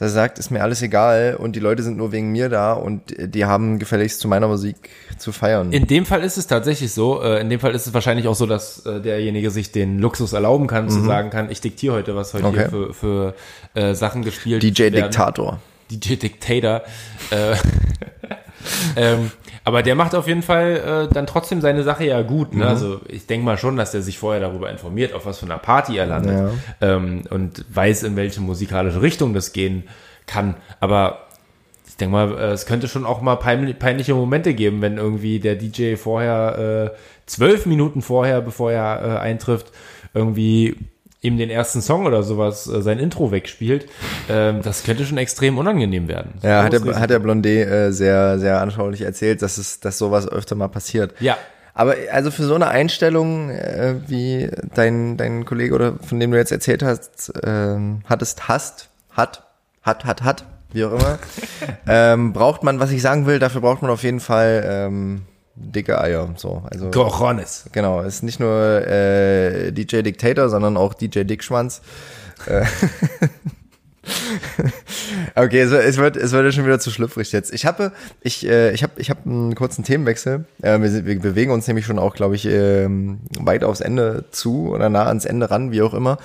der 0.00 0.08
sagt, 0.08 0.38
ist 0.38 0.50
mir 0.50 0.62
alles 0.62 0.82
egal 0.82 1.36
und 1.38 1.54
die 1.54 1.60
Leute 1.60 1.82
sind 1.82 1.96
nur 1.96 2.10
wegen 2.12 2.32
mir 2.32 2.48
da 2.48 2.72
und 2.72 3.14
die 3.16 3.44
haben 3.44 3.78
gefälligst 3.78 4.20
zu 4.20 4.28
meiner 4.28 4.48
Musik 4.48 4.90
zu 5.18 5.30
feiern. 5.32 5.72
In 5.72 5.86
dem 5.86 6.04
Fall 6.04 6.22
ist 6.22 6.36
es 6.36 6.46
tatsächlich 6.46 6.92
so. 6.92 7.22
Äh, 7.22 7.40
in 7.40 7.48
dem 7.48 7.60
Fall 7.60 7.74
ist 7.74 7.86
es 7.86 7.94
wahrscheinlich 7.94 8.26
auch 8.26 8.34
so, 8.34 8.46
dass 8.46 8.84
äh, 8.86 9.00
derjenige 9.00 9.50
sich 9.50 9.70
den 9.72 10.00
Luxus 10.00 10.32
erlauben 10.32 10.66
kann, 10.66 10.88
zu 10.88 11.00
sagen 11.04 11.30
kann, 11.30 11.50
ich 11.50 11.60
diktiere 11.60 11.94
heute, 11.94 12.16
was 12.16 12.34
heute 12.34 12.44
Mhm. 12.44 12.48
Okay. 12.50 12.58
hier 12.58 12.70
für, 12.70 12.94
für 12.94 13.34
äh, 13.74 13.94
Sachen 13.94 14.22
gespielt 14.22 14.62
DJ 14.62 14.82
werden. 14.84 14.94
Diktator. 14.94 15.60
DJ 15.90 16.16
Dictator. 16.16 16.82
Äh, 17.30 17.56
ähm, 18.96 19.30
aber 19.64 19.82
der 19.82 19.94
macht 19.94 20.14
auf 20.14 20.28
jeden 20.28 20.42
Fall 20.42 21.08
äh, 21.10 21.12
dann 21.12 21.26
trotzdem 21.26 21.60
seine 21.60 21.82
Sache 21.82 22.04
ja 22.04 22.22
gut. 22.22 22.52
Mhm. 22.52 22.60
Ne? 22.60 22.68
Also 22.68 23.00
ich 23.08 23.26
denke 23.26 23.46
mal 23.46 23.56
schon, 23.56 23.76
dass 23.76 23.94
er 23.94 24.02
sich 24.02 24.18
vorher 24.18 24.40
darüber 24.40 24.70
informiert, 24.70 25.14
auf 25.14 25.24
was 25.24 25.38
für 25.38 25.46
einer 25.46 25.58
Party 25.58 25.96
er 25.96 26.06
landet 26.06 26.52
ähm, 26.80 27.22
und 27.30 27.64
weiß, 27.74 28.02
in 28.02 28.16
welche 28.16 28.40
musikalische 28.40 29.00
Richtung 29.00 29.32
das 29.32 29.52
gehen 29.52 29.84
kann. 30.26 30.56
Aber 30.80 31.20
ich 31.88 31.96
denke 31.96 32.12
mal, 32.12 32.38
äh, 32.38 32.52
es 32.52 32.66
könnte 32.66 32.88
schon 32.88 33.06
auch 33.06 33.22
mal 33.22 33.36
pein 33.36 33.74
peinliche 33.78 34.14
Momente 34.14 34.52
geben, 34.52 34.82
wenn 34.82 34.98
irgendwie 34.98 35.40
der 35.40 35.56
DJ 35.56 35.96
vorher 35.96 36.92
äh, 36.92 36.96
zwölf 37.26 37.64
Minuten 37.64 38.02
vorher, 38.02 38.42
bevor 38.42 38.70
er 38.70 39.02
äh, 39.02 39.18
eintrifft, 39.18 39.72
irgendwie 40.12 40.76
ihm 41.24 41.38
den 41.38 41.48
ersten 41.48 41.80
Song 41.80 42.04
oder 42.06 42.22
sowas, 42.22 42.66
äh, 42.66 42.82
sein 42.82 42.98
Intro 42.98 43.30
wegspielt. 43.30 43.86
Ähm, 44.28 44.60
das 44.62 44.84
könnte 44.84 45.06
schon 45.06 45.16
extrem 45.18 45.56
unangenehm 45.56 46.06
werden. 46.06 46.34
Ja, 46.42 46.62
hat 46.62 46.72
der, 46.74 47.00
hat 47.00 47.10
der 47.10 47.18
Blondet 47.18 47.66
äh, 47.66 47.90
sehr, 47.92 48.38
sehr 48.38 48.60
anschaulich 48.60 49.00
erzählt, 49.00 49.40
dass 49.40 49.56
es, 49.56 49.80
dass 49.80 49.96
sowas 49.98 50.28
öfter 50.28 50.54
mal 50.54 50.68
passiert. 50.68 51.14
Ja. 51.20 51.38
Aber 51.72 51.96
also 52.12 52.30
für 52.30 52.44
so 52.44 52.54
eine 52.54 52.68
Einstellung, 52.68 53.50
äh, 53.50 53.96
wie 54.06 54.50
dein, 54.74 55.16
dein 55.16 55.44
Kollege 55.44 55.74
oder 55.74 55.94
von 55.98 56.20
dem 56.20 56.30
du 56.30 56.36
jetzt 56.36 56.52
erzählt 56.52 56.82
hast, 56.82 57.32
ähm, 57.42 58.02
hattest, 58.04 58.46
hast, 58.46 58.90
hat, 59.10 59.44
hat, 59.82 60.04
hat, 60.04 60.22
hat, 60.22 60.44
wie 60.72 60.84
auch 60.84 60.92
immer, 60.92 61.18
ähm, 61.88 62.34
braucht 62.34 62.62
man, 62.62 62.78
was 62.80 62.90
ich 62.92 63.00
sagen 63.00 63.26
will, 63.26 63.38
dafür 63.38 63.62
braucht 63.62 63.80
man 63.82 63.90
auf 63.90 64.02
jeden 64.02 64.20
Fall 64.20 64.64
ähm, 64.68 65.22
dicke 65.56 66.00
Eier. 66.00 66.32
So, 66.36 66.62
also 66.70 66.90
Cojones. 66.90 67.66
genau, 67.72 68.00
ist 68.02 68.22
nicht 68.22 68.40
nur 68.40 68.86
äh, 68.86 69.70
DJ 69.72 70.02
Dictator, 70.02 70.48
sondern 70.48 70.76
auch 70.76 70.94
DJ 70.94 71.22
Dickschwanz. 71.24 71.80
Äh, 72.46 72.64
Okay, 75.34 75.60
es, 75.60 75.70
wird- 75.70 75.84
es 75.86 75.96
wird 75.96 76.16
es 76.16 76.32
wird 76.32 76.44
ja 76.44 76.52
schon 76.52 76.64
wieder 76.66 76.78
zu 76.78 76.90
schlüpfrig 76.90 77.32
jetzt. 77.32 77.52
Ich 77.54 77.64
habe 77.66 77.92
ich 78.20 78.46
äh, 78.46 78.72
ich 78.72 78.82
habe 78.82 78.92
ich 78.98 79.08
habe 79.10 79.20
einen 79.24 79.54
kurzen 79.54 79.82
Themenwechsel. 79.82 80.44
Äh, 80.62 80.80
wir, 80.80 80.90
sind- 80.90 81.06
wir 81.06 81.18
bewegen 81.18 81.50
uns 81.50 81.66
nämlich 81.66 81.86
schon 81.86 81.98
auch, 81.98 82.14
glaube 82.14 82.34
ich, 82.36 82.44
ähm, 82.46 83.20
weit 83.40 83.64
aufs 83.64 83.80
Ende 83.80 84.26
zu 84.30 84.68
oder 84.68 84.88
nah 84.90 85.06
ans 85.06 85.24
Ende 85.24 85.50
ran, 85.50 85.72
wie 85.72 85.80
auch 85.82 85.94
immer. 85.94 86.18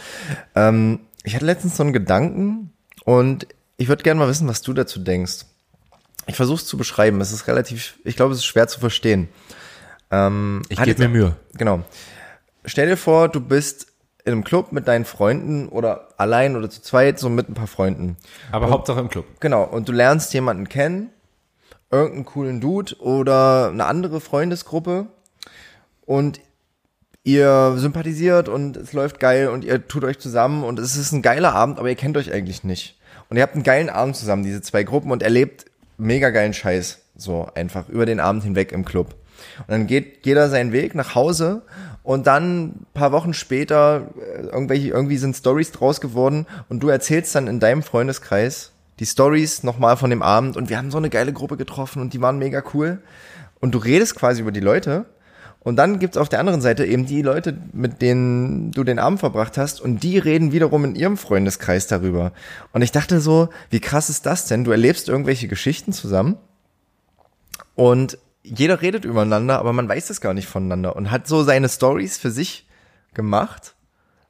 Ähm, 0.56 1.00
ich 1.24 1.36
hatte 1.36 1.46
letztens 1.46 1.78
so 1.78 1.84
einen 1.84 1.94
Gedanken 1.94 2.72
und 3.06 3.48
ich 3.78 3.88
würde 3.88 4.04
gerne 4.04 4.20
mal 4.20 4.28
wissen, 4.28 4.48
was 4.48 4.62
du 4.62 4.74
dazu 4.74 5.00
denkst. 5.00 5.46
Ich 6.30 6.36
versuche 6.36 6.58
es 6.58 6.68
zu 6.68 6.78
beschreiben. 6.78 7.20
Es 7.22 7.32
ist 7.32 7.48
relativ, 7.48 7.96
ich 8.04 8.16
glaube, 8.16 8.34
es 8.34 8.40
ist 8.40 8.46
schwer 8.46 8.68
zu 8.68 8.80
verstehen. 8.80 9.30
Ähm, 10.12 10.62
Ich 10.70 10.78
hat 10.80 10.86
gebe 10.86 11.02
mir 11.02 11.10
Mühe. 11.10 11.36
Genau. 11.58 11.82
Stell 12.66 12.88
dir 12.88 12.98
vor, 12.98 13.30
du 13.30 13.42
bist 13.42 13.88
in 14.26 14.34
einem 14.34 14.44
Club 14.44 14.72
mit 14.72 14.88
deinen 14.88 15.06
Freunden 15.06 15.70
oder 15.70 16.10
allein 16.18 16.56
oder 16.56 16.70
zu 16.70 16.84
zweit, 16.84 17.18
so 17.18 17.30
mit 17.30 17.50
ein 17.50 17.56
paar 17.56 17.66
Freunden. 17.66 18.16
Aber 18.52 18.70
Hauptsache 18.70 19.00
im 19.00 19.10
Club. 19.10 19.26
Genau, 19.40 19.64
und 19.64 19.90
du 19.90 19.92
lernst 19.92 20.32
jemanden 20.36 20.70
kennen, 20.70 21.10
irgendeinen 21.90 22.26
coolen 22.26 22.62
Dude 22.62 22.96
oder 23.00 23.70
eine 23.70 23.86
andere 23.86 24.22
Freundesgruppe 24.22 25.08
und 26.06 26.40
ihr 27.24 27.74
sympathisiert 27.78 28.50
und 28.50 28.78
es 28.78 28.94
läuft 28.94 29.20
geil 29.20 29.48
und 29.48 29.66
ihr 29.66 29.88
tut 29.88 30.04
euch 30.04 30.20
zusammen 30.20 30.64
und 30.64 30.78
es 30.78 30.96
ist 30.96 31.12
ein 31.12 31.24
geiler 31.24 31.56
Abend, 31.56 31.80
aber 31.80 31.90
ihr 31.90 31.96
kennt 31.96 32.18
euch 32.18 32.32
eigentlich 32.32 32.64
nicht. 32.64 33.00
Und 33.30 33.38
ihr 33.38 33.44
habt 33.44 33.56
einen 33.56 33.64
geilen 33.64 33.90
Abend 33.90 34.16
zusammen, 34.16 34.44
diese 34.44 34.62
zwei 34.62 34.84
Gruppen, 34.84 35.12
und 35.12 35.24
erlebt 35.24 35.66
mega 36.00 36.30
geilen 36.30 36.54
Scheiß, 36.54 37.00
so 37.16 37.48
einfach 37.56 37.90
über 37.90 38.06
den 38.06 38.20
Abend 38.20 38.44
hinweg 38.44 38.72
im 38.72 38.86
Club. 38.86 39.16
Und 39.60 39.70
dann 39.70 39.88
geht 39.88 40.26
jeder 40.26 40.50
seinen 40.50 40.72
Weg 40.72 40.96
nach 40.96 41.16
Hause 41.16 41.62
und 42.04 42.28
dann 42.28 42.86
paar 42.94 43.12
Wochen 43.12 43.34
später 43.34 44.10
äh, 44.18 44.48
irgendwelche 44.48 44.90
irgendwie 44.90 45.18
sind 45.18 45.36
Stories 45.36 45.72
draus 45.72 46.02
geworden 46.02 46.46
und 46.68 46.82
du 46.82 46.90
erzählst 46.90 47.36
dann 47.36 47.48
in 47.48 47.60
deinem 47.60 47.84
Freundeskreis 47.84 48.72
die 49.00 49.06
Stories 49.06 49.64
nochmal 49.64 49.96
von 49.96 50.10
dem 50.10 50.22
Abend 50.22 50.58
und 50.58 50.70
wir 50.70 50.78
haben 50.78 50.92
so 50.92 50.98
eine 50.98 51.10
geile 51.10 51.32
Gruppe 51.32 51.56
getroffen 51.56 52.02
und 52.02 52.14
die 52.14 52.22
waren 52.22 52.38
mega 52.38 52.64
cool 52.74 53.00
und 53.60 53.74
du 53.74 53.78
redest 53.78 54.16
quasi 54.16 54.42
über 54.42 54.52
die 54.52 54.60
Leute 54.60 55.06
Und 55.62 55.76
dann 55.76 56.00
gibt's 56.00 56.18
auf 56.18 56.30
der 56.30 56.40
anderen 56.40 56.62
Seite 56.62 56.86
eben 56.86 57.06
die 57.06 57.22
Leute, 57.22 57.58
mit 57.74 58.02
denen 58.02 58.72
du 58.72 58.84
den 58.84 58.98
Abend 58.98 59.20
verbracht 59.20 59.58
hast 59.58 59.82
und 59.82 60.04
die 60.04 60.18
reden 60.18 60.52
wiederum 60.54 60.86
in 60.86 60.96
ihrem 60.96 61.18
Freundeskreis 61.18 61.88
darüber. 61.88 62.32
Und 62.72 62.82
ich 62.82 62.92
dachte 62.92 63.20
so, 63.20 63.50
wie 63.70 63.82
krass 63.82 64.10
ist 64.10 64.26
das 64.26 64.46
denn? 64.46 64.64
Du 64.64 64.72
erlebst 64.72 65.10
irgendwelche 65.10 65.50
Geschichten 65.50 65.92
zusammen 65.92 66.38
und 67.76 68.18
jeder 68.42 68.82
redet 68.82 69.04
übereinander, 69.04 69.60
aber 69.60 69.74
man 69.74 69.90
weiß 69.90 70.10
es 70.10 70.22
gar 70.22 70.34
nicht 70.34 70.48
voneinander 70.48 70.96
und 70.96 71.12
hat 71.12 71.28
so 71.28 71.44
seine 71.44 71.68
Stories 71.68 72.18
für 72.18 72.32
sich 72.32 72.66
gemacht. 73.14 73.76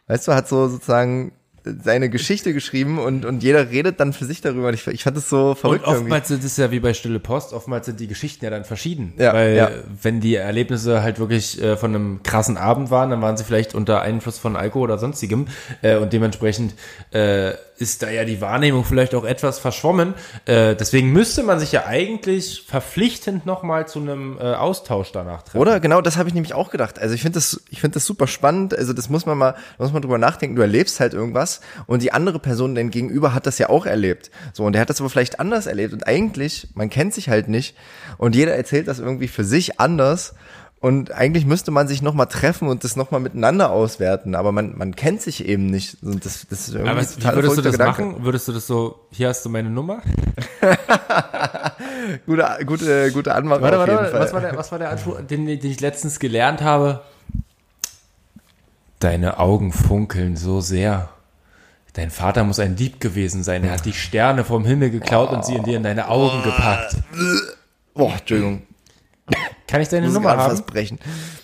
Weißt 0.08 0.28
du, 0.28 0.34
hat 0.34 0.48
so 0.48 0.68
sozusagen 0.68 1.32
seine 1.64 2.10
Geschichte 2.10 2.53
geschrieben 2.53 2.99
und, 2.99 3.26
und 3.26 3.43
jeder 3.43 3.70
redet 3.70 3.99
dann 3.99 4.14
für 4.14 4.26
sich 4.26 4.41
darüber. 4.41 4.72
Ich, 4.74 4.88
ich 4.88 5.03
fand 5.03 5.18
das 5.18 5.30
so 5.30 5.55
verrückt 5.55 5.86
Und 5.86 5.93
oftmals 5.93 6.30
irgendwie. 6.30 6.45
ist 6.45 6.53
es 6.53 6.57
ja 6.57 6.72
wie 6.72 6.80
bei 6.80 6.93
Stille 6.93 7.20
Post, 7.20 7.53
oftmals 7.53 7.86
sind 7.86 7.99
die 7.99 8.07
Geschichten 8.07 8.45
ja 8.45 8.51
dann 8.51 8.66
verschieden. 8.66 9.14
Ja, 9.18 9.34
Weil 9.34 9.55
ja. 9.55 9.70
wenn 10.01 10.20
die 10.20 10.36
Erlebnisse 10.36 11.01
halt 11.01 11.20
wirklich 11.20 11.62
äh, 11.62 11.78
von 11.78 11.93
einem 11.93 12.24
krassen 12.24 12.57
Abend 12.57 12.91
waren, 12.91 13.10
dann 13.10 13.22
waren 13.22 13.38
sie 13.38 13.43
vielleicht 13.43 13.76
unter 13.76 14.01
Einfluss 14.01 14.38
von 14.38 14.55
Alkohol 14.55 14.86
oder 14.86 14.97
sonstigem. 14.97 15.47
Äh, 15.82 15.97
und 15.97 16.14
dementsprechend 16.14 16.74
äh, 17.12 17.53
ist 17.80 18.04
da 18.04 18.10
ja 18.10 18.26
die 18.26 18.42
Wahrnehmung 18.42 18.84
vielleicht 18.84 19.16
auch 19.16 19.24
etwas 19.24 19.58
verschwommen. 19.58 20.14
Äh, 20.46 20.76
deswegen 20.76 21.12
müsste 21.12 21.44
man 21.44 21.60
sich 21.60 21.72
ja 21.72 21.86
eigentlich 21.86 22.64
verpflichtend 22.68 23.46
nochmal 23.46 23.88
zu 23.88 24.00
einem 24.00 24.38
äh, 24.38 24.54
Austausch 24.54 25.12
danach 25.12 25.44
treffen. 25.44 25.60
Oder? 25.60 25.80
Genau, 25.80 26.02
das 26.02 26.18
habe 26.18 26.28
ich 26.28 26.36
nämlich 26.36 26.54
auch 26.54 26.72
gedacht. 26.72 27.00
Also 27.00 27.16
ich 27.16 27.22
finde 27.22 27.36
das, 27.36 27.62
ich 27.70 27.80
finde 27.80 27.96
das 27.96 28.06
super 28.06 28.28
spannend. 28.28 28.78
Also 28.78 28.92
das 28.92 29.10
muss 29.10 29.26
man 29.26 29.38
mal, 29.38 29.56
muss 29.78 29.94
man 29.94 30.02
drüber 30.02 30.18
nachdenken. 30.18 30.58
Du 30.58 30.62
erlebst 30.62 31.00
halt 31.00 31.14
irgendwas 31.14 31.62
und 31.88 32.02
die 32.02 32.12
andere 32.12 32.40
Person, 32.40 32.76
dein 32.76 32.90
Gegenüber, 32.90 33.34
hat 33.34 33.46
das 33.46 33.58
ja 33.58 33.70
auch 33.70 33.86
erlebt. 33.86 34.30
So 34.52 34.66
und 34.66 34.74
der 34.74 34.82
hat 34.82 34.90
das 34.90 35.00
aber 35.00 35.10
vielleicht 35.10 35.40
anders 35.40 35.66
erlebt 35.66 35.94
und 35.94 36.06
eigentlich, 36.06 36.68
man 36.74 36.90
kennt 36.90 37.14
sich 37.14 37.30
halt 37.30 37.48
nicht 37.48 37.76
und 38.18 38.36
jeder 38.36 38.56
erzählt 38.56 38.88
das 38.88 39.00
irgendwie 39.00 39.28
für 39.30 39.46
sich 39.46 39.80
anders. 39.80 40.36
Und 40.82 41.12
eigentlich 41.12 41.46
müsste 41.46 41.72
man 41.72 41.90
sich 41.90 42.02
nochmal 42.02 42.28
treffen 42.28 42.70
und 42.70 42.86
das 42.86 42.96
nochmal 42.96 43.20
miteinander 43.20 43.70
auswerten, 43.70 44.34
aber 44.34 44.54
man, 44.54 44.78
man 44.78 44.96
kennt 44.96 45.22
sich 45.22 45.46
eben 45.46 45.66
nicht. 45.66 46.02
Und 46.02 46.26
das, 46.26 46.48
das 46.50 46.70
ist 46.70 46.74
irgendwie 46.74 46.92
Aber 46.92 47.06
total 47.06 47.36
würdest 47.36 47.58
du 47.58 47.62
das 47.62 47.76
verrückter 47.76 48.06
machen? 48.06 48.24
Würdest 48.24 48.48
du 48.48 48.54
das 48.54 48.66
so, 48.66 49.08
hier 49.12 49.28
hast 49.28 49.44
du 49.44 49.50
meine 49.50 49.70
Nummer? 49.70 50.02
Gute, 52.26 52.48
gute, 52.66 53.12
gute 53.12 53.36
Anmache 53.36 53.62
Warte, 53.62 53.78
warte, 53.78 53.94
warte, 53.94 54.20
was 54.20 54.34
war 54.34 54.42
der, 54.42 54.58
was 54.58 54.72
war 54.72 54.80
der 54.80 54.90
Anspruch, 54.90 55.22
den, 55.22 55.46
den 55.46 55.64
ich 55.64 55.80
letztens 55.80 56.20
gelernt 56.20 56.62
habe? 56.62 57.02
Deine 59.00 59.40
Augen 59.40 59.72
funkeln 59.72 60.36
so 60.36 60.62
sehr. 60.62 61.10
Dein 61.94 62.12
Vater 62.12 62.44
muss 62.44 62.60
ein 62.60 62.76
Dieb 62.76 63.00
gewesen 63.00 63.44
sein. 63.44 63.64
Er 63.64 63.72
hat 63.72 63.86
die 63.86 63.94
Sterne 63.94 64.44
vom 64.44 64.66
Himmel 64.66 64.90
geklaut 64.90 65.32
und 65.32 65.46
sie 65.46 65.56
in 65.56 65.64
dir 65.64 65.78
in 65.78 65.84
deine 65.84 66.08
Augen 66.08 66.44
gepackt. 66.44 66.96
Boah, 67.94 68.14
Entschuldigung, 68.14 68.64
Kann 69.68 69.82
ich 69.82 69.90
deine 69.90 70.06
muss 70.08 70.16
Nummer 70.16 70.32
haben? 70.38 70.50
fast 70.52 70.66
brechen. 70.66 71.00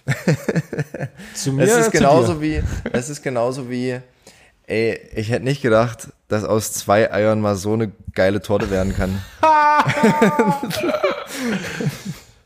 Zu 1.35 1.53
mir 1.53 1.63
Es 1.63 1.77
ist 1.77 1.91
genauso 1.91 2.35
dir? 2.35 2.41
wie, 2.41 2.63
es 2.91 3.09
ist 3.09 3.21
genauso 3.21 3.69
wie, 3.69 3.99
ey, 4.67 4.99
ich 5.13 5.29
hätte 5.29 5.43
nicht 5.45 5.61
gedacht, 5.61 6.09
dass 6.27 6.43
aus 6.43 6.73
zwei 6.73 7.11
Eiern 7.11 7.39
mal 7.41 7.55
so 7.55 7.73
eine 7.73 7.91
geile 8.13 8.41
Torte 8.41 8.69
werden 8.69 8.95
kann. 8.95 9.21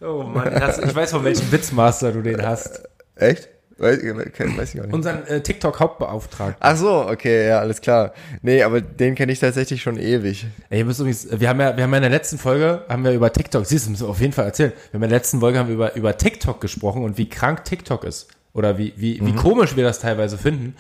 Oh 0.02 0.24
Mann, 0.24 0.54
ich 0.88 0.96
weiß 0.96 1.12
von 1.12 1.24
welchem 1.26 1.52
Witzmaster 1.52 2.12
du 2.14 2.22
den 2.22 2.42
hast. 2.46 2.84
Echt? 3.16 3.50
Weiß, 3.80 3.98
ich- 3.98 4.58
weiß 4.58 4.70
ich 4.70 4.76
gar 4.76 4.86
nicht. 4.86 4.94
Unseren 4.94 5.26
äh, 5.28 5.42
TikTok-Hauptbeauftragten. 5.42 6.58
Ach 6.60 6.76
so, 6.76 7.08
okay, 7.08 7.48
ja, 7.48 7.60
alles 7.60 7.82
klar. 7.82 8.14
Nee, 8.42 8.62
aber 8.64 8.82
den 8.82 9.16
kenne 9.16 9.32
ich 9.32 9.40
tatsächlich 9.40 9.82
schon 9.82 9.98
ewig. 9.98 10.46
Ey, 10.70 10.80
ihr 10.80 10.86
müsst 10.86 11.00
übrigens, 11.00 11.28
wir 11.32 11.48
haben 11.50 11.60
ja, 11.60 11.76
wir 11.76 11.84
haben 11.84 11.92
ja 11.92 11.98
in 11.98 12.04
der 12.04 12.12
letzten 12.12 12.38
Folge, 12.38 12.84
haben 12.90 13.04
wir 13.04 13.14
über 13.14 13.32
TikTok, 13.32 13.66
siehst 13.66 13.88
du, 13.88 13.92
müssen 13.92 14.06
wir 14.06 14.10
auf 14.10 14.20
jeden 14.22 14.34
Fall 14.34 14.46
erzählen. 14.46 14.74
Wir 14.92 14.98
haben 14.98 15.04
in 15.04 15.10
der 15.10 15.18
letzten 15.20 15.40
Folge 15.40 15.60
haben 15.60 15.68
wir 15.68 15.76
über, 15.76 15.96
über 15.96 16.18
TikTok 16.18 16.60
gesprochen 16.62 17.04
und 17.04 17.18
wie 17.18 17.30
krank 17.30 17.64
TikTok 17.66 18.04
ist. 18.04 18.28
Oder 18.54 18.78
wie, 18.78 18.94
wie, 18.98 19.24
wie 19.26 19.34
komisch 19.34 19.76
wir 19.76 19.84
das 19.84 20.00
teilweise 20.00 20.38
finden. 20.38 20.76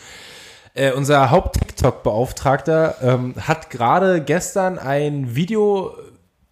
Äh, 0.73 0.91
unser 0.91 1.29
Haupt-TikTok-Beauftragter 1.31 2.95
ähm, 3.01 3.33
hat 3.39 3.69
gerade 3.69 4.21
gestern 4.21 4.77
ein 4.79 5.35
Video, 5.35 5.95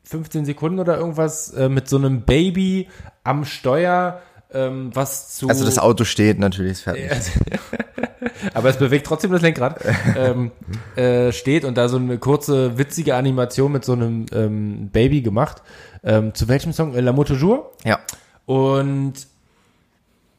15 0.03 0.45
Sekunden 0.45 0.79
oder 0.79 0.97
irgendwas, 0.97 1.51
äh, 1.53 1.69
mit 1.69 1.87
so 1.89 1.97
einem 1.97 2.21
Baby 2.21 2.87
am 3.23 3.45
Steuer, 3.45 4.21
ähm, 4.53 4.91
was 4.93 5.35
zu. 5.35 5.49
Also 5.49 5.65
das 5.65 5.79
Auto 5.79 6.03
steht 6.03 6.39
natürlich, 6.39 6.73
ist 6.73 6.81
fertig. 6.81 7.09
aber 8.53 8.69
es 8.69 8.77
bewegt 8.77 9.05
trotzdem 9.05 9.31
das 9.31 9.41
Lenkrad, 9.41 9.79
ähm, 10.15 10.51
äh, 10.95 11.31
steht 11.31 11.65
und 11.65 11.77
da 11.77 11.89
so 11.89 11.97
eine 11.97 12.17
kurze, 12.17 12.77
witzige 12.77 13.15
Animation 13.15 13.71
mit 13.71 13.85
so 13.85 13.93
einem 13.93 14.25
ähm, 14.31 14.89
Baby 14.91 15.21
gemacht. 15.21 15.61
Ähm, 16.03 16.33
zu 16.33 16.47
welchem 16.47 16.73
Song? 16.73 16.95
Äh, 16.95 17.01
La 17.01 17.11
Moto 17.11 17.33
Jour. 17.33 17.71
Ja. 17.83 17.99
Und 18.45 19.27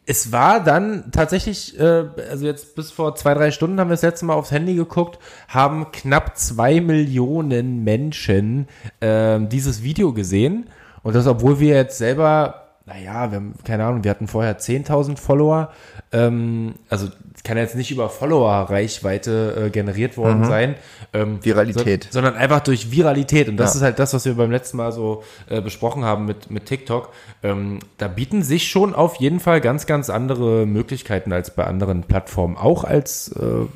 es 0.06 0.32
war 0.32 0.64
dann 0.64 1.12
tatsächlich, 1.12 1.78
äh, 1.78 2.06
also 2.30 2.46
jetzt 2.46 2.74
bis 2.74 2.90
vor 2.90 3.14
zwei, 3.14 3.34
drei 3.34 3.50
Stunden 3.50 3.78
haben 3.78 3.88
wir 3.88 3.94
das 3.94 4.02
letzte 4.02 4.24
Mal 4.24 4.34
aufs 4.34 4.50
Handy 4.50 4.74
geguckt, 4.74 5.18
haben 5.48 5.92
knapp 5.92 6.38
zwei 6.38 6.80
Millionen 6.80 7.84
Menschen 7.84 8.68
ähm, 9.02 9.50
dieses 9.50 9.82
Video 9.82 10.14
gesehen. 10.14 10.70
Und 11.02 11.14
das, 11.14 11.26
obwohl 11.26 11.60
wir 11.60 11.74
jetzt 11.74 11.98
selber, 11.98 12.67
naja, 12.88 13.30
wir 13.30 13.36
haben, 13.36 13.54
keine 13.64 13.84
Ahnung, 13.84 14.02
wir 14.04 14.10
hatten 14.10 14.26
vorher 14.28 14.58
10.000 14.58 15.18
Follower. 15.18 15.70
Ähm, 16.10 16.74
also 16.88 17.08
kann 17.44 17.56
jetzt 17.56 17.76
nicht 17.76 17.90
über 17.90 18.08
Follower-Reichweite 18.08 19.66
äh, 19.66 19.70
generiert 19.70 20.16
worden 20.16 20.44
sein. 20.44 20.74
Ähm, 21.12 21.38
Viralität. 21.44 22.04
So, 22.04 22.10
sondern 22.12 22.34
einfach 22.34 22.60
durch 22.60 22.90
Viralität. 22.90 23.48
Und 23.48 23.56
das 23.56 23.74
Ja. 23.74 23.78
ist 23.78 23.82
halt 23.84 23.98
das, 23.98 24.14
was 24.14 24.24
wir 24.24 24.34
beim 24.34 24.50
letzten 24.50 24.76
Mal 24.76 24.92
so 24.92 25.22
äh, 25.48 25.60
besprochen 25.60 26.04
haben 26.04 26.24
mit, 26.26 26.50
mit 26.50 26.66
TikTok. 26.66 27.10
Ähm, 27.42 27.78
da 27.98 28.08
bieten 28.08 28.42
sich 28.42 28.68
schon 28.68 28.94
auf 28.94 29.16
jeden 29.16 29.40
Fall 29.40 29.60
ganz, 29.60 29.86
ganz 29.86 30.10
andere 30.10 30.66
Möglichkeiten 30.66 31.32
als 31.32 31.54
bei 31.54 31.64
anderen 31.64 32.02
Plattformen, 32.02 32.56
auch 32.56 32.84
als 32.84 33.28
äh, 33.32 33.66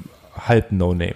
halb 0.47 0.73
No-Name. 0.73 1.15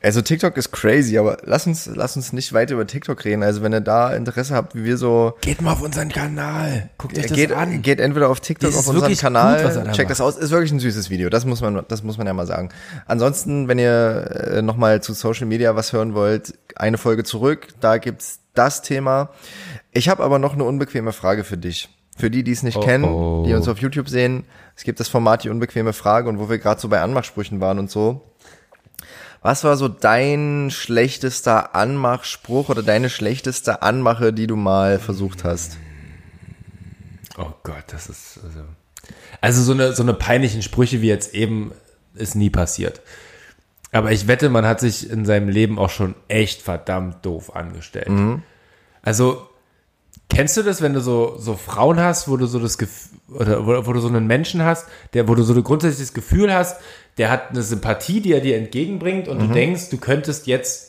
Also 0.00 0.22
TikTok 0.22 0.56
ist 0.56 0.70
crazy, 0.70 1.18
aber 1.18 1.38
lass 1.44 1.66
uns, 1.66 1.86
lass 1.92 2.14
uns 2.14 2.32
nicht 2.32 2.52
weiter 2.52 2.74
über 2.74 2.86
TikTok 2.86 3.24
reden. 3.24 3.42
Also 3.42 3.62
wenn 3.62 3.72
ihr 3.72 3.80
da 3.80 4.14
Interesse 4.14 4.54
habt, 4.54 4.76
wie 4.76 4.84
wir 4.84 4.96
so 4.96 5.34
Geht 5.40 5.60
mal 5.60 5.72
auf 5.72 5.82
unseren 5.82 6.08
Kanal. 6.08 6.90
Guckt 6.98 7.18
euch 7.18 7.26
das 7.26 7.36
geht, 7.36 7.50
an. 7.52 7.82
geht 7.82 7.98
entweder 7.98 8.28
auf 8.28 8.38
TikTok 8.38 8.70
Das 8.70 8.78
auf 8.78 8.94
unseren 8.94 9.16
Kanal, 9.16 9.62
gut, 9.62 9.92
checkt 9.92 10.10
das 10.10 10.20
aus, 10.20 10.36
ist 10.36 10.50
wirklich 10.50 10.70
ein 10.70 10.78
süßes 10.78 11.10
Video, 11.10 11.30
das 11.30 11.44
muss 11.44 11.60
man, 11.60 11.84
das 11.88 12.04
muss 12.04 12.16
man 12.16 12.28
ja 12.28 12.32
mal 12.32 12.46
sagen. 12.46 12.68
Ansonsten, 13.06 13.66
wenn 13.66 13.78
ihr 13.80 14.52
äh, 14.52 14.62
nochmal 14.62 15.02
zu 15.02 15.14
Social 15.14 15.46
Media 15.46 15.74
was 15.74 15.92
hören 15.92 16.14
wollt, 16.14 16.54
eine 16.76 16.96
Folge 16.96 17.24
zurück, 17.24 17.68
da 17.80 17.98
gibt's 17.98 18.38
das 18.54 18.82
Thema. 18.82 19.30
Ich 19.92 20.08
habe 20.08 20.22
aber 20.22 20.38
noch 20.38 20.54
eine 20.54 20.64
unbequeme 20.64 21.12
Frage 21.12 21.42
für 21.42 21.58
dich. 21.58 21.88
Für 22.16 22.30
die, 22.30 22.42
die 22.42 22.50
es 22.52 22.64
nicht 22.64 22.76
Oh, 22.76 22.80
kennen, 22.80 23.04
oh. 23.04 23.44
die 23.46 23.54
uns 23.54 23.68
auf 23.68 23.78
YouTube 23.78 24.08
sehen, 24.08 24.44
es 24.76 24.82
gibt 24.82 24.98
das 24.98 25.08
Format 25.08 25.44
die 25.44 25.50
unbequeme 25.50 25.92
Frage 25.92 26.28
und 26.28 26.38
wo 26.38 26.48
wir 26.48 26.58
gerade 26.58 26.80
so 26.80 26.88
bei 26.88 27.00
Anmachsprüchen 27.00 27.60
waren 27.60 27.78
und 27.78 27.90
so. 27.90 28.22
Was 29.42 29.64
war 29.64 29.76
so 29.76 29.88
dein 29.88 30.70
schlechtester 30.70 31.74
Anmachspruch 31.74 32.68
oder 32.68 32.82
deine 32.82 33.08
schlechteste 33.08 33.82
Anmache, 33.82 34.32
die 34.32 34.46
du 34.46 34.56
mal 34.56 34.98
versucht 34.98 35.44
hast? 35.44 35.76
Oh 37.36 37.52
Gott, 37.62 37.84
das 37.88 38.08
ist 38.08 38.40
also, 38.42 38.64
also 39.40 39.62
so 39.62 39.72
eine 39.72 39.92
so 39.92 40.02
eine 40.02 40.14
peinlichen 40.14 40.62
Sprüche 40.62 41.00
wie 41.02 41.08
jetzt 41.08 41.34
eben 41.34 41.72
ist 42.14 42.34
nie 42.34 42.50
passiert. 42.50 43.00
Aber 43.92 44.12
ich 44.12 44.26
wette, 44.26 44.50
man 44.50 44.66
hat 44.66 44.80
sich 44.80 45.08
in 45.08 45.24
seinem 45.24 45.48
Leben 45.48 45.78
auch 45.78 45.90
schon 45.90 46.14
echt 46.26 46.60
verdammt 46.60 47.24
doof 47.24 47.54
angestellt. 47.54 48.10
Also 49.02 49.47
kennst 50.28 50.56
du 50.56 50.62
das, 50.62 50.82
wenn 50.82 50.94
du 50.94 51.00
so 51.00 51.36
so 51.38 51.54
Frauen 51.54 52.00
hast, 52.00 52.28
wo 52.28 52.36
du 52.36 52.46
so 52.46 52.58
das 52.58 52.78
Gefühl 52.78 53.18
oder 53.34 53.66
wo, 53.66 53.86
wo 53.86 53.92
du 53.92 54.00
so 54.00 54.08
einen 54.08 54.26
Menschen 54.26 54.64
hast, 54.64 54.86
der 55.14 55.28
wo 55.28 55.34
du 55.34 55.42
so 55.42 55.54
ein 55.54 55.62
grundsätzliches 55.62 56.14
Gefühl 56.14 56.52
hast, 56.52 56.80
der 57.18 57.30
hat 57.30 57.50
eine 57.50 57.62
Sympathie, 57.62 58.20
die 58.20 58.32
er 58.32 58.40
dir 58.40 58.56
entgegenbringt 58.56 59.28
und 59.28 59.38
du 59.40 59.46
denkst, 59.48 59.90
du 59.90 59.98
könntest 59.98 60.46
jetzt 60.46 60.88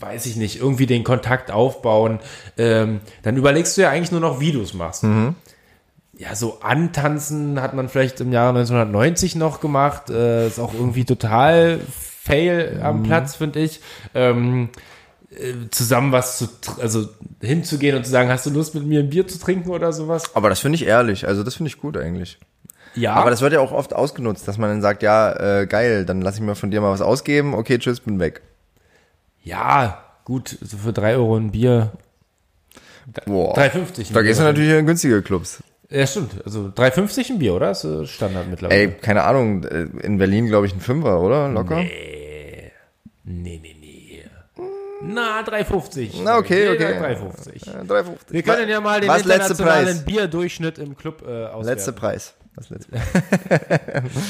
weiß 0.00 0.26
ich 0.26 0.36
nicht, 0.36 0.60
irgendwie 0.60 0.86
den 0.86 1.04
Kontakt 1.04 1.50
aufbauen, 1.50 2.20
ähm, 2.56 3.00
dann 3.22 3.36
überlegst 3.36 3.76
du 3.76 3.82
ja 3.82 3.90
eigentlich 3.90 4.12
nur 4.12 4.20
noch, 4.20 4.40
wie 4.40 4.52
du 4.52 4.60
es 4.60 4.74
machst. 4.74 5.02
Ja, 6.16 6.34
so 6.34 6.60
antanzen 6.60 7.60
hat 7.60 7.74
man 7.74 7.88
vielleicht 7.88 8.20
im 8.20 8.32
Jahre 8.32 8.58
1990 8.58 9.36
noch 9.36 9.60
gemacht, 9.60 10.10
äh, 10.10 10.48
ist 10.48 10.58
auch 10.58 10.74
irgendwie 10.74 11.04
total 11.04 11.80
fail 11.90 12.80
am 12.82 13.02
Platz, 13.04 13.36
finde 13.36 13.60
ich. 13.60 13.80
Ähm, 14.14 14.68
äh, 14.72 14.78
zusammen 15.70 16.12
was 16.12 16.38
zu, 16.38 16.48
also 16.80 17.08
hinzugehen 17.40 17.96
und 17.96 18.04
zu 18.04 18.10
sagen, 18.10 18.28
hast 18.28 18.46
du 18.46 18.50
Lust 18.50 18.74
mit 18.74 18.84
mir 18.84 19.00
ein 19.00 19.10
Bier 19.10 19.26
zu 19.28 19.38
trinken 19.38 19.70
oder 19.70 19.92
sowas? 19.92 20.34
Aber 20.34 20.48
das 20.48 20.60
finde 20.60 20.76
ich 20.76 20.86
ehrlich, 20.86 21.26
also 21.26 21.42
das 21.44 21.54
finde 21.54 21.68
ich 21.68 21.78
gut 21.80 21.96
eigentlich. 21.96 22.38
Ja, 22.94 23.14
Aber 23.14 23.30
das 23.30 23.42
wird 23.42 23.52
ja 23.52 23.60
auch 23.60 23.70
oft 23.70 23.94
ausgenutzt, 23.94 24.48
dass 24.48 24.58
man 24.58 24.70
dann 24.70 24.82
sagt, 24.82 25.02
ja, 25.02 25.60
äh, 25.60 25.66
geil, 25.66 26.04
dann 26.04 26.20
lass 26.20 26.36
ich 26.36 26.40
mir 26.40 26.54
von 26.56 26.70
dir 26.70 26.80
mal 26.80 26.90
was 26.90 27.00
ausgeben, 27.02 27.54
okay, 27.54 27.78
tschüss, 27.78 28.00
bin 28.00 28.18
weg. 28.18 28.40
ja, 29.44 30.02
gut, 30.24 30.58
so 30.60 30.76
für 30.76 30.92
drei 30.92 31.14
Euro 31.14 31.36
ein 31.36 31.52
Bier, 31.52 31.92
Boah. 33.24 33.56
3,50. 33.56 34.08
ein 34.08 34.14
Da 34.14 34.22
gehst 34.22 34.40
du 34.40 34.44
natürlich 34.44 34.70
in 34.70 34.84
günstige 34.86 35.22
Clubs. 35.22 35.62
Ja, 35.90 36.06
stimmt. 36.06 36.32
Also 36.44 36.66
3,50 36.76 37.30
ein 37.30 37.38
Bier, 37.38 37.54
oder? 37.54 37.68
Das 37.68 37.82
ist 37.84 38.10
Standard 38.10 38.48
mittlerweile. 38.48 38.78
Ey, 38.80 38.90
keine 38.90 39.22
Ahnung, 39.24 39.64
äh, 39.64 39.86
in 40.02 40.18
Berlin 40.18 40.46
glaube 40.48 40.66
ich 40.66 40.74
ein 40.74 40.80
Fünfer, 40.80 41.20
oder? 41.22 41.48
Locker? 41.48 41.76
Nee, 41.76 42.72
nee, 43.24 43.60
nee. 43.62 43.77
Na, 45.00 45.42
3,50. 45.42 46.22
Na, 46.22 46.38
okay, 46.38 46.68
okay. 46.70 46.98
3,50. 46.98 47.82
Äh, 47.82 47.84
3,50. 47.84 48.04
Wir 48.30 48.42
können 48.42 48.68
ja 48.68 48.80
mal 48.80 49.00
den 49.00 49.08
Was 49.08 49.24
letzte 49.24 49.52
internationalen 49.52 49.84
Preis? 49.86 50.04
Bierdurchschnitt 50.04 50.78
im 50.78 50.96
Club 50.96 51.22
äh, 51.22 51.46
auswerten. 51.46 51.66
Letzte 51.66 51.92
Preis. 51.92 52.34
Was 52.56 52.66
Play? 52.66 52.78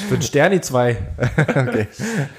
Für 0.07 0.15
ein 0.15 0.21
Sterni 0.21 0.61
2. 0.61 0.97
okay. 1.47 1.87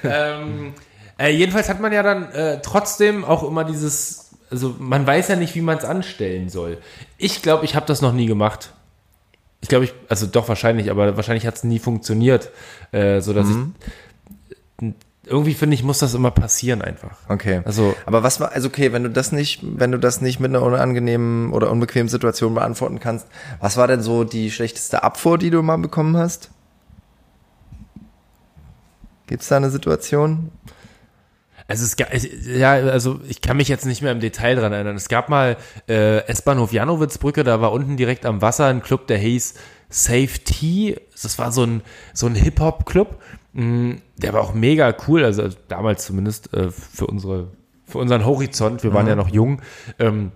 ähm, 0.03 0.73
äh, 1.19 1.29
jedenfalls 1.31 1.67
hat 1.67 1.81
man 1.81 1.91
ja 1.91 2.01
dann 2.01 2.31
äh, 2.31 2.61
trotzdem 2.61 3.25
auch 3.25 3.43
immer 3.43 3.65
dieses, 3.65 4.31
also 4.49 4.75
man 4.79 5.05
weiß 5.05 5.27
ja 5.27 5.35
nicht, 5.35 5.53
wie 5.55 5.61
man 5.61 5.77
es 5.77 5.83
anstellen 5.83 6.47
soll. 6.47 6.77
Ich 7.17 7.41
glaube, 7.41 7.65
ich 7.65 7.75
habe 7.75 7.85
das 7.85 8.01
noch 8.01 8.13
nie 8.13 8.25
gemacht. 8.25 8.71
Ich 9.59 9.67
glaube, 9.67 9.85
ich, 9.85 9.93
also 10.07 10.25
doch 10.25 10.47
wahrscheinlich, 10.47 10.89
aber 10.89 11.17
wahrscheinlich 11.17 11.45
hat 11.45 11.55
es 11.57 11.63
nie 11.65 11.79
funktioniert, 11.79 12.49
äh, 12.93 13.19
so 13.19 13.33
dass 13.33 13.47
Mhm. 13.47 13.75
ich 14.81 14.93
irgendwie 15.25 15.53
finde 15.53 15.75
ich, 15.75 15.83
muss 15.83 15.99
das 15.99 16.13
immer 16.13 16.31
passieren 16.31 16.81
einfach. 16.81 17.17
Okay. 17.29 17.61
Also 17.65 17.95
Aber 18.05 18.23
was 18.23 18.39
war, 18.39 18.51
also 18.53 18.69
okay, 18.69 18.91
wenn 18.91 19.03
du 19.03 19.09
das 19.09 19.31
nicht, 19.31 19.59
wenn 19.61 19.91
du 19.91 19.99
das 19.99 20.21
nicht 20.21 20.39
mit 20.39 20.49
einer 20.49 20.63
unangenehmen 20.63 21.53
oder 21.53 21.69
unbequemen 21.69 22.09
Situation 22.09 22.55
beantworten 22.55 22.99
kannst, 22.99 23.27
was 23.59 23.77
war 23.77 23.87
denn 23.87 24.01
so 24.01 24.23
die 24.23 24.49
schlechteste 24.49 25.03
Abfuhr, 25.03 25.37
die 25.37 25.51
du 25.51 25.61
mal 25.61 25.77
bekommen 25.77 26.17
hast? 26.17 26.49
Gibt's 29.27 29.47
da 29.47 29.57
eine 29.57 29.69
Situation? 29.69 30.51
Also 31.67 31.85
es 31.85 31.95
gab, 31.95 32.09
ja, 32.13 32.71
also 32.71 33.21
ich 33.29 33.39
kann 33.39 33.55
mich 33.55 33.69
jetzt 33.69 33.85
nicht 33.85 34.01
mehr 34.01 34.11
im 34.11 34.19
Detail 34.19 34.55
dran 34.55 34.73
erinnern. 34.73 34.97
Es 34.97 35.07
gab 35.07 35.29
mal 35.29 35.55
äh, 35.87 36.25
S-Bahnhof 36.27 36.73
Janowitzbrücke, 36.73 37.45
da 37.45 37.61
war 37.61 37.71
unten 37.71 37.95
direkt 37.95 38.25
am 38.25 38.41
Wasser 38.41 38.65
ein 38.65 38.81
Club, 38.81 39.07
der 39.07 39.19
hieß 39.19 39.53
Safe 39.87 40.27
Tea. 40.43 40.97
Das 41.21 41.39
war 41.39 41.51
so 41.53 41.63
ein, 41.63 41.81
so 42.13 42.25
ein 42.25 42.35
Hip-Hop-Club. 42.35 43.21
Mm, 43.53 43.93
Der 44.21 44.33
war 44.33 44.41
auch 44.41 44.53
mega 44.53 44.95
cool, 45.07 45.23
also 45.23 45.49
damals 45.67 46.05
zumindest 46.05 46.53
äh, 46.53 46.71
für 46.71 47.07
unsere, 47.07 47.47
für 47.85 47.97
unseren 47.97 48.25
Horizont. 48.25 48.83
Wir 48.83 48.93
waren 48.93 49.07
ja 49.07 49.15
noch 49.15 49.29
jung. 49.29 49.61
Ähm, 49.99 50.31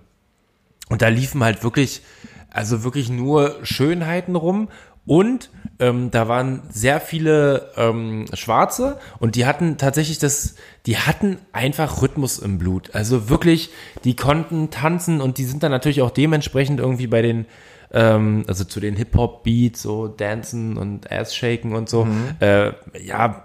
und 0.88 1.02
da 1.02 1.08
liefen 1.08 1.42
halt 1.42 1.62
wirklich, 1.64 2.02
also 2.50 2.84
wirklich 2.84 3.10
nur 3.10 3.56
Schönheiten 3.62 4.36
rum. 4.36 4.68
Und 5.06 5.50
ähm, 5.78 6.10
da 6.10 6.26
waren 6.26 6.62
sehr 6.68 7.00
viele 7.00 7.70
ähm, 7.76 8.24
Schwarze 8.32 8.98
und 9.20 9.36
die 9.36 9.46
hatten 9.46 9.76
tatsächlich 9.78 10.18
das, 10.18 10.56
die 10.84 10.98
hatten 10.98 11.38
einfach 11.52 12.02
Rhythmus 12.02 12.40
im 12.40 12.58
Blut. 12.58 12.92
Also 12.92 13.28
wirklich, 13.28 13.70
die 14.02 14.16
konnten 14.16 14.70
tanzen 14.70 15.20
und 15.20 15.38
die 15.38 15.44
sind 15.44 15.62
dann 15.62 15.70
natürlich 15.70 16.02
auch 16.02 16.10
dementsprechend 16.10 16.80
irgendwie 16.80 17.06
bei 17.06 17.22
den, 17.22 17.46
ähm, 17.92 18.44
also 18.48 18.64
zu 18.64 18.80
den 18.80 18.96
Hip-Hop-Beats, 18.96 19.80
so 19.80 20.08
Dancen 20.08 20.76
und 20.76 21.12
Ass-Shaken 21.12 21.76
und 21.76 21.88
so. 21.88 22.08
Äh, 22.40 22.72
ja, 23.00 23.44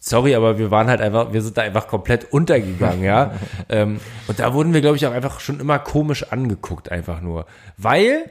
sorry, 0.00 0.34
aber 0.34 0.58
wir 0.58 0.70
waren 0.70 0.88
halt 0.88 1.00
einfach, 1.00 1.32
wir 1.32 1.42
sind 1.42 1.56
da 1.56 1.62
einfach 1.62 1.88
komplett 1.88 2.32
untergegangen, 2.32 3.04
ja. 3.04 3.32
ähm, 3.68 4.00
und 4.26 4.38
da 4.38 4.52
wurden 4.54 4.74
wir, 4.74 4.80
glaube 4.80 4.96
ich, 4.96 5.06
auch 5.06 5.12
einfach 5.12 5.40
schon 5.40 5.60
immer 5.60 5.78
komisch 5.78 6.24
angeguckt, 6.30 6.90
einfach 6.90 7.20
nur. 7.20 7.46
Weil 7.76 8.30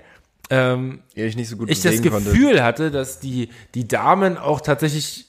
ähm, 0.50 1.00
euch 1.18 1.36
nicht 1.36 1.50
so 1.50 1.58
gut 1.58 1.70
ich 1.70 1.82
das. 1.82 2.02
Gefühl 2.02 2.64
hatte, 2.64 2.92
dass 2.92 3.20
die, 3.20 3.50
die 3.76 3.88
Damen 3.88 4.38
auch 4.38 4.62
tatsächlich 4.62 5.28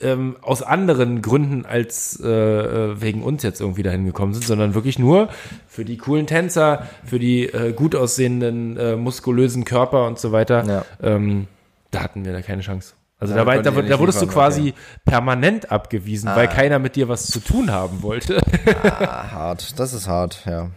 ähm, 0.00 0.36
aus 0.42 0.62
anderen 0.62 1.22
Gründen 1.22 1.64
als 1.64 2.20
äh, 2.22 2.28
äh, 2.28 3.00
wegen 3.00 3.22
uns 3.22 3.42
jetzt 3.42 3.60
irgendwie 3.60 3.82
dahin 3.82 4.04
gekommen 4.04 4.34
sind, 4.34 4.44
sondern 4.44 4.74
wirklich 4.74 4.98
nur 4.98 5.30
für 5.66 5.84
die 5.84 5.96
coolen 5.96 6.26
Tänzer, 6.26 6.86
für 7.04 7.18
die 7.18 7.44
äh, 7.46 7.72
gut 7.72 7.94
aussehenden, 7.94 8.76
äh, 8.76 8.96
muskulösen 8.96 9.64
Körper 9.64 10.06
und 10.06 10.18
so 10.18 10.32
weiter. 10.32 10.64
Ja. 10.66 10.84
Ähm, 11.02 11.46
da 11.90 12.02
hatten 12.02 12.24
wir 12.24 12.32
da 12.32 12.42
keine 12.42 12.62
Chance. 12.62 12.92
Also 13.18 13.32
Da 13.34 13.40
da, 13.40 13.46
war, 13.46 13.62
da, 13.62 13.70
da 13.70 13.98
wurdest 13.98 14.20
du 14.20 14.26
quasi 14.26 14.74
permanent 15.04 15.70
abgewiesen, 15.72 16.30
weil 16.34 16.48
keiner 16.48 16.78
mit 16.78 16.96
dir 16.96 17.08
was 17.08 17.26
zu 17.28 17.40
tun 17.40 17.70
haben 17.70 18.02
wollte. 18.02 18.40
Ah, 18.82 19.30
hart. 19.32 19.78
Das 19.78 19.94
ist 19.94 20.06
hart, 20.06 20.42
ja. 20.46 20.70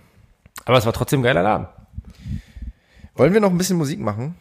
Aber 0.66 0.78
es 0.78 0.86
war 0.86 0.94
trotzdem 0.94 1.20
ein 1.20 1.24
geiler 1.24 1.44
Laden. 1.44 1.68
Wollen 3.16 3.34
wir 3.34 3.42
noch 3.42 3.50
ein 3.52 3.58
bisschen 3.58 3.78
Musik 3.78 4.00
machen? 4.00 4.36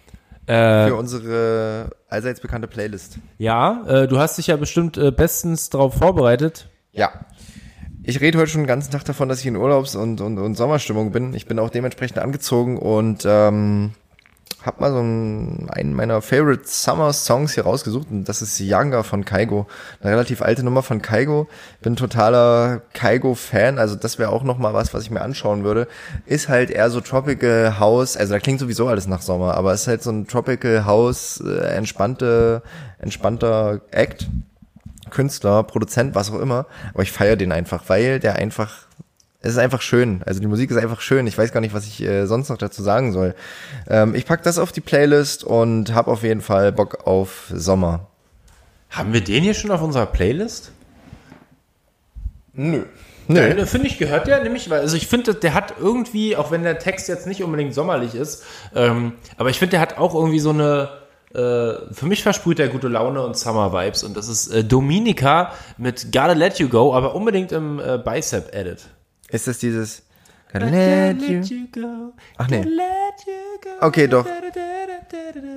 Äh, 0.47 0.87
Für 0.89 0.95
unsere 0.97 1.91
allseits 2.09 2.41
bekannte 2.41 2.69
Playlist. 2.69 3.19
ja, 3.37 3.85
äh, 3.87 4.09
du 4.09 4.19
hast 4.19 4.39
dich 4.39 4.47
ja 4.47 4.57
bestimmt 4.57 4.97
äh, 4.97 5.11
bestens 5.11 5.69
darauf 5.69 5.95
vorbereitet. 5.95 6.71
Ja. 6.93 7.11
Ich 8.03 8.21
rede 8.21 8.39
heute 8.39 8.51
schon 8.51 8.63
den 8.63 8.67
ganzen 8.69 8.91
Tag 8.91 9.05
davon, 9.05 9.29
dass 9.29 9.41
ich 9.41 9.47
in 9.47 9.57
Urlaubs- 9.57 9.95
und, 9.97 10.23
und, 10.23 10.39
und 10.39 10.55
Sommerstimmung 10.55 11.13
bin. 11.13 11.35
Ich 11.35 11.47
bin 11.47 11.59
auch 11.59 11.69
dementsprechend 11.69 12.19
angezogen 12.19 12.79
und 12.79 13.25
ähm, 13.27 13.93
habe 14.69 14.81
mal 14.81 14.93
so 14.93 14.99
einen, 14.99 15.69
einen 15.71 15.95
meiner 15.95 16.21
Favorite 16.23 16.63
Summer 16.67 17.13
Songs 17.13 17.55
hier 17.55 17.65
rausgesucht 17.65 18.09
und 18.11 18.29
das 18.29 18.43
ist 18.43 18.61
Younger 18.61 19.03
von 19.03 19.25
Kaigo. 19.25 19.67
Eine 20.01 20.13
relativ 20.13 20.43
alte 20.43 20.63
Nummer 20.63 20.83
von 20.83 21.03
Kaigo. 21.03 21.49
Bin 21.81 21.97
totaler 21.97 22.83
Kaigo-Fan, 22.93 23.79
also 23.79 23.97
das 23.97 24.19
wäre 24.19 24.31
auch 24.31 24.45
noch 24.45 24.59
mal 24.59 24.75
was, 24.75 24.93
was 24.95 25.03
ich 25.03 25.11
mir 25.11 25.23
anschauen 25.23 25.65
würde. 25.65 25.89
Ist 26.27 26.49
halt 26.49 26.71
eher 26.71 26.91
so 26.91 27.01
Tropical 27.01 27.81
House, 27.81 28.17
also 28.17 28.35
da 28.35 28.39
klingt 28.39 28.61
sowieso 28.61 28.87
alles 28.87 29.07
nach 29.07 29.23
Sommer, 29.23 29.55
aber 29.55 29.73
es 29.73 29.83
ist 29.83 29.89
halt 29.89 30.03
so 30.03 30.11
ein 30.11 30.27
Tropical 30.27 30.85
House, 30.85 31.43
äh, 31.45 31.75
entspannte, 31.75 32.63
entspannter 32.99 33.81
Act. 33.91 34.29
Künstler, 35.11 35.63
Produzent, 35.63 36.15
was 36.15 36.31
auch 36.31 36.39
immer. 36.39 36.67
Aber 36.93 37.03
ich 37.03 37.13
feiere 37.13 37.37
den 37.37 37.51
einfach, 37.51 37.85
weil 37.87 38.21
der 38.21 38.37
einfach, 38.37 38.88
es 39.41 39.53
ist 39.53 39.59
einfach 39.59 39.83
schön. 39.83 40.23
Also 40.27 40.41
die 40.41 40.49
Musik 40.49 40.71
ist 40.71 40.77
einfach 40.77 41.01
schön. 41.01 41.27
Ich 41.27 41.39
weiß 41.39 41.53
gar 41.53 41.61
nicht, 41.61 41.75
was 41.75 41.87
ich 41.87 42.03
äh, 42.03 42.27
sonst 42.27 42.49
noch 42.49 42.59
dazu 42.59 42.83
sagen 42.83 43.13
soll. 43.13 43.35
Ähm, 43.89 44.15
ich 44.15 44.27
pack 44.27 44.43
das 44.43 44.59
auf 44.59 44.73
die 44.73 44.81
Playlist 44.81 45.45
und 45.45 45.95
habe 45.95 46.11
auf 46.11 46.25
jeden 46.25 46.41
Fall 46.41 46.73
Bock 46.73 47.07
auf 47.07 47.51
Sommer. 47.55 48.09
Haben 48.91 49.13
wir 49.13 49.23
den 49.23 49.43
hier 49.43 49.55
schon 49.55 49.71
auf 49.71 49.81
unserer 49.81 50.07
Playlist? 50.07 50.73
Nö. 52.53 52.83
Nö. 53.29 53.57
Ja, 53.57 53.67
finde 53.67 53.87
ich, 53.87 53.99
gehört 53.99 54.27
der 54.27 54.43
nämlich, 54.43 54.71
weil, 54.71 54.81
also 54.81 54.97
ich 54.97 55.07
finde, 55.07 55.35
der 55.35 55.53
hat 55.53 55.75
irgendwie, 55.79 56.35
auch 56.35 56.51
wenn 56.51 56.63
der 56.63 56.79
Text 56.79 57.09
jetzt 57.09 57.27
nicht 57.27 57.45
unbedingt 57.45 57.75
sommerlich 57.75 58.15
ist, 58.15 58.43
ähm, 58.75 59.13
aber 59.37 59.51
ich 59.51 59.59
finde, 59.59 59.73
der 59.73 59.81
hat 59.81 59.99
auch 59.99 60.15
irgendwie 60.15 60.39
so 60.39 60.49
eine, 60.49 60.89
äh, 61.35 61.93
für 61.93 62.07
mich 62.07 62.23
versprüht 62.23 62.59
der 62.59 62.69
gute 62.69 62.89
Laune 62.89 63.23
und 63.23 63.37
Summer-Vibes 63.37 64.03
und 64.03 64.17
das 64.17 64.29
ist 64.29 64.49
äh, 64.49 64.65
Dominika 64.65 65.53
mit 65.77 66.11
Gotta 66.11 66.33
Let 66.33 66.59
You 66.59 66.71
Go, 66.71 66.95
aber 66.95 67.15
unbedingt 67.15 67.53
im 67.53 67.79
äh, 67.79 67.99
Bicep-Edit. 67.99 68.89
Ist 69.31 69.47
das 69.47 69.59
dieses 69.59 70.03
Gotta 70.53 70.67
let 70.67 71.21
you. 71.23 71.43
go. 71.73 72.13
Ach 72.39 72.49
nee. 72.49 72.59
Gotta 72.59 72.69
let 72.71 73.27
you 73.27 73.61
go. 73.81 73.87
Okay, 73.87 74.07
doch. 74.09 74.27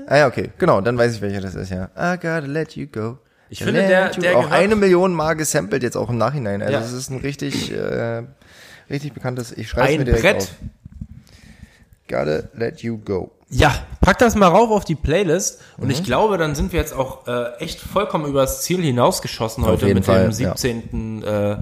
Ah 0.07 0.17
ja, 0.17 0.27
okay. 0.27 0.49
Genau, 0.57 0.81
dann 0.81 0.97
weiß 0.97 1.15
ich, 1.15 1.21
welcher 1.21 1.39
das 1.41 1.55
ist, 1.55 1.69
ja. 1.69 1.85
I 1.97 2.15
gotta 2.17 2.39
let 2.39 2.75
you 2.75 2.87
go. 2.87 3.17
Ich 3.49 3.59
Gotta 3.59 3.71
finde, 3.71 3.87
der- 3.87 4.09
der 4.09 4.37
auch 4.37 4.49
eine 4.51 4.75
Million 4.75 5.13
Mal 5.13 5.33
gesampelt 5.35 5.83
jetzt 5.83 5.95
auch 5.97 6.09
im 6.09 6.17
Nachhinein. 6.17 6.61
Also 6.61 6.73
Ja. 6.73 6.79
es 6.81 6.91
ist 6.91 7.09
ein 7.09 7.19
richtig, 7.19 7.71
äh, 7.71 8.23
richtig 8.89 9.13
bekanntes. 9.13 9.51
Ich 9.53 9.69
schreibe 9.69 9.93
mir 9.93 9.99
Ein 9.99 10.05
direkt 10.05 10.21
Brett. 10.23 10.37
auf. 10.37 10.49
Gotta 12.09 12.43
let 12.53 12.81
you 12.81 12.97
go. 12.97 13.31
Ja, 13.49 13.73
pack 13.99 14.17
das 14.19 14.35
mal 14.35 14.47
rauf 14.47 14.69
auf 14.71 14.85
die 14.85 14.95
Playlist 14.95 15.61
und 15.77 15.85
Mhm. 15.85 15.91
ich 15.91 16.03
glaube, 16.03 16.37
dann 16.37 16.55
sind 16.55 16.71
wir 16.71 16.79
jetzt 16.79 16.93
auch 16.93 17.27
äh, 17.27 17.55
echt 17.59 17.79
vollkommen 17.81 18.25
übers 18.25 18.61
Ziel 18.63 18.81
hinausgeschossen 18.81 19.65
heute 19.65 19.93
mit 19.93 20.05
Fall, 20.05 20.29
dem 20.29 20.31
ja. 20.39 20.55
17. 20.55 21.23
Äh, 21.23 21.57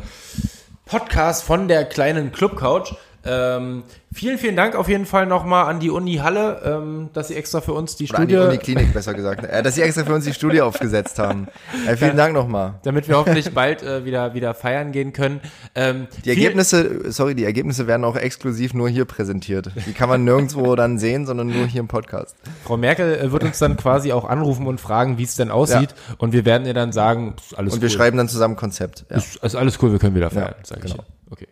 Podcast 0.89 1.43
von 1.43 1.67
der 1.67 1.85
kleinen 1.85 2.31
Club 2.31 2.55
Couch. 2.55 2.95
Ähm, 3.31 3.83
vielen, 4.11 4.39
vielen 4.39 4.55
Dank 4.55 4.75
auf 4.75 4.89
jeden 4.89 5.05
Fall 5.05 5.27
nochmal 5.27 5.65
an 5.65 5.79
die 5.79 5.91
Uni 5.91 6.15
Halle, 6.15 6.61
ähm, 6.65 7.09
dass 7.13 7.27
sie 7.27 7.35
extra 7.35 7.61
für 7.61 7.73
uns 7.73 7.95
die 7.95 8.09
Oder 8.09 8.19
an 8.19 8.27
die 8.27 8.33
Studie, 8.33 8.47
Uniklinik, 8.47 8.91
besser 8.93 9.13
gesagt. 9.13 9.43
Äh, 9.45 9.61
dass 9.61 9.75
sie 9.75 9.83
extra 9.83 10.03
für 10.03 10.13
uns 10.15 10.25
die 10.25 10.33
Studie 10.33 10.61
aufgesetzt 10.61 11.19
haben. 11.19 11.47
Äh, 11.87 11.95
vielen 11.95 12.17
Dank 12.17 12.33
nochmal. 12.33 12.75
damit 12.83 13.07
wir 13.07 13.17
hoffentlich 13.17 13.53
bald 13.53 13.83
äh, 13.83 14.03
wieder, 14.03 14.33
wieder 14.33 14.53
feiern 14.55 14.91
gehen 14.91 15.13
können. 15.13 15.41
Ähm, 15.75 16.07
Die 16.25 16.29
Ergebnisse, 16.29 17.11
sorry, 17.11 17.35
die 17.35 17.45
Ergebnisse 17.45 17.85
werden 17.85 18.03
auch 18.03 18.15
exklusiv 18.15 18.73
nur 18.73 18.89
hier 18.89 19.05
präsentiert. 19.05 19.69
Die 19.85 19.93
kann 19.93 20.09
man 20.09 20.23
nirgendwo 20.23 20.75
dann 20.79 20.97
sehen, 20.97 21.27
sondern 21.27 21.47
nur 21.47 21.67
hier 21.67 21.81
im 21.81 21.87
Podcast. 21.87 22.35
Frau 22.65 22.77
Merkel 22.77 23.15
äh, 23.15 23.31
wird 23.31 23.43
uns 23.43 23.59
dann 23.59 23.77
quasi 23.77 24.11
auch 24.11 24.25
anrufen 24.27 24.65
und 24.65 24.81
fragen, 24.81 25.17
wie 25.19 25.23
es 25.23 25.35
denn 25.35 25.51
aussieht 25.51 25.93
und 26.17 26.33
wir 26.33 26.45
werden 26.45 26.65
ihr 26.65 26.73
dann 26.73 26.91
sagen, 26.91 27.35
alles 27.55 27.73
Und 27.75 27.81
wir 27.81 27.89
cool. 27.89 27.95
schreiben 27.95 28.17
dann 28.17 28.27
zusammen 28.27 28.55
Konzept. 28.55 29.05
Ja. 29.09 29.17
Ist, 29.17 29.35
ist 29.35 29.55
alles 29.55 29.77
cool, 29.83 29.91
wir 29.91 29.99
können 29.99 30.15
wieder 30.15 30.29
feiern, 30.31 30.55
Ja, 30.57 30.65
sage 30.65 30.81
genau. 30.81 30.95
ich. 30.95 31.31
Okay. 31.31 31.47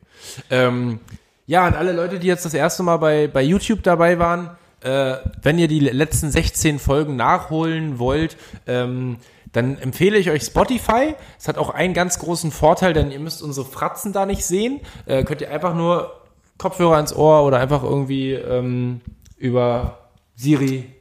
Ähm, 0.50 1.00
ja, 1.48 1.66
und 1.66 1.76
alle 1.76 1.94
Leute, 1.94 2.20
die 2.20 2.28
jetzt 2.28 2.46
das 2.46 2.54
erste 2.54 2.84
Mal 2.84 2.98
bei, 2.98 3.28
bei 3.28 3.42
YouTube 3.42 3.82
dabei 3.82 4.20
waren, 4.20 4.52
äh, 4.82 5.16
wenn 5.42 5.58
ihr 5.58 5.70
die 5.70 5.80
letzten 5.80 6.30
16 6.30 6.78
Folgen 6.78 7.16
nachholen 7.16 8.00
wollt, 8.00 8.38
ähm, 8.68 9.18
dann 9.54 9.78
empfehle 9.78 10.18
ich 10.18 10.30
euch 10.30 10.44
Spotify. 10.44 11.16
Es 11.40 11.48
hat 11.48 11.58
auch 11.58 11.70
einen 11.70 11.94
ganz 11.94 12.20
großen 12.20 12.52
Vorteil, 12.52 12.92
denn 12.92 13.12
ihr 13.12 13.20
müsst 13.20 13.42
unsere 13.42 13.66
Fratzen 13.66 14.12
da 14.12 14.26
nicht 14.26 14.46
sehen. 14.46 14.82
Äh, 15.06 15.24
könnt 15.24 15.40
ihr 15.40 15.50
einfach 15.50 15.74
nur 15.74 16.12
Kopfhörer 16.58 17.00
ins 17.00 17.16
Ohr 17.16 17.44
oder 17.44 17.60
einfach 17.60 17.82
irgendwie 17.82 18.34
ähm, 18.34 19.00
über 19.38 20.00
Siri 20.36 20.98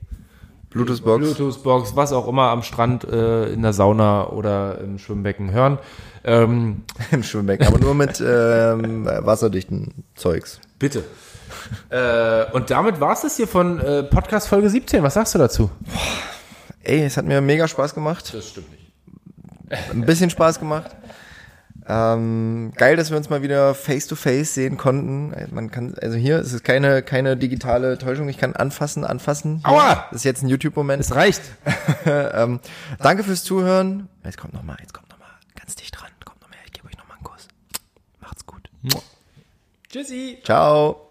Bluetooth-Box. 0.70 1.18
Bluetooth-Box, 1.18 1.96
was 1.96 2.12
auch 2.12 2.28
immer 2.28 2.50
am 2.50 2.62
Strand, 2.62 3.04
äh, 3.04 3.46
in 3.52 3.62
der 3.62 3.72
Sauna 3.72 4.28
oder 4.28 4.78
im 4.80 4.98
Schwimmbecken 4.98 5.50
hören. 5.50 5.78
Ähm, 6.26 6.82
Im 7.12 7.22
Schwimmbecken, 7.22 7.66
aber 7.66 7.78
nur 7.78 7.94
mit 7.94 8.20
ähm, 8.20 9.06
wasserdichten 9.06 10.04
Zeugs. 10.16 10.60
bitte. 10.78 11.04
äh, 11.90 12.50
und 12.52 12.70
damit 12.70 13.00
war 13.00 13.12
es 13.12 13.22
das 13.22 13.36
hier 13.36 13.46
von 13.46 13.80
äh, 13.80 14.02
Podcast 14.02 14.48
Folge 14.48 14.68
17. 14.68 15.02
Was 15.02 15.14
sagst 15.14 15.34
du 15.34 15.38
dazu? 15.38 15.70
Ey, 16.82 17.04
es 17.04 17.16
hat 17.16 17.24
mir 17.24 17.40
mega 17.40 17.66
Spaß 17.68 17.94
gemacht. 17.94 18.34
Das 18.34 18.48
stimmt 18.48 18.70
nicht. 18.70 18.92
Ein 19.92 20.04
bisschen 20.04 20.30
Spaß 20.30 20.58
gemacht. 20.58 20.96
Ähm, 21.88 22.72
geil, 22.76 22.96
dass 22.96 23.10
wir 23.10 23.16
uns 23.16 23.30
mal 23.30 23.42
wieder 23.42 23.74
face 23.74 24.08
to 24.08 24.16
face 24.16 24.54
sehen 24.54 24.76
konnten. 24.76 25.32
Man 25.52 25.70
kann, 25.70 25.94
also 26.02 26.16
hier 26.16 26.40
ist 26.40 26.52
es 26.52 26.64
keine, 26.64 27.02
keine 27.02 27.36
digitale 27.36 27.96
Täuschung. 27.98 28.28
Ich 28.28 28.38
kann 28.38 28.56
anfassen, 28.56 29.04
anfassen. 29.04 29.62
Hier. 29.64 29.68
Aua! 29.68 30.06
Das 30.10 30.20
ist 30.20 30.24
jetzt 30.24 30.42
ein 30.42 30.48
YouTube-Moment. 30.48 31.00
Es 31.00 31.14
reicht. 31.14 31.42
ähm, 32.04 32.58
danke 32.98 33.22
fürs 33.22 33.44
Zuhören. 33.44 34.08
Jetzt 34.24 34.38
kommt 34.38 34.54
noch 34.54 34.64
mal, 34.64 34.76
jetzt 34.80 34.94
kommt 34.94 35.08
noch 35.10 35.18
mal 35.18 35.26
ganz 35.54 35.76
dicht 35.76 35.96
dran. 36.00 36.08
Kommt 36.24 36.40
noch 36.42 36.50
mehr. 36.50 36.58
Ich 36.64 36.72
gebe 36.72 36.88
euch 36.88 36.96
noch 36.98 37.06
mal 37.06 37.14
einen 37.14 37.24
Kuss. 37.24 37.46
Macht's 38.20 38.44
gut. 38.46 38.68
Tschüssi. 39.96 40.42
Ciao. 40.44 41.05